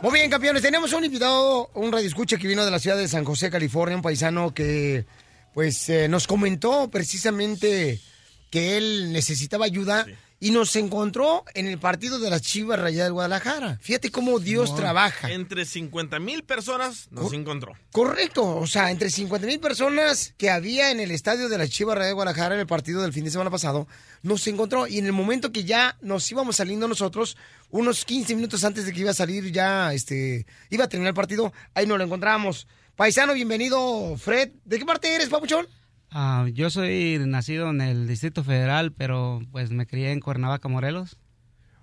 Muy 0.03 0.12
bien, 0.12 0.30
campeones. 0.30 0.62
Tenemos 0.62 0.94
un 0.94 1.05
invitado, 1.05 1.70
un 1.74 1.92
radio 1.92 2.07
escucha 2.07 2.38
que 2.38 2.48
vino 2.48 2.64
de 2.64 2.70
la 2.70 2.78
ciudad 2.78 2.96
de 2.96 3.07
San 3.07 3.22
José, 3.22 3.51
California, 3.51 3.96
un 3.96 4.03
paisano 4.03 4.55
que, 4.55 5.05
pues, 5.53 5.90
eh, 5.90 6.09
nos 6.09 6.26
comentó 6.26 6.90
precisamente 6.90 8.01
que 8.48 8.78
él 8.78 9.12
necesitaba 9.12 9.66
ayuda 9.66 10.07
y 10.43 10.53
nos 10.53 10.74
encontró 10.74 11.45
en 11.53 11.66
el 11.66 11.78
partido 11.78 12.18
de 12.18 12.30
las 12.30 12.41
Chivas 12.41 12.80
Rayadas 12.80 13.09
del 13.09 13.12
Guadalajara. 13.12 13.78
Fíjate 13.82 14.11
cómo 14.11 14.38
Dios 14.38 14.74
trabaja. 14.74 15.30
Entre 15.30 15.66
50 15.66 16.18
mil 16.18 16.45
personas 16.45 17.09
nos 17.11 17.30
encontró. 17.34 17.76
Correcto, 17.93 18.57
o 18.57 18.66
sea, 18.66 18.91
entre 18.91 19.11
50 19.11 19.47
mil 19.47 19.61
personas 19.61 20.34
que 20.38 20.49
había 20.49 20.91
en 20.91 20.99
el 20.99 21.11
estadio 21.11 21.51
de 21.51 21.59
la 21.59 21.68
Chivas 21.68 21.95
Rayadas 21.95 22.11
de 22.11 22.14
Guadalajara 22.14 22.55
en 22.55 22.62
el 22.62 22.66
partido 22.66 23.03
del 23.03 23.12
fin 23.12 23.24
de 23.24 23.30
semana 23.30 23.51
pasado, 23.51 23.86
nos 24.22 24.47
encontró 24.47 24.86
y 24.86 24.99
en 24.99 25.05
el 25.05 25.12
momento 25.12 25.53
que 25.53 25.64
ya 25.64 25.99
nos 26.01 26.30
íbamos 26.30 26.57
saliendo 26.57 26.88
nosotros, 26.88 27.36
unos 27.68 28.07
15 28.07 28.34
minutos 28.34 28.64
antes 28.64 28.86
de 28.86 28.93
que 28.95 29.01
iba 29.01 29.11
a 29.11 29.14
salir 29.14 29.53
ya, 29.53 29.93
este, 29.93 30.47
iba 30.70 30.84
a 30.84 30.88
terminar 30.88 31.11
el 31.11 31.14
partido, 31.14 31.53
ahí 31.74 31.86
nos 31.86 31.99
lo 31.99 32.05
encontramos. 32.05 32.66
Paisano, 32.97 33.34
bienvenido, 33.34 34.16
Fred. 34.16 34.53
¿De 34.64 34.78
qué 34.78 34.86
parte 34.86 35.14
eres, 35.14 35.28
papuchón? 35.28 35.68
Ah, 36.12 36.48
yo 36.52 36.70
soy 36.70 37.18
nacido 37.24 37.70
en 37.70 37.80
el 37.80 38.08
Distrito 38.08 38.42
Federal, 38.42 38.92
pero 38.92 39.40
pues 39.52 39.70
me 39.70 39.86
crié 39.86 40.11
en 40.11 40.20
Cuernavaca, 40.20 40.68
Morelos. 40.68 41.16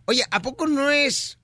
Oye, 0.05 0.23
¿a 0.31 0.41
poco 0.41 0.67
no 0.67 0.89
es 0.89 1.39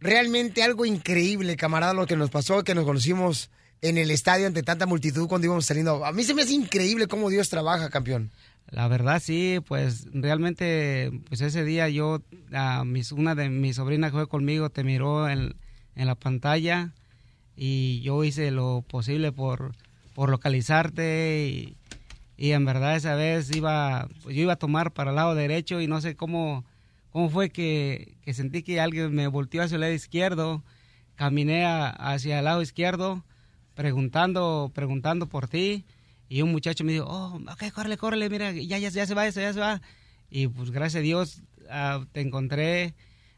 realmente 0.00 0.62
algo 0.62 0.84
increíble, 0.84 1.56
camarada, 1.56 1.94
lo 1.94 2.06
que 2.06 2.16
nos 2.16 2.30
pasó, 2.30 2.62
que 2.62 2.74
nos 2.74 2.84
conocimos 2.84 3.50
en 3.80 3.96
el 3.96 4.10
estadio 4.10 4.46
ante 4.46 4.62
tanta 4.62 4.86
multitud 4.86 5.28
cuando 5.28 5.46
íbamos 5.46 5.64
saliendo? 5.64 6.04
A 6.04 6.12
mí 6.12 6.22
se 6.22 6.34
me 6.34 6.42
hace 6.42 6.52
increíble 6.52 7.06
cómo 7.06 7.30
Dios 7.30 7.48
trabaja, 7.48 7.88
campeón. 7.88 8.30
La 8.68 8.86
verdad 8.86 9.20
sí, 9.20 9.58
pues 9.66 10.06
realmente, 10.12 11.10
pues 11.26 11.40
ese 11.40 11.64
día 11.64 11.88
yo, 11.88 12.22
a 12.52 12.84
mis, 12.84 13.12
una 13.12 13.34
de 13.34 13.48
mis 13.48 13.76
sobrinas 13.76 14.10
que 14.10 14.18
fue 14.18 14.28
conmigo 14.28 14.68
te 14.68 14.84
miró 14.84 15.28
en, 15.28 15.56
en 15.96 16.06
la 16.06 16.14
pantalla 16.14 16.92
y 17.56 18.00
yo 18.02 18.22
hice 18.24 18.50
lo 18.50 18.84
posible 18.86 19.32
por, 19.32 19.74
por 20.14 20.30
localizarte 20.30 21.48
y, 21.48 21.79
y 22.40 22.52
en 22.52 22.64
verdad 22.64 22.96
esa 22.96 23.14
vez 23.16 23.54
iba, 23.54 24.08
pues 24.22 24.34
yo 24.34 24.40
iba 24.42 24.54
a 24.54 24.56
tomar 24.56 24.92
para 24.92 25.10
el 25.10 25.16
lado 25.16 25.34
derecho 25.34 25.80
y 25.80 25.86
no 25.86 26.00
sé 26.00 26.16
cómo, 26.16 26.64
cómo 27.10 27.28
fue 27.28 27.50
que, 27.50 28.14
que 28.22 28.32
sentí 28.32 28.62
que 28.62 28.80
alguien 28.80 29.12
me 29.14 29.26
volteó 29.26 29.62
hacia 29.62 29.74
el 29.74 29.82
lado 29.82 29.92
izquierdo, 29.92 30.64
caminé 31.16 31.66
a- 31.66 31.90
hacia 31.90 32.38
el 32.38 32.46
lado 32.46 32.62
izquierdo 32.62 33.22
preguntando, 33.74 34.70
preguntando 34.74 35.26
por 35.28 35.48
ti 35.48 35.84
y 36.28 36.42
un 36.42 36.50
muchacho 36.52 36.84
me 36.84 36.92
dijo, 36.92 37.06
oh, 37.08 37.36
ok, 37.52 37.70
córrele, 37.74 37.96
córrele, 37.96 38.30
mira, 38.30 38.52
ya, 38.52 38.78
ya, 38.78 38.88
ya 38.88 39.06
se 39.06 39.14
va, 39.14 39.28
ya 39.28 39.52
se 39.52 39.58
va. 39.60 39.80
Y 40.30 40.46
pues 40.48 40.70
gracias 40.70 41.00
a 41.00 41.02
Dios 41.02 41.42
ah, 41.68 42.04
te 42.12 42.20
encontré. 42.20 42.94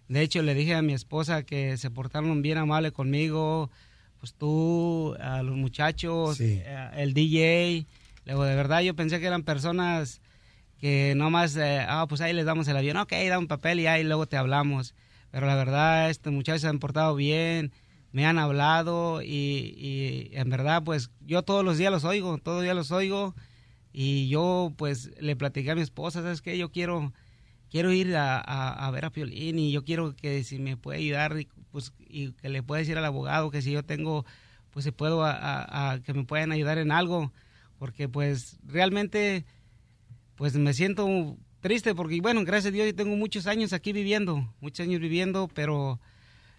De 0.08 0.20
hecho, 0.20 0.42
le 0.42 0.54
dije 0.54 0.74
a 0.74 0.82
mi 0.82 0.92
esposa 0.92 1.42
que 1.44 1.76
se 1.76 1.90
portaron 1.90 2.42
bien 2.42 2.58
amable 2.58 2.92
conmigo, 2.92 3.70
pues 4.20 4.34
tú, 4.34 5.16
a 5.20 5.42
los 5.42 5.56
muchachos, 5.56 6.36
eh, 6.64 6.90
el 6.96 7.14
DJ. 7.14 7.86
Luego, 8.24 8.44
de 8.44 8.54
verdad, 8.56 8.80
yo 8.82 8.94
pensé 8.94 9.20
que 9.20 9.26
eran 9.26 9.42
personas 9.42 10.20
que 10.78 11.14
nomás, 11.16 11.56
eh, 11.56 11.84
ah, 11.88 12.06
pues 12.08 12.20
ahí 12.20 12.32
les 12.34 12.46
damos 12.46 12.68
el 12.68 12.76
avión, 12.76 12.96
ok, 12.98 13.12
da 13.28 13.38
un 13.38 13.48
papel 13.48 13.80
y 13.80 13.86
ahí 13.86 14.04
luego 14.04 14.26
te 14.26 14.36
hablamos. 14.36 14.94
Pero 15.30 15.46
la 15.46 15.56
verdad, 15.56 16.10
estos 16.10 16.32
muchachos 16.32 16.62
se 16.62 16.68
han 16.68 16.78
portado 16.80 17.14
bien, 17.16 17.72
me 18.12 18.26
han 18.26 18.38
hablado 18.38 19.22
y, 19.22 19.28
y 19.78 20.30
en 20.36 20.50
verdad, 20.50 20.82
pues 20.84 21.10
yo 21.20 21.42
todos 21.42 21.64
los 21.64 21.78
días 21.78 21.92
los 21.92 22.04
oigo, 22.04 22.38
todos 22.38 22.58
los 22.58 22.64
días 22.64 22.76
los 22.76 22.92
oigo. 22.92 23.34
Y 23.92 24.28
yo, 24.28 24.72
pues, 24.76 25.10
le 25.20 25.36
platiqué 25.36 25.70
a 25.72 25.74
mi 25.74 25.82
esposa, 25.82 26.22
¿sabes 26.22 26.42
qué? 26.42 26.58
Yo 26.58 26.70
quiero, 26.72 27.12
quiero 27.70 27.92
ir 27.92 28.16
a, 28.16 28.38
a- 28.40 28.86
a 28.88 28.90
ver 28.90 29.04
a 29.06 29.10
Piolín 29.10 29.58
y 29.58 29.72
yo 29.72 29.84
quiero 29.84 30.16
que 30.16 30.44
si 30.44 30.58
me 30.58 30.76
puede 30.76 30.98
ayudar, 31.00 31.34
pues, 31.72 31.92
y 31.98 32.32
que 32.34 32.48
le 32.50 32.62
pueda 32.62 32.80
decir 32.80 32.98
al 32.98 33.04
abogado 33.04 33.50
que 33.50 33.62
si 33.62 33.72
yo 33.72 33.84
tengo, 33.84 34.24
pues, 34.72 34.84
si 34.84 34.92
puedo, 34.92 35.24
a 35.24 36.00
que 36.04 36.14
me 36.14 36.24
puedan 36.24 36.52
ayudar 36.52 36.78
en 36.78 36.92
algo. 36.92 37.32
Porque, 37.82 38.08
pues, 38.08 38.60
realmente, 38.64 39.44
pues, 40.36 40.54
me 40.54 40.72
siento 40.72 41.36
triste 41.60 41.96
porque, 41.96 42.20
bueno, 42.20 42.44
gracias 42.44 42.70
a 42.70 42.70
Dios 42.70 42.86
yo 42.86 42.94
tengo 42.94 43.16
muchos 43.16 43.48
años 43.48 43.72
aquí 43.72 43.92
viviendo, 43.92 44.54
muchos 44.60 44.86
años 44.86 45.00
viviendo, 45.00 45.48
pero 45.52 45.98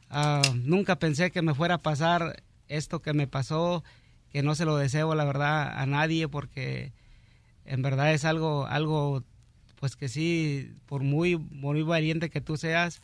ah, 0.09 0.41
nunca 0.53 0.99
pensé 0.99 1.31
que 1.31 1.41
me 1.41 1.53
fuera 1.53 1.75
a 1.75 1.81
pasar 1.81 2.43
esto 2.67 3.01
que 3.01 3.13
me 3.13 3.25
pasó, 3.25 3.85
que 4.33 4.43
no 4.43 4.53
se 4.53 4.65
lo 4.65 4.75
deseo, 4.75 5.15
la 5.15 5.23
verdad, 5.23 5.71
a 5.79 5.85
nadie 5.85 6.27
porque 6.27 6.91
en 7.63 7.81
verdad 7.81 8.13
es 8.13 8.25
algo, 8.25 8.65
algo, 8.65 9.23
pues 9.79 9.95
que 9.95 10.09
sí, 10.09 10.73
por 10.87 11.03
muy, 11.03 11.37
muy 11.37 11.83
valiente 11.83 12.29
que 12.29 12.41
tú 12.41 12.57
seas, 12.57 13.01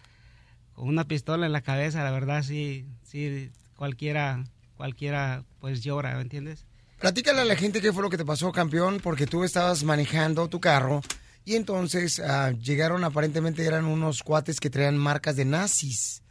con 0.74 0.90
una 0.90 1.06
pistola 1.06 1.46
en 1.46 1.54
la 1.54 1.62
cabeza, 1.62 2.04
la 2.04 2.12
verdad 2.12 2.44
sí, 2.44 2.86
sí, 3.02 3.50
cualquiera, 3.78 4.44
cualquiera, 4.76 5.46
pues 5.62 5.82
llora, 5.82 6.16
¿me 6.16 6.22
entiendes? 6.24 6.66
Platícale 7.00 7.40
a 7.42 7.46
la 7.46 7.56
gente 7.56 7.82
qué 7.82 7.94
fue 7.94 8.04
lo 8.04 8.10
que 8.10 8.18
te 8.18 8.26
pasó, 8.26 8.52
campeón, 8.52 9.00
porque 9.02 9.26
tú 9.26 9.44
estabas 9.44 9.84
manejando 9.84 10.50
tu 10.50 10.60
carro 10.60 11.02
y 11.46 11.56
entonces 11.56 12.20
ah, 12.20 12.52
llegaron, 12.52 13.04
aparentemente 13.06 13.66
eran 13.66 13.86
unos 13.86 14.22
cuates 14.22 14.60
que 14.60 14.70
traían 14.70 14.98
marcas 14.98 15.36
de 15.38 15.46
nazis, 15.46 16.24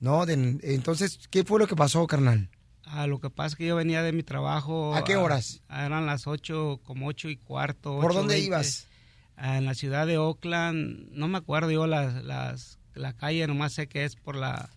¿no? 0.00 0.24
De- 0.24 0.58
entonces, 0.62 1.18
¿qué 1.30 1.44
fue 1.44 1.58
lo 1.58 1.66
que 1.66 1.76
pasó, 1.76 2.06
carnal? 2.06 2.48
Ah, 2.86 3.06
lo 3.06 3.20
que 3.20 3.28
pasa 3.28 3.48
es 3.48 3.56
que 3.56 3.66
yo 3.66 3.76
venía 3.76 4.02
de 4.02 4.12
mi 4.12 4.22
trabajo. 4.22 4.94
¿A 4.94 5.04
qué 5.04 5.16
horas? 5.16 5.62
eran 5.68 6.06
las 6.06 6.26
ocho, 6.26 6.80
como 6.84 7.06
ocho 7.06 7.28
y 7.28 7.36
cuarto. 7.36 7.98
¿Por 8.00 8.14
dónde 8.14 8.36
8:20. 8.36 8.44
ibas? 8.46 8.86
Ah, 9.36 9.58
en 9.58 9.64
la 9.66 9.74
ciudad 9.74 10.06
de 10.06 10.16
Oakland, 10.16 11.10
no 11.10 11.28
me 11.28 11.38
acuerdo 11.38 11.70
yo 11.70 11.86
las, 11.86 12.22
las, 12.24 12.78
la 12.94 13.12
calle, 13.14 13.46
nomás 13.46 13.72
sé 13.72 13.88
que 13.88 14.04
es 14.04 14.16
por 14.16 14.36
la... 14.36 14.70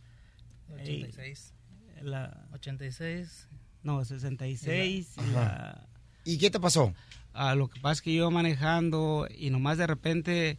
86. 0.74 1.54
La, 2.02 2.46
86. 2.54 3.48
No, 3.88 4.04
66. 4.04 5.16
y 5.18 5.32
la- 5.34 5.88
¿Y 6.26 6.38
qué 6.38 6.50
te 6.52 6.60
pasó? 6.60 6.94
Ah, 7.34 7.56
lo 7.56 7.70
que 7.70 7.80
pasa 7.80 7.94
es 7.94 8.02
que 8.02 8.12
yo 8.14 8.24
iba 8.24 8.30
manejando 8.30 9.28
y 9.34 9.50
nomás 9.50 9.78
de 9.78 9.88
repente, 9.88 10.58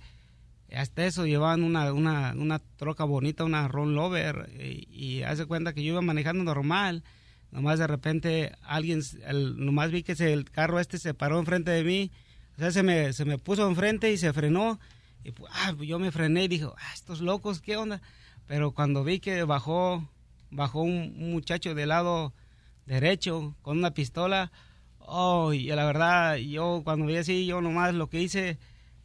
hasta 0.74 1.04
eso, 1.04 1.26
llevaban 1.26 1.62
una, 1.62 1.92
una, 1.92 2.32
una 2.36 2.58
troca 2.76 3.04
bonita, 3.04 3.44
una 3.44 3.68
Ron 3.68 3.94
Lover, 3.94 4.48
y, 4.58 4.88
y 4.90 5.22
hace 5.24 5.44
cuenta 5.44 5.74
que 5.74 5.82
yo 5.84 5.92
iba 5.92 6.00
manejando 6.00 6.42
normal. 6.44 7.04
Nomás 7.50 7.78
de 7.78 7.86
repente 7.86 8.52
alguien, 8.62 9.02
el- 9.26 9.62
nomás 9.64 9.90
vi 9.90 10.02
que 10.02 10.14
se- 10.14 10.32
el 10.32 10.50
carro 10.50 10.80
este 10.80 10.98
se 10.98 11.12
paró 11.14 11.38
enfrente 11.38 11.70
de 11.70 11.84
mí, 11.84 12.10
o 12.56 12.60
sea, 12.60 12.70
se 12.70 12.82
me, 12.82 13.12
se 13.12 13.24
me 13.26 13.36
puso 13.38 13.68
enfrente 13.68 14.10
y 14.12 14.16
se 14.16 14.32
frenó. 14.32 14.78
Y 15.24 15.32
pues, 15.32 15.52
ah, 15.54 15.74
yo 15.80 15.98
me 15.98 16.10
frené 16.12 16.44
y 16.44 16.48
dije, 16.48 16.66
ah, 16.76 16.92
estos 16.94 17.20
locos, 17.20 17.60
¿qué 17.60 17.76
onda? 17.76 18.00
Pero 18.46 18.70
cuando 18.72 19.04
vi 19.04 19.20
que 19.20 19.42
bajó, 19.44 20.08
bajó 20.50 20.80
un, 20.82 21.14
un 21.18 21.32
muchacho 21.32 21.74
del 21.74 21.88
lado 21.90 22.32
derecho 22.88 23.54
con 23.62 23.78
una 23.78 23.92
pistola, 23.94 24.50
oh, 24.98 25.52
y 25.52 25.66
la 25.68 25.84
verdad, 25.84 26.36
yo 26.36 26.80
cuando 26.84 27.06
vi 27.06 27.16
así, 27.16 27.46
yo 27.46 27.60
nomás 27.60 27.94
lo 27.94 28.08
que 28.08 28.20
hice, 28.20 28.58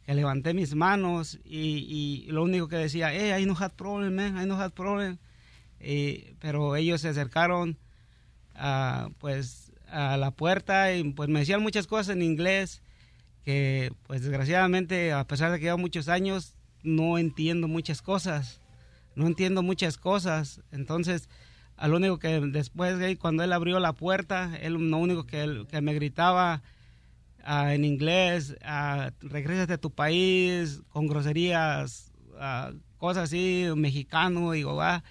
que 0.04 0.14
levanté 0.14 0.54
mis 0.54 0.74
manos 0.74 1.38
y, 1.44 2.24
y 2.26 2.26
lo 2.32 2.42
único 2.42 2.68
que 2.68 2.76
decía, 2.76 3.12
hey, 3.12 3.42
I 3.42 3.46
no 3.46 3.54
had 3.58 3.72
problem, 3.72 4.14
man, 4.16 4.42
I 4.42 4.46
no 4.46 4.60
had 4.60 4.72
problem. 4.72 5.18
Y- 5.80 6.34
pero 6.40 6.76
ellos 6.76 7.00
se 7.00 7.08
acercaron 7.08 7.78
a, 8.54 9.10
pues 9.18 9.72
a 9.88 10.16
la 10.16 10.30
puerta 10.30 10.92
y 10.94 11.04
pues 11.12 11.28
me 11.28 11.40
decían 11.40 11.62
muchas 11.62 11.86
cosas 11.86 12.16
en 12.16 12.22
inglés 12.22 12.82
que 13.44 13.92
pues 14.06 14.22
desgraciadamente 14.22 15.12
a 15.12 15.26
pesar 15.26 15.52
de 15.52 15.58
que 15.58 15.66
llevo 15.66 15.78
muchos 15.78 16.08
años 16.08 16.54
no 16.82 17.18
entiendo 17.18 17.68
muchas 17.68 18.02
cosas 18.02 18.60
no 19.14 19.26
entiendo 19.26 19.62
muchas 19.62 19.98
cosas 19.98 20.62
entonces 20.72 21.28
a 21.76 21.88
lo 21.88 21.96
único 21.96 22.18
que 22.18 22.40
después 22.40 22.98
de 22.98 23.16
cuando 23.16 23.42
él 23.42 23.52
abrió 23.52 23.80
la 23.80 23.92
puerta 23.92 24.56
él 24.60 24.74
lo 24.74 24.96
único 24.98 25.26
que, 25.26 25.42
él- 25.42 25.66
que 25.68 25.80
me 25.80 25.94
gritaba 25.94 26.62
ah, 27.42 27.74
en 27.74 27.84
inglés 27.84 28.56
ah, 28.62 29.10
regrésate 29.20 29.74
a 29.74 29.78
tu 29.78 29.90
país 29.90 30.82
con 30.88 31.06
groserías 31.08 32.12
ah, 32.38 32.72
cosas 32.98 33.24
así 33.24 33.66
mexicano 33.76 34.52
digo 34.52 34.74
va 34.76 35.02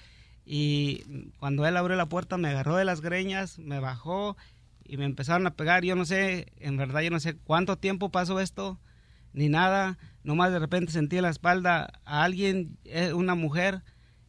y 0.46 1.04
cuando 1.40 1.66
él 1.66 1.78
abrió 1.78 1.96
la 1.96 2.08
puerta 2.08 2.38
me 2.38 2.50
agarró 2.50 2.76
de 2.76 2.86
las 2.86 3.02
greñas, 3.02 3.60
me 3.60 3.80
bajó 3.80 4.36
y 4.84 4.98
me 4.98 5.06
empezaron 5.06 5.48
a 5.48 5.56
pegar. 5.56 5.84
Yo 5.86 5.96
no 5.96 6.06
sé, 6.06 6.48
en 6.58 6.76
verdad 6.78 7.02
yo 7.02 7.10
no 7.12 7.20
sé 7.20 7.36
cuánto 7.36 7.78
tiempo 7.78 8.10
pasó 8.10 8.40
esto, 8.40 8.78
ni 9.32 9.48
nada. 9.50 9.98
Nomás 10.24 10.52
de 10.52 10.60
repente 10.60 10.92
sentí 10.92 11.16
en 11.18 11.24
la 11.24 11.30
espalda 11.30 12.02
a 12.06 12.24
alguien, 12.24 12.78
eh, 12.84 13.14
una 13.14 13.36
mujer, 13.36 13.84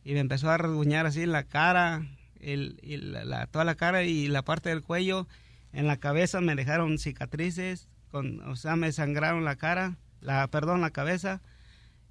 y 0.04 0.12
me 0.12 0.20
empezó 0.20 0.50
a 0.50 0.56
rasguñar 0.58 1.06
así 1.06 1.22
en 1.22 1.32
la 1.32 1.44
cara. 1.44 2.06
El, 2.52 2.78
y 2.82 2.96
la- 2.98 3.46
toda 3.46 3.64
la 3.64 3.74
cara 3.74 4.04
y 4.04 4.28
la 4.28 4.42
parte 4.42 4.68
del 4.68 4.82
cuello. 4.82 5.26
En 5.72 5.86
la 5.86 5.96
cabeza 5.96 6.40
me 6.40 6.54
dejaron 6.54 6.98
cicatrices, 6.98 7.88
con, 8.10 8.40
o 8.48 8.54
sea, 8.56 8.76
me 8.76 8.92
sangraron 8.92 9.44
la 9.44 9.56
cara, 9.56 9.96
la, 10.20 10.46
perdón, 10.48 10.80
la 10.80 10.90
cabeza. 10.90 11.40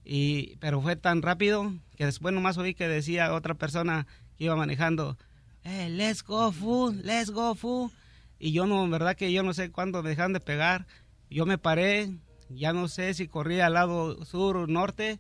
Y, 0.03 0.57
pero 0.57 0.81
fue 0.81 0.95
tan 0.95 1.21
rápido 1.21 1.73
que 1.95 2.05
después 2.05 2.33
nomás 2.33 2.57
oí 2.57 2.73
que 2.73 2.87
decía 2.89 3.33
otra 3.33 3.53
persona 3.53 4.05
que 4.37 4.45
iba 4.45 4.55
manejando, 4.55 5.17
eh, 5.63 5.87
let's 5.89 6.23
go, 6.23 6.51
fool, 6.51 7.01
let's 7.03 7.31
go, 7.31 7.55
fool. 7.55 7.89
Y 8.37 8.51
yo 8.51 8.65
no, 8.65 8.87
verdad 8.89 9.15
que 9.15 9.31
yo 9.31 9.43
no 9.43 9.53
sé 9.53 9.71
cuándo 9.71 10.03
me 10.03 10.09
dejaron 10.09 10.33
de 10.33 10.41
pegar. 10.41 10.85
Yo 11.29 11.45
me 11.45 11.57
paré, 11.57 12.11
ya 12.49 12.73
no 12.73 12.89
sé 12.89 13.13
si 13.13 13.27
corrí 13.29 13.61
al 13.61 13.73
lado 13.75 14.25
sur 14.25 14.57
o 14.57 14.67
norte, 14.67 15.19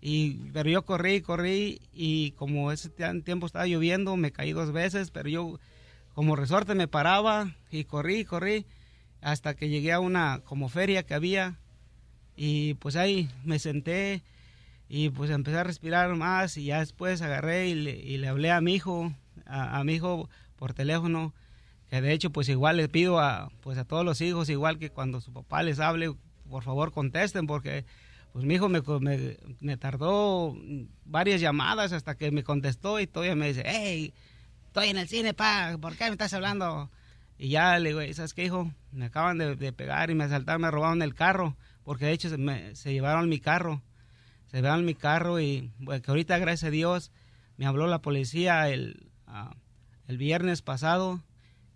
y, 0.00 0.34
pero 0.52 0.70
yo 0.70 0.84
corrí, 0.84 1.20
corrí, 1.20 1.80
y 1.92 2.32
como 2.32 2.70
ese 2.72 2.88
ti- 2.88 3.22
tiempo 3.24 3.46
estaba 3.46 3.66
lloviendo, 3.66 4.16
me 4.16 4.30
caí 4.32 4.52
dos 4.52 4.72
veces, 4.72 5.10
pero 5.10 5.28
yo 5.28 5.58
como 6.14 6.36
resorte 6.36 6.74
me 6.74 6.88
paraba 6.88 7.54
y 7.70 7.84
corrí, 7.84 8.24
corrí, 8.24 8.66
hasta 9.20 9.54
que 9.54 9.68
llegué 9.68 9.92
a 9.92 10.00
una 10.00 10.40
como 10.44 10.68
feria 10.68 11.02
que 11.04 11.14
había, 11.14 11.58
y 12.36 12.74
pues 12.74 12.94
ahí 12.96 13.28
me 13.44 13.58
senté 13.58 14.22
y 14.88 15.10
pues 15.10 15.30
empecé 15.30 15.58
a 15.58 15.64
respirar 15.64 16.14
más 16.14 16.56
y 16.56 16.64
ya 16.66 16.78
después 16.78 17.20
agarré 17.20 17.68
y 17.68 17.74
le, 17.74 17.96
y 17.96 18.16
le 18.18 18.28
hablé 18.28 18.52
a 18.52 18.60
mi 18.60 18.74
hijo, 18.74 19.12
a, 19.44 19.78
a 19.78 19.84
mi 19.84 19.94
hijo 19.94 20.30
por 20.56 20.72
teléfono, 20.72 21.34
que 21.90 22.00
de 22.00 22.12
hecho 22.12 22.30
pues 22.30 22.48
igual 22.48 22.76
le 22.76 22.88
pido 22.88 23.18
a 23.18 23.50
pues 23.60 23.76
a 23.78 23.84
todos 23.84 24.04
los 24.04 24.20
hijos 24.20 24.48
igual 24.48 24.78
que 24.78 24.90
cuando 24.90 25.20
su 25.20 25.32
papá 25.32 25.62
les 25.64 25.80
hable, 25.80 26.14
por 26.48 26.62
favor 26.62 26.92
contesten 26.92 27.46
porque 27.46 27.84
pues 28.32 28.44
mi 28.44 28.54
hijo 28.54 28.68
me, 28.68 28.80
me, 29.00 29.36
me 29.60 29.76
tardó 29.76 30.56
varias 31.04 31.40
llamadas 31.40 31.92
hasta 31.92 32.16
que 32.16 32.30
me 32.30 32.44
contestó 32.44 33.00
y 33.00 33.06
todavía 33.06 33.34
me 33.34 33.48
dice, 33.48 33.62
hey, 33.66 34.12
estoy 34.66 34.88
en 34.88 34.98
el 34.98 35.08
cine, 35.08 35.34
pa, 35.34 35.76
¿por 35.80 35.96
qué 35.96 36.04
me 36.04 36.12
estás 36.12 36.32
hablando? 36.34 36.90
Y 37.38 37.50
ya 37.50 37.78
le 37.78 37.90
digo, 37.90 38.14
¿sabes 38.14 38.34
qué, 38.34 38.44
hijo? 38.44 38.70
Me 38.90 39.06
acaban 39.06 39.38
de, 39.38 39.72
pegar 39.72 40.10
y 40.10 40.14
me 40.14 40.24
asaltaron, 40.24 40.62
me 40.62 40.70
robaron 40.70 41.02
el 41.02 41.14
carro, 41.14 41.56
porque 41.84 42.06
de 42.06 42.12
hecho 42.12 42.28
se, 42.28 42.36
me- 42.36 42.74
llevaron 42.74 43.28
mi 43.28 43.38
carro. 43.38 43.80
Se 44.48 44.56
llevaron 44.56 44.84
mi 44.84 44.94
carro 44.94 45.38
y, 45.40 45.70
bueno, 45.78 46.02
que 46.02 46.10
ahorita, 46.10 46.38
gracias 46.38 46.68
a 46.68 46.70
Dios, 46.70 47.12
me 47.56 47.66
habló 47.66 47.86
la 47.86 48.00
policía 48.00 48.68
el, 48.70 49.10
ah, 49.26 49.54
el 50.08 50.18
viernes 50.18 50.62
pasado, 50.62 51.20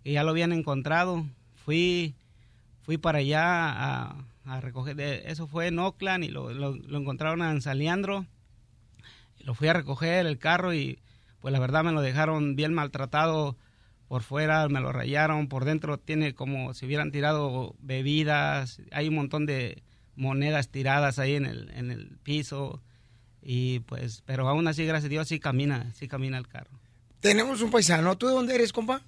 que 0.03 0.11
ya 0.11 0.23
lo 0.23 0.31
habían 0.31 0.51
encontrado. 0.51 1.25
Fui, 1.55 2.15
fui 2.81 2.97
para 2.97 3.19
allá 3.19 3.43
a, 3.69 4.25
a 4.45 4.59
recoger, 4.61 4.95
de- 4.95 5.23
eso 5.27 5.47
fue 5.47 5.67
en 5.67 5.79
Oakland 5.79 6.23
y 6.23 6.27
lo, 6.29 6.51
lo- 6.53 6.75
lo 6.75 6.97
encontraron 6.97 7.41
en 7.43 7.61
San 7.61 7.77
Leandro. 7.79 8.25
Lo 9.39 9.53
fui 9.55 9.67
a 9.67 9.73
recoger 9.73 10.25
el 10.25 10.37
carro 10.37 10.73
y 10.73 10.99
pues 11.39 11.51
la 11.51 11.59
verdad 11.59 11.83
me 11.83 11.91
lo 11.91 12.01
dejaron 12.01 12.55
bien 12.55 12.73
maltratado 12.73 13.57
por 14.07 14.21
fuera, 14.21 14.67
me 14.69 14.79
lo 14.79 14.91
rayaron, 14.91 15.47
por 15.47 15.65
dentro 15.65 15.97
tiene 15.97 16.33
como 16.33 16.73
si 16.73 16.85
hubieran 16.85 17.11
tirado 17.11 17.75
bebidas, 17.79 18.81
hay 18.91 19.07
un 19.07 19.15
montón 19.15 19.45
de 19.45 19.81
monedas 20.15 20.69
tiradas 20.69 21.19
ahí 21.19 21.35
en 21.35 21.45
el, 21.45 21.71
en 21.71 21.89
el 21.91 22.17
piso 22.23 22.81
y 23.41 23.79
pues, 23.79 24.21
pero 24.25 24.47
aún 24.47 24.67
así, 24.67 24.85
gracias 24.85 25.07
a 25.07 25.09
Dios, 25.09 25.27
sí 25.27 25.39
camina, 25.39 25.91
sí 25.95 26.07
camina 26.07 26.37
el 26.37 26.47
carro. 26.47 26.79
Tenemos 27.19 27.61
un 27.61 27.71
paisano. 27.71 28.17
¿Tú 28.17 28.27
de 28.27 28.33
dónde 28.33 28.55
eres, 28.55 28.71
compa? 28.71 29.01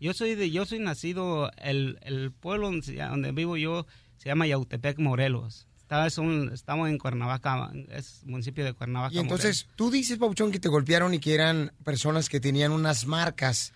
Yo 0.00 0.12
soy 0.14 0.34
de, 0.34 0.50
yo 0.50 0.64
soy 0.66 0.78
nacido, 0.78 1.50
el, 1.58 1.98
el 2.02 2.32
pueblo 2.32 2.70
donde 2.70 3.32
vivo 3.32 3.56
yo 3.56 3.86
se 4.16 4.28
llama 4.28 4.46
Yautepec, 4.46 4.98
Morelos. 4.98 5.66
Es 6.06 6.18
un- 6.18 6.50
estamos 6.52 6.88
en 6.88 6.98
Cuernavaca, 6.98 7.70
es 7.90 8.22
municipio 8.24 8.64
de 8.64 8.72
Cuernavaca. 8.72 9.14
Y 9.14 9.18
entonces, 9.18 9.68
tú 9.76 9.90
dices, 9.90 10.18
Pauchón, 10.18 10.50
que 10.50 10.58
te 10.58 10.68
golpearon 10.68 11.14
y 11.14 11.20
que 11.20 11.32
eran 11.34 11.72
personas 11.84 12.28
que 12.28 12.40
tenían 12.40 12.72
unas 12.72 13.06
marcas. 13.06 13.72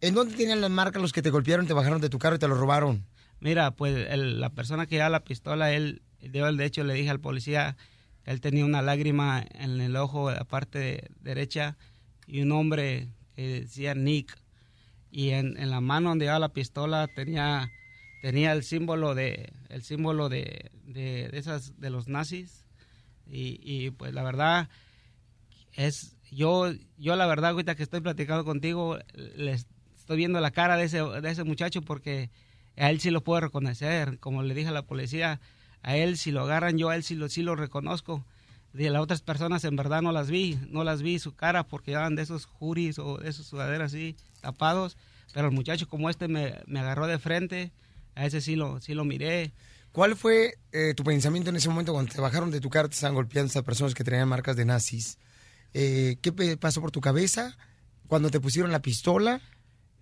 ¿En 0.00 0.14
dónde 0.14 0.34
tenían 0.36 0.60
las 0.60 0.70
marcas 0.70 1.00
los 1.00 1.12
que 1.12 1.22
te 1.22 1.30
golpearon, 1.30 1.68
te 1.68 1.72
bajaron 1.72 2.00
de 2.00 2.08
tu 2.08 2.18
carro 2.18 2.34
y 2.34 2.38
te 2.40 2.48
lo 2.48 2.56
robaron? 2.56 3.04
Mira, 3.38 3.70
pues 3.70 4.08
el- 4.10 4.40
la 4.40 4.50
persona 4.50 4.86
que 4.86 4.96
llevaba 4.96 5.10
la 5.10 5.24
pistola, 5.24 5.72
él, 5.72 6.02
yo 6.20 6.52
de 6.52 6.64
hecho 6.64 6.82
le 6.82 6.94
dije 6.94 7.10
al 7.10 7.20
policía 7.20 7.76
que 8.24 8.32
él 8.32 8.40
tenía 8.40 8.64
una 8.64 8.82
lágrima 8.82 9.44
en 9.54 9.80
el 9.80 9.94
ojo, 9.96 10.32
la 10.32 10.44
parte 10.44 10.78
de- 10.80 11.10
derecha, 11.20 11.76
y 12.26 12.40
un 12.42 12.50
hombre 12.50 13.08
que 13.36 13.60
decía 13.60 13.94
Nick. 13.94 14.36
Y 15.12 15.30
en, 15.30 15.56
en 15.58 15.70
la 15.70 15.80
mano 15.80 16.08
donde 16.08 16.24
llevaba 16.24 16.40
la 16.40 16.52
pistola 16.52 17.06
tenía, 17.14 17.70
tenía 18.22 18.52
el 18.52 18.62
símbolo 18.62 19.16
de, 19.16 19.52
el 19.68 19.82
símbolo 19.82 20.28
de, 20.28 20.70
de, 20.84 21.28
de 21.28 21.38
esas, 21.38 21.78
de 21.80 21.90
los 21.90 22.06
nazis. 22.06 22.64
Y, 23.26 23.58
y 23.62 23.90
pues 23.90 24.14
la 24.14 24.22
verdad, 24.22 24.68
es 25.72 26.16
yo 26.30 26.70
yo 26.96 27.16
la 27.16 27.26
verdad 27.26 27.50
ahorita 27.50 27.74
que 27.74 27.82
estoy 27.82 28.00
platicando 28.00 28.44
contigo 28.44 28.98
les 29.14 29.66
estoy 29.96 30.18
viendo 30.18 30.40
la 30.40 30.52
cara 30.52 30.76
de 30.76 30.84
ese 30.84 31.02
de 31.02 31.30
ese 31.30 31.44
muchacho 31.44 31.82
porque 31.82 32.30
a 32.76 32.90
él 32.90 33.00
sí 33.00 33.10
lo 33.10 33.22
puedo 33.22 33.40
reconocer. 33.40 34.18
Como 34.20 34.42
le 34.42 34.54
dije 34.54 34.68
a 34.68 34.72
la 34.72 34.86
policía 34.86 35.40
a 35.82 35.96
él 35.96 36.16
si 36.16 36.30
lo 36.30 36.42
agarran 36.42 36.78
yo 36.78 36.90
a 36.90 36.96
él 36.96 37.02
sí 37.02 37.16
lo 37.16 37.28
sí 37.28 37.42
lo 37.42 37.56
reconozco. 37.56 38.24
De 38.72 38.88
las 38.88 39.02
otras 39.02 39.20
personas 39.20 39.64
en 39.64 39.74
verdad 39.74 40.00
no 40.00 40.12
las 40.12 40.30
vi 40.30 40.58
no 40.70 40.84
las 40.84 41.02
vi 41.02 41.18
su 41.18 41.34
cara 41.34 41.64
porque 41.64 41.90
llevaban 41.90 42.14
de 42.14 42.22
esos 42.22 42.46
juris 42.46 43.00
o 43.00 43.18
de 43.18 43.30
esos 43.30 43.46
sudaderas 43.46 43.92
así 43.92 44.14
tapados. 44.40 44.96
Pero 45.34 45.48
el 45.48 45.54
muchacho 45.54 45.88
como 45.88 46.08
este 46.08 46.28
me, 46.28 46.60
me 46.66 46.78
agarró 46.78 47.08
de 47.08 47.18
frente 47.18 47.72
a 48.14 48.26
ese 48.26 48.40
sí 48.40 48.56
lo 48.56 48.80
sí 48.80 48.94
lo 48.94 49.04
miré 49.04 49.52
¿Cuál 49.92 50.16
fue 50.16 50.54
eh, 50.72 50.94
tu 50.94 51.04
pensamiento 51.04 51.50
en 51.50 51.56
ese 51.56 51.68
momento 51.68 51.92
cuando 51.92 52.10
te 52.10 52.20
bajaron 52.20 52.50
de 52.50 52.62
tu 52.62 52.70
carro, 52.70 52.88
te 52.88 52.94
estaban 52.94 53.14
golpeando 53.14 53.48
estas 53.48 53.62
personas 53.62 53.94
que 53.94 54.02
tenían 54.02 54.26
marcas 54.26 54.56
de 54.56 54.64
nazis? 54.64 55.18
Eh, 55.74 56.16
¿Qué 56.22 56.32
pasó 56.56 56.80
por 56.80 56.90
tu 56.90 57.02
cabeza 57.02 57.58
cuando 58.06 58.30
te 58.30 58.40
pusieron 58.40 58.72
la 58.72 58.80
pistola? 58.80 59.42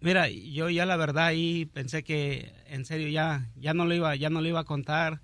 Mira, 0.00 0.28
yo 0.28 0.70
ya 0.70 0.86
la 0.86 0.96
verdad 0.96 1.26
ahí 1.26 1.66
pensé 1.66 2.04
que 2.04 2.52
en 2.68 2.84
serio 2.84 3.08
ya 3.08 3.50
ya 3.56 3.74
no 3.74 3.84
lo 3.84 3.92
iba 3.92 4.14
ya 4.14 4.30
no 4.30 4.40
lo 4.40 4.48
iba 4.48 4.60
a 4.60 4.64
contar 4.64 5.20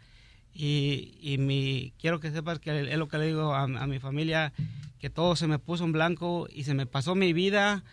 y, 0.53 1.17
y 1.21 1.39
mi 1.39 1.95
quiero 1.99 2.19
que 2.19 2.33
sepas 2.33 2.59
que 2.59 2.93
es 2.93 2.99
lo 2.99 3.07
que 3.09 3.19
le 3.19 3.27
digo 3.27 3.55
a, 3.55 3.63
a 3.63 3.87
mi 3.87 4.01
familia 4.01 4.53
que 4.99 5.11
todo 5.11 5.37
se 5.37 5.47
me 5.47 5.61
puso 5.61 5.85
en 5.85 5.93
blanco 5.93 6.49
y 6.51 6.65
se 6.65 6.75
me 6.75 6.87
pasó 6.87 7.15
mi 7.15 7.33
vida 7.33 7.85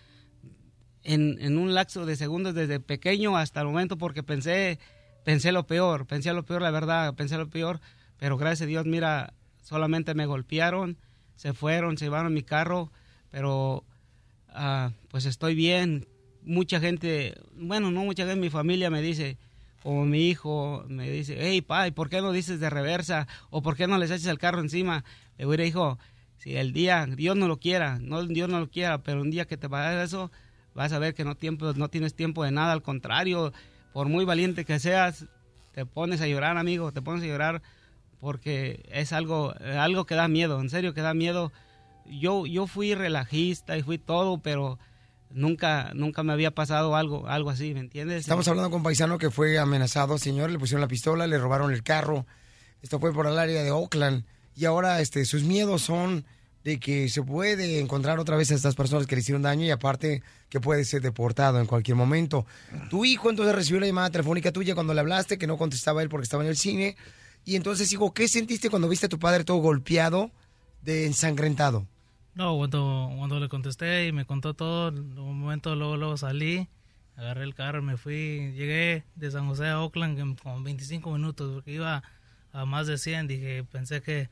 en, 1.04 1.38
en 1.42 1.58
un 1.58 1.74
lapso 1.74 2.06
de 2.06 2.16
segundos 2.16 2.54
desde 2.54 2.80
pequeño 2.80 3.38
hasta 3.38 3.62
el 3.62 3.68
momento 3.68 3.98
porque 3.98 4.24
pensé 4.24 4.80
pensé 5.24 5.52
lo 5.52 5.66
peor 5.66 6.06
pensé 6.06 6.34
lo 6.34 6.44
peor 6.44 6.62
la 6.62 6.72
verdad 6.72 7.14
pensé 7.16 7.38
lo 7.38 7.50
peor 7.50 7.80
pero 8.18 8.38
gracias 8.38 8.62
a 8.64 8.68
Dios 8.68 8.86
mira 8.86 9.34
solamente 9.62 10.14
me 10.14 10.26
golpearon 10.26 10.98
se 11.36 11.54
fueron 11.54 11.98
se 11.98 12.06
llevaron 12.06 12.34
mi 12.34 12.44
carro 12.44 12.92
pero 13.34 13.84
ah, 14.54 14.92
pues 15.10 15.26
estoy 15.26 15.56
bien. 15.56 16.08
Mucha 16.44 16.80
gente, 16.80 17.36
bueno, 17.56 17.92
no 17.92 18.04
mucha 18.04 18.26
gente, 18.26 18.40
mi 18.40 18.50
familia 18.50 18.90
me 18.90 19.02
dice, 19.02 19.38
como 19.82 20.06
mi 20.06 20.30
hijo 20.30 20.86
me 20.88 21.10
dice, 21.10 21.38
hey, 21.40 21.62
pa, 21.62 21.88
¿y 21.88 21.92
¿por 21.92 22.10
qué 22.10 22.22
no 22.22 22.32
dices 22.32 22.60
de 22.60 22.70
reversa? 22.70 23.28
¿O 23.50 23.62
por 23.62 23.76
qué 23.76 23.88
no 23.88 23.98
les 23.98 24.12
echas 24.12 24.28
el 24.28 24.38
carro 24.38 24.60
encima? 24.60 25.04
Le 25.38 25.46
digo, 25.46 25.64
hijo, 25.64 26.00
si 26.38 26.56
el 26.58 26.74
día, 26.74 27.08
Dios 27.08 27.36
no 27.38 27.48
lo 27.48 27.58
quiera, 27.60 27.98
no, 28.00 28.24
Dios 28.26 28.50
no 28.50 28.60
lo 28.60 28.70
quiera, 28.70 29.02
pero 29.04 29.22
un 29.22 29.32
día 29.32 29.46
que 29.46 29.58
te 29.58 29.68
vaya 29.68 30.04
eso, 30.04 30.32
vas 30.74 30.92
a 30.94 31.00
ver 31.00 31.14
que 31.14 31.24
no, 31.24 31.36
tiempo, 31.36 31.74
no 31.74 31.90
tienes 31.90 32.14
tiempo 32.14 32.44
de 32.44 32.52
nada, 32.52 32.74
al 32.74 32.82
contrario, 32.82 33.54
por 33.94 34.08
muy 34.08 34.26
valiente 34.26 34.66
que 34.66 34.80
seas, 34.80 35.26
te 35.74 35.86
pones 35.86 36.22
a 36.22 36.28
llorar, 36.28 36.58
amigo, 36.58 36.92
te 36.92 37.02
pones 37.02 37.24
a 37.24 37.28
llorar 37.28 37.62
porque 38.20 38.86
es 38.90 39.12
algo, 39.12 39.54
algo 39.78 40.06
que 40.06 40.16
da 40.16 40.28
miedo, 40.28 40.62
en 40.62 40.70
serio 40.70 40.94
que 40.94 41.02
da 41.02 41.14
miedo. 41.14 41.52
Yo, 42.06 42.46
yo 42.46 42.68
fui 42.68 42.96
relajista 42.96 43.78
y 43.78 43.84
fui 43.84 43.98
todo, 43.98 44.38
pero 44.38 44.80
nunca, 45.30 45.92
nunca 45.94 46.24
me 46.24 46.32
había 46.32 46.52
pasado 46.52 46.96
algo, 46.96 47.28
algo 47.28 47.50
así, 47.50 47.74
¿me 47.74 47.82
entiendes? 47.82 48.22
Estamos 48.22 48.48
hablando 48.48 48.70
con 48.70 48.78
un 48.78 48.84
paisano 48.84 49.18
que 49.18 49.30
fue 49.30 49.60
amenazado, 49.60 50.18
señor, 50.18 50.52
le 50.52 50.60
pusieron 50.60 50.82
la 50.82 50.88
pistola, 50.88 51.28
le 51.28 51.38
robaron 51.38 51.74
el 51.74 51.84
carro. 51.84 52.26
Esto 52.82 53.00
fue 53.00 53.14
por 53.14 53.28
el 53.28 53.38
área 53.38 53.62
de 53.64 53.72
Oakland. 53.72 54.26
Y 54.56 54.66
ahora 54.66 55.02
este, 55.02 55.26
sus 55.26 55.44
miedos 55.44 55.82
son 55.82 56.26
de 56.64 56.80
que 56.80 57.10
se 57.10 57.22
puede 57.22 57.80
encontrar 57.80 58.20
otra 58.20 58.38
vez 58.38 58.52
a 58.52 58.56
estas 58.56 58.76
personas 58.76 59.06
que 59.06 59.16
le 59.16 59.22
hicieron 59.22 59.42
daño 59.42 59.66
y 59.66 59.72
aparte 59.72 60.24
que 60.50 60.62
puede 60.62 60.86
ser 60.86 61.02
deportado 61.02 61.60
en 61.60 61.66
cualquier 61.66 61.98
momento. 61.98 62.46
Tu 62.90 63.06
hijo 63.06 63.30
entonces 63.30 63.54
recibió 63.54 63.82
la 63.82 63.88
llamada 63.88 64.10
telefónica 64.10 64.52
tuya 64.52 64.74
cuando 64.74 64.94
le 64.94 65.02
hablaste, 65.02 65.38
que 65.38 65.48
no 65.48 65.58
contestaba 65.58 66.02
él 66.02 66.10
porque 66.10 66.24
estaba 66.24 66.44
en 66.44 66.50
el 66.50 66.58
cine. 66.58 66.96
Y 67.46 67.56
entonces, 67.56 67.92
hijo, 67.92 68.14
¿qué 68.14 68.28
sentiste 68.28 68.70
cuando 68.70 68.88
viste 68.88 69.08
a 69.08 69.10
tu 69.10 69.20
padre 69.20 69.44
todo 69.44 69.58
golpeado, 69.58 70.32
de 70.82 71.06
ensangrentado? 71.06 71.86
No, 72.36 72.56
cuando, 72.56 73.12
cuando 73.18 73.40
le 73.40 73.50
contesté 73.50 74.08
y 74.08 74.12
me 74.12 74.26
contó 74.26 74.54
todo, 74.54 74.88
en 74.88 75.18
un 75.20 75.40
momento 75.40 75.76
luego, 75.76 75.98
luego 75.98 76.18
salí, 76.18 76.70
agarré 77.18 77.44
el 77.44 77.54
carro, 77.54 77.82
me 77.82 77.98
fui, 77.98 78.54
llegué 78.56 79.04
de 79.16 79.32
San 79.32 79.48
José 79.48 79.68
a 79.68 79.82
Oakland 79.82 80.40
como 80.42 80.64
25 80.64 81.12
minutos, 81.12 81.54
porque 81.54 81.74
iba 81.74 82.04
a 82.54 82.66
más 82.66 82.88
de 82.88 82.98
100, 82.98 83.28
dije, 83.28 83.64
pensé 83.66 84.02
que 84.02 84.30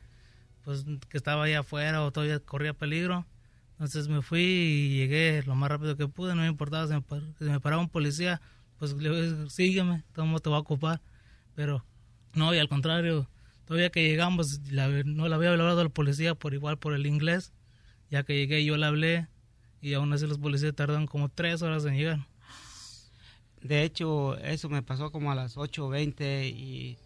pues 0.64 0.86
que 1.10 1.18
estaba 1.18 1.44
ahí 1.44 1.54
afuera 1.54 2.04
o 2.04 2.12
todavía 2.12 2.40
corría 2.40 2.74
peligro. 2.74 3.26
Entonces 3.74 4.08
me 4.08 4.22
fui 4.22 4.42
y 4.42 4.98
llegué 4.98 5.44
lo 5.44 5.56
más 5.56 5.70
rápido 5.70 5.98
que 5.98 6.08
pude, 6.08 6.36
no 6.36 6.42
me 6.42 6.48
importaba 6.48 6.88
si 6.88 6.94
me, 7.46 7.60
paraba 7.60 7.82
un 7.82 7.90
policía, 7.90 8.42
pues 8.78 8.94
le 8.94 9.10
dije, 9.10 9.50
sígueme, 9.50 10.04
todo 10.14 10.40
te 10.40 10.50
va 10.50 10.58
a 10.58 10.60
ocupar. 10.60 11.02
Pero 11.56 11.84
no, 12.36 12.54
y 12.54 12.60
al 12.60 12.70
contrario, 12.70 13.28
todavía 13.66 13.90
que 13.90 14.08
llegamos, 14.08 14.60
no 15.06 15.28
le 15.28 15.36
había 15.36 15.52
hablado 15.52 15.82
al 15.82 15.92
policía 15.92 16.36
por 16.36 16.54
igual 16.54 16.78
por 16.78 16.94
el 16.94 17.08
inglés, 17.08 17.54
ya 18.10 18.24
que 18.24 18.36
llegué 18.36 18.64
yo 18.64 18.78
le 18.78 18.86
hablé 18.86 19.28
y 19.82 19.94
aún 19.96 20.14
así 20.14 20.28
los 20.28 20.38
policías 20.38 20.76
tardan 20.76 21.08
como 21.08 21.30
tres 21.30 21.62
horas 21.62 21.86
en 21.86 21.96
llegar. 21.96 22.20
De 23.62 23.84
hecho, 23.84 24.38
eso 24.38 24.70
me 24.70 24.82
pasó 24.82 25.12
como 25.12 25.32
a 25.32 25.36
las 25.36 25.58
8.20 25.58 26.50
y, 26.50 26.98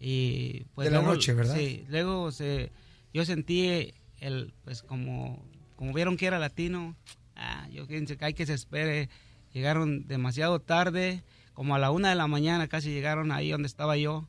y 0.00 0.64
pues 0.74 0.86
De 0.86 0.90
la 0.92 0.98
luego- 0.98 1.14
noche, 1.14 1.32
¿verdad? 1.34 1.56
Sí, 1.56 1.84
luego 1.88 2.30
se, 2.30 2.70
yo 3.12 3.24
sentí 3.24 3.92
el, 4.20 4.52
pues 4.64 4.82
como, 4.82 5.44
como 5.76 5.92
vieron 5.92 6.16
que 6.16 6.26
era 6.26 6.38
latino, 6.38 6.96
ah, 7.36 7.66
yo 7.72 7.86
pienso 7.86 8.16
que 8.16 8.24
hay 8.24 8.34
que 8.34 8.46
se 8.46 8.54
espere, 8.54 9.08
llegaron 9.52 10.06
demasiado 10.06 10.60
tarde, 10.60 11.22
como 11.54 11.74
a 11.74 11.78
la 11.78 11.90
una 11.90 12.10
de 12.10 12.14
la 12.14 12.26
mañana 12.28 12.68
casi 12.68 12.90
llegaron 12.90 13.32
ahí 13.32 13.50
donde 13.50 13.66
estaba 13.66 13.96
yo, 13.96 14.28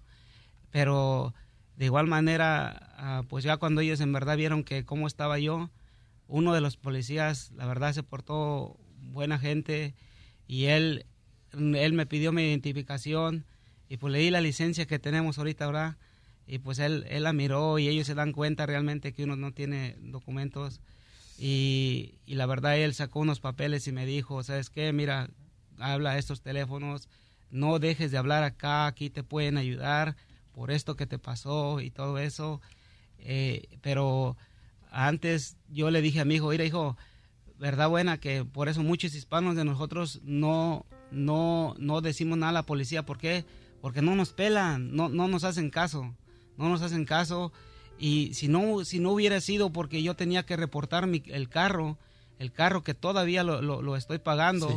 pero 0.71 1.33
de 1.77 1.85
igual 1.85 2.07
manera, 2.07 2.91
ah, 2.97 3.23
pues 3.29 3.43
ya 3.43 3.57
cuando 3.57 3.81
ellos 3.81 4.01
en 4.01 4.11
verdad 4.13 4.37
vieron 4.37 4.63
que 4.63 4.85
cómo 4.85 5.07
estaba 5.07 5.39
yo, 5.39 5.69
uno 6.27 6.53
de 6.53 6.61
los 6.61 6.77
policías, 6.77 7.51
la 7.55 7.65
verdad, 7.65 7.93
se 7.93 8.03
portó 8.03 8.77
buena 9.01 9.39
gente 9.39 9.95
y 10.47 10.65
él, 10.65 11.05
él 11.53 11.93
me 11.93 12.05
pidió 12.05 12.31
mi 12.31 12.43
identificación 12.43 13.45
y 13.89 13.97
pues 13.97 14.13
le 14.13 14.19
di 14.19 14.29
la 14.29 14.39
licencia 14.39 14.85
que 14.85 14.99
tenemos 14.99 15.37
ahorita, 15.37 15.65
¿verdad? 15.65 15.97
Y 16.47 16.59
pues 16.59 16.79
él, 16.79 17.05
él 17.09 17.23
la 17.23 17.33
miró 17.33 17.79
y 17.79 17.89
ellos 17.89 18.07
se 18.07 18.15
dan 18.15 18.31
cuenta 18.31 18.65
realmente 18.65 19.13
que 19.13 19.23
uno 19.23 19.35
no 19.35 19.51
tiene 19.51 19.97
documentos 19.99 20.79
y, 21.37 22.15
y 22.25 22.35
la 22.35 22.45
verdad 22.45 22.77
él 22.77 22.93
sacó 22.93 23.19
unos 23.19 23.39
papeles 23.39 23.87
y 23.87 23.91
me 23.91 24.05
dijo, 24.05 24.43
¿sabes 24.43 24.69
qué? 24.69 24.93
Mira, 24.93 25.29
habla 25.79 26.11
a 26.11 26.17
estos 26.17 26.41
teléfonos, 26.41 27.09
no 27.49 27.79
dejes 27.79 28.11
de 28.11 28.17
hablar 28.17 28.43
acá, 28.43 28.85
aquí 28.85 29.09
te 29.09 29.23
pueden 29.23 29.57
ayudar 29.57 30.15
por 30.51 30.71
esto 30.71 30.95
que 30.95 31.07
te 31.07 31.17
pasó 31.17 31.81
y 31.81 31.89
todo 31.89 32.19
eso. 32.19 32.61
Eh, 33.19 33.67
pero 33.81 34.37
antes 34.91 35.57
yo 35.69 35.91
le 35.91 36.01
dije 36.01 36.19
a 36.19 36.25
mi 36.25 36.35
hijo, 36.35 36.49
mira 36.49 36.63
hijo, 36.63 36.97
verdad 37.57 37.89
buena 37.89 38.19
que 38.19 38.45
por 38.45 38.69
eso 38.69 38.83
muchos 38.83 39.15
hispanos 39.15 39.55
de 39.55 39.65
nosotros 39.65 40.21
no, 40.23 40.85
no, 41.11 41.75
no 41.77 42.01
decimos 42.01 42.37
nada 42.37 42.49
a 42.49 42.53
la 42.53 42.65
policía. 42.65 43.05
¿Por 43.05 43.17
qué? 43.17 43.45
Porque 43.81 44.01
no 44.01 44.15
nos 44.15 44.33
pelan, 44.33 44.95
no, 44.95 45.09
no 45.09 45.27
nos 45.27 45.43
hacen 45.43 45.69
caso, 45.69 46.15
no 46.57 46.69
nos 46.69 46.81
hacen 46.81 47.05
caso. 47.05 47.51
Y 47.97 48.33
si 48.33 48.47
no, 48.47 48.83
si 48.85 48.99
no 48.99 49.11
hubiera 49.11 49.39
sido 49.41 49.71
porque 49.71 50.01
yo 50.03 50.15
tenía 50.15 50.45
que 50.45 50.55
reportar 50.57 51.07
mi, 51.07 51.23
el 51.27 51.49
carro, 51.49 51.97
el 52.39 52.51
carro 52.51 52.83
que 52.83 52.93
todavía 52.93 53.43
lo, 53.43 53.61
lo- 53.61 53.81
lo 53.81 53.95
estoy 53.95 54.19
pagando, 54.19 54.67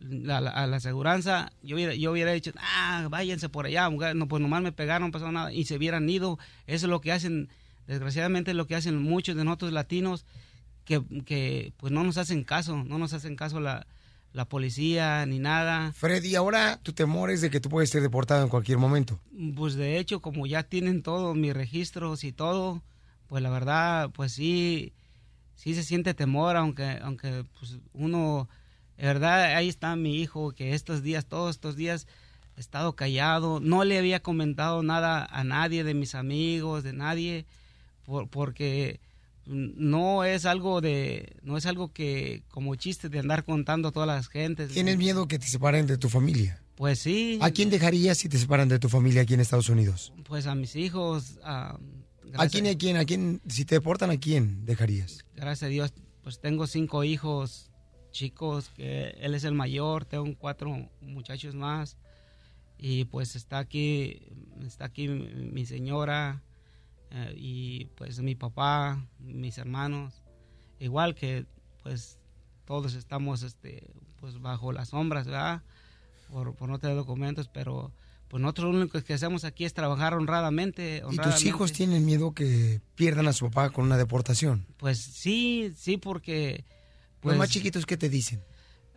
la- 0.00 0.40
la- 0.40 0.50
a 0.50 0.66
la 0.66 0.76
aseguranza, 0.76 1.52
yo 1.62 1.76
hubiera, 1.76 1.94
yo 1.94 2.12
hubiera 2.12 2.32
dicho, 2.32 2.52
ah, 2.58 3.06
váyanse 3.10 3.48
por 3.48 3.66
allá, 3.66 3.88
mujer". 3.90 4.14
no, 4.16 4.26
pues 4.28 4.40
nomás 4.42 4.62
me 4.62 4.72
pegaron, 4.72 5.08
no 5.08 5.12
pasó 5.12 5.30
nada, 5.32 5.52
y 5.52 5.64
se 5.64 5.76
hubieran 5.76 6.08
ido. 6.08 6.38
Eso 6.66 6.86
es 6.86 6.90
lo 6.90 7.00
que 7.00 7.12
hacen, 7.12 7.48
desgraciadamente 7.86 8.52
es 8.52 8.56
lo 8.56 8.66
que 8.66 8.74
hacen 8.76 9.00
muchos 9.00 9.36
de 9.36 9.44
nosotros 9.44 9.72
latinos, 9.72 10.24
que, 10.84 11.00
que 11.24 11.72
pues 11.76 11.92
no 11.92 12.02
nos 12.04 12.16
hacen 12.18 12.42
caso, 12.44 12.82
no 12.84 12.98
nos 12.98 13.12
hacen 13.12 13.36
caso 13.36 13.60
la, 13.60 13.86
la 14.32 14.44
policía 14.46 15.24
ni 15.26 15.38
nada. 15.38 15.92
Freddy, 15.92 16.34
ahora 16.34 16.78
tu 16.82 16.92
temor 16.92 17.30
es 17.30 17.40
de 17.42 17.50
que 17.50 17.60
tú 17.60 17.68
puedes 17.68 17.90
ser 17.90 18.02
deportado 18.02 18.42
en 18.42 18.48
cualquier 18.48 18.78
momento. 18.78 19.20
Pues 19.54 19.74
de 19.74 19.98
hecho, 19.98 20.20
como 20.20 20.46
ya 20.46 20.62
tienen 20.62 21.02
todos 21.02 21.36
mis 21.36 21.52
registros 21.54 22.24
y 22.24 22.32
todo, 22.32 22.82
pues 23.28 23.42
la 23.42 23.50
verdad, 23.50 24.10
pues 24.10 24.32
sí, 24.32 24.92
sí 25.54 25.74
se 25.74 25.82
siente 25.84 26.14
temor, 26.14 26.56
aunque, 26.56 26.98
aunque 27.02 27.44
pues 27.58 27.78
uno, 27.92 28.48
de 28.96 29.04
verdad, 29.06 29.54
ahí 29.54 29.68
está 29.68 29.94
mi 29.96 30.16
hijo, 30.20 30.52
que 30.52 30.74
estos 30.74 31.02
días, 31.02 31.26
todos 31.26 31.50
estos 31.56 31.76
días, 31.76 32.06
he 32.56 32.60
estado 32.60 32.94
callado, 32.96 33.60
no 33.60 33.84
le 33.84 33.98
había 33.98 34.20
comentado 34.22 34.82
nada 34.82 35.24
a 35.30 35.44
nadie 35.44 35.84
de 35.84 35.94
mis 35.94 36.14
amigos, 36.14 36.82
de 36.84 36.92
nadie, 36.92 37.46
por- 38.04 38.28
porque 38.28 39.00
no 39.46 40.24
es 40.24 40.44
algo 40.46 40.80
de, 40.80 41.36
no 41.42 41.56
es 41.56 41.66
algo 41.66 41.92
que 41.92 42.42
como 42.48 42.74
chiste 42.76 43.08
de 43.08 43.18
andar 43.18 43.44
contando 43.44 43.88
a 43.88 43.92
todas 43.92 44.06
las 44.06 44.28
gentes. 44.28 44.70
¿Tienes 44.72 44.96
miedo 44.96 45.26
que 45.28 45.38
te 45.38 45.46
separen 45.46 45.86
de 45.86 45.98
tu 45.98 46.08
familia? 46.08 46.62
Pues 46.76 46.98
sí. 47.00 47.38
¿A 47.42 47.50
quién 47.50 47.70
dejarías 47.70 48.18
si 48.18 48.28
te 48.28 48.38
separan 48.38 48.68
de 48.68 48.78
tu 48.78 48.88
familia 48.88 49.22
aquí 49.22 49.34
en 49.34 49.40
Estados 49.40 49.68
Unidos? 49.68 50.12
Pues 50.24 50.46
a 50.46 50.54
mis 50.54 50.74
hijos, 50.76 51.38
a, 51.42 51.70
¿A 51.74 51.78
gracias- 52.24 52.52
quién 52.52 52.66
a 52.66 52.78
quién? 52.78 52.96
¿A 52.96 53.04
quién? 53.04 53.40
Si 53.48 53.64
te 53.64 53.74
deportan, 53.76 54.10
¿a 54.10 54.16
quién 54.16 54.64
dejarías? 54.64 55.24
gracias 55.34 55.64
a 55.64 55.68
Dios, 55.68 55.92
pues 56.22 56.40
tengo 56.40 56.66
cinco 56.66 57.04
hijos 57.04 57.70
chicos, 58.12 58.68
que 58.76 59.08
él 59.20 59.34
es 59.34 59.44
el 59.44 59.54
mayor, 59.54 60.04
tengo 60.04 60.34
cuatro 60.38 60.88
muchachos 61.00 61.54
más 61.54 61.96
y 62.78 63.04
pues 63.06 63.36
está 63.36 63.58
aquí, 63.58 64.20
está 64.66 64.84
aquí 64.86 65.08
mi 65.08 65.64
señora 65.66 66.42
eh, 67.12 67.34
y 67.36 67.84
pues 67.96 68.20
mi 68.20 68.34
papá, 68.34 69.04
mis 69.18 69.58
hermanos, 69.58 70.22
igual 70.80 71.14
que 71.14 71.46
pues 71.82 72.18
todos 72.64 72.94
estamos 72.94 73.42
este 73.42 73.86
pues 74.20 74.40
bajo 74.40 74.72
las 74.72 74.88
sombras, 74.90 75.26
¿verdad? 75.26 75.62
Por, 76.30 76.54
por 76.54 76.68
no 76.68 76.78
tener 76.78 76.96
documentos, 76.96 77.48
pero 77.48 77.92
pues 78.28 78.40
nosotros 78.40 78.72
lo 78.72 78.80
único 78.80 79.02
que 79.02 79.12
hacemos 79.12 79.44
aquí 79.44 79.64
es 79.64 79.74
trabajar 79.74 80.14
honradamente. 80.14 80.96
¿Y 80.96 81.00
tus 81.00 81.08
honradamente. 81.10 81.48
hijos 81.48 81.72
tienen 81.72 82.06
miedo 82.06 82.32
que 82.32 82.80
pierdan 82.94 83.28
a 83.28 83.32
su 83.34 83.50
papá 83.50 83.70
con 83.70 83.84
una 83.84 83.98
deportación? 83.98 84.64
Pues 84.78 84.98
sí, 84.98 85.72
sí, 85.76 85.98
porque... 85.98 86.64
Pues, 87.20 87.34
Los 87.34 87.38
más 87.40 87.50
chiquitos, 87.50 87.84
¿qué 87.84 87.96
te 87.98 88.08
dicen? 88.08 88.42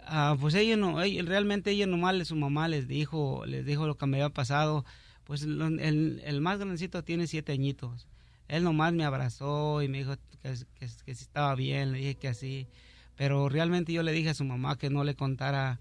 Ah, 0.07 0.37
pues 0.39 0.53
ella 0.55 0.77
no, 0.77 1.01
ella- 1.01 1.23
realmente 1.23 1.71
ella 1.71 1.85
nomás, 1.87 2.27
su 2.27 2.35
mamá 2.35 2.67
les 2.69 2.87
dijo, 2.87 3.45
les 3.45 3.65
dijo 3.65 3.87
lo 3.87 3.97
que 3.97 4.05
me 4.05 4.17
había 4.21 4.33
pasado. 4.33 4.85
Pues 5.25 5.41
el, 5.43 6.21
el 6.23 6.41
más 6.41 6.57
grandecito 6.59 7.03
tiene 7.03 7.27
siete 7.27 7.51
añitos. 7.51 8.07
Él 8.47 8.63
nomás 8.63 8.93
me 8.93 9.03
abrazó 9.05 9.81
y 9.81 9.87
me 9.87 9.97
dijo 9.99 10.15
que, 10.43 10.53
que, 10.79 10.87
que 11.05 11.15
sí 11.15 11.23
estaba 11.23 11.55
bien, 11.55 11.91
le 11.91 11.97
dije 11.99 12.15
que 12.15 12.27
así. 12.27 12.67
Pero 13.17 13.49
realmente 13.49 13.91
yo 13.91 14.03
le 14.03 14.11
dije 14.11 14.29
a 14.29 14.33
su 14.33 14.43
mamá 14.43 14.77
que 14.77 14.89
no 14.89 15.03
le 15.03 15.15
contara, 15.15 15.79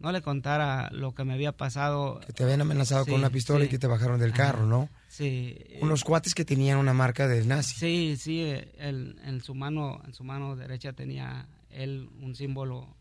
no 0.00 0.12
le 0.12 0.20
contara 0.20 0.90
lo 0.92 1.14
que 1.14 1.24
me 1.24 1.32
había 1.32 1.52
pasado. 1.52 2.20
Que 2.26 2.32
te 2.34 2.42
habían 2.44 2.60
amenazado 2.60 3.04
Sí, 3.04 3.10
con 3.12 3.20
una 3.20 3.30
pistola 3.30 3.60
sí. 3.60 3.66
y 3.66 3.68
que 3.70 3.78
te 3.78 3.86
bajaron 3.86 4.20
del 4.20 4.32
carro, 4.32 4.66
¿no? 4.66 4.90
Sí. 5.08 5.56
Unos 5.80 6.04
cuates 6.04 6.34
que 6.34 6.44
tenían 6.44 6.76
una 6.78 6.92
marca 6.92 7.26
del 7.26 7.48
nazi. 7.48 7.76
Sí, 7.76 8.16
sí, 8.18 8.40
él, 8.78 9.18
en 9.24 9.40
su 9.40 9.54
mano, 9.54 10.02
en 10.04 10.12
su 10.12 10.24
mano 10.24 10.56
derecha 10.56 10.92
tenía 10.92 11.46
él 11.70 12.10
un 12.20 12.34
símbolo 12.34 12.94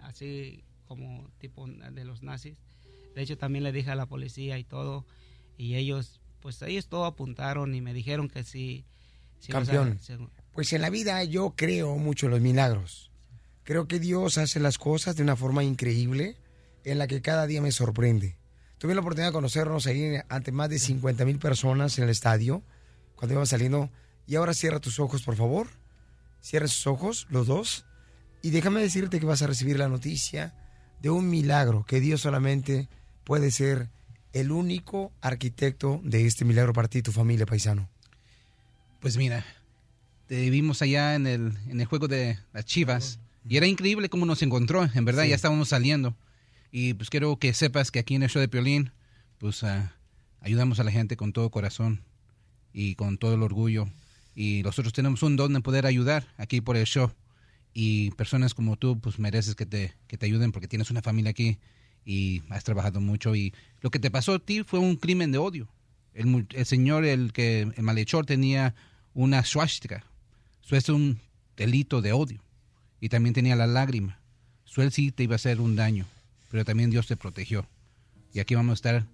así 0.00 0.64
como 0.86 1.28
tipo 1.38 1.66
de 1.68 2.04
los 2.04 2.22
nazis. 2.22 2.56
De 3.18 3.24
hecho 3.24 3.36
también 3.36 3.64
le 3.64 3.72
dije 3.72 3.90
a 3.90 3.96
la 3.96 4.06
policía 4.06 4.60
y 4.60 4.62
todo 4.64 5.04
y 5.56 5.74
ellos, 5.74 6.20
pues 6.38 6.62
ellos 6.62 6.86
todo 6.86 7.04
apuntaron 7.04 7.74
y 7.74 7.80
me 7.80 7.92
dijeron 7.92 8.28
que 8.28 8.44
sí. 8.44 8.84
Campeón. 9.48 9.98
Pues 10.52 10.72
en 10.72 10.82
la 10.82 10.88
vida 10.88 11.24
yo 11.24 11.54
creo 11.56 11.96
mucho 11.96 12.26
en 12.26 12.30
los 12.30 12.40
milagros. 12.40 13.10
Creo 13.64 13.88
que 13.88 13.98
Dios 13.98 14.38
hace 14.38 14.60
las 14.60 14.78
cosas 14.78 15.16
de 15.16 15.24
una 15.24 15.34
forma 15.34 15.64
increíble 15.64 16.36
en 16.84 16.98
la 16.98 17.08
que 17.08 17.20
cada 17.20 17.48
día 17.48 17.60
me 17.60 17.72
sorprende. 17.72 18.36
Tuve 18.78 18.94
la 18.94 19.00
oportunidad 19.00 19.30
de 19.30 19.32
conocernos 19.32 19.88
ahí 19.88 20.18
ante 20.28 20.52
más 20.52 20.70
de 20.70 20.78
50 20.78 21.24
mil 21.24 21.40
personas 21.40 21.98
en 21.98 22.04
el 22.04 22.10
estadio 22.10 22.62
cuando 23.16 23.34
iba 23.34 23.46
saliendo. 23.46 23.90
Y 24.28 24.36
ahora 24.36 24.54
cierra 24.54 24.78
tus 24.78 25.00
ojos, 25.00 25.24
por 25.24 25.34
favor. 25.34 25.66
Cierra 26.40 26.68
sus 26.68 26.86
ojos, 26.86 27.26
los 27.30 27.48
dos. 27.48 27.84
Y 28.42 28.50
déjame 28.50 28.80
decirte 28.80 29.18
que 29.18 29.26
vas 29.26 29.42
a 29.42 29.48
recibir 29.48 29.76
la 29.76 29.88
noticia 29.88 30.54
de 31.02 31.10
un 31.10 31.28
milagro, 31.28 31.84
que 31.84 31.98
Dios 31.98 32.20
solamente 32.20 32.88
puede 33.28 33.50
ser 33.50 33.90
el 34.32 34.50
único 34.50 35.12
arquitecto 35.20 36.00
de 36.02 36.24
este 36.26 36.46
milagro 36.46 36.72
para 36.72 36.88
ti 36.88 37.02
tu 37.02 37.12
familia, 37.12 37.44
paisano. 37.44 37.86
Pues 39.00 39.18
mira, 39.18 39.44
te 40.28 40.48
vimos 40.48 40.80
allá 40.80 41.14
en 41.14 41.26
el, 41.26 41.52
en 41.68 41.78
el 41.78 41.86
juego 41.86 42.08
de 42.08 42.38
las 42.54 42.64
Chivas 42.64 43.18
y 43.46 43.58
era 43.58 43.66
increíble 43.66 44.08
cómo 44.08 44.24
nos 44.24 44.40
encontró, 44.42 44.88
en 44.94 45.04
verdad, 45.04 45.24
Sí. 45.24 45.28
ya 45.28 45.34
estábamos 45.36 45.68
saliendo. 45.68 46.16
Y 46.72 46.94
pues 46.94 47.10
quiero 47.10 47.38
que 47.38 47.52
sepas 47.52 47.90
que 47.90 47.98
aquí 47.98 48.14
en 48.14 48.22
el 48.22 48.30
show 48.30 48.40
de 48.40 48.48
Piolín, 48.48 48.92
pues 49.36 49.62
ah, 49.62 49.92
ayudamos 50.40 50.80
a 50.80 50.84
la 50.84 50.90
gente 50.90 51.18
con 51.18 51.34
todo 51.34 51.50
corazón 51.50 52.00
y 52.72 52.94
con 52.94 53.18
todo 53.18 53.34
el 53.34 53.42
orgullo. 53.42 53.90
Y 54.34 54.62
nosotros 54.64 54.94
tenemos 54.94 55.22
un 55.22 55.36
don 55.36 55.52
de 55.52 55.60
poder 55.60 55.84
ayudar 55.84 56.28
aquí 56.38 56.62
por 56.62 56.78
el 56.78 56.86
show. 56.86 57.12
Y 57.74 58.10
personas 58.12 58.54
como 58.54 58.76
tú, 58.78 58.98
pues 58.98 59.18
mereces 59.18 59.54
que 59.54 59.66
te, 59.66 59.92
que 60.06 60.16
te 60.16 60.24
ayuden 60.24 60.50
porque 60.50 60.66
tienes 60.66 60.90
una 60.90 61.02
familia 61.02 61.30
aquí 61.32 61.58
y 62.08 62.42
has 62.48 62.64
trabajado 62.64 63.02
mucho. 63.02 63.36
Y 63.36 63.52
lo 63.82 63.90
que 63.90 63.98
te 63.98 64.10
pasó 64.10 64.32
a 64.32 64.38
ti 64.38 64.62
fue 64.62 64.78
un 64.78 64.96
crimen 64.96 65.30
de 65.30 65.36
odio. 65.36 65.68
El, 66.14 66.46
el 66.54 66.64
señor, 66.64 67.04
el 67.04 67.34
que 67.34 67.60
el 67.60 67.82
malhechor 67.82 68.24
tenía 68.24 68.74
una 69.12 69.44
swastika. 69.44 70.02
Eso 70.64 70.76
es 70.76 70.88
un 70.88 71.20
delito 71.54 72.00
de 72.00 72.14
odio. 72.14 72.42
Y 72.98 73.10
también 73.10 73.34
tenía 73.34 73.56
la 73.56 73.66
lágrima. 73.66 74.18
Eso 74.66 74.80
él 74.80 74.90
sí 74.90 75.12
te 75.12 75.24
iba 75.24 75.34
a 75.34 75.36
hacer 75.36 75.60
un 75.60 75.76
daño. 75.76 76.06
Pero 76.50 76.64
también 76.64 76.88
Dios 76.88 77.06
te 77.06 77.18
protegió. 77.18 77.68
Y 78.32 78.40
aquí 78.40 78.54
vamos 78.54 78.70
a 78.70 78.74
estar 78.74 79.06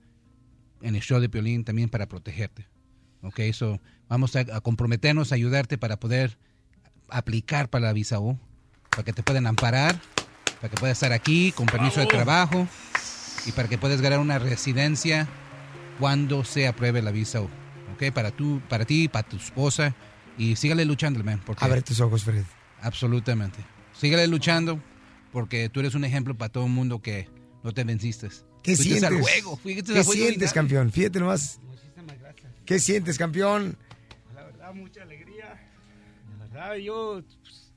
en 0.80 0.94
el 0.94 1.02
show 1.02 1.18
de 1.18 1.28
Piolín 1.28 1.64
también 1.64 1.88
para 1.88 2.06
protegerte. 2.06 2.68
Ok, 3.22 3.40
eso 3.40 3.80
vamos 4.08 4.36
a, 4.36 4.40
a 4.40 4.60
comprometernos 4.60 5.32
a 5.32 5.34
ayudarte 5.34 5.78
para 5.78 5.98
poder 5.98 6.38
aplicar 7.08 7.68
para 7.70 7.86
la 7.86 7.92
visa 7.92 8.20
U, 8.20 8.38
para 8.90 9.02
que 9.02 9.12
te 9.12 9.24
puedan 9.24 9.48
amparar, 9.48 10.00
para 10.64 10.70
que 10.70 10.80
puedas 10.80 10.96
estar 10.96 11.12
aquí 11.12 11.52
con 11.52 11.66
permiso 11.66 12.00
de 12.00 12.06
trabajo 12.06 12.66
y 13.44 13.52
para 13.52 13.68
que 13.68 13.76
puedas 13.76 14.00
ganar 14.00 14.18
una 14.18 14.38
residencia 14.38 15.28
cuando 15.98 16.42
se 16.42 16.66
apruebe 16.66 17.02
la 17.02 17.10
visa. 17.10 17.42
Ok, 17.42 18.10
para, 18.14 18.30
tú, 18.30 18.62
para 18.66 18.86
ti, 18.86 19.08
para 19.08 19.28
tu 19.28 19.36
esposa 19.36 19.94
y 20.38 20.56
sígale 20.56 20.86
luchando, 20.86 21.22
man. 21.22 21.38
Porque 21.44 21.62
Abre 21.62 21.82
tus 21.82 22.00
ojos, 22.00 22.24
Fred. 22.24 22.44
Absolutamente. 22.80 23.58
síguele 23.92 24.26
luchando 24.26 24.80
porque 25.32 25.68
tú 25.68 25.80
eres 25.80 25.94
un 25.94 26.04
ejemplo 26.06 26.34
para 26.34 26.50
todo 26.50 26.64
el 26.64 26.72
mundo 26.72 27.02
que 27.02 27.28
no 27.62 27.72
te 27.72 27.84
venciste. 27.84 28.30
¿Qué 28.62 28.74
Fuiste 28.74 28.84
sientes? 28.84 29.04
al 29.04 29.20
juego, 29.20 29.58
fuiste 29.58 29.92
¿Qué 29.92 29.98
al 29.98 30.04
juego 30.06 30.22
y 30.22 30.26
sientes, 30.28 30.52
campeón? 30.54 30.90
Fíjate 30.90 31.20
nomás. 31.20 31.60
¿Qué 32.64 32.78
sientes, 32.78 33.18
campeón? 33.18 33.76
La 34.34 34.44
verdad, 34.44 34.72
mucha 34.72 35.02
alegría. 35.02 35.60
La 36.38 36.46
verdad, 36.46 36.76
yo 36.76 37.22
pues, 37.42 37.70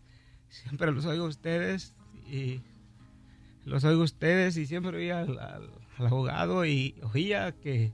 siempre 0.47 0.89
los 0.93 1.03
oigo 1.03 1.25
a 1.25 1.27
ustedes 1.27 1.93
y 2.25 2.61
los 3.67 3.83
oigo 3.83 4.01
a 4.01 4.05
ustedes 4.05 4.57
y 4.57 4.65
siempre 4.65 4.95
oía 4.97 5.19
al, 5.19 5.37
al- 5.39 5.71
al 5.97 6.07
abogado 6.07 6.65
y 6.65 6.95
oía 7.13 7.51
que 7.53 7.91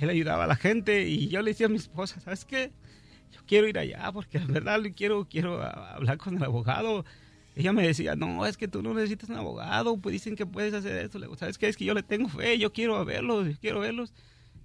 él 0.00 0.10
ayudaba 0.10 0.44
a 0.44 0.46
la 0.46 0.56
gente 0.56 1.08
y 1.08 1.28
yo 1.28 1.42
le 1.42 1.50
decía 1.50 1.66
a 1.66 1.70
mi 1.70 1.76
esposa, 1.76 2.20
¿sabes 2.20 2.44
qué? 2.44 2.72
Yo 3.32 3.40
quiero 3.46 3.66
ir 3.68 3.78
allá 3.78 4.10
porque 4.12 4.38
la 4.38 4.46
verdad 4.46 4.80
quiero, 4.96 5.26
quiero 5.28 5.62
hablar 5.62 6.18
con 6.18 6.36
el 6.36 6.44
abogado. 6.44 7.04
Ella 7.56 7.72
me 7.72 7.84
decía, 7.86 8.14
no, 8.14 8.46
es 8.46 8.56
que 8.56 8.68
tú 8.68 8.82
no 8.82 8.94
necesitas 8.94 9.28
un 9.30 9.36
abogado, 9.36 9.96
pues 9.98 10.12
dicen 10.12 10.36
que 10.36 10.46
puedes 10.46 10.72
hacer 10.74 10.96
esto. 11.04 11.18
Le 11.18 11.26
digo, 11.26 11.36
¿sabes 11.36 11.58
qué? 11.58 11.66
Es 11.68 11.76
que 11.76 11.84
yo 11.84 11.92
le 11.94 12.02
tengo 12.04 12.28
fe, 12.28 12.56
yo 12.58 12.72
quiero 12.72 13.04
verlos, 13.04 13.48
yo 13.48 13.54
quiero 13.60 13.80
verlos. 13.80 14.12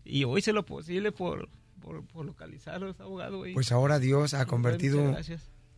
Y 0.06 0.26
hoy 0.26 0.40
hice 0.40 0.54
lo 0.54 0.64
posible 0.66 1.12
por, 1.12 1.50
por, 1.82 2.06
por 2.06 2.26
localizar 2.26 2.76
a 2.76 2.80
los 2.80 3.00
abogados. 3.00 3.48
y- 3.48 3.54
Pues 3.54 3.72
ahora 3.72 3.98
Dios 4.00 4.34
ha 4.36 4.46
convertido 4.46 5.00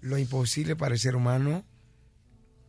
lo 0.02 0.18
imposible 0.18 0.76
para 0.76 0.94
el 0.96 1.00
ser 1.00 1.16
humano. 1.16 1.64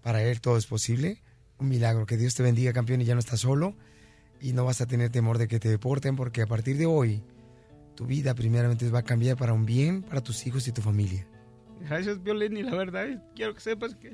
Para 0.02 0.22
Él 0.22 0.40
todo 0.40 0.56
es 0.56 0.66
posible. 0.66 1.20
Un 1.58 1.68
milagro. 1.68 2.06
Que 2.06 2.16
Dios 2.16 2.34
te 2.34 2.42
bendiga, 2.42 2.72
campeón, 2.72 3.00
y 3.00 3.04
ya 3.04 3.14
no 3.14 3.20
estás 3.20 3.40
solo. 3.40 3.74
Y 4.40 4.52
no 4.52 4.64
vas 4.64 4.80
a 4.80 4.86
tener 4.86 5.10
temor 5.10 5.38
de 5.38 5.48
que 5.48 5.58
te 5.58 5.68
deporten, 5.68 6.16
porque 6.16 6.42
a 6.42 6.46
partir 6.46 6.76
de 6.76 6.86
hoy, 6.86 7.22
tu 7.96 8.06
vida 8.06 8.34
primeramente 8.34 8.88
va 8.90 9.00
a 9.00 9.04
cambiar 9.04 9.36
para 9.36 9.52
un 9.52 9.66
bien 9.66 10.02
para 10.02 10.22
tus 10.22 10.46
hijos 10.46 10.68
y 10.68 10.72
tu 10.72 10.82
familia. 10.82 11.26
Gracias, 11.80 12.22
Violín, 12.22 12.56
y 12.56 12.62
la 12.62 12.74
verdad 12.74 13.22
quiero 13.34 13.54
que 13.54 13.60
sepas 13.60 13.94
que 13.94 14.10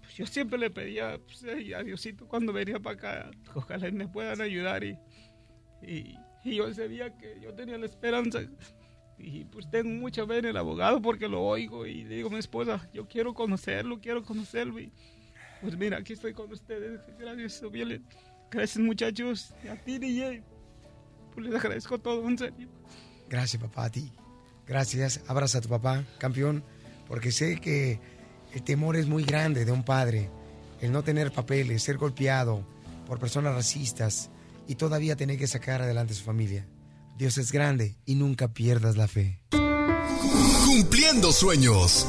pues, 0.00 0.16
yo 0.16 0.26
siempre 0.26 0.58
le 0.58 0.70
pedía 0.70 1.18
pues, 1.18 1.44
a 1.44 1.82
Diosito 1.82 2.26
cuando 2.26 2.52
venía 2.52 2.80
para 2.80 2.96
acá, 2.96 3.30
ojalá 3.54 3.90
me 3.90 4.08
puedan 4.08 4.40
ayudar 4.40 4.82
y, 4.84 4.98
y, 5.82 6.16
y 6.44 6.56
yo 6.56 6.72
sabía 6.74 7.16
que 7.16 7.38
yo 7.40 7.54
tenía 7.54 7.78
la 7.78 7.86
esperanza 7.86 8.40
y 9.18 9.44
pues 9.44 9.70
tengo 9.70 9.90
mucha 9.90 10.26
fe 10.26 10.38
en 10.38 10.46
el 10.46 10.56
abogado 10.56 11.00
porque 11.00 11.28
lo 11.28 11.42
oigo 11.42 11.86
y 11.86 12.04
le 12.04 12.16
digo 12.16 12.28
a 12.28 12.32
mi 12.32 12.38
esposa, 12.38 12.88
yo 12.92 13.06
quiero 13.06 13.34
conocerlo, 13.34 14.00
quiero 14.00 14.24
conocerlo 14.24 14.80
y 14.80 14.92
pues 15.62 15.78
mira, 15.78 15.98
aquí 15.98 16.12
estoy 16.12 16.34
con 16.34 16.52
ustedes, 16.52 17.00
gracias, 17.18 17.62
Violín, 17.70 18.04
gracias 18.50 18.84
muchachos, 18.84 19.54
y 19.64 19.68
a 19.68 19.76
ti 19.82 19.98
DJ, 19.98 20.42
pues 21.34 21.46
les 21.46 21.54
agradezco 21.54 21.98
todo, 21.98 22.28
en 22.28 22.36
serio. 22.36 22.68
Gracias, 23.30 23.62
papá, 23.62 23.86
a 23.86 23.90
ti. 23.90 24.12
Gracias. 24.66 25.20
Abraza 25.26 25.58
a 25.58 25.60
tu 25.60 25.68
papá, 25.68 26.04
campeón, 26.18 26.62
porque 27.08 27.32
sé 27.32 27.60
que 27.60 27.98
el 28.52 28.62
temor 28.62 28.96
es 28.96 29.06
muy 29.06 29.24
grande 29.24 29.64
de 29.64 29.72
un 29.72 29.84
padre. 29.84 30.30
El 30.80 30.92
no 30.92 31.02
tener 31.02 31.32
papeles, 31.32 31.82
ser 31.82 31.96
golpeado 31.96 32.66
por 33.06 33.18
personas 33.18 33.54
racistas 33.54 34.30
y 34.66 34.74
todavía 34.74 35.16
tener 35.16 35.38
que 35.38 35.46
sacar 35.46 35.82
adelante 35.82 36.12
a 36.12 36.16
su 36.16 36.24
familia. 36.24 36.66
Dios 37.16 37.38
es 37.38 37.52
grande 37.52 37.96
y 38.04 38.16
nunca 38.16 38.52
pierdas 38.52 38.96
la 38.96 39.08
fe. 39.08 39.40
Cumpliendo 40.66 41.32
sueños. 41.32 42.06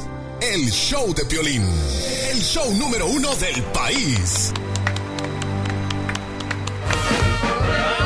El 0.52 0.70
show 0.70 1.14
de 1.14 1.24
Piolín. 1.24 1.62
El 2.30 2.38
show 2.42 2.72
número 2.74 3.06
uno 3.06 3.34
del 3.36 3.62
país. 3.64 4.52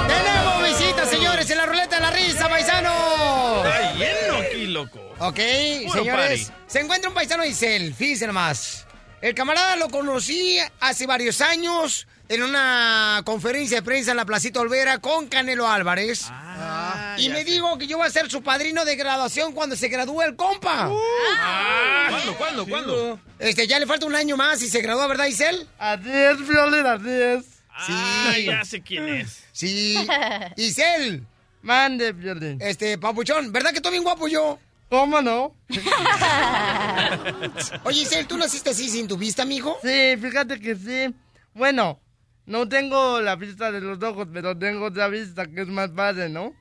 ¡Tenemos 0.07 0.69
visitas, 0.69 1.11
señores, 1.11 1.51
en 1.51 1.59
la 1.59 1.67
ruleta 1.67 1.97
de 1.97 2.03
la 2.03 2.11
risa, 2.13 2.49
paisano! 2.49 3.65
Está 3.65 3.93
lleno 3.95 4.37
aquí, 4.39 4.67
loco. 4.67 5.01
Ok, 5.19 5.41
Puro 5.87 5.99
señores, 5.99 6.49
party. 6.51 6.63
se 6.69 6.81
encuentra 6.81 7.09
un 7.09 7.15
paisano 7.15 7.43
de 7.43 7.49
Isel, 7.51 7.93
fíjense 7.95 8.27
nomás. 8.27 8.87
El 9.21 9.35
camarada 9.35 9.75
lo 9.77 9.89
conocí 9.89 10.59
hace 10.79 11.07
varios 11.07 11.41
años 11.41 12.07
en 12.29 12.43
una 12.45 13.23
conferencia 13.25 13.79
de 13.79 13.83
prensa 13.83 14.13
en 14.13 14.17
la 14.17 14.25
Placita 14.25 14.61
Olvera 14.61 14.99
con 14.99 15.27
Canelo 15.27 15.69
Álvarez. 15.69 16.27
Ah, 16.31 16.88
y 17.19 17.29
me 17.29 17.45
dijo 17.45 17.77
que 17.79 17.87
yo 17.87 17.99
voy 17.99 18.07
a 18.07 18.11
ser 18.11 18.31
su 18.31 18.43
padrino 18.43 18.85
de 18.85 18.97
graduación 18.97 19.53
cuando 19.53 19.77
se 19.77 19.89
gradúe 19.89 20.23
el 20.23 20.37
compa. 20.37 20.91
Ah, 21.39 22.07
¿Cuándo, 22.11 22.37
cuándo, 22.37 22.67
cuándo? 22.67 23.21
Este, 23.39 23.67
ya 23.67 23.79
le 23.79 23.87
falta 23.87 24.07
un 24.07 24.15
año 24.15 24.37
más 24.37 24.63
y 24.63 24.69
se 24.69 24.81
gradúa, 24.81 25.07
¿verdad, 25.07 25.27
Isel? 25.27 25.67
Así 25.79 26.11
es, 26.11 26.49
Violín, 26.49 26.87
así 26.87 27.11
es. 27.11 27.45
Sí. 27.87 27.93
Ah, 27.95 28.35
ya 28.45 28.65
sé 28.65 28.83
quién 28.83 29.09
es. 29.09 29.45
Sí. 29.53 29.97
Isel. 30.57 31.25
Mande, 31.63 32.13
Violín. 32.13 32.59
Este, 32.61 32.99
papuchón, 32.99 33.53
¿verdad 33.53 33.71
que 33.71 33.77
estoy 33.77 33.93
bien 33.93 34.05
guapo 34.05 34.29
yo? 34.29 34.59
¿Cómo 34.89 35.21
no? 35.21 35.55
Oye, 37.85 38.03
Isel, 38.03 38.27
¿tú 38.27 38.39
naciste 38.39 38.71
así 38.71 38.89
sin 38.89 39.07
tu 39.07 39.19
vista, 39.19 39.45
mijo? 39.45 39.77
Sí, 39.83 40.17
fíjate 40.21 40.59
que 40.59 40.75
sí. 40.75 41.15
Bueno, 41.53 42.01
no 42.47 42.67
tengo 42.69 43.21
la 43.21 43.37
vista 43.37 43.71
de 43.71 43.83
los 43.83 44.03
ojos, 44.03 44.27
pero 44.33 44.57
tengo 44.57 44.87
otra 44.87 45.09
vista 45.09 45.47
que 45.47 45.61
es 45.61 45.69
más 45.69 45.91
padre, 45.91 46.31
¿no? 46.31 46.55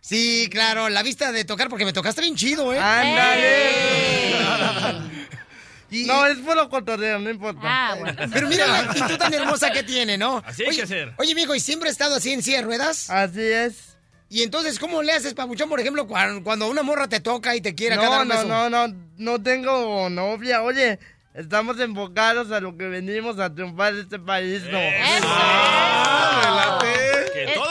Sí, 0.00 0.48
claro, 0.50 0.88
la 0.88 1.02
vista 1.02 1.32
de 1.32 1.44
tocar, 1.44 1.68
porque 1.68 1.84
me 1.84 1.92
tocaste 1.92 2.20
bien 2.22 2.36
chido, 2.36 2.72
¿eh? 2.72 2.78
¡Ándale! 2.78 4.28
No, 5.90 6.26
es 6.26 6.36
puro 6.38 6.68
cotorreo, 6.68 7.18
no 7.18 7.30
importa. 7.30 7.60
Ah, 7.64 7.96
Pero 8.30 8.46
mira 8.48 8.66
la 8.66 8.78
actitud 8.90 9.16
tan 9.16 9.32
hermosa 9.32 9.70
que 9.70 9.82
tiene, 9.82 10.18
¿no? 10.18 10.42
Así 10.44 10.62
hay 10.62 10.68
oye, 10.68 10.76
que 10.76 10.82
hacer. 10.82 11.14
Oye, 11.16 11.34
mijo, 11.34 11.54
¿y 11.54 11.60
siempre 11.60 11.88
has 11.88 11.92
estado 11.94 12.16
así 12.16 12.30
en 12.30 12.42
silla 12.42 12.58
de 12.58 12.64
ruedas? 12.64 13.08
Así 13.08 13.40
es. 13.40 13.96
Y 14.28 14.42
entonces, 14.42 14.78
¿cómo 14.78 15.02
le 15.02 15.12
haces, 15.12 15.32
papuchón, 15.32 15.70
por 15.70 15.80
ejemplo, 15.80 16.06
cuando, 16.06 16.68
una 16.68 16.82
morra 16.82 17.08
te 17.08 17.20
toca 17.20 17.56
y 17.56 17.62
te 17.62 17.74
quiere 17.74 17.94
acá 17.94 18.04
No, 18.04 18.20
un 18.20 18.28
no, 18.28 18.44
no, 18.44 18.68
no, 18.88 18.94
no 19.16 19.42
tengo 19.42 20.10
novia. 20.10 20.62
Oye, 20.62 20.98
estamos 21.32 21.80
enfocados 21.80 22.52
a 22.52 22.60
lo 22.60 22.76
que 22.76 22.86
venimos 22.88 23.38
a 23.38 23.54
triunfar 23.54 23.94
en 23.94 24.00
este 24.00 24.18
país, 24.18 24.64
¿no? 24.70 24.78
Ah, 24.78 26.44
Que 26.44 26.50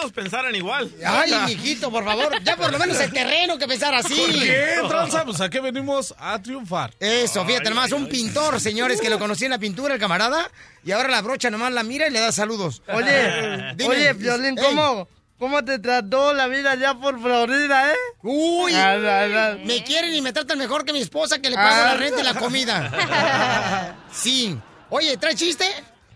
todos 0.07 0.13
pensaran 0.13 0.55
igual. 0.55 0.91
Ay, 1.05 1.31
mijito, 1.45 1.91
por 1.91 2.03
favor, 2.05 2.41
ya 2.43 2.55
por 2.55 2.71
lo 2.71 2.79
menos 2.79 2.99
el 2.99 3.11
terreno 3.11 3.57
que 3.57 3.67
pensar 3.67 3.93
así. 3.93 4.15
¿Por 4.15 4.31
qué, 4.31 4.75
tranza? 4.87 5.25
Pues 5.25 5.41
a 5.41 5.49
qué 5.49 5.59
venimos 5.59 6.13
a 6.17 6.41
triunfar. 6.41 6.93
Eso, 6.99 7.45
fíjate 7.45 7.69
nomás, 7.69 7.91
un 7.91 8.07
pintor, 8.07 8.59
señores, 8.59 9.01
que 9.01 9.09
lo 9.09 9.19
conocí 9.19 9.45
en 9.45 9.51
la 9.51 9.59
pintura, 9.59 9.93
el 9.93 9.99
camarada, 9.99 10.49
y 10.83 10.91
ahora 10.91 11.09
la 11.09 11.21
brocha 11.21 11.49
nomás 11.49 11.71
la 11.73 11.83
mira 11.83 12.07
y 12.07 12.11
le 12.11 12.19
da 12.19 12.31
saludos. 12.31 12.81
Oye, 12.87 13.73
Dime, 13.75 13.89
oye, 13.95 14.13
Violín, 14.13 14.57
ey. 14.57 14.63
¿cómo, 14.63 15.07
¿cómo 15.37 15.63
te 15.65 15.79
trató 15.79 16.33
la 16.33 16.47
vida 16.47 16.71
allá 16.71 16.93
por 16.95 17.19
Florida, 17.21 17.91
eh? 17.91 17.95
Uy, 18.23 18.73
Ah, 18.73 18.95
ah, 18.95 19.25
ah. 19.53 19.57
me 19.65 19.83
quieren 19.83 20.13
y 20.13 20.21
me 20.21 20.31
tratan 20.33 20.57
mejor 20.57 20.85
que 20.85 20.93
mi 20.93 20.99
esposa 21.01 21.39
que 21.39 21.49
le 21.49 21.55
pago 21.55 21.69
Ah. 21.81 21.85
la 21.91 21.93
renta 21.95 22.21
y 22.21 22.23
la 22.23 22.33
comida. 22.35 23.95
Sí. 24.11 24.57
Oye, 24.89 25.17
¿trae 25.17 25.35
chiste? 25.35 25.65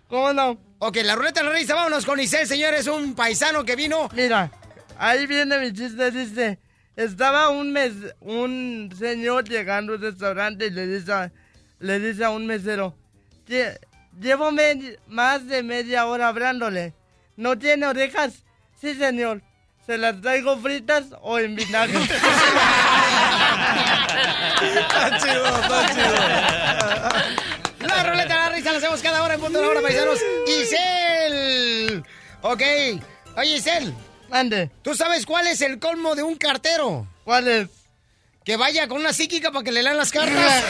¿Cómo 0.07 0.33
no? 0.33 0.57
Ok, 0.83 0.97
la 1.03 1.13
ruleta 1.15 1.41
de 1.41 1.47
la 1.49 1.53
risa, 1.53 1.75
vámonos 1.75 2.05
con 2.07 2.19
Isel, 2.19 2.47
señores, 2.47 2.87
un 2.87 3.13
paisano 3.13 3.63
que 3.63 3.75
vino. 3.75 4.09
Mira, 4.13 4.49
ahí 4.97 5.27
viene 5.27 5.59
mi 5.59 5.71
chiste, 5.71 6.09
dice, 6.09 6.57
estaba 6.95 7.49
un 7.49 7.71
mes, 7.71 7.91
un 8.19 8.91
señor 8.97 9.47
llegando 9.47 9.93
al 9.93 10.01
restaurante 10.01 10.65
y 10.65 10.71
le 10.71 10.87
dice, 10.87 11.13
a- 11.13 11.31
le 11.79 11.99
dice 11.99 12.23
a 12.25 12.31
un 12.31 12.47
mesero, 12.47 12.95
"Lle- 13.47 13.77
llevo 14.19 14.49
más 15.07 15.45
de 15.47 15.61
media 15.61 16.07
hora 16.07 16.29
hablándole, 16.29 16.95
¿no 17.37 17.59
tiene 17.59 17.85
orejas? 17.85 18.43
Sí, 18.79 18.95
señor, 18.95 19.43
¿se 19.85 19.99
las 19.99 20.19
traigo 20.19 20.57
fritas 20.57 21.05
o 21.21 21.37
en 21.37 21.55
vinagre? 21.55 21.93
Está 24.61 25.17
chido, 25.19 25.45
está 25.61 25.87
chido. 25.93 26.15
La 27.87 28.03
ruleta 28.03 28.40
cada 28.99 29.23
hora 29.23 29.35
en 29.35 29.39
punto 29.39 29.59
de 29.59 29.63
la 29.63 29.71
hora, 29.71 29.81
paisanos. 29.81 30.19
Isel. 30.47 32.03
Ok. 32.41 32.61
Oye, 33.37 33.55
Isel. 33.55 33.93
Ande. 34.29 34.69
¿Tú 34.81 34.95
sabes 34.95 35.25
cuál 35.25 35.47
es 35.47 35.61
el 35.61 35.79
colmo 35.79 36.15
de 36.15 36.23
un 36.23 36.35
cartero? 36.35 37.07
¿Cuál 37.23 37.47
es? 37.47 37.69
Que 38.43 38.57
vaya 38.57 38.87
con 38.87 38.99
una 38.99 39.13
psíquica 39.13 39.51
para 39.51 39.63
que 39.63 39.71
le 39.71 39.83
lean 39.83 39.95
las 39.97 40.11
cartas. 40.11 40.63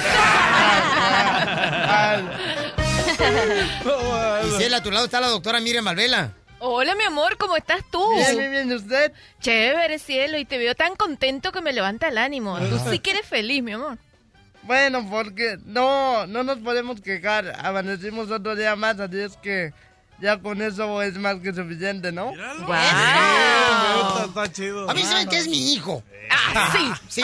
Isel, 4.55 4.73
a 4.73 4.83
tu 4.83 4.91
lado 4.91 5.05
está 5.05 5.21
la 5.21 5.27
doctora 5.27 5.59
Miriam 5.59 5.85
Malvela. 5.85 6.33
Hola, 6.59 6.93
mi 6.93 7.03
amor, 7.05 7.37
¿cómo 7.37 7.57
estás 7.57 7.81
tú? 7.89 8.13
Bien, 8.13 8.37
bien, 8.37 8.51
bien, 8.51 8.71
¿usted? 8.73 9.11
Chévere, 9.39 9.97
cielo, 9.97 10.37
y 10.37 10.45
te 10.45 10.59
veo 10.59 10.75
tan 10.75 10.95
contento 10.95 11.51
que 11.51 11.61
me 11.61 11.73
levanta 11.73 12.09
el 12.09 12.19
ánimo. 12.19 12.59
Tú 12.59 12.79
sí 12.91 12.99
que 12.99 13.11
eres 13.11 13.25
feliz, 13.25 13.63
mi 13.63 13.71
amor. 13.71 13.97
Bueno, 14.63 15.07
porque 15.09 15.57
no, 15.65 16.27
no 16.27 16.43
nos 16.43 16.59
podemos 16.59 17.01
quejar. 17.01 17.53
Amanecimos 17.63 18.29
otro 18.29 18.55
día 18.55 18.75
más, 18.75 18.99
así 18.99 19.19
es 19.19 19.37
que 19.37 19.73
ya 20.21 20.39
con 20.39 20.61
eso 20.61 21.01
es 21.01 21.15
más 21.17 21.37
que 21.37 21.53
suficiente, 21.53 22.11
¿no? 22.11 22.31
Está, 22.31 24.25
está 24.27 24.51
chido. 24.51 24.89
A 24.89 24.93
mí 24.93 25.01
saben 25.03 25.27
que 25.27 25.37
es 25.37 25.47
mi 25.47 25.73
hijo. 25.73 26.03
Ah, 26.29 26.71
sí. 27.07 27.23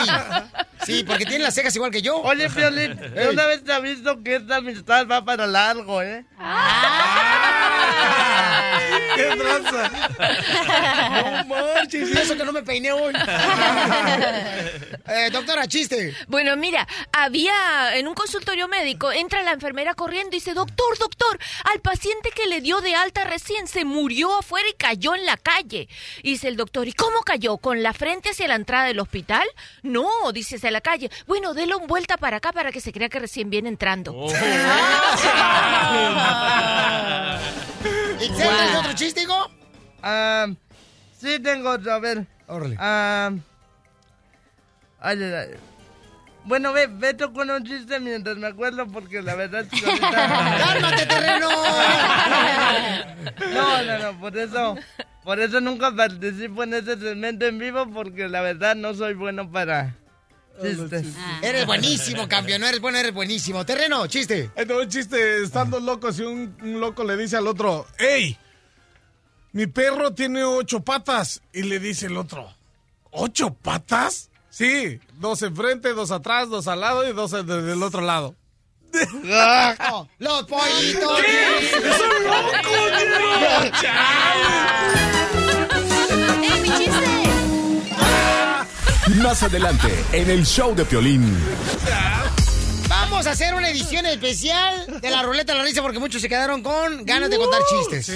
Sí, 0.84 1.04
porque 1.04 1.24
tiene 1.26 1.44
las 1.44 1.54
cejas 1.54 1.74
igual 1.76 1.90
que 1.90 2.02
yo. 2.02 2.18
Oye, 2.22 2.48
Piolín, 2.50 2.92
una 3.30 3.46
vez 3.46 3.64
te 3.64 3.72
he 3.72 3.80
visto 3.80 4.22
que 4.22 4.36
esta 4.36 4.56
amistad 4.56 5.06
va 5.06 5.24
para 5.24 5.46
largo, 5.46 6.02
¿eh? 6.02 6.24
¡Qué 9.16 9.36
tranza! 9.36 9.90
No 11.08 11.44
marches, 11.46 12.10
eso 12.14 12.36
que 12.36 12.44
no 12.44 12.52
me 12.52 12.62
peiné 12.62 12.92
hoy. 12.92 13.12
Eh, 15.06 15.30
doctora, 15.32 15.66
chiste. 15.66 16.14
Bueno, 16.28 16.56
mira, 16.56 16.86
había 17.12 17.96
en 17.96 18.06
un 18.06 18.14
consultorio 18.14 18.68
médico, 18.68 19.10
entra 19.10 19.42
la 19.42 19.52
enfermera 19.52 19.94
corriendo 19.94 20.36
y 20.36 20.38
dice, 20.38 20.54
doctor, 20.54 20.98
doctor, 20.98 21.38
al 21.72 21.80
paciente 21.80 22.30
que 22.30 22.46
le 22.46 22.60
dio 22.60 22.80
de 22.80 22.87
alta 22.94 23.24
recién 23.24 23.66
se 23.66 23.84
murió 23.84 24.38
afuera 24.38 24.68
y 24.68 24.74
cayó 24.74 25.14
en 25.14 25.26
la 25.26 25.36
calle. 25.36 25.88
Y 26.22 26.32
dice 26.32 26.48
el 26.48 26.56
doctor, 26.56 26.88
¿y 26.88 26.92
cómo 26.92 27.20
cayó? 27.20 27.58
¿Con 27.58 27.82
la 27.82 27.92
frente 27.92 28.30
hacia 28.30 28.48
la 28.48 28.54
entrada 28.54 28.84
del 28.86 29.00
hospital? 29.00 29.46
No, 29.82 30.32
dice 30.32 30.56
hacia 30.56 30.70
la 30.70 30.80
calle. 30.80 31.10
Bueno, 31.26 31.54
déle 31.54 31.74
un 31.74 31.86
vuelta 31.86 32.16
para 32.16 32.38
acá 32.38 32.52
para 32.52 32.72
que 32.72 32.80
se 32.80 32.92
crea 32.92 33.08
que 33.08 33.18
recién 33.18 33.50
viene 33.50 33.68
entrando. 33.68 34.12
¿Y 38.20 38.28
tienes 38.30 38.76
otro 38.76 38.92
chiste, 38.94 39.22
hijo? 39.22 39.50
Ah, 40.02 40.46
sí, 41.18 41.38
tengo 41.38 41.70
otro, 41.70 41.92
a 41.92 41.98
ver. 41.98 42.26
Órale. 42.46 42.76
Ah, 42.78 43.30
ay, 45.00 45.22
ay, 45.22 45.32
ay. 45.32 45.48
Bueno, 46.48 46.72
ve, 46.72 46.86
vete 46.86 47.30
con 47.30 47.50
un 47.50 47.62
chiste 47.62 48.00
mientras 48.00 48.38
me 48.38 48.46
acuerdo 48.46 48.86
porque 48.86 49.20
la 49.20 49.34
verdad 49.34 49.66
es 49.70 49.80
que 49.80 49.86
ahorita... 49.86 50.10
¡Cálmate, 50.58 51.06
terreno! 51.06 51.48
No, 53.52 53.82
no, 53.84 53.98
no, 53.98 54.20
por 54.20 54.36
eso... 54.36 54.76
Por 55.24 55.40
eso 55.40 55.60
nunca 55.60 55.94
participo 55.94 56.62
en 56.62 56.72
ese 56.72 56.98
segmento 56.98 57.44
en 57.44 57.58
vivo 57.58 57.86
porque 57.92 58.28
la 58.28 58.40
verdad 58.40 58.74
no 58.74 58.94
soy 58.94 59.12
bueno 59.12 59.50
para 59.52 59.94
chistes. 60.62 61.08
Eres 61.42 61.66
buenísimo, 61.66 62.26
campeón. 62.26 62.62
No 62.62 62.66
eres 62.66 62.80
bueno, 62.80 62.96
eres 62.96 63.12
buenísimo. 63.12 63.66
Terreno, 63.66 64.06
chiste. 64.06 64.50
Va 64.56 64.80
un 64.80 64.88
chiste, 64.88 65.42
están 65.42 65.68
dos 65.68 65.82
locos 65.82 66.18
y 66.18 66.22
un, 66.22 66.56
un 66.62 66.80
loco 66.80 67.04
le 67.04 67.14
dice 67.18 67.36
al 67.36 67.46
otro, 67.46 67.86
¡Ey! 67.98 68.38
Mi 69.52 69.66
perro 69.66 70.14
tiene 70.14 70.44
ocho 70.44 70.80
patas. 70.80 71.42
Y 71.52 71.64
le 71.64 71.78
dice 71.78 72.06
el 72.06 72.16
otro, 72.16 72.50
¿ocho 73.10 73.52
patas? 73.52 74.30
Sí, 74.58 74.98
dos 75.20 75.40
enfrente, 75.42 75.92
dos 75.94 76.10
atrás, 76.10 76.48
dos 76.48 76.66
al 76.66 76.80
lado 76.80 77.08
y 77.08 77.12
dos 77.12 77.30
de- 77.30 77.44
del 77.44 77.80
otro 77.80 78.00
lado. 78.00 78.34
¡Los 80.18 80.42
pollitos! 80.46 81.20
¿Qué? 81.20 81.70
¡Son 81.96 82.24
locos! 82.24 82.52
¡Ey, 86.42 86.60
mi 86.60 86.68
chiste! 86.76 87.06
Más 89.22 89.42
adelante, 89.44 90.04
en 90.10 90.28
el 90.28 90.44
show 90.44 90.74
de 90.74 90.84
Piolín. 90.84 91.38
Vamos 93.10 93.26
a 93.26 93.30
hacer 93.30 93.54
una 93.54 93.70
edición 93.70 94.04
especial 94.04 95.00
de 95.00 95.10
la 95.10 95.22
ruleta 95.22 95.52
de 95.52 95.58
la 95.58 95.64
risa 95.64 95.80
porque 95.80 95.98
muchos 95.98 96.20
se 96.20 96.28
quedaron 96.28 96.62
con 96.62 97.06
ganas 97.06 97.30
de 97.30 97.38
contar 97.38 97.62
chistes. 97.68 98.12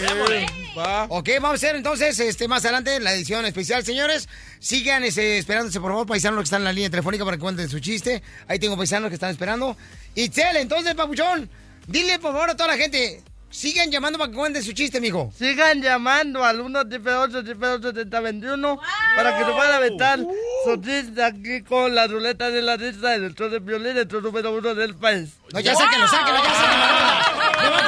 Ok, 1.09 1.31
vamos 1.40 1.51
a 1.51 1.55
hacer 1.55 1.77
entonces 1.77 2.20
este 2.20 2.47
más 2.47 2.64
adelante 2.64 3.01
la 3.01 3.14
edición 3.14 3.44
especial, 3.47 3.85
señores. 3.85 4.28
Sigan 4.60 5.02
este, 5.02 5.39
esperándose, 5.39 5.81
por 5.81 5.90
favor, 5.90 6.06
paisanos 6.06 6.40
que 6.40 6.44
están 6.44 6.60
en 6.60 6.66
la 6.66 6.73
línea 6.73 6.90
telefónica 6.90 7.24
para 7.24 7.36
que 7.36 7.40
cuenten 7.40 7.69
su 7.69 7.81
chiste. 7.81 8.23
Ahí 8.47 8.59
tengo 8.59 8.77
paisanos 8.77 9.09
que 9.09 9.14
están 9.14 9.31
esperando. 9.31 9.77
Itzel, 10.14 10.56
entonces, 10.59 10.94
papuchón, 10.94 11.48
dile 11.89 12.19
por 12.19 12.32
favor 12.32 12.51
a 12.51 12.56
toda 12.56 12.69
la 12.69 12.77
gente. 12.77 13.23
Sigan 13.52 13.90
llamando 13.90 14.18
para 14.18 14.30
que 14.30 14.36
cuenten 14.36 14.62
su 14.62 14.72
chiste, 14.72 14.98
mijo. 15.00 15.30
Sigan 15.36 15.82
llamando 15.82 16.42
al 16.44 16.60
1 16.60 16.78
8 16.80 17.42
7021 17.44 18.80
para 19.14 19.36
que 19.38 19.44
nos 19.44 19.54
puedan 19.54 19.74
aventar 19.74 20.18
su 20.64 20.76
chiste 20.80 21.22
aquí 21.22 21.62
con 21.62 21.94
la 21.94 22.06
ruleta 22.06 22.50
de 22.50 22.62
la 22.62 22.76
risa 22.78 23.14
en 23.14 23.24
el 23.24 23.34
show 23.34 23.50
de 23.50 23.58
violín, 23.60 23.96
el 23.98 24.08
show 24.08 24.20
número 24.22 24.52
uno 24.52 24.74
del 24.74 24.94
país. 24.96 25.34
No, 25.52 25.60
ya 25.60 25.74
sáquenlo, 25.74 26.08
sáquenlo, 26.08 26.42
ya 26.42 26.54
sáquenlo. 26.54 27.62
Me 27.62 27.68
va 27.70 27.78
a 27.78 27.86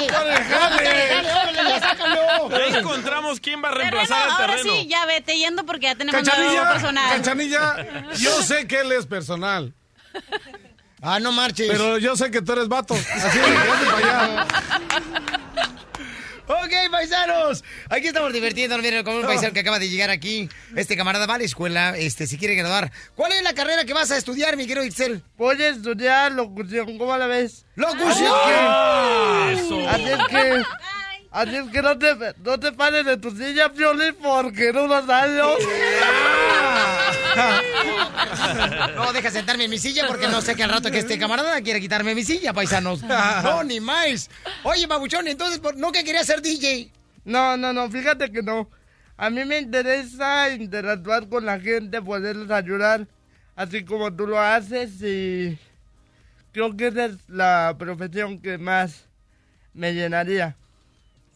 quitar 0.00 0.26
el 0.26 0.42
jale. 0.42 0.84
Jale, 1.14 1.32
órale, 1.32 1.68
ya 1.68 1.80
sácalo. 1.80 2.50
Ya 2.50 2.78
encontramos 2.78 3.40
quién 3.40 3.62
va 3.62 3.68
a 3.68 3.72
Terreno, 3.72 3.90
reemplazar 3.90 4.22
al 4.24 4.30
ahora 4.30 4.46
terreno. 4.56 4.72
sí, 4.74 4.86
ya 4.88 5.04
vete 5.06 5.36
yendo 5.36 5.66
porque 5.66 5.86
ya 5.86 5.94
tenemos 5.96 6.22
nuevo 6.22 6.36
Cachanilla, 6.40 6.72
personal. 6.72 7.16
Cachanilla, 7.16 7.86
yo 8.16 8.42
sé 8.42 8.66
que 8.66 8.80
él 8.80 8.92
es 8.92 9.04
personal. 9.06 9.74
Ah, 11.06 11.20
no 11.20 11.32
marches. 11.32 11.68
Pero 11.70 11.98
yo 11.98 12.16
sé 12.16 12.30
que 12.30 12.40
tú 12.40 12.52
eres 12.52 12.66
vato. 12.66 12.94
Así 12.94 13.38
que 13.38 13.90
para 13.90 13.98
allá. 13.98 14.46
Ok, 16.46 16.72
paisanos. 16.90 17.64
Aquí 17.88 18.08
estamos 18.08 18.30
divirtiéndonos. 18.30 18.84
Miren, 18.84 19.02
con 19.02 19.14
un 19.14 19.22
paisano 19.22 19.54
que 19.54 19.60
acaba 19.60 19.78
de 19.78 19.88
llegar 19.88 20.10
aquí. 20.10 20.48
Este 20.76 20.94
camarada 20.94 21.24
va 21.26 21.36
a 21.36 21.38
la 21.38 21.44
escuela, 21.44 21.96
este, 21.96 22.26
si 22.26 22.36
quiere 22.36 22.54
graduar. 22.54 22.92
¿Cuál 23.14 23.32
es 23.32 23.42
la 23.42 23.54
carrera 23.54 23.86
que 23.86 23.94
vas 23.94 24.10
a 24.10 24.18
estudiar, 24.18 24.54
mi 24.58 24.66
querido 24.66 24.84
Itzel? 24.84 25.22
Voy 25.38 25.60
a 25.62 25.68
estudiar 25.68 26.32
locución, 26.32 26.98
¿cómo 26.98 27.16
la 27.16 27.26
ves? 27.26 27.64
¡Locución! 27.76 28.30
Así 29.88 30.04
es 30.04 30.18
que... 30.28 30.62
Así 31.30 31.56
es 31.56 31.64
que 31.72 31.82
no 31.82 31.98
te, 31.98 32.14
no 32.44 32.60
te 32.60 32.72
pares 32.72 33.06
de 33.06 33.16
tu 33.16 33.30
silla, 33.30 33.72
Piolín, 33.72 34.14
porque 34.22 34.68
en 34.68 34.76
unos 34.76 35.08
años... 35.08 35.56
No, 38.96 39.12
deja 39.12 39.30
sentarme 39.30 39.64
en 39.64 39.70
mi 39.70 39.78
silla 39.78 40.06
porque 40.06 40.28
no 40.28 40.40
sé 40.40 40.54
que 40.54 40.62
al 40.64 40.70
rato 40.70 40.90
que 40.90 40.98
este 40.98 41.18
camarada 41.18 41.60
quiere 41.62 41.80
quitarme 41.80 42.14
mi 42.14 42.24
silla, 42.24 42.52
paisanos. 42.52 43.02
No, 43.42 43.64
ni 43.64 43.80
más. 43.80 44.30
Oye, 44.62 44.86
babuchón, 44.86 45.26
entonces, 45.28 45.58
¿por- 45.58 45.76
¿no 45.76 45.92
que 45.92 46.04
quería 46.04 46.24
ser 46.24 46.40
DJ? 46.42 46.90
No, 47.24 47.56
no, 47.56 47.72
no, 47.72 47.90
fíjate 47.90 48.30
que 48.30 48.42
no. 48.42 48.68
A 49.16 49.30
mí 49.30 49.44
me 49.44 49.58
interesa 49.58 50.50
interactuar 50.50 51.28
con 51.28 51.46
la 51.46 51.58
gente, 51.60 52.02
poderles 52.02 52.50
ayudar, 52.50 53.06
así 53.56 53.84
como 53.84 54.12
tú 54.14 54.26
lo 54.26 54.40
haces 54.40 54.90
y 55.02 55.56
creo 56.52 56.76
que 56.76 56.88
esa 56.88 57.06
es 57.06 57.16
la 57.28 57.74
profesión 57.78 58.40
que 58.40 58.58
más 58.58 59.04
me 59.72 59.92
llenaría. 59.94 60.56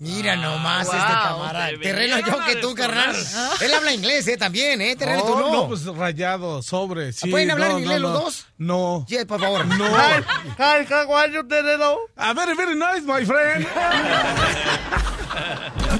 Mira 0.01 0.37
nomás 0.37 0.87
Wow. 0.87 0.95
este 0.97 1.13
camarada. 1.13 1.71
Terreno 1.83 2.19
yo 2.21 2.45
que 2.47 2.57
tú, 2.57 2.73
carnal. 2.75 3.17
Él 3.61 3.75
habla 3.75 3.93
inglés, 3.93 4.29
¿eh? 4.29 4.37
También, 4.37 4.81
¿eh? 4.81 4.95
Terreno, 4.95 5.23
tú 5.25 5.33
Oh, 5.33 5.41
no. 5.41 5.53
no, 5.53 5.69
pues 5.69 5.85
rayado, 5.87 6.63
sobre. 6.63 7.13
Sí, 7.13 7.29
¿Pueden 7.31 7.51
hablar 7.51 7.71
no, 7.71 7.77
en 7.79 7.83
inglés 7.83 8.01
no, 8.01 8.09
los 8.09 8.19
no. 8.19 8.25
dos? 8.25 8.47
No. 8.59 9.07
Sí, 9.09 9.17
por 9.27 9.41
favor. 9.41 9.67
No. 9.67 9.87
Hi, 9.87 10.23
hi, 10.57 10.87
how 10.93 11.17
are 11.17 11.33
you, 11.33 11.43
Terreno? 11.49 11.97
Ah, 12.17 12.33
very, 12.33 12.55
very 12.57 12.77
nice, 12.77 13.03
my 13.05 13.25
friend. 13.27 13.67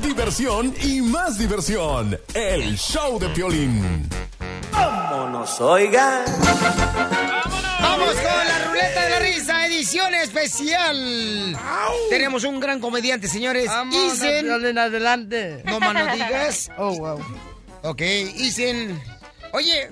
Diversión 0.03 0.75
y 0.83 1.01
más 1.01 1.39
diversión. 1.39 2.19
El 2.35 2.77
show 2.79 3.19
de 3.19 3.29
Piolín. 3.31 4.09
Vámonos, 4.73 5.61
oigan. 5.61 6.25
Vamos 7.81 8.15
con 8.15 8.49
la 8.49 8.58
ruleta 8.99 9.05
de 9.05 9.11
la 9.11 9.19
risa, 9.19 9.67
edición 9.67 10.15
especial. 10.15 11.57
Tenemos 12.11 12.45
un 12.45 12.61
gran 12.61 12.81
comediante, 12.81 13.29
señores. 13.29 13.67
Vámonos, 13.67 14.15
Isen. 14.15 14.79
Adelante. 14.79 15.63
No 15.65 15.81
más 15.81 15.95
no 15.95 16.13
digas. 16.15 16.71
Oh, 16.79 16.97
wow. 16.97 17.21
Ok, 17.83 18.01
Isen. 18.37 19.01
Oye, 19.53 19.91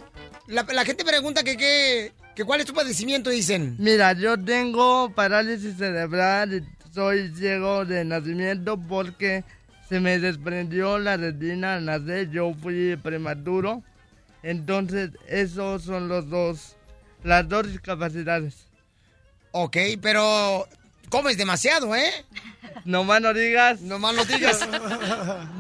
la, 0.49 0.63
la 0.73 0.85
gente 0.85 1.05
pregunta 1.05 1.43
que, 1.43 1.57
qué 1.57 2.13
que 2.35 2.45
cuál 2.45 2.61
es 2.61 2.67
tu 2.67 2.75
padecimiento, 2.75 3.33
Isen. 3.33 3.77
Mira, 3.79 4.13
yo 4.13 4.37
tengo 4.39 5.11
parálisis 5.15 5.77
cerebral 5.79 6.55
y 6.55 6.93
soy 6.93 7.35
ciego 7.35 7.85
de 7.85 8.05
nacimiento 8.05 8.77
porque 8.77 9.43
se 9.89 10.01
me 10.01 10.19
desprendió 10.19 10.99
la 10.99 11.17
retina 11.17 11.75
al 11.77 11.87
nacer. 11.87 12.31
Yo 12.31 12.53
fui 12.55 12.97
prematuro. 12.97 13.83
Entonces, 14.43 15.11
esos 15.27 15.83
son 15.83 16.09
los 16.09 16.29
dos, 16.29 16.77
las 17.25 17.49
dos 17.49 17.67
discapacidades. 17.69 18.66
Ok, 19.59 19.79
pero 20.03 20.69
comes 21.09 21.39
demasiado, 21.39 21.97
¿eh? 21.97 22.13
No 22.85 23.05
más 23.05 23.23
no 23.23 23.33
digas. 23.33 23.81
No 23.81 23.99
más 23.99 24.15
no 24.15 24.23
digas. 24.27 24.61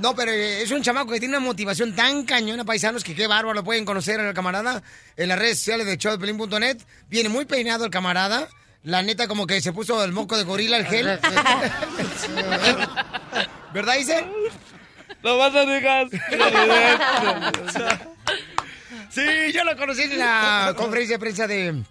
No, 0.03 0.15
pero 0.15 0.31
es 0.33 0.71
un 0.71 0.83
chamaco 0.83 1.13
que 1.13 1.19
tiene 1.19 1.39
una 1.39 1.47
motivación 1.47 1.97
tan 1.97 2.27
cañona, 2.27 2.67
paisanos, 2.67 3.03
que 3.03 3.15
qué 3.15 3.27
bárbaro. 3.27 3.55
Lo 3.55 3.65
pueden 3.65 3.87
conocer 3.87 4.21
en 4.21 4.27
el 4.27 4.35
camarada 4.35 4.83
en 5.17 5.31
las 5.31 5.39
redes 5.39 5.59
sociales 5.61 5.87
de 5.87 5.97
showdepelín.net. 5.97 6.77
Viene 7.09 7.31
muy 7.31 7.47
peinado 7.47 7.87
el 7.87 7.91
camarada. 7.91 8.49
La 8.83 9.01
neta, 9.03 9.29
como 9.29 9.47
que 9.47 9.63
se 9.63 9.73
puso 9.73 10.05
el 10.05 10.13
moco 10.13 10.37
de 10.37 10.45
gorila, 10.45 10.77
el 10.77 10.87
gel. 10.87 11.07
¿Verdad, 13.73 13.97
Isen? 13.97 14.31
No 15.23 15.39
más 15.39 15.55
no 15.55 15.65
digas. 15.65 16.11
Sí, 19.09 19.23
yo 19.55 19.65
lo 19.65 19.75
conocí 19.79 20.03
en 20.03 20.19
la 20.19 20.75
conferencia 20.77 21.15
de 21.17 21.21
prensa 21.21 21.47
de 21.47 21.83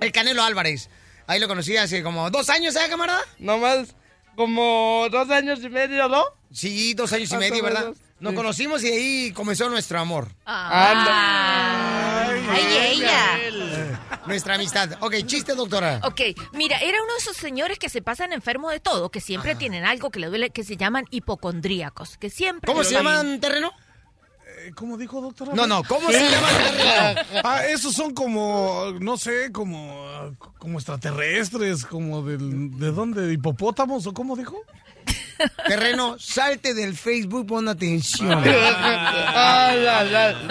El 0.00 0.12
Canelo 0.12 0.42
Álvarez. 0.42 0.90
Ahí 1.28 1.38
lo 1.38 1.46
conocí 1.46 1.76
hace 1.76 2.02
como 2.02 2.30
dos 2.30 2.48
años, 2.48 2.74
¿eh, 2.74 2.80
camarada? 2.88 3.20
No 3.38 3.58
más, 3.58 3.94
como 4.34 5.06
dos 5.10 5.28
años 5.28 5.60
y 5.62 5.68
medio, 5.68 6.08
¿no? 6.08 6.24
Sí, 6.50 6.94
dos 6.94 7.12
años 7.12 7.30
y 7.30 7.36
medio, 7.36 7.62
¿verdad? 7.62 7.82
menos, 7.82 7.98
Nos 8.18 8.30
sí. 8.30 8.36
conocimos 8.36 8.82
y 8.82 8.86
ahí 8.88 9.32
comenzó 9.32 9.68
nuestro 9.68 10.00
amor. 10.00 10.28
Ah. 10.46 12.30
Ay, 12.50 12.96
ella. 12.96 13.38
Nuestra 14.24 14.54
amistad. 14.54 14.96
Ok, 15.00 15.16
chiste, 15.26 15.54
doctora. 15.54 16.00
Ok, 16.04 16.20
mira, 16.54 16.78
era 16.78 17.02
uno 17.02 17.12
de 17.12 17.18
esos 17.18 17.36
señores 17.36 17.78
que 17.78 17.90
se 17.90 18.00
pasan 18.00 18.32
enfermos 18.32 18.72
de 18.72 18.80
todo, 18.80 19.10
que 19.10 19.20
siempre 19.20 19.54
tienen 19.54 19.84
algo 19.84 20.10
que 20.10 20.20
le 20.20 20.28
duele, 20.28 20.48
que 20.48 20.64
se 20.64 20.78
llaman 20.78 21.04
hipocondríacos, 21.10 22.16
que 22.16 22.30
siempre... 22.30 22.66
¿Cómo 22.66 22.84
se 22.84 22.94
llaman, 22.94 23.38
terreno? 23.38 23.70
¿Cómo 24.74 24.96
dijo, 24.96 25.20
doctora? 25.20 25.52
No, 25.54 25.66
no, 25.66 25.82
¿cómo 25.84 26.10
se 26.10 26.18
terreno? 26.18 27.22
Ah, 27.44 27.66
esos 27.66 27.94
son 27.94 28.14
como, 28.14 28.92
no 29.00 29.16
sé, 29.16 29.52
como, 29.52 30.36
como 30.58 30.78
extraterrestres, 30.78 31.84
como 31.84 32.22
del, 32.22 32.78
¿de 32.78 32.92
dónde? 32.92 33.26
¿De 33.26 33.34
hipopótamos 33.34 34.06
o 34.06 34.12
cómo 34.12 34.36
dijo? 34.36 34.56
Terreno, 35.66 36.16
salte 36.18 36.74
del 36.74 36.96
Facebook, 36.96 37.46
pon 37.46 37.68
atención. 37.68 38.32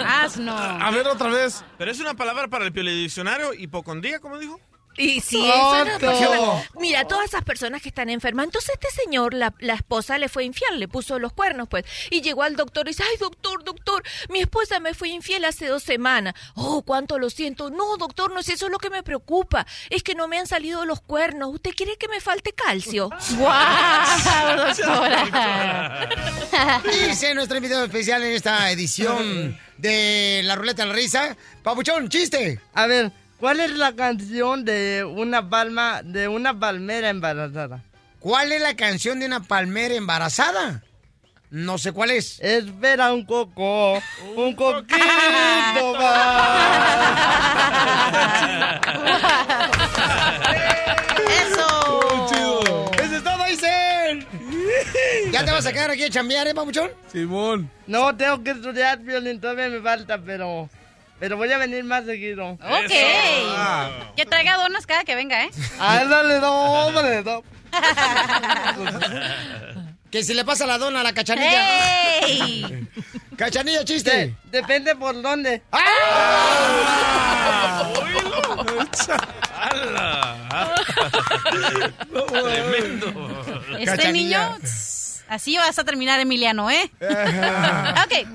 Asno. 0.06 0.56
A 0.56 0.90
ver 0.90 1.06
otra 1.06 1.28
vez. 1.28 1.62
Pero 1.76 1.90
es 1.90 2.00
una 2.00 2.14
palabra 2.14 2.48
para 2.48 2.66
el 2.66 2.72
diccionario, 2.72 3.52
hipocondría, 3.52 4.18
¿cómo 4.20 4.38
dijo? 4.38 4.58
Y 4.98 5.20
sí, 5.20 5.48
eso 5.48 5.98
persona- 5.98 6.62
Mira, 6.78 7.06
todas 7.06 7.26
esas 7.26 7.42
personas 7.44 7.80
que 7.82 7.88
están 7.88 8.10
enfermas. 8.10 8.46
Entonces 8.46 8.70
este 8.74 8.88
señor, 9.02 9.32
la, 9.34 9.54
la 9.60 9.74
esposa 9.74 10.18
le 10.18 10.28
fue 10.28 10.44
infiel, 10.44 10.78
le 10.80 10.88
puso 10.88 11.18
los 11.18 11.32
cuernos, 11.32 11.68
pues. 11.68 11.84
Y 12.10 12.20
llegó 12.20 12.42
al 12.42 12.56
doctor 12.56 12.86
y 12.86 12.90
dice, 12.90 13.04
ay, 13.08 13.16
doctor, 13.18 13.62
doctor, 13.64 14.02
mi 14.28 14.40
esposa 14.40 14.80
me 14.80 14.94
fue 14.94 15.08
infiel 15.08 15.44
hace 15.44 15.66
dos 15.66 15.82
semanas. 15.82 16.34
Oh, 16.54 16.82
cuánto 16.82 17.18
lo 17.18 17.30
siento. 17.30 17.70
No, 17.70 17.96
doctor, 17.96 18.32
no 18.32 18.40
es 18.40 18.48
eso 18.48 18.66
es 18.66 18.72
lo 18.72 18.78
que 18.78 18.90
me 18.90 19.02
preocupa. 19.02 19.66
Es 19.90 20.02
que 20.02 20.14
no 20.14 20.28
me 20.28 20.38
han 20.38 20.46
salido 20.46 20.84
los 20.84 21.00
cuernos. 21.00 21.54
¿Usted 21.54 21.70
quiere 21.76 21.96
que 21.96 22.08
me 22.08 22.20
falte 22.20 22.52
calcio? 22.52 23.10
¡Guau, 23.36 24.56
doctora! 24.56 26.08
Dice 27.08 27.34
nuestro 27.34 27.56
invitado 27.56 27.84
especial 27.84 28.22
en 28.24 28.32
esta 28.32 28.70
edición 28.70 29.58
de 29.78 30.40
La 30.44 30.56
Ruleta 30.56 30.82
de 30.82 30.88
la 30.88 30.94
Risa. 30.94 31.36
Papuchón, 31.62 32.08
chiste. 32.08 32.60
A 32.74 32.86
ver, 32.86 33.12
¿cuál 33.38 33.60
es 33.60 33.70
la 33.72 33.94
canción 33.94 34.64
de 34.64 35.04
una 35.04 35.48
palma, 35.48 36.02
de 36.02 36.28
una 36.28 36.58
palmera 36.58 37.08
embarazada? 37.08 37.82
¿Cuál 38.20 38.52
es 38.52 38.60
la 38.60 38.74
canción 38.76 39.20
de 39.20 39.26
una 39.26 39.42
palmera 39.42 39.94
embarazada? 39.94 40.82
No 41.50 41.78
sé 41.78 41.92
cuál 41.92 42.10
es. 42.10 42.40
Espera 42.40 43.12
un 43.12 43.24
coco, 43.24 43.94
un 44.36 44.54
coquito 44.54 44.98
¡Eso! 51.40 52.90
¡Eso 53.00 53.16
es 53.16 53.24
todo, 53.24 53.48
Isel! 53.48 54.26
¿Ya 55.32 55.44
te 55.44 55.50
vas 55.50 55.64
a 55.64 55.72
quedar 55.72 55.90
aquí 55.90 56.04
a 56.04 56.10
chambear, 56.10 56.46
eh, 56.48 56.54
papuchón? 56.54 56.90
Simón. 57.10 57.70
No, 57.86 58.14
tengo 58.14 58.42
que 58.42 58.50
estudiar 58.50 58.98
violín, 58.98 59.40
todavía 59.40 59.68
me 59.68 59.80
falta, 59.80 60.18
pero... 60.18 60.68
Pero 61.20 61.36
voy 61.36 61.52
a 61.52 61.58
venir 61.58 61.84
más 61.84 62.04
seguido. 62.04 62.50
Ok. 62.52 62.92
Que 64.16 64.26
traiga 64.26 64.56
donas 64.56 64.86
cada 64.86 65.04
que 65.04 65.14
venga, 65.14 65.44
¿eh? 65.44 65.50
Ah, 65.80 66.04
dale, 66.04 66.40
no, 66.40 66.90
dale, 66.92 67.22
no. 67.22 67.42
Que 70.10 70.24
si 70.24 70.32
le 70.32 70.42
pasa 70.42 70.64
la 70.64 70.78
dona 70.78 71.00
a 71.00 71.02
la 71.02 71.12
cachanilla. 71.12 72.20
¡Ey! 72.22 72.88
Cachanilla, 73.36 73.84
chiste. 73.84 74.10
De- 74.10 74.34
depende 74.50 74.96
por 74.96 75.20
dónde. 75.20 75.60
Tremendo. 82.26 83.44
Este 83.78 84.12
niño, 84.12 84.56
tss, 84.62 85.17
así 85.28 85.56
vas 85.56 85.78
a 85.78 85.84
terminar, 85.84 86.20
Emiliano, 86.20 86.70
¿eh? 86.70 86.90
ok. 87.00 88.26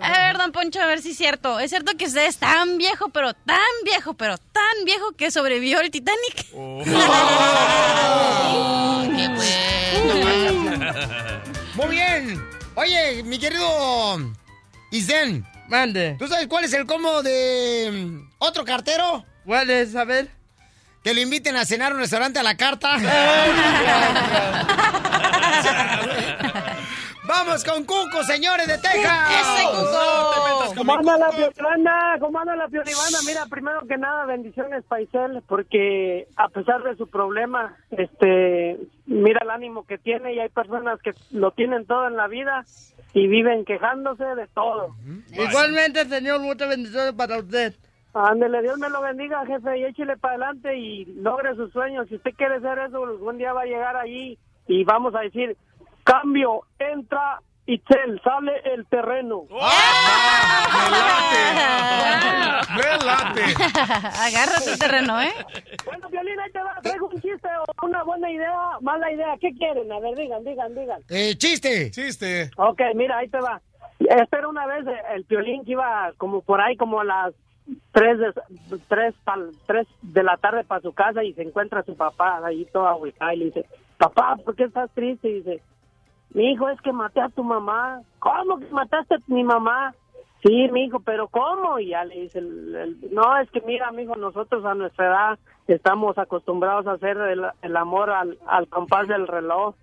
A 0.00 0.26
ver, 0.26 0.38
don 0.38 0.52
Poncho, 0.52 0.80
a 0.80 0.86
ver 0.86 1.00
si 1.00 1.10
es 1.10 1.16
cierto. 1.16 1.60
¿Es 1.60 1.70
cierto 1.70 1.96
que 1.96 2.06
usted 2.06 2.26
es 2.26 2.38
tan 2.38 2.78
viejo, 2.78 3.08
pero 3.10 3.34
tan 3.34 3.56
viejo, 3.84 4.14
pero 4.14 4.38
tan 4.38 4.84
viejo 4.84 5.12
que 5.12 5.30
sobrevivió 5.30 5.80
el 5.80 5.90
Titanic? 5.90 6.46
Muy 11.74 11.88
bien. 11.88 12.44
Oye, 12.74 13.22
mi 13.24 13.38
querido 13.38 14.18
Isen. 14.90 15.46
Mande. 15.68 16.16
¿Tú 16.18 16.26
sabes 16.26 16.46
cuál 16.46 16.64
es 16.64 16.72
el 16.72 16.86
combo 16.86 17.22
de 17.22 17.90
mm, 17.92 18.30
otro 18.38 18.64
cartero? 18.64 19.26
¿Cuál 19.44 19.68
es? 19.68 19.94
A 19.94 20.04
ver. 20.04 20.28
Que 21.04 21.14
lo 21.14 21.20
inviten 21.20 21.56
a 21.56 21.64
cenar 21.64 21.92
a 21.92 21.94
un 21.94 22.00
restaurante 22.00 22.38
a 22.38 22.42
la 22.42 22.56
carta. 22.56 22.96
Vamos 27.28 27.62
con 27.62 27.84
Cuco, 27.84 28.24
señores 28.24 28.66
de 28.66 28.78
Texas. 28.78 29.30
¡Ese 29.30 29.64
Cuco! 29.68 30.74
¿Cómo 30.78 30.94
anda 30.94 31.18
la 31.18 31.28
piolibanda? 31.28 32.16
¿Cómo 32.20 32.38
anda 32.38 32.56
la 32.56 32.68
piolibanda? 32.68 33.18
Mira, 33.26 33.44
primero 33.50 33.86
que 33.86 33.98
nada, 33.98 34.24
bendiciones, 34.24 34.82
Paisel, 34.84 35.42
porque 35.46 36.26
a 36.36 36.48
pesar 36.48 36.82
de 36.84 36.96
su 36.96 37.06
problema, 37.06 37.76
este, 37.90 38.78
mira 39.04 39.40
el 39.42 39.50
ánimo 39.50 39.84
que 39.84 39.98
tiene 39.98 40.32
y 40.32 40.40
hay 40.40 40.48
personas 40.48 41.00
que 41.02 41.12
lo 41.30 41.50
tienen 41.50 41.84
todo 41.84 42.06
en 42.06 42.16
la 42.16 42.28
vida 42.28 42.64
y 43.12 43.26
viven 43.26 43.66
quejándose 43.66 44.24
de 44.24 44.46
todo. 44.48 44.94
Igualmente, 45.30 46.06
señor, 46.06 46.40
muchas 46.40 46.70
bendiciones 46.70 47.12
para 47.12 47.38
usted. 47.38 47.74
Ándele, 48.14 48.62
Dios 48.62 48.78
me 48.78 48.88
lo 48.88 49.02
bendiga, 49.02 49.44
jefe, 49.44 49.78
y 49.78 49.84
échele 49.84 50.16
para 50.16 50.34
adelante 50.34 50.76
y 50.78 51.04
logre 51.16 51.54
sus 51.56 51.70
sueños. 51.72 52.08
Si 52.08 52.16
usted 52.16 52.32
quiere 52.36 52.56
hacer 52.56 52.78
eso, 52.78 53.04
algún 53.04 53.36
día 53.36 53.52
va 53.52 53.62
a 53.62 53.66
llegar 53.66 53.96
allí 53.96 54.38
y 54.68 54.84
vamos 54.84 55.14
a 55.14 55.20
decir, 55.20 55.56
cambio, 56.04 56.62
entra 56.78 57.40
Itzel, 57.66 58.20
sale 58.22 58.52
el 58.74 58.86
terreno. 58.86 59.42
Me 62.76 62.82
late. 63.04 63.44
Agárrate 64.18 64.72
el 64.72 64.78
terreno, 64.84 65.20
¿eh? 65.20 65.32
Bueno, 65.84 66.08
Violín, 66.08 66.38
ahí 66.40 66.50
te 66.52 66.60
va, 66.62 66.74
traigo 66.82 67.08
un 67.08 67.20
chiste 67.20 67.48
o 67.66 67.86
una 67.86 68.02
buena 68.04 68.30
idea, 68.30 68.52
mala 68.80 69.10
idea. 69.12 69.34
¿Qué 69.40 69.52
quieren? 69.54 69.90
A 69.92 70.00
ver, 70.00 70.14
digan, 70.16 70.44
digan, 70.44 70.74
digan. 70.74 71.00
Eh, 71.08 71.34
chiste. 71.36 71.90
Chiste. 71.90 72.50
Ok, 72.56 72.80
mira, 72.94 73.18
ahí 73.18 73.28
te 73.28 73.38
va. 73.40 73.60
Esta 74.00 74.38
era 74.38 74.48
una 74.48 74.66
vez 74.66 74.86
eh, 74.86 75.00
el 75.14 75.24
Piolín 75.24 75.64
que 75.64 75.72
iba 75.72 76.12
como 76.18 76.40
por 76.42 76.60
ahí 76.60 76.76
como 76.76 77.00
a 77.00 77.04
las 77.04 77.34
3 77.92 78.18
de, 78.18 78.32
tres, 78.88 79.14
pal- 79.24 79.52
tres 79.66 79.86
de 80.02 80.22
la 80.22 80.36
tarde 80.36 80.64
para 80.64 80.80
su 80.80 80.92
casa 80.94 81.22
y 81.24 81.34
se 81.34 81.42
encuentra 81.42 81.80
a 81.80 81.84
su 81.84 81.96
papá 81.96 82.40
ahí 82.44 82.66
todo 82.72 82.86
agüitado 82.88 83.32
y 83.32 83.36
le 83.36 83.44
dice, 83.46 83.66
papá, 83.98 84.36
¿por 84.44 84.56
qué 84.56 84.64
estás 84.64 84.90
triste? 84.94 85.28
Dice, 85.28 85.62
mi 86.30 86.52
hijo, 86.52 86.68
es 86.68 86.80
que 86.80 86.92
maté 86.92 87.20
a 87.20 87.28
tu 87.28 87.44
mamá. 87.44 88.00
¿Cómo 88.18 88.58
que 88.58 88.66
mataste 88.68 89.16
a 89.16 89.18
mi 89.26 89.44
mamá? 89.44 89.94
Sí, 90.42 90.68
mi 90.72 90.84
hijo, 90.84 91.00
pero 91.00 91.28
¿cómo? 91.28 91.78
Y 91.80 91.88
ya 91.88 92.04
le 92.04 92.22
dice, 92.22 92.40
no, 92.40 93.36
es 93.38 93.50
que 93.50 93.60
mira, 93.62 93.90
mi 93.90 94.02
hijo, 94.02 94.14
nosotros 94.14 94.64
a 94.64 94.74
nuestra 94.74 95.06
edad 95.06 95.38
estamos 95.66 96.16
acostumbrados 96.16 96.86
a 96.86 96.92
hacer 96.92 97.16
el, 97.18 97.44
el 97.60 97.76
amor 97.76 98.10
al, 98.10 98.38
al 98.46 98.68
compás 98.68 99.08
del 99.08 99.26
reloj. 99.26 99.74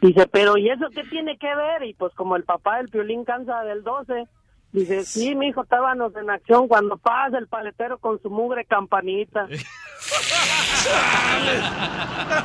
Dice, 0.00 0.26
pero 0.26 0.56
¿y 0.56 0.70
eso 0.70 0.86
qué 0.94 1.04
tiene 1.04 1.36
que 1.36 1.54
ver? 1.54 1.82
Y 1.84 1.92
pues 1.92 2.14
como 2.14 2.36
el 2.36 2.44
papá 2.44 2.78
del 2.78 2.88
Piolín 2.88 3.24
cansa 3.24 3.62
del 3.64 3.84
12, 3.84 4.26
dice, 4.72 5.04
sí, 5.06 5.34
mi 5.34 5.48
hijo, 5.48 5.62
estábamos 5.62 6.14
en 6.16 6.30
acción 6.30 6.68
cuando 6.68 6.96
pasa 6.96 7.38
el 7.38 7.46
paletero 7.48 7.98
con 7.98 8.20
su 8.22 8.30
mugre 8.30 8.64
campanita. 8.64 9.46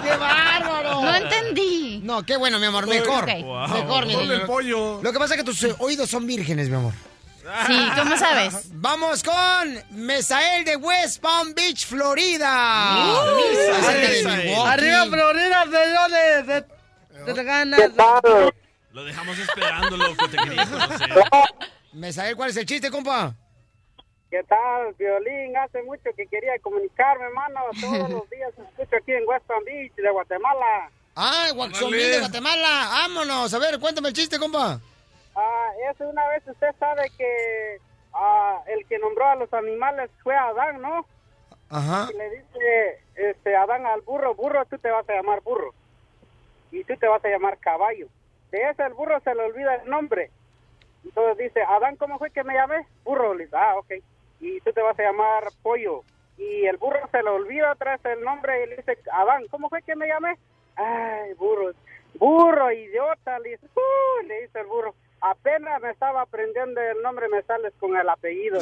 ¡Qué 0.03 0.17
bárbaro! 0.17 1.01
No 1.01 1.15
entendí. 1.15 2.01
No, 2.03 2.23
qué 2.23 2.37
bueno, 2.37 2.59
mi 2.59 2.65
amor, 2.65 2.87
mejor. 2.87 3.25
Mejor, 3.25 4.05
mi 4.05 4.13
el 4.13 4.41
pollo. 4.41 5.01
Lo 5.01 5.11
que 5.11 5.19
pasa 5.19 5.35
es 5.35 5.41
que 5.41 5.45
tus 5.45 5.63
eh, 5.63 5.75
oídos 5.79 6.09
son 6.09 6.27
vírgenes, 6.27 6.69
mi 6.69 6.75
amor. 6.75 6.93
Sí, 7.67 7.89
¿cómo 7.95 8.17
sabes? 8.17 8.69
Vamos 8.73 9.23
con 9.23 9.79
Mesael 9.91 10.65
de 10.65 10.77
West 10.77 11.21
Palm 11.21 11.53
Beach, 11.53 11.85
Florida. 11.85 12.95
Uh, 12.97 13.35
de. 13.91 14.55
Arriba, 14.65 15.05
Florida, 15.05 15.63
señores. 15.63 16.47
De, 16.47 17.33
de 17.33 17.43
ganas. 17.43 17.91
Lo 18.91 19.03
dejamos 19.03 19.37
esperando, 19.37 19.97
loco, 19.97 20.27
te 20.29 20.37
quería 20.37 20.65
conocer. 20.65 21.09
Mesael, 21.95 22.35
¿cuál 22.35 22.49
es 22.49 22.57
el 22.57 22.65
chiste, 22.65 22.91
compa? 22.91 23.33
¿Qué 24.29 24.43
tal, 24.43 24.93
Violín? 24.99 25.55
Hace 25.55 25.81
mucho 25.83 26.09
que 26.15 26.27
quería 26.27 26.51
comunicarme, 26.61 27.25
hermano. 27.25 27.61
Todos 27.79 28.09
los 28.09 28.29
días 28.29 28.51
escucho 28.57 28.97
aquí 28.97 29.13
en 29.13 29.27
West 29.27 29.45
Palm 29.45 29.63
Beach, 29.63 29.95
de 29.95 30.09
Guatemala. 30.09 30.91
Ah, 31.15 31.47
Guaxomil 31.55 32.11
de 32.11 32.19
Guatemala. 32.19 32.89
Vámonos. 32.91 33.53
A 33.53 33.59
ver, 33.59 33.79
cuéntame 33.79 34.09
el 34.09 34.13
chiste, 34.13 34.37
compa. 34.37 34.79
Ah, 35.35 35.67
es 35.89 35.99
una 36.01 36.27
vez 36.29 36.43
usted 36.45 36.67
sabe 36.77 37.09
que 37.17 37.77
ah, 38.13 38.61
el 38.67 38.85
que 38.87 38.99
nombró 38.99 39.25
a 39.27 39.35
los 39.35 39.53
animales 39.53 40.11
fue 40.21 40.35
Adán, 40.35 40.81
¿no? 40.81 41.05
Ajá. 41.69 42.09
Y 42.11 42.17
le 42.17 42.29
dice 42.29 42.99
este, 43.15 43.55
Adán 43.55 43.85
al 43.85 44.01
burro, 44.01 44.35
burro, 44.35 44.65
tú 44.65 44.77
te 44.79 44.91
vas 44.91 45.07
a 45.07 45.13
llamar 45.13 45.41
burro. 45.41 45.73
Y 46.71 46.83
tú 46.83 46.97
te 46.97 47.07
vas 47.07 47.23
a 47.23 47.29
llamar 47.29 47.57
caballo. 47.59 48.07
De 48.51 48.69
ese 48.69 48.83
el 48.83 48.93
burro 48.93 49.17
se 49.21 49.33
le 49.33 49.43
olvida 49.43 49.75
el 49.75 49.89
nombre. 49.89 50.29
Entonces 51.05 51.37
dice, 51.37 51.61
Adán, 51.63 51.95
¿cómo 51.95 52.17
fue 52.17 52.31
que 52.31 52.43
me 52.43 52.53
llamé? 52.55 52.85
Burro. 53.03 53.33
Le 53.33 53.45
dice, 53.45 53.55
ah, 53.55 53.75
ok. 53.77 53.93
Y 54.41 54.59
tú 54.61 54.73
te 54.73 54.81
vas 54.81 54.97
a 54.99 55.03
llamar 55.03 55.43
pollo. 55.63 56.01
Y 56.37 56.65
el 56.65 56.75
burro 56.77 56.99
se 57.11 57.23
le 57.23 57.29
olvida 57.29 57.71
otra 57.71 57.93
vez 57.95 58.05
el 58.05 58.23
nombre 58.23 58.63
y 58.63 58.69
le 58.69 58.75
dice, 58.77 58.97
Adán, 59.13 59.43
¿cómo 59.49 59.69
fue 59.69 59.81
que 59.83 59.95
me 59.95 60.07
llamé? 60.07 60.37
Ay, 60.75 61.33
burro. 61.35 61.71
Burro, 62.15 62.71
idiota. 62.71 63.39
Le 63.39 63.51
dice, 63.51 63.65
"Uh", 63.75 64.27
le 64.27 64.41
dice 64.41 64.59
el 64.59 64.65
burro. 64.67 64.93
Apenas 65.21 65.81
me 65.81 65.91
estaba 65.91 66.21
aprendiendo 66.21 66.81
el 66.81 67.01
nombre, 67.01 67.29
me 67.29 67.41
sales 67.43 67.73
con 67.79 67.95
el 67.95 68.07
apellido. 68.09 68.59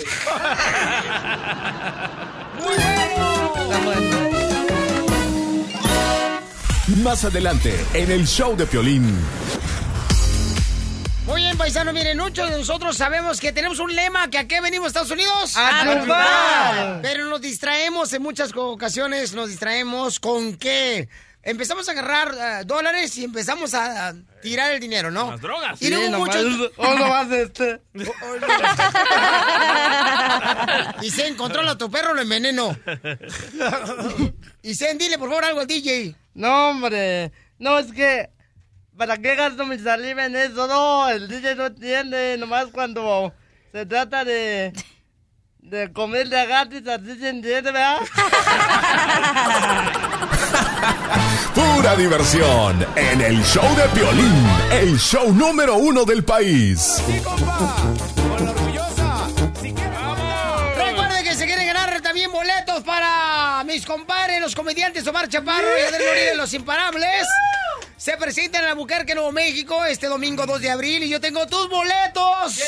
Más 7.03 7.25
adelante, 7.25 7.73
en 7.93 8.11
el 8.11 8.25
show 8.27 8.55
de 8.55 8.65
Piolín. 8.65 9.17
Muy 11.25 11.41
bien, 11.41 11.57
paisano, 11.57 11.93
miren, 11.93 12.17
muchos 12.17 12.49
de 12.49 12.57
nosotros 12.57 12.97
sabemos 12.97 13.39
que 13.39 13.53
tenemos 13.53 13.79
un 13.79 13.95
lema 13.95 14.29
que 14.29 14.37
a 14.37 14.47
qué 14.47 14.59
venimos 14.59 14.87
a 14.87 14.89
Estados 14.89 15.11
Unidos. 15.11 15.53
¡A 15.55 15.81
triunfar! 15.81 16.99
Pero 17.01 17.25
nos 17.27 17.39
distraemos 17.41 18.11
en 18.11 18.21
muchas 18.21 18.51
ocasiones, 18.53 19.33
nos 19.33 19.47
distraemos 19.49 20.19
con 20.19 20.57
qué. 20.57 21.07
empezamos 21.41 21.87
a 21.87 21.93
agarrar 21.93 22.35
eh, 22.61 22.65
dólares 22.65 23.17
y 23.17 23.23
empezamos 23.23 23.73
a, 23.73 24.09
a 24.09 24.13
tirar 24.41 24.71
el 24.73 24.81
dinero, 24.81 25.11
¿no? 25.11 25.31
Las 25.31 25.39
drogas. 25.41 25.81
Y 25.81 25.89
luego 25.89 26.05
Sí, 26.05 26.11
nomás- 26.11 26.43
muchos... 26.43 26.71
oh, 26.77 26.93
nomás 26.95 27.31
este. 27.31 27.81
Y 31.01 31.09
Zen, 31.11 31.35
controla 31.35 31.71
a 31.71 31.77
tu 31.77 31.89
perro, 31.89 32.13
lo 32.13 32.21
enveneno. 32.21 32.77
Y 34.61 34.75
Zen, 34.75 34.97
dile 34.97 35.17
por 35.17 35.29
favor 35.29 35.45
algo 35.45 35.61
al 35.61 35.67
DJ. 35.67 36.15
No, 36.35 36.69
hombre. 36.69 37.31
No, 37.59 37.79
es 37.79 37.91
que. 37.93 38.29
¿Para 38.97 39.17
qué 39.17 39.35
gasto 39.35 39.65
mi 39.65 39.79
saliva 39.79 40.25
en 40.25 40.35
eso? 40.35 40.67
No, 40.67 41.09
el 41.09 41.27
DJ 41.27 41.55
no 41.55 41.65
entiende. 41.65 42.37
Nomás 42.37 42.67
cuando 42.71 43.33
se 43.71 43.85
trata 43.85 44.23
de. 44.23 44.73
De 45.57 45.93
comer 45.93 46.27
de 46.27 46.45
gratis, 46.45 46.85
así 46.87 47.17
se 47.17 47.29
entiende, 47.29 47.71
¿verdad? 47.71 48.01
Pura 51.55 51.95
diversión 51.95 52.85
en 52.97 53.21
el 53.21 53.41
show 53.45 53.63
de 53.75 53.87
Piolín, 53.97 54.45
el 54.71 54.99
show 54.99 55.33
número 55.33 55.77
uno 55.77 56.03
del 56.03 56.25
país. 56.25 57.01
Recuerden 60.75 61.23
que 61.23 61.33
se 61.33 61.45
quieren 61.45 61.65
ganar 61.65 62.01
también 62.01 62.29
boletos 62.29 62.83
para 62.83 63.63
mis 63.63 63.85
compadres, 63.85 64.41
los 64.41 64.53
comediantes 64.53 65.07
Omar 65.07 65.29
Chaparro 65.29 65.65
y 65.79 65.81
Adel 65.87 66.05
Noriega, 66.05 66.33
los 66.35 66.53
imparables. 66.53 67.25
Se 68.03 68.17
presentan 68.17 68.65
en 68.65 68.71
Albuquerque, 68.71 69.15
Nuevo 69.15 69.31
México, 69.31 69.85
este 69.85 70.07
domingo 70.07 70.45
2 70.45 70.59
de 70.59 70.69
abril 70.69 71.03
y 71.03 71.07
yo 71.07 71.21
tengo 71.21 71.47
tus 71.47 71.69
boletos. 71.69 72.61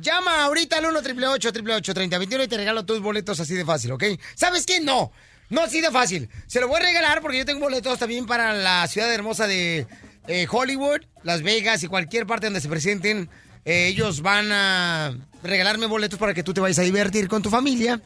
Llama 0.00 0.42
ahorita 0.42 0.78
al 0.78 0.86
1 0.86 0.98
888 0.98 1.94
3021 1.94 2.42
y 2.42 2.48
te 2.48 2.56
regalo 2.56 2.84
tus 2.84 3.00
boletos 3.00 3.38
así 3.38 3.54
de 3.54 3.64
fácil, 3.64 3.92
¿ok? 3.92 4.02
¿Sabes 4.34 4.66
qué? 4.66 4.80
No. 4.80 5.12
No 5.50 5.60
así 5.60 5.80
de 5.80 5.92
fácil. 5.92 6.28
Se 6.48 6.60
lo 6.60 6.66
voy 6.66 6.78
a 6.78 6.86
regalar 6.86 7.20
porque 7.20 7.38
yo 7.38 7.44
tengo 7.44 7.60
boletos 7.60 7.96
también 7.96 8.26
para 8.26 8.54
la 8.54 8.88
ciudad 8.88 9.14
hermosa 9.14 9.46
de 9.46 9.86
eh, 10.26 10.48
Hollywood, 10.50 11.02
Las 11.22 11.42
Vegas 11.42 11.80
y 11.84 11.86
cualquier 11.86 12.26
parte 12.26 12.46
donde 12.46 12.60
se 12.60 12.68
presenten. 12.68 13.30
Eh, 13.64 13.86
ellos 13.86 14.20
van 14.20 14.50
a 14.50 15.16
regalarme 15.44 15.86
boletos 15.86 16.18
para 16.18 16.34
que 16.34 16.42
tú 16.42 16.52
te 16.54 16.60
vayas 16.60 16.80
a 16.80 16.82
divertir 16.82 17.28
con 17.28 17.40
tu 17.40 17.50
familia. 17.50 18.00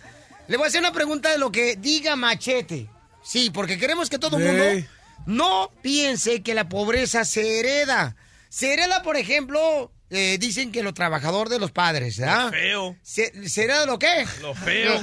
Le 0.46 0.58
voy 0.58 0.66
a 0.66 0.68
hacer 0.68 0.80
una 0.80 0.92
pregunta 0.92 1.30
de 1.32 1.38
lo 1.38 1.50
que 1.50 1.76
diga 1.76 2.16
Machete. 2.16 2.90
Sí, 3.22 3.48
porque 3.48 3.78
queremos 3.78 4.10
que 4.10 4.18
todo 4.18 4.36
el 4.36 4.44
mundo. 4.44 4.88
No 5.26 5.70
piense 5.82 6.42
que 6.42 6.54
la 6.54 6.68
pobreza 6.68 7.24
se 7.24 7.60
hereda. 7.60 8.16
Se 8.48 8.72
hereda, 8.72 9.02
por 9.02 9.16
ejemplo, 9.16 9.92
eh, 10.10 10.38
dicen 10.40 10.72
que 10.72 10.82
lo 10.82 10.94
trabajador 10.94 11.48
de 11.48 11.58
los 11.58 11.70
padres, 11.70 12.18
¿verdad? 12.18 12.46
Lo 12.46 12.50
feo. 12.52 12.96
¿Se, 13.02 13.48
¿Se 13.48 13.64
hereda 13.64 13.84
lo 13.86 13.98
qué? 13.98 14.26
Lo 14.40 14.54
feo. 14.54 15.02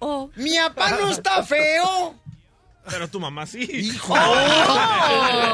Oh, 0.00 0.30
Mi 0.36 0.56
papá 0.56 0.98
no 1.00 1.10
está 1.10 1.42
feo. 1.44 2.16
Pero 2.88 3.08
tu 3.08 3.18
mamá 3.20 3.46
sí. 3.46 3.62
Hijo. 3.62 4.14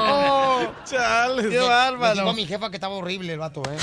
Oh. 0.05 0.73
Chale. 0.85 1.49
Qué 1.49 1.59
bárbaro. 1.59 2.15
dijo 2.15 2.31
a 2.31 2.35
mi 2.35 2.47
jefa 2.47 2.71
que 2.71 2.77
estaba 2.77 2.95
horrible 2.95 3.33
el 3.33 3.39
vato, 3.39 3.63
¿eh? 3.63 3.77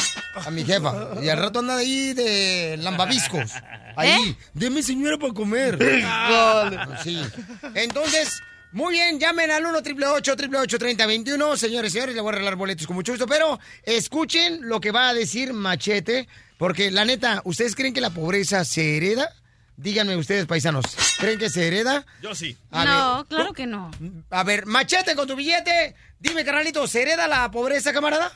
A 0.45 0.49
mi 0.51 0.63
jefa. 0.63 1.09
Y 1.21 1.29
al 1.29 1.37
rato 1.39 1.59
anda 1.59 1.77
ahí 1.77 2.13
de 2.13 2.77
lambabiscos. 2.79 3.51
Ahí. 3.95 4.37
Deme 4.53 4.81
señora 4.81 5.17
para 5.17 5.33
comer. 5.33 5.77
Pues 5.77 7.01
sí. 7.03 7.21
Entonces, 7.75 8.39
muy 8.71 8.93
bien, 8.93 9.19
llamen 9.19 9.49
al 9.51 9.65
1 9.65 9.77
888 9.79 10.77
3021 10.77 11.57
Señores, 11.57 11.91
señores, 11.91 12.15
le 12.15 12.21
voy 12.21 12.29
a 12.29 12.33
regalar 12.33 12.55
boletos 12.55 12.85
con 12.87 12.95
mucho 12.95 13.11
gusto. 13.11 13.27
Pero 13.27 13.59
escuchen 13.83 14.67
lo 14.67 14.79
que 14.79 14.91
va 14.91 15.09
a 15.09 15.13
decir 15.13 15.53
Machete. 15.53 16.27
Porque, 16.57 16.91
la 16.91 17.05
neta, 17.05 17.41
¿ustedes 17.45 17.75
creen 17.75 17.93
que 17.93 18.01
la 18.01 18.09
pobreza 18.09 18.65
se 18.65 18.97
hereda? 18.97 19.29
Díganme 19.77 20.17
ustedes, 20.17 20.45
paisanos. 20.45 20.83
¿Creen 21.19 21.39
que 21.39 21.49
se 21.49 21.65
hereda? 21.67 22.05
Yo 22.21 22.35
sí. 22.35 22.57
A 22.69 22.83
no, 22.83 23.17
ver, 23.19 23.25
claro 23.27 23.53
que 23.53 23.65
no. 23.65 23.89
A 24.29 24.43
ver, 24.43 24.65
machete 24.65 25.15
con 25.15 25.25
tu 25.25 25.37
billete. 25.37 25.95
Dime, 26.19 26.43
carnalito, 26.43 26.85
¿se 26.85 27.01
hereda 27.01 27.29
la 27.29 27.49
pobreza, 27.49 27.93
camarada? 27.93 28.29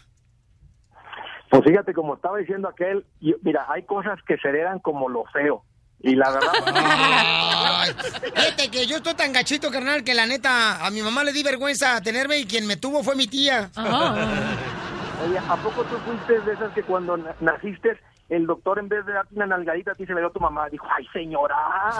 Pues 1.49 1.63
fíjate, 1.67 1.93
como 1.93 2.15
estaba 2.15 2.37
diciendo 2.37 2.67
aquel, 2.69 3.05
yo- 3.19 3.35
mira, 3.41 3.65
hay 3.69 3.83
cosas 3.83 4.17
que 4.25 4.37
se 4.37 4.47
heredan 4.47 4.79
como 4.79 5.09
lo 5.09 5.25
feo. 5.33 5.65
Y 6.05 6.15
la 6.15 6.31
verdad, 6.31 6.51
Ay, 6.75 7.91
fíjate 8.35 8.69
que 8.69 8.85
yo 8.85 8.97
estoy 8.97 9.13
tan 9.13 9.31
gachito, 9.31 9.71
carnal, 9.71 10.03
que 10.03 10.13
la 10.13 10.25
neta, 10.25 10.85
a 10.85 10.89
mi 10.91 11.01
mamá 11.01 11.23
le 11.23 11.31
di 11.31 11.43
vergüenza 11.43 12.01
tenerme 12.01 12.37
y 12.39 12.45
quien 12.45 12.67
me 12.67 12.75
tuvo 12.75 13.01
fue 13.03 13.15
mi 13.15 13.25
tía. 13.27 13.69
oye, 13.77 15.37
¿a 15.47 15.55
poco 15.57 15.83
tú 15.85 15.95
fuiste 16.05 16.41
de 16.41 16.53
esas 16.53 16.73
que 16.73 16.83
cuando 16.83 17.15
na- 17.15 17.33
naciste, 17.39 17.97
el 18.29 18.45
doctor 18.45 18.79
en 18.79 18.89
vez 18.89 19.05
de 19.05 19.13
darte 19.13 19.33
una 19.35 19.45
nalgadita 19.47 19.91
a 19.91 19.95
ti 19.95 20.05
se 20.05 20.13
le 20.13 20.19
dio 20.19 20.27
a 20.27 20.33
tu 20.33 20.41
mamá? 20.41 20.67
Dijo, 20.69 20.85
¡ay, 20.93 21.07
señora! 21.13 21.55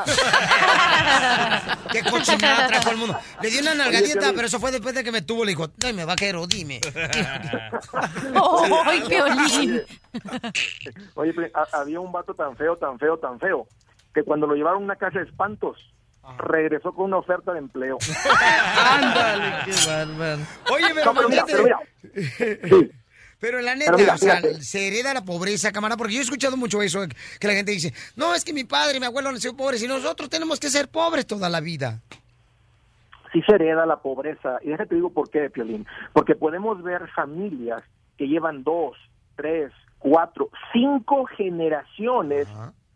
Qué 1.91 2.01
cochinada 2.03 2.67
trajo 2.67 2.89
al 2.89 2.97
mundo. 2.97 3.17
Le 3.41 3.49
di 3.49 3.59
una 3.59 3.71
Oye, 3.71 3.77
nalgadita, 3.79 4.33
pero 4.35 4.47
eso 4.47 4.59
fue 4.59 4.71
después 4.71 4.93
de 4.95 5.03
que 5.05 5.11
me 5.13 5.21
tuvo. 5.21 5.45
Le 5.45 5.51
dijo, 5.51 5.67
dime, 5.77 6.03
vaquero, 6.05 6.45
dime. 6.47 6.81
¡Ay, 8.85 9.01
Piolín! 9.07 9.81
Oye, 11.15 11.33
pero 11.33 11.47
ha- 11.53 11.79
había 11.79 11.99
un 12.01 12.11
vato 12.11 12.33
tan 12.33 12.55
feo, 12.57 12.75
tan 12.77 12.97
feo, 12.99 13.17
tan 13.17 13.39
feo, 13.39 13.67
que 14.13 14.23
cuando 14.23 14.47
lo 14.47 14.55
llevaron 14.55 14.81
a 14.81 14.85
una 14.85 14.95
casa 14.95 15.19
de 15.19 15.25
espantos, 15.25 15.77
regresó 16.37 16.93
con 16.93 17.05
una 17.05 17.17
oferta 17.17 17.51
de 17.53 17.59
empleo. 17.59 17.97
Ándale, 18.91 19.53
qué 19.65 19.71
bárbaro. 19.87 20.41
Oye, 20.73 20.87
pero, 20.93 21.05
No, 21.05 21.13
pero 21.13 21.29
mira, 21.29 21.43
machete- 21.45 21.51
pero 22.37 22.77
mira. 22.77 22.89
Pero 23.39 23.59
la 23.59 23.75
neta, 23.75 23.91
Pero 23.91 23.97
mira, 24.03 24.15
o 24.15 24.17
sea, 24.17 24.41
se 24.61 24.87
hereda 24.87 25.13
la 25.13 25.25
pobreza, 25.25 25.73
camarada, 25.73 25.97
porque 25.97 26.13
yo 26.13 26.19
he 26.21 26.23
escuchado 26.23 26.55
mucho 26.55 26.81
eso, 26.81 27.01
que 27.41 27.47
la 27.47 27.53
gente 27.53 27.73
dice, 27.73 27.93
no, 28.15 28.33
es 28.33 28.45
que 28.45 28.53
mi 28.53 28.63
padre 28.63 28.95
y 28.97 28.99
mi 29.01 29.05
abuelo 29.05 29.27
han 29.29 29.41
sido 29.41 29.57
pobres 29.57 29.83
y 29.83 29.87
nosotros 29.87 30.29
tenemos 30.29 30.61
que 30.61 30.69
ser 30.69 30.87
pobres 30.87 31.27
toda 31.27 31.49
la 31.49 31.59
vida. 31.59 31.99
sí 33.33 33.41
se 33.45 33.55
hereda 33.55 33.85
la 33.85 33.97
pobreza. 33.97 34.59
Y 34.61 34.69
déjate 34.69 34.95
digo 34.95 35.09
por 35.09 35.29
qué, 35.29 35.49
Piolín. 35.49 35.85
Porque 36.13 36.35
podemos 36.35 36.81
ver 36.83 37.09
familias 37.09 37.83
que 38.17 38.27
llevan 38.29 38.63
dos, 38.63 38.95
tres, 39.35 39.73
cuatro, 39.99 40.49
cinco 40.71 41.25
generaciones 41.25 42.47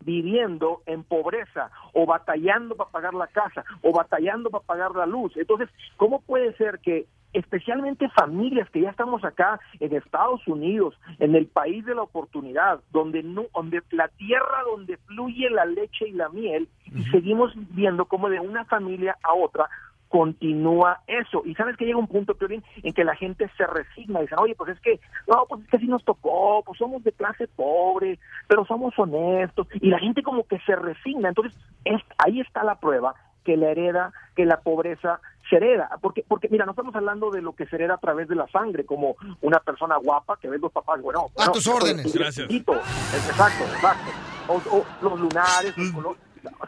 viviendo 0.08 0.80
en 0.86 1.04
pobreza 1.04 1.70
o 1.92 2.06
batallando 2.06 2.74
para 2.76 2.90
pagar 2.90 3.12
la 3.12 3.26
casa 3.26 3.62
o 3.82 3.92
batallando 3.92 4.48
para 4.48 4.64
pagar 4.64 4.92
la 4.92 5.04
luz. 5.04 5.36
Entonces, 5.36 5.68
¿cómo 5.98 6.22
puede 6.22 6.54
ser 6.56 6.78
que 6.78 7.04
especialmente 7.34 8.08
familias 8.08 8.70
que 8.70 8.80
ya 8.80 8.88
estamos 8.88 9.22
acá 9.22 9.60
en 9.80 9.94
Estados 9.94 10.40
Unidos, 10.48 10.98
en 11.18 11.34
el 11.34 11.46
país 11.46 11.84
de 11.84 11.94
la 11.94 12.00
oportunidad, 12.00 12.80
donde 12.90 13.22
no, 13.22 13.44
donde 13.54 13.82
la 13.90 14.08
tierra 14.08 14.62
donde 14.64 14.96
fluye 14.96 15.50
la 15.50 15.66
leche 15.66 16.08
y 16.08 16.12
la 16.12 16.30
miel, 16.30 16.68
y 16.86 17.02
seguimos 17.10 17.52
viendo 17.74 18.06
como 18.06 18.30
de 18.30 18.40
una 18.40 18.64
familia 18.64 19.18
a 19.22 19.34
otra 19.34 19.68
continúa 20.08 21.00
eso. 21.06 21.42
Y 21.44 21.54
sabes 21.54 21.76
que 21.76 21.84
llega 21.84 21.98
un 21.98 22.06
punto, 22.06 22.34
Piolín, 22.34 22.64
en 22.82 22.92
que 22.92 23.04
la 23.04 23.14
gente 23.14 23.50
se 23.56 23.66
resigna 23.66 24.20
y 24.20 24.22
dice, 24.22 24.34
oye, 24.38 24.54
pues 24.54 24.72
es 24.72 24.80
que, 24.80 25.00
no, 25.26 25.44
pues 25.48 25.62
es 25.62 25.68
que 25.68 25.76
así 25.76 25.86
nos 25.86 26.04
tocó, 26.04 26.62
pues 26.64 26.78
somos 26.78 27.02
de 27.04 27.12
clase 27.12 27.48
pobre, 27.48 28.18
pero 28.46 28.64
somos 28.64 28.98
honestos. 28.98 29.66
Y 29.74 29.88
la 29.88 29.98
gente 29.98 30.22
como 30.22 30.46
que 30.46 30.58
se 30.60 30.74
resigna. 30.76 31.28
Entonces, 31.28 31.56
es, 31.84 32.00
ahí 32.18 32.40
está 32.40 32.64
la 32.64 32.76
prueba 32.76 33.14
que 33.44 33.56
la 33.56 33.70
hereda, 33.70 34.12
que 34.36 34.44
la 34.44 34.60
pobreza 34.60 35.20
se 35.48 35.56
hereda. 35.56 35.90
Porque, 36.02 36.24
porque, 36.26 36.48
mira, 36.50 36.66
no 36.66 36.72
estamos 36.72 36.94
hablando 36.94 37.30
de 37.30 37.40
lo 37.40 37.54
que 37.54 37.66
se 37.66 37.76
hereda 37.76 37.94
a 37.94 37.98
través 37.98 38.28
de 38.28 38.34
la 38.34 38.46
sangre, 38.48 38.84
como 38.84 39.16
una 39.40 39.58
persona 39.60 39.96
guapa 39.96 40.36
que 40.40 40.48
ve 40.48 40.58
los 40.58 40.72
papás, 40.72 41.00
bueno, 41.00 41.28
A 41.38 41.50
tus 41.50 41.64
pues, 41.64 41.68
órdenes. 41.68 42.12
Gracias. 42.12 42.46
chiquito. 42.48 42.74
Exacto, 42.74 43.64
exacto. 43.64 44.10
O, 44.48 44.78
o 44.78 44.84
los 45.02 45.20
lunares, 45.20 45.74
el 45.76 45.92
color. 45.92 46.16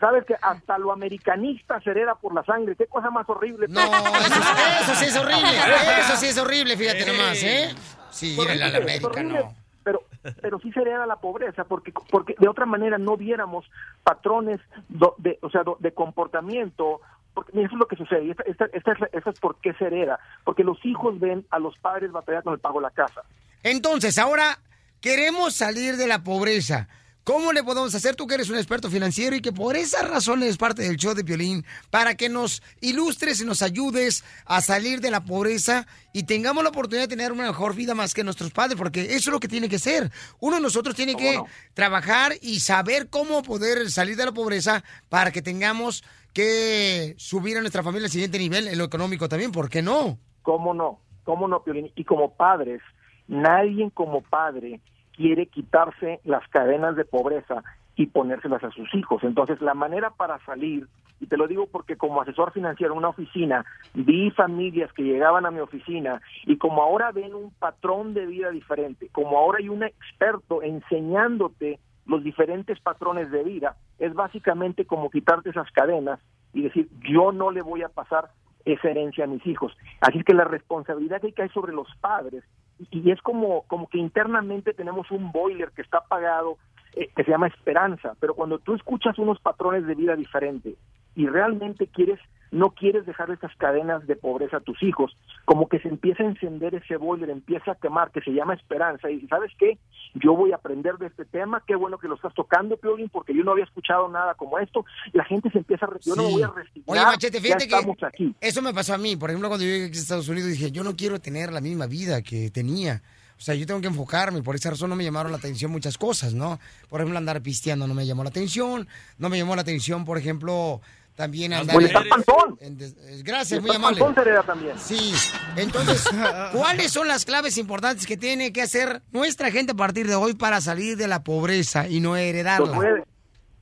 Sabes 0.01 0.25
que 0.25 0.35
hasta 0.41 0.79
lo 0.79 0.93
americanista 0.93 1.81
se 1.81 1.91
hereda 1.91 2.15
por 2.15 2.35
la 2.35 2.43
sangre. 2.45 2.75
Qué 2.77 2.87
cosa 2.87 3.11
más 3.11 3.29
horrible. 3.29 3.67
No, 3.69 3.81
eso, 3.81 4.41
eso 4.83 4.95
sí 4.97 5.05
es 5.07 5.17
horrible. 5.17 5.51
Eso 6.01 6.17
sí 6.17 6.27
es 6.27 6.39
horrible, 6.39 6.77
fíjate 6.77 7.07
nomás, 7.07 7.43
¿eh? 7.43 7.75
Sí, 8.11 8.35
ir 8.35 8.41
a 8.41 8.55
la 8.55 8.67
Horrible, 8.67 8.77
América, 8.83 9.07
horrible, 9.09 9.39
no. 9.41 9.55
Pero, 9.83 10.03
pero 10.43 10.59
sí 10.61 10.71
se 10.73 10.81
hereda 10.81 11.07
la 11.07 11.17
pobreza, 11.17 11.65
porque, 11.65 11.93
porque 12.11 12.35
de 12.39 12.49
otra 12.49 12.67
manera 12.67 12.99
no 12.99 13.17
viéramos 13.17 13.65
patrones 14.03 14.61
do- 14.89 15.15
de, 15.19 15.39
o 15.43 15.49
sea, 15.51 15.63
do- 15.63 15.77
de 15.81 15.93
comportamiento. 15.93 17.01
Porque 17.33 17.53
eso 17.63 17.73
es 17.75 17.79
lo 17.79 17.87
que 17.87 17.97
sucede. 17.97 18.25
Y 18.25 18.31
esta, 18.33 18.43
esta, 18.45 18.65
esta 18.73 18.93
es, 18.93 19.01
la- 19.01 19.09
esta 19.13 19.31
es 19.31 19.39
por 19.41 19.57
qué 19.61 19.73
se 19.75 19.85
hereda. 19.87 20.19
Porque 20.45 20.65
los 20.65 20.85
hijos 20.85 21.19
ven 21.21 21.47
a 21.51 21.59
los 21.59 21.77
padres 21.79 22.11
batallar 22.13 22.43
con 22.43 22.53
el 22.55 22.59
pago 22.61 22.81
de 22.81 22.83
la 22.83 22.91
casa. 22.91 23.23
Entonces, 23.63 24.19
ahora 24.19 24.59
queremos 25.01 25.55
salir 25.55 25.97
de 25.97 26.07
la 26.09 26.23
pobreza. 26.25 26.89
¿Cómo 27.23 27.53
le 27.53 27.63
podemos 27.63 27.95
hacer 27.95 28.17
tú 28.17 28.27
que 28.27 28.35
eres 28.35 28.49
un 28.49 28.57
experto 28.57 28.89
financiero 28.89 29.37
y 29.37 29.43
que 29.43 29.53
por 29.53 29.77
esa 29.77 30.03
razón 30.03 30.43
eres 30.43 30.57
parte 30.57 30.83
del 30.83 30.97
show 30.97 31.15
de 31.15 31.23
Piolín 31.23 31.67
para 31.91 32.15
que 32.15 32.31
nos 32.31 32.63
ilustres 32.81 33.41
y 33.41 33.45
nos 33.45 33.61
ayudes 33.61 34.25
a 34.47 34.63
salir 34.63 35.01
de 35.03 35.11
la 35.11 35.23
pobreza 35.23 35.87
y 36.15 36.23
tengamos 36.23 36.65
la 36.65 36.71
oportunidad 36.71 37.05
de 37.05 37.17
tener 37.17 37.31
una 37.31 37.47
mejor 37.47 37.75
vida 37.75 37.95
más 37.95 38.15
que 38.15 38.25
nuestros 38.25 38.53
padres? 38.53 38.79
Porque 38.79 39.03
eso 39.03 39.17
es 39.17 39.27
lo 39.29 39.39
que 39.39 39.49
tiene 39.49 39.69
que 39.69 39.79
ser. 39.79 40.11
Uno 40.41 40.57
de 40.57 40.63
nosotros 40.63 40.97
tiene 40.97 41.15
que 41.15 41.39
trabajar 41.75 42.33
y 42.41 42.61
saber 42.61 43.11
cómo 43.11 43.43
poder 43.43 43.91
salir 43.91 44.17
de 44.17 44.25
la 44.25 44.33
pobreza 44.33 44.83
para 45.11 45.31
que 45.31 45.43
tengamos 45.43 46.03
que 46.33 47.15
subir 47.19 47.59
a 47.59 47.61
nuestra 47.61 47.83
familia 47.83 48.07
al 48.07 48.13
siguiente 48.13 48.39
nivel 48.39 48.67
en 48.67 48.79
lo 48.79 48.85
económico 48.85 49.29
también. 49.29 49.53
¿Por 49.53 49.69
qué 49.69 49.83
no? 49.83 50.19
¿Cómo 50.43 50.73
no? 50.73 51.01
¿Cómo 51.25 51.49
no, 51.49 51.63
Piolín? 51.63 51.93
Y 51.97 52.05
como 52.05 52.35
padres, 52.35 52.81
nadie 53.29 53.91
como 53.93 54.23
padre 54.23 54.81
quiere 55.21 55.49
quitarse 55.49 56.19
las 56.25 56.49
cadenas 56.49 56.97
de 56.97 57.05
pobreza 57.05 57.63
y 57.95 58.07
ponérselas 58.07 58.65
a 58.65 58.71
sus 58.71 58.95
hijos. 58.95 59.23
Entonces, 59.23 59.61
la 59.61 59.75
manera 59.75 60.09
para 60.09 60.39
salir 60.47 60.89
Y 61.23 61.27
te 61.27 61.37
lo 61.37 61.47
digo 61.47 61.67
porque 61.67 61.97
como 61.97 62.23
asesor 62.23 62.51
financiero 62.51 62.95
en 62.95 62.99
una 63.01 63.11
oficina, 63.11 63.67
vi 63.93 64.31
familias 64.31 64.91
que 64.95 65.03
llegaban 65.03 65.45
a 65.45 65.51
mi 65.51 65.61
oficina 65.61 66.23
y 66.47 66.57
como 66.57 66.83
ahora 66.83 67.13
ven 67.13 67.35
un 67.35 67.51
patrón 67.51 68.15
de 68.15 68.25
vida 68.25 68.51
diferente, 68.51 69.11
como 69.13 69.37
ahora 69.37 69.59
hay 69.59 69.69
un 69.69 69.83
experto 69.83 70.63
enseñándote 70.63 71.79
los 72.07 72.25
diferentes 72.25 72.81
patrones 72.81 73.31
de 73.31 73.45
vida, 73.45 73.77
es 73.99 74.15
básicamente 74.15 74.87
como 74.87 75.11
quitarte 75.11 75.51
esas 75.51 75.71
cadenas 75.73 76.19
y 76.55 76.63
decir, 76.63 76.89
yo 77.07 77.33
no 77.33 77.51
le 77.51 77.61
voy 77.61 77.83
a 77.83 77.91
pasar 77.91 78.31
esa 78.65 78.89
herencia 78.89 79.25
a 79.25 79.29
mis 79.35 79.47
hijos. 79.47 79.77
Así 80.01 80.25
que 80.25 80.33
la 80.33 80.45
responsabilidad 80.45 81.21
que 81.21 81.35
cae 81.35 81.51
sobre 81.51 81.75
los 81.75 81.89
padres, 82.01 82.43
y, 82.91 83.11
es 83.11 83.21
como, 83.23 83.63
como 83.63 83.89
que 83.89 83.99
internamente 83.99 84.73
tenemos 84.73 85.11
un 85.11 85.33
boiler 85.33 85.71
que 85.73 85.83
está 85.83 85.99
apagado, 85.99 86.57
eh, 86.95 87.09
que 87.15 87.25
se 87.25 87.31
llama 87.31 87.49
esperanza, 87.49 88.15
pero 88.21 88.35
cuando 88.35 88.59
tú 88.59 88.75
escuchas 88.75 89.19
unos 89.19 89.39
patrones 89.41 89.87
de 89.87 89.95
vida 89.95 90.17
diferentes 90.17 90.77
y 91.15 91.27
realmente 91.27 91.87
quieres, 91.87 92.19
no 92.51 92.71
quieres 92.71 93.07
dejar 93.07 93.31
esas 93.31 93.55
cadenas 93.57 94.07
de 94.07 94.17
pobreza 94.17 94.59
a 94.59 94.61
tus 94.61 94.83
hijos, 94.83 95.17
como 95.45 95.69
que 95.69 95.79
se 95.81 95.89
empieza 95.89 96.23
a 96.23 96.27
encender 96.27 96.75
ese 96.75 96.97
boiler, 96.97 97.31
empieza 97.31 97.73
a 97.73 97.75
quemar, 97.77 98.11
que 98.11 98.21
se 98.21 98.33
llama 98.33 98.55
esperanza, 98.55 99.11
y 99.11 99.27
¿sabes 99.29 99.53
qué? 99.59 99.79
Yo 100.15 100.35
voy 100.35 100.53
a 100.53 100.57
aprender 100.57 100.97
de 100.99 101.07
este 101.07 101.25
tema, 101.25 101.63
qué 101.67 101.77
bueno 101.77 101.99
que 101.99 102.09
lo 102.09 102.17
estás 102.17 102.35
tocando, 102.35 102.77
Piolín, 102.77 103.09
porque 103.09 103.35
yo 103.35 103.45
no 103.45 103.53
había 103.53 103.65
escuchado 103.65 104.09
nada 104.09 104.35
como 104.35 104.59
esto, 104.59 104.85
la 105.13 105.25
gente 105.25 105.51
se 105.51 105.59
empieza 105.59 105.87
a... 105.87 105.91
Yo 106.01 106.15
no 106.15 106.25
me 106.25 106.33
voy 106.33 106.43
a 106.43 106.49
resignar, 106.49 106.85
Oye, 106.87 107.01
Machete, 107.03 107.39
ya 107.39 107.43
fíjate 107.43 107.69
que 107.69 107.75
estamos 107.75 108.03
aquí. 108.03 108.35
eso 108.41 108.63
me 108.63 108.75
pasó 108.75 108.95
a 108.95 108.99
mí. 108.99 109.17
Por 109.17 109.31
ejemplo, 109.31 109.49
cuando 109.49 109.65
yo 109.65 109.71
llegué 109.71 109.87
aquí 109.87 109.99
a 109.99 110.01
Estados 110.01 110.29
Unidos, 110.29 110.51
dije, 110.51 110.71
yo 110.71 110.83
no 110.83 110.97
quiero 110.97 111.21
tener 111.21 111.53
la 111.53 111.61
misma 111.61 111.87
vida 111.87 112.23
que 112.23 112.51
tenía. 112.51 113.03
O 113.41 113.43
sea, 113.43 113.55
yo 113.55 113.67
tengo 113.67 113.81
que 113.81 113.87
enfocarme. 113.87 114.43
Por 114.43 114.55
esa 114.55 114.69
razón 114.69 114.91
no 114.91 114.97
me 114.97 115.05
llamaron 115.05 115.33
la 115.33 115.39
atención 115.39 115.71
muchas 115.71 115.97
cosas, 115.97 116.35
¿no? 116.35 116.59
Por 116.91 117.01
ejemplo, 117.01 117.17
andar 117.17 117.41
pisteando 117.41 117.87
no 117.87 117.95
me 117.95 118.07
llamó 118.07 118.23
la 118.23 118.29
atención. 118.29 118.87
No 119.17 119.31
me 119.31 119.39
llamó 119.39 119.57
la 119.57 119.63
atención, 119.63 120.05
por 120.05 120.19
ejemplo, 120.19 120.83
también 121.21 121.53
andar... 121.53 121.83
Estás 121.83 122.07
panzón. 122.07 122.57
en 122.61 122.79
eh, 122.81 123.23
Gracias, 123.23 123.61
muy 123.61 123.77
amable. 123.77 124.03
también. 124.47 124.79
Sí. 124.79 125.13
Entonces, 125.55 126.09
¿cuáles 126.53 126.91
son 126.91 127.09
las 127.09 127.27
claves 127.27 127.59
importantes 127.59 128.07
que 128.07 128.17
tiene 128.17 128.55
que 128.55 128.63
hacer 128.63 129.03
nuestra 129.13 129.51
gente 129.51 129.73
a 129.73 129.75
partir 129.75 130.07
de 130.07 130.15
hoy 130.15 130.35
para 130.35 130.63
salir 130.63 130.97
de 130.97 131.09
la 131.09 131.23
pobreza 131.23 131.87
y 131.87 132.01
no 132.01 132.13
Los 132.13 132.21
heredarla? 132.21 132.75
voy, 132.75 132.87
a, 132.87 133.05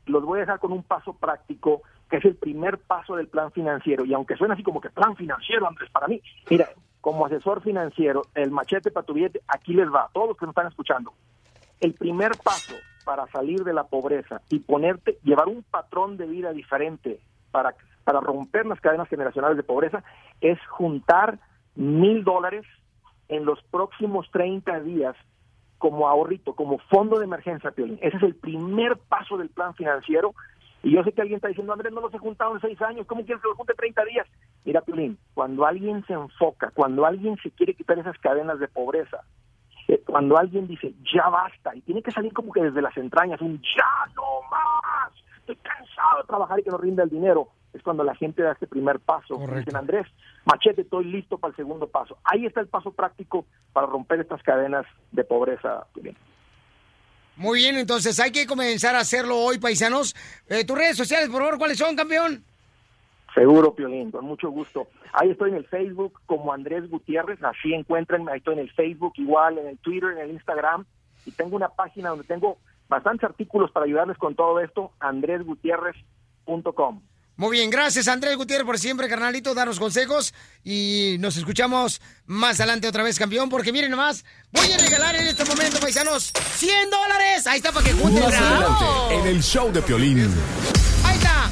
los 0.06 0.24
voy 0.24 0.38
a 0.38 0.40
dejar 0.42 0.60
con 0.60 0.70
un 0.70 0.84
paso 0.84 1.14
práctico, 1.14 1.82
que 2.08 2.18
es 2.18 2.24
el 2.26 2.36
primer 2.36 2.78
paso 2.78 3.16
del 3.16 3.26
plan 3.26 3.50
financiero. 3.50 4.04
Y 4.04 4.14
aunque 4.14 4.36
suena 4.36 4.54
así 4.54 4.62
como 4.62 4.80
que 4.80 4.90
plan 4.90 5.16
financiero, 5.16 5.66
Andrés, 5.66 5.90
para 5.90 6.06
mí, 6.06 6.22
mira, 6.48 6.68
como 7.00 7.26
asesor 7.26 7.60
financiero, 7.60 8.22
el 8.36 8.52
machete 8.52 8.92
para 8.92 9.04
tu 9.04 9.14
billete, 9.14 9.40
aquí 9.48 9.74
les 9.74 9.88
va, 9.88 10.02
a 10.04 10.08
todos 10.12 10.28
los 10.28 10.36
que 10.36 10.46
nos 10.46 10.52
están 10.52 10.68
escuchando. 10.68 11.12
El 11.80 11.94
primer 11.94 12.36
paso 12.36 12.76
para 13.04 13.26
salir 13.32 13.64
de 13.64 13.72
la 13.72 13.84
pobreza 13.84 14.42
y 14.48 14.60
ponerte, 14.60 15.18
llevar 15.24 15.48
un 15.48 15.64
patrón 15.64 16.16
de 16.18 16.26
vida 16.26 16.52
diferente 16.52 17.18
para, 17.50 17.74
para 18.04 18.20
romper 18.20 18.66
las 18.66 18.80
cadenas 18.80 19.08
generacionales 19.08 19.56
de 19.56 19.62
pobreza 19.62 20.02
es 20.40 20.58
juntar 20.68 21.38
mil 21.74 22.24
dólares 22.24 22.64
en 23.28 23.44
los 23.44 23.62
próximos 23.64 24.30
30 24.32 24.80
días 24.80 25.16
como 25.78 26.08
ahorrito, 26.08 26.54
como 26.54 26.78
fondo 26.78 27.18
de 27.18 27.24
emergencia, 27.24 27.70
Piolín. 27.70 27.98
Ese 28.02 28.16
es 28.16 28.22
el 28.22 28.34
primer 28.34 28.96
paso 28.96 29.36
del 29.36 29.48
plan 29.48 29.74
financiero. 29.74 30.34
Y 30.82 30.92
yo 30.92 31.02
sé 31.02 31.12
que 31.12 31.20
alguien 31.20 31.36
está 31.36 31.48
diciendo, 31.48 31.72
Andrés, 31.72 31.92
no 31.92 32.00
los 32.00 32.14
he 32.14 32.18
juntado 32.18 32.54
en 32.54 32.60
seis 32.60 32.80
años, 32.82 33.06
¿cómo 33.06 33.24
quieres 33.24 33.42
que 33.42 33.48
los 33.48 33.56
junte 33.56 33.74
30 33.74 34.04
días? 34.04 34.26
Mira, 34.64 34.80
Piolín, 34.80 35.18
cuando 35.34 35.66
alguien 35.66 36.04
se 36.06 36.12
enfoca, 36.12 36.70
cuando 36.74 37.06
alguien 37.06 37.36
se 37.42 37.50
quiere 37.50 37.74
quitar 37.74 37.98
esas 37.98 38.18
cadenas 38.18 38.58
de 38.58 38.68
pobreza, 38.68 39.22
eh, 39.88 40.02
cuando 40.06 40.36
alguien 40.36 40.66
dice, 40.66 40.94
ya 41.14 41.28
basta, 41.28 41.74
y 41.74 41.80
tiene 41.80 42.02
que 42.02 42.10
salir 42.10 42.32
como 42.32 42.52
que 42.52 42.62
desde 42.62 42.82
las 42.82 42.96
entrañas, 42.96 43.40
un 43.40 43.60
ya 43.60 44.12
no 44.14 44.42
más, 44.50 45.12
estoy 45.52 45.56
cansado 45.56 46.18
de 46.20 46.26
trabajar 46.26 46.60
y 46.60 46.62
que 46.62 46.70
no 46.70 46.78
rinda 46.78 47.02
el 47.02 47.10
dinero, 47.10 47.48
es 47.72 47.82
cuando 47.82 48.04
la 48.04 48.14
gente 48.14 48.42
da 48.42 48.52
este 48.52 48.66
primer 48.66 49.00
paso. 49.00 49.38
Dicen, 49.38 49.76
Andrés, 49.76 50.06
machete, 50.44 50.82
estoy 50.82 51.04
listo 51.04 51.38
para 51.38 51.50
el 51.50 51.56
segundo 51.56 51.86
paso. 51.86 52.18
Ahí 52.24 52.46
está 52.46 52.60
el 52.60 52.68
paso 52.68 52.92
práctico 52.92 53.46
para 53.72 53.86
romper 53.86 54.20
estas 54.20 54.42
cadenas 54.42 54.86
de 55.12 55.24
pobreza. 55.24 55.86
Muy 57.36 57.60
bien, 57.60 57.76
entonces 57.76 58.18
hay 58.20 58.32
que 58.32 58.46
comenzar 58.46 58.94
a 58.94 59.00
hacerlo 59.00 59.38
hoy, 59.38 59.58
paisanos. 59.58 60.14
Eh, 60.48 60.64
tus 60.64 60.76
redes 60.76 60.96
sociales, 60.96 61.28
por 61.28 61.40
favor, 61.40 61.58
¿cuáles 61.58 61.78
son, 61.78 61.94
campeón? 61.94 62.44
Seguro, 63.34 63.74
Piolín, 63.74 64.10
con 64.10 64.24
mucho 64.24 64.50
gusto. 64.50 64.88
Ahí 65.12 65.30
estoy 65.30 65.50
en 65.50 65.56
el 65.56 65.66
Facebook 65.66 66.20
como 66.26 66.52
Andrés 66.52 66.90
Gutiérrez, 66.90 67.42
así 67.42 67.72
encuentran, 67.72 68.28
ahí 68.28 68.38
estoy 68.38 68.54
en 68.54 68.60
el 68.60 68.72
Facebook 68.72 69.12
igual, 69.16 69.58
en 69.58 69.68
el 69.68 69.78
Twitter, 69.78 70.10
en 70.12 70.18
el 70.18 70.30
Instagram, 70.32 70.84
y 71.24 71.30
tengo 71.30 71.54
una 71.54 71.68
página 71.68 72.08
donde 72.10 72.24
tengo 72.24 72.58
bastantes 72.88 73.24
artículos 73.28 73.70
para 73.70 73.86
ayudarles 73.86 74.18
con 74.18 74.34
todo 74.34 74.58
esto, 74.60 74.92
andresgutierrez.com. 75.00 77.02
Muy 77.36 77.56
bien, 77.56 77.70
gracias 77.70 78.08
Andrés 78.08 78.36
Gutiérrez 78.36 78.66
por 78.66 78.80
siempre, 78.80 79.08
carnalito, 79.08 79.54
darnos 79.54 79.78
consejos 79.78 80.34
y 80.64 81.14
nos 81.20 81.36
escuchamos 81.36 82.00
más 82.26 82.58
adelante 82.58 82.88
otra 82.88 83.04
vez, 83.04 83.16
campeón, 83.16 83.48
porque 83.48 83.70
miren 83.70 83.92
nomás, 83.92 84.24
voy 84.50 84.72
a 84.72 84.78
regalar 84.78 85.14
en 85.14 85.28
este 85.28 85.44
momento, 85.44 85.78
paisanos, 85.78 86.32
100 86.56 86.90
dólares. 86.90 87.46
Ahí 87.46 87.58
está 87.58 87.70
para 87.70 87.86
que 87.86 87.92
junten. 87.92 88.24
Más 88.24 88.34
adelante, 88.34 88.84
en 89.14 89.26
el 89.28 89.40
show 89.42 89.70
de 89.70 89.80
Piolín. 89.82 90.28
Ahí 91.04 91.16
está. 91.16 91.48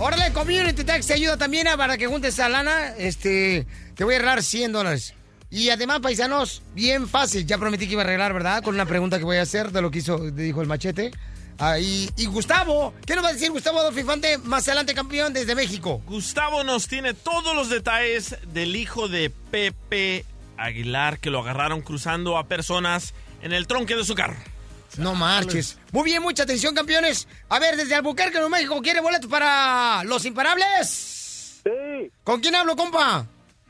Órale, 0.00 0.32
Community 0.32 0.82
Tax 0.82 1.06
te 1.06 1.14
ayuda 1.14 1.36
también 1.36 1.68
a- 1.68 1.76
para 1.76 1.96
que 1.96 2.08
juntes 2.08 2.34
esa 2.34 2.48
lana. 2.48 2.96
Este, 2.96 3.64
te 3.94 4.02
voy 4.02 4.16
a 4.16 4.18
regalar 4.18 4.42
100 4.42 4.72
dólares. 4.72 5.14
Y 5.50 5.70
además, 5.70 6.00
paisanos, 6.00 6.62
bien 6.74 7.08
fácil. 7.08 7.46
Ya 7.46 7.58
prometí 7.58 7.86
que 7.86 7.92
iba 7.92 8.02
a 8.02 8.04
arreglar, 8.04 8.32
¿verdad? 8.34 8.62
Con 8.62 8.74
una 8.74 8.86
pregunta 8.86 9.18
que 9.18 9.24
voy 9.24 9.38
a 9.38 9.42
hacer 9.42 9.72
de 9.72 9.80
lo 9.80 9.90
que 9.90 9.98
hizo, 9.98 10.18
dijo 10.30 10.60
el 10.60 10.68
machete. 10.68 11.10
Ah, 11.58 11.78
y, 11.78 12.08
y 12.16 12.26
Gustavo, 12.26 12.94
¿qué 13.04 13.16
nos 13.16 13.24
va 13.24 13.30
a 13.30 13.32
decir 13.32 13.50
Gustavo 13.50 13.80
Adolfo 13.80 13.98
Infante 13.98 14.38
más 14.38 14.68
adelante 14.68 14.94
campeón 14.94 15.32
desde 15.32 15.56
México? 15.56 16.00
Gustavo 16.06 16.62
nos 16.62 16.86
tiene 16.86 17.14
todos 17.14 17.56
los 17.56 17.68
detalles 17.68 18.36
del 18.52 18.76
hijo 18.76 19.08
de 19.08 19.30
Pepe 19.30 20.24
Aguilar 20.56 21.18
que 21.18 21.30
lo 21.30 21.40
agarraron 21.40 21.80
cruzando 21.80 22.38
a 22.38 22.44
personas 22.46 23.12
en 23.42 23.52
el 23.52 23.66
tronque 23.66 23.96
de 23.96 24.04
su 24.04 24.14
carro. 24.14 24.36
No 24.98 25.14
marches. 25.14 25.78
Muy 25.92 26.04
bien, 26.04 26.22
mucha 26.22 26.44
atención, 26.44 26.74
campeones. 26.74 27.26
A 27.48 27.58
ver, 27.58 27.76
desde 27.76 27.94
Albuquerque, 27.94 28.34
Nuevo 28.34 28.50
México, 28.50 28.80
¿quiere 28.80 29.00
boletos 29.00 29.30
para 29.30 30.02
los 30.04 30.24
imparables? 30.24 31.60
Sí. 31.62 32.10
¿Con 32.24 32.40
quién 32.40 32.54
hablo, 32.54 32.76
compa? 32.76 33.26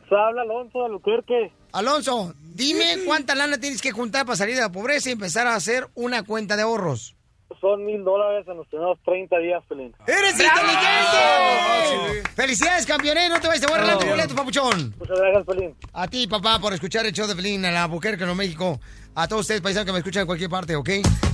Se 0.08 0.14
habla 0.14 0.42
Alonso 0.42 0.80
de 0.80 0.86
Albuquerque. 0.86 1.52
Alonso, 1.72 2.34
dime 2.54 2.98
cuánta 3.04 3.34
lana 3.34 3.58
tienes 3.58 3.82
que 3.82 3.92
juntar 3.92 4.24
para 4.24 4.36
salir 4.36 4.54
de 4.54 4.62
la 4.62 4.72
pobreza 4.72 5.08
y 5.08 5.12
empezar 5.12 5.46
a 5.46 5.54
hacer 5.54 5.88
una 5.94 6.22
cuenta 6.22 6.56
de 6.56 6.62
ahorros. 6.62 7.14
Son 7.60 7.84
mil 7.84 8.04
dólares 8.04 8.46
en 8.46 8.56
los 8.56 8.68
primeros 8.68 8.98
30 9.04 9.38
días, 9.38 9.62
Pelín. 9.68 9.92
¡Eres 10.06 10.32
inteligente! 10.32 12.22
¡Felicidades, 12.36 12.86
campeones! 12.86 13.30
No 13.30 13.40
te 13.40 13.48
vayas 13.48 13.64
a 13.64 13.68
borrar 13.68 13.98
tu 13.98 14.06
boleto, 14.06 14.34
papuchón. 14.34 14.94
Muchas 14.98 15.18
gracias, 15.18 15.44
Pelín. 15.46 15.74
A 15.92 16.06
ti, 16.06 16.26
papá, 16.28 16.60
por 16.60 16.72
escuchar 16.72 17.04
el 17.06 17.12
show 17.12 17.26
de 17.26 17.34
Pelín 17.34 17.64
en 17.64 17.74
Albuquerque, 17.74 18.24
Nuevo 18.24 18.36
México. 18.36 18.78
A 19.14 19.26
todos 19.26 19.40
ustedes, 19.42 19.60
paisanos, 19.60 19.86
que 19.86 19.92
me 19.92 19.98
escuchan 19.98 20.20
en 20.20 20.26
cualquier 20.26 20.50
parte, 20.50 20.76
¿ok? 20.76 20.88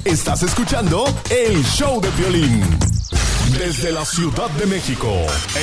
Estás 0.05 0.43
escuchando 0.43 1.05
el 1.31 1.62
show 1.65 2.01
de 2.01 2.09
Piolín. 2.11 2.62
Desde 3.53 3.93
la 3.93 4.05
Ciudad 4.05 4.51
de 4.51 4.66
México, 4.66 5.09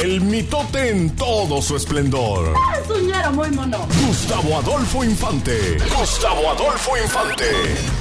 el 0.02 0.22
mitote 0.22 0.90
en 0.90 1.16
todo 1.16 1.62
su 1.62 1.76
esplendor. 1.76 2.54
Soñero 2.88 3.32
muy 3.34 3.50
mono. 3.52 3.86
Gustavo 4.08 4.58
Adolfo 4.58 5.04
Infante. 5.04 5.78
Gustavo 5.98 6.52
Adolfo 6.52 6.98
Infante. 6.98 7.46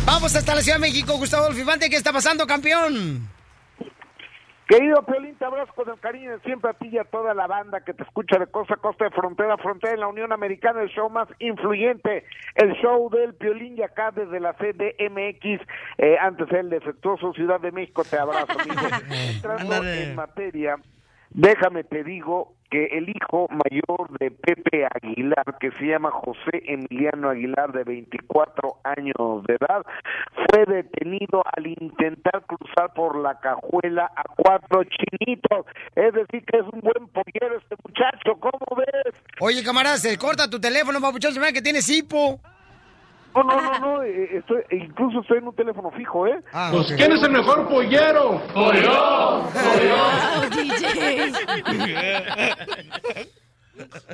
Vamos 0.04 0.34
hasta 0.36 0.54
la 0.54 0.62
Ciudad 0.62 0.76
de 0.76 0.82
México, 0.82 1.16
Gustavo 1.16 1.44
Adolfo 1.44 1.60
Infante. 1.60 1.90
¿Qué 1.90 1.96
está 1.96 2.12
pasando, 2.12 2.46
campeón? 2.46 3.28
Querido 4.70 5.02
Piolín, 5.02 5.34
te 5.34 5.44
abrazo 5.44 5.72
con 5.74 5.90
el 5.90 5.98
cariño 5.98 6.30
de 6.30 6.38
siempre 6.42 6.70
a 6.70 6.74
ti 6.74 6.90
y 6.92 6.98
a 6.98 7.02
toda 7.02 7.34
la 7.34 7.48
banda 7.48 7.80
que 7.80 7.92
te 7.92 8.04
escucha 8.04 8.38
de 8.38 8.46
costa 8.46 8.74
a 8.74 8.76
costa, 8.76 9.06
de 9.06 9.10
frontera 9.10 9.54
a 9.54 9.58
frontera 9.58 9.94
en 9.94 9.98
la 9.98 10.06
Unión 10.06 10.32
Americana, 10.32 10.80
el 10.80 10.90
show 10.90 11.10
más 11.10 11.26
influyente, 11.40 12.24
el 12.54 12.74
show 12.74 13.10
del 13.10 13.34
Piolín 13.34 13.76
y 13.76 13.82
acá 13.82 14.12
desde 14.12 14.38
la 14.38 14.52
CDMX, 14.52 15.60
eh, 15.98 16.16
antes 16.20 16.52
el 16.52 16.70
defectuoso 16.70 17.32
Ciudad 17.32 17.58
de 17.58 17.72
México, 17.72 18.04
te 18.04 18.16
abrazo. 18.16 18.46
mijo. 18.64 18.86
Entrando 19.34 19.84
en 19.84 20.14
materia, 20.14 20.76
déjame 21.30 21.82
te 21.82 22.04
digo 22.04 22.54
que 22.70 22.86
el 22.86 23.08
hijo 23.08 23.48
mayor 23.50 24.18
de 24.18 24.30
Pepe 24.30 24.86
Aguilar, 24.86 25.58
que 25.58 25.70
se 25.72 25.86
llama 25.86 26.10
José 26.10 26.62
Emiliano 26.66 27.30
Aguilar, 27.30 27.72
de 27.72 27.84
24 27.84 28.78
años 28.84 29.44
de 29.46 29.54
edad, 29.54 29.84
fue 30.48 30.64
detenido 30.66 31.42
al 31.56 31.66
intentar 31.66 32.44
cruzar 32.46 32.92
por 32.94 33.16
la 33.20 33.38
cajuela 33.40 34.10
a 34.14 34.22
cuatro 34.36 34.84
chinitos. 34.84 35.66
Es 35.96 36.14
decir, 36.14 36.44
que 36.44 36.58
es 36.58 36.64
un 36.72 36.80
buen 36.80 37.08
pollero 37.08 37.58
este 37.58 37.76
muchacho, 37.84 38.38
¿cómo 38.38 38.76
ves? 38.76 39.14
Oye, 39.40 39.62
camarada, 39.64 39.96
corta 40.18 40.48
tu 40.48 40.60
teléfono, 40.60 41.00
papuchón, 41.00 41.32
se 41.32 41.52
que 41.52 41.62
tienes 41.62 41.88
hipo. 41.88 42.40
No, 43.34 43.42
no, 43.44 43.60
no, 43.60 43.78
no, 43.78 44.02
eh, 44.02 44.38
estoy, 44.38 44.62
incluso 44.72 45.20
estoy 45.20 45.38
en 45.38 45.46
un 45.48 45.54
teléfono 45.54 45.90
fijo, 45.92 46.26
¿eh? 46.26 46.42
Ah, 46.52 46.70
Pues, 46.72 46.92
¿quién 46.96 47.12
es 47.12 47.22
el 47.22 47.30
mejor 47.30 47.68
pollero? 47.68 48.42
¡Soy 48.52 48.82
yo! 48.82 49.50
¡Soy 49.54 49.88
yo! 49.88 49.96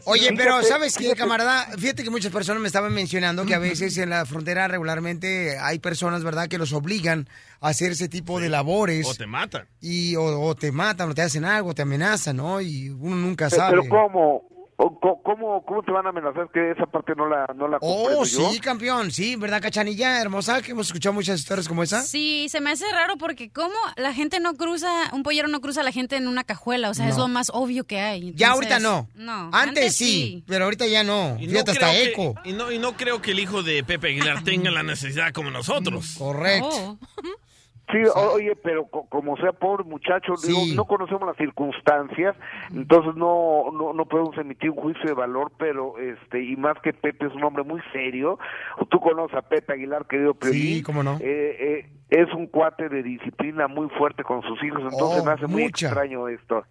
Oye, 0.04 0.28
pero 0.36 0.62
¿sabes 0.62 0.96
qué, 0.96 1.14
camarada? 1.16 1.66
Fíjate 1.78 2.04
que 2.04 2.10
muchas 2.10 2.30
personas 2.32 2.60
me 2.60 2.68
estaban 2.68 2.92
mencionando 2.94 3.44
que 3.44 3.54
a 3.54 3.58
veces 3.58 3.96
en 3.98 4.10
la 4.10 4.24
frontera 4.24 4.68
regularmente 4.68 5.58
hay 5.58 5.78
personas, 5.80 6.22
¿verdad?, 6.22 6.46
que 6.48 6.58
los 6.58 6.72
obligan 6.72 7.28
a 7.60 7.68
hacer 7.68 7.92
ese 7.92 8.08
tipo 8.08 8.38
de 8.38 8.48
labores. 8.48 9.08
O 9.08 9.14
te 9.14 9.26
matan. 9.26 9.66
Y 9.80 10.14
o, 10.16 10.40
o 10.40 10.54
te 10.54 10.70
matan, 10.70 11.10
o 11.10 11.14
te 11.14 11.22
hacen 11.22 11.44
algo, 11.44 11.74
te 11.74 11.82
amenazan, 11.82 12.36
¿no? 12.36 12.60
Y 12.60 12.90
uno 12.90 13.16
nunca 13.16 13.50
sabe. 13.50 13.78
Pero 13.80 13.88
¿cómo? 13.88 14.48
¿Cómo, 14.76 15.64
¿Cómo 15.64 15.82
te 15.82 15.90
van 15.90 16.04
a 16.06 16.10
amenazar? 16.10 16.48
Que 16.52 16.72
esa 16.72 16.84
parte 16.84 17.14
no 17.16 17.26
la, 17.28 17.46
no 17.56 17.66
la 17.66 17.78
comprendo 17.78 18.20
Oh, 18.20 18.24
yo. 18.24 18.50
sí, 18.50 18.60
campeón, 18.60 19.10
sí, 19.10 19.34
¿verdad, 19.36 19.62
Cachanilla? 19.62 20.20
Hermosa, 20.20 20.60
que 20.60 20.72
hemos 20.72 20.88
escuchado 20.88 21.14
muchas 21.14 21.40
historias 21.40 21.66
como 21.66 21.82
esa. 21.82 22.02
Sí, 22.02 22.48
se 22.50 22.60
me 22.60 22.70
hace 22.72 22.84
raro 22.92 23.16
porque 23.16 23.48
como 23.50 23.74
la 23.96 24.12
gente 24.12 24.38
no 24.38 24.54
cruza, 24.54 24.88
un 25.12 25.22
pollero 25.22 25.48
no 25.48 25.62
cruza 25.62 25.80
a 25.80 25.84
la 25.84 25.92
gente 25.92 26.16
en 26.16 26.28
una 26.28 26.44
cajuela, 26.44 26.90
o 26.90 26.94
sea, 26.94 27.08
es 27.08 27.16
lo 27.16 27.26
más 27.26 27.50
obvio 27.54 27.84
que 27.84 28.00
hay. 28.00 28.34
Ya 28.34 28.50
ahorita 28.50 28.78
no. 28.78 29.08
No. 29.14 29.48
Antes, 29.52 29.96
sí, 29.96 30.44
pero 30.46 30.64
ahorita 30.64 30.86
ya 30.86 31.02
no. 31.04 31.36
Y 31.40 31.46
no 31.46 31.52
Fíjate, 31.52 31.70
hasta 31.70 31.90
que- 31.92 32.04
eco. 32.10 32.34
y, 32.44 32.52
no, 32.52 32.70
y 32.70 32.78
no 32.78 32.96
creo 32.98 33.22
que 33.22 33.30
el 33.30 33.38
hijo 33.40 33.62
de 33.62 33.82
Pepe 33.82 34.08
Aguilar 34.08 34.44
tenga 34.44 34.70
la 34.70 34.82
necesidad 34.82 35.32
como 35.32 35.50
nosotros. 35.50 36.16
Correcto. 36.18 36.68
Oh. 36.70 36.98
Sí, 37.92 37.98
o- 38.14 38.32
oye, 38.34 38.56
pero 38.56 38.86
co- 38.86 39.06
como 39.08 39.36
sea 39.36 39.52
pobre 39.52 39.84
muchacho, 39.84 40.34
digo, 40.44 40.58
Sí. 40.60 40.74
no 40.74 40.86
conocemos 40.86 41.26
las 41.26 41.36
circunstancias, 41.36 42.34
entonces 42.74 43.14
no, 43.14 43.70
no 43.72 43.92
no 43.92 44.06
podemos 44.06 44.36
emitir 44.38 44.70
un 44.70 44.76
juicio 44.76 45.04
de 45.04 45.12
valor, 45.14 45.52
pero 45.58 45.96
este 45.98 46.42
y 46.42 46.56
más 46.56 46.76
que 46.82 46.92
Pepe 46.92 47.26
es 47.26 47.34
un 47.34 47.44
hombre 47.44 47.62
muy 47.62 47.80
serio. 47.92 48.38
Tú 48.88 48.98
conoces 49.00 49.36
a 49.36 49.42
Pepe 49.42 49.74
Aguilar, 49.74 50.06
querido 50.06 50.34
Piolín. 50.34 50.60
Sí, 50.62 50.82
cómo 50.82 51.02
no. 51.04 51.16
Eh, 51.20 51.56
eh, 51.60 51.86
es 52.10 52.32
un 52.34 52.46
cuate 52.46 52.88
de 52.88 53.02
disciplina 53.02 53.66
muy 53.66 53.88
fuerte 53.90 54.22
con 54.22 54.42
sus 54.42 54.62
hijos, 54.62 54.82
entonces 54.82 55.22
Oh, 55.22 55.24
me 55.24 55.32
hace 55.32 55.46
muy 55.46 55.64
extraño 55.64 56.28
esto. 56.28 56.64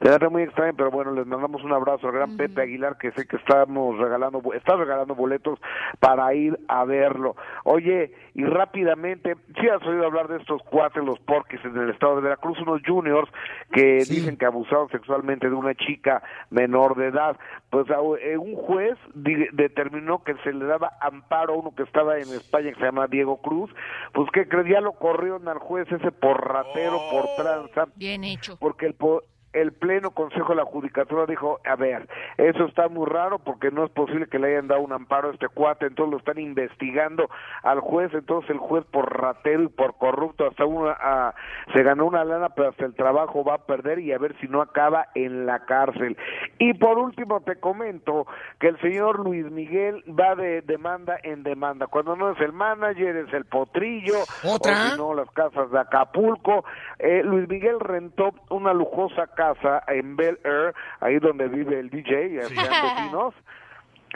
Me 0.00 0.10
hace 0.10 0.28
muy 0.28 0.42
extraño, 0.42 0.72
pero 0.76 0.90
bueno, 0.90 1.12
les 1.12 1.26
mandamos 1.26 1.62
un 1.62 1.72
abrazo 1.72 2.08
al 2.08 2.14
gran 2.14 2.36
Pepe 2.36 2.62
Aguilar, 2.62 2.98
que 2.98 3.12
sé 3.12 3.26
que 3.26 3.36
estamos 3.36 3.96
regalando, 3.98 4.42
está 4.54 4.74
regalando 4.74 5.14
boletos 5.14 5.60
para 6.00 6.34
ir 6.34 6.58
a 6.66 6.84
verlo. 6.84 7.36
Oye, 7.62 8.12
y 8.34 8.44
rápidamente, 8.44 9.36
si 9.60 9.68
has 9.68 9.82
oído 9.86 10.04
hablar 10.04 10.26
de 10.26 10.38
estos 10.38 10.60
cuates, 10.62 11.04
los 11.04 11.20
porquis 11.20 11.64
en 11.64 11.76
el 11.76 11.90
estado 11.90 12.16
de 12.16 12.22
Veracruz, 12.22 12.58
unos 12.60 12.82
juniors 12.84 13.30
que 13.72 13.98
dicen 13.98 14.36
que 14.36 14.46
abusaron 14.46 14.88
sexualmente 14.88 15.48
de 15.48 15.54
una 15.54 15.74
chica 15.74 16.22
menor 16.50 16.96
de 16.96 17.08
edad. 17.08 17.36
Pues 17.70 17.86
eh, 18.22 18.36
un 18.36 18.56
juez 18.56 18.98
determinó 19.14 20.24
que 20.24 20.34
se 20.42 20.52
le 20.52 20.64
daba 20.64 20.92
amparo 21.00 21.54
a 21.54 21.56
uno 21.58 21.74
que 21.76 21.84
estaba 21.84 22.16
en 22.16 22.28
España, 22.28 22.70
que 22.72 22.78
se 22.80 22.86
llama 22.86 23.06
Diego 23.06 23.40
Cruz, 23.40 23.70
pues 24.12 24.28
que 24.32 24.48
crees, 24.48 24.66
ya 24.72 24.80
lo 24.80 24.92
corrieron 24.92 25.46
al 25.48 25.58
juez 25.58 25.86
ese 25.92 26.10
por 26.12 26.40
ratero, 26.46 26.98
por 27.10 27.26
tranza, 27.36 27.92
Bien 27.96 28.24
hecho. 28.24 28.56
porque 28.58 28.86
el 28.86 28.94
po- 28.94 29.22
el 29.52 29.72
pleno 29.72 30.12
consejo 30.12 30.50
de 30.50 30.56
la 30.56 30.64
judicatura 30.64 31.26
dijo, 31.26 31.60
a 31.64 31.76
ver, 31.76 32.08
eso 32.38 32.64
está 32.64 32.88
muy 32.88 33.06
raro 33.06 33.38
porque 33.38 33.70
no 33.70 33.84
es 33.84 33.90
posible 33.90 34.26
que 34.26 34.38
le 34.38 34.48
hayan 34.48 34.68
dado 34.68 34.80
un 34.80 34.92
amparo 34.92 35.28
a 35.28 35.32
este 35.32 35.48
cuate, 35.48 35.86
entonces 35.86 36.10
lo 36.10 36.18
están 36.18 36.38
investigando 36.38 37.28
al 37.62 37.80
juez, 37.80 38.12
entonces 38.14 38.50
el 38.50 38.58
juez 38.58 38.84
por 38.86 39.20
ratero 39.20 39.64
y 39.64 39.68
por 39.68 39.96
corrupto 39.98 40.46
hasta 40.46 40.64
una, 40.64 40.96
ah, 40.98 41.34
se 41.72 41.82
ganó 41.82 42.06
una 42.06 42.24
lana, 42.24 42.48
pero 42.50 42.70
hasta 42.70 42.86
el 42.86 42.94
trabajo 42.94 43.44
va 43.44 43.54
a 43.54 43.66
perder 43.66 43.98
y 43.98 44.12
a 44.12 44.18
ver 44.18 44.34
si 44.40 44.48
no 44.48 44.62
acaba 44.62 45.08
en 45.14 45.44
la 45.44 45.60
cárcel. 45.66 46.16
Y 46.58 46.74
por 46.74 46.98
último 46.98 47.40
te 47.40 47.56
comento 47.56 48.26
que 48.58 48.68
el 48.68 48.80
señor 48.80 49.20
Luis 49.20 49.50
Miguel 49.50 50.02
va 50.08 50.34
de 50.34 50.62
demanda 50.62 51.18
en 51.22 51.42
demanda, 51.42 51.86
cuando 51.86 52.16
no 52.16 52.30
es 52.30 52.40
el 52.40 52.52
manager, 52.52 53.16
es 53.16 53.32
el 53.34 53.44
potrillo, 53.44 54.14
¿Otra? 54.44 54.72
o 54.72 54.90
si 54.90 54.96
no 54.96 55.14
las 55.14 55.30
casas 55.32 55.70
de 55.70 55.78
Acapulco. 55.78 56.64
Eh, 56.98 57.22
Luis 57.22 57.48
Miguel 57.48 57.78
rentó 57.80 58.32
una 58.48 58.72
lujosa 58.72 59.26
casa 59.26 59.41
en 59.88 60.16
Bel 60.16 60.38
Air, 60.44 60.74
ahí 61.00 61.18
donde 61.18 61.48
vive 61.48 61.78
el 61.80 61.90
DJ, 61.90 62.26
y 62.26 62.40
sean 62.54 62.70
vecinos. 62.96 63.34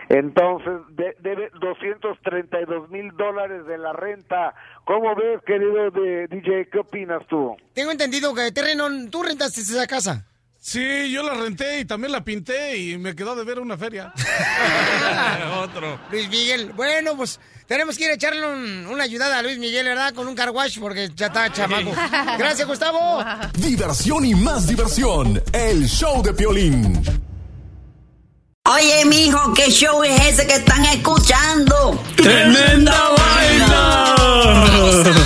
Entonces, 0.09 0.73
de- 0.91 1.17
debe 1.21 1.51
232 1.59 2.91
mil 2.91 3.11
dólares 3.17 3.65
de 3.67 3.79
la 3.79 3.93
renta. 3.95 4.55
¿Cómo 4.85 5.15
ves, 5.15 5.41
querido 5.47 5.91
de 5.91 6.27
DJ? 6.29 6.69
¿Qué 6.71 6.79
opinas 6.81 7.27
tú? 7.29 7.57
Tengo 7.75 7.91
entendido 7.93 8.35
que 8.35 8.53
terreno, 8.53 8.85
tú 9.11 9.23
rentaste 9.23 9.61
esa 9.63 9.87
casa. 9.87 10.27
Sí, 10.69 11.13
yo 11.13 11.23
la 11.23 11.35
renté 11.35 11.79
y 11.79 11.85
también 11.85 12.11
la 12.11 12.25
pinté 12.25 12.77
y 12.77 12.99
me 12.99 13.15
quedó 13.15 13.37
de 13.37 13.45
ver 13.45 13.61
una 13.61 13.79
feria. 13.79 14.13
Otro. 15.63 16.01
Luis 16.11 16.29
Miguel, 16.29 16.73
bueno, 16.75 17.17
pues 17.17 17.39
tenemos 17.69 17.97
que 17.97 18.07
ir 18.07 18.11
a 18.11 18.15
echarle 18.15 18.45
un- 18.45 18.85
una 18.89 19.05
ayudada 19.05 19.39
a 19.39 19.43
Luis 19.43 19.59
Miguel, 19.59 19.87
¿verdad? 19.87 20.13
Con 20.13 20.27
un 20.27 20.35
car 20.35 20.51
wash 20.51 20.81
porque 20.81 21.09
ya 21.15 21.27
está 21.27 21.53
chamaco. 21.53 21.93
Gracias, 22.37 22.67
Gustavo. 22.67 23.23
Diversión 23.59 24.25
y 24.25 24.35
más 24.35 24.67
diversión. 24.67 25.41
El 25.53 25.87
show 25.87 26.21
de 26.21 26.35
Piolín. 26.35 27.01
Oye, 28.69 29.05
mijo, 29.05 29.55
¿qué 29.55 29.71
show 29.71 30.03
es 30.03 30.21
ese 30.27 30.49
que 30.49 30.57
están 30.57 30.85
escuchando? 30.87 32.03
¡Tremenda 32.17 33.11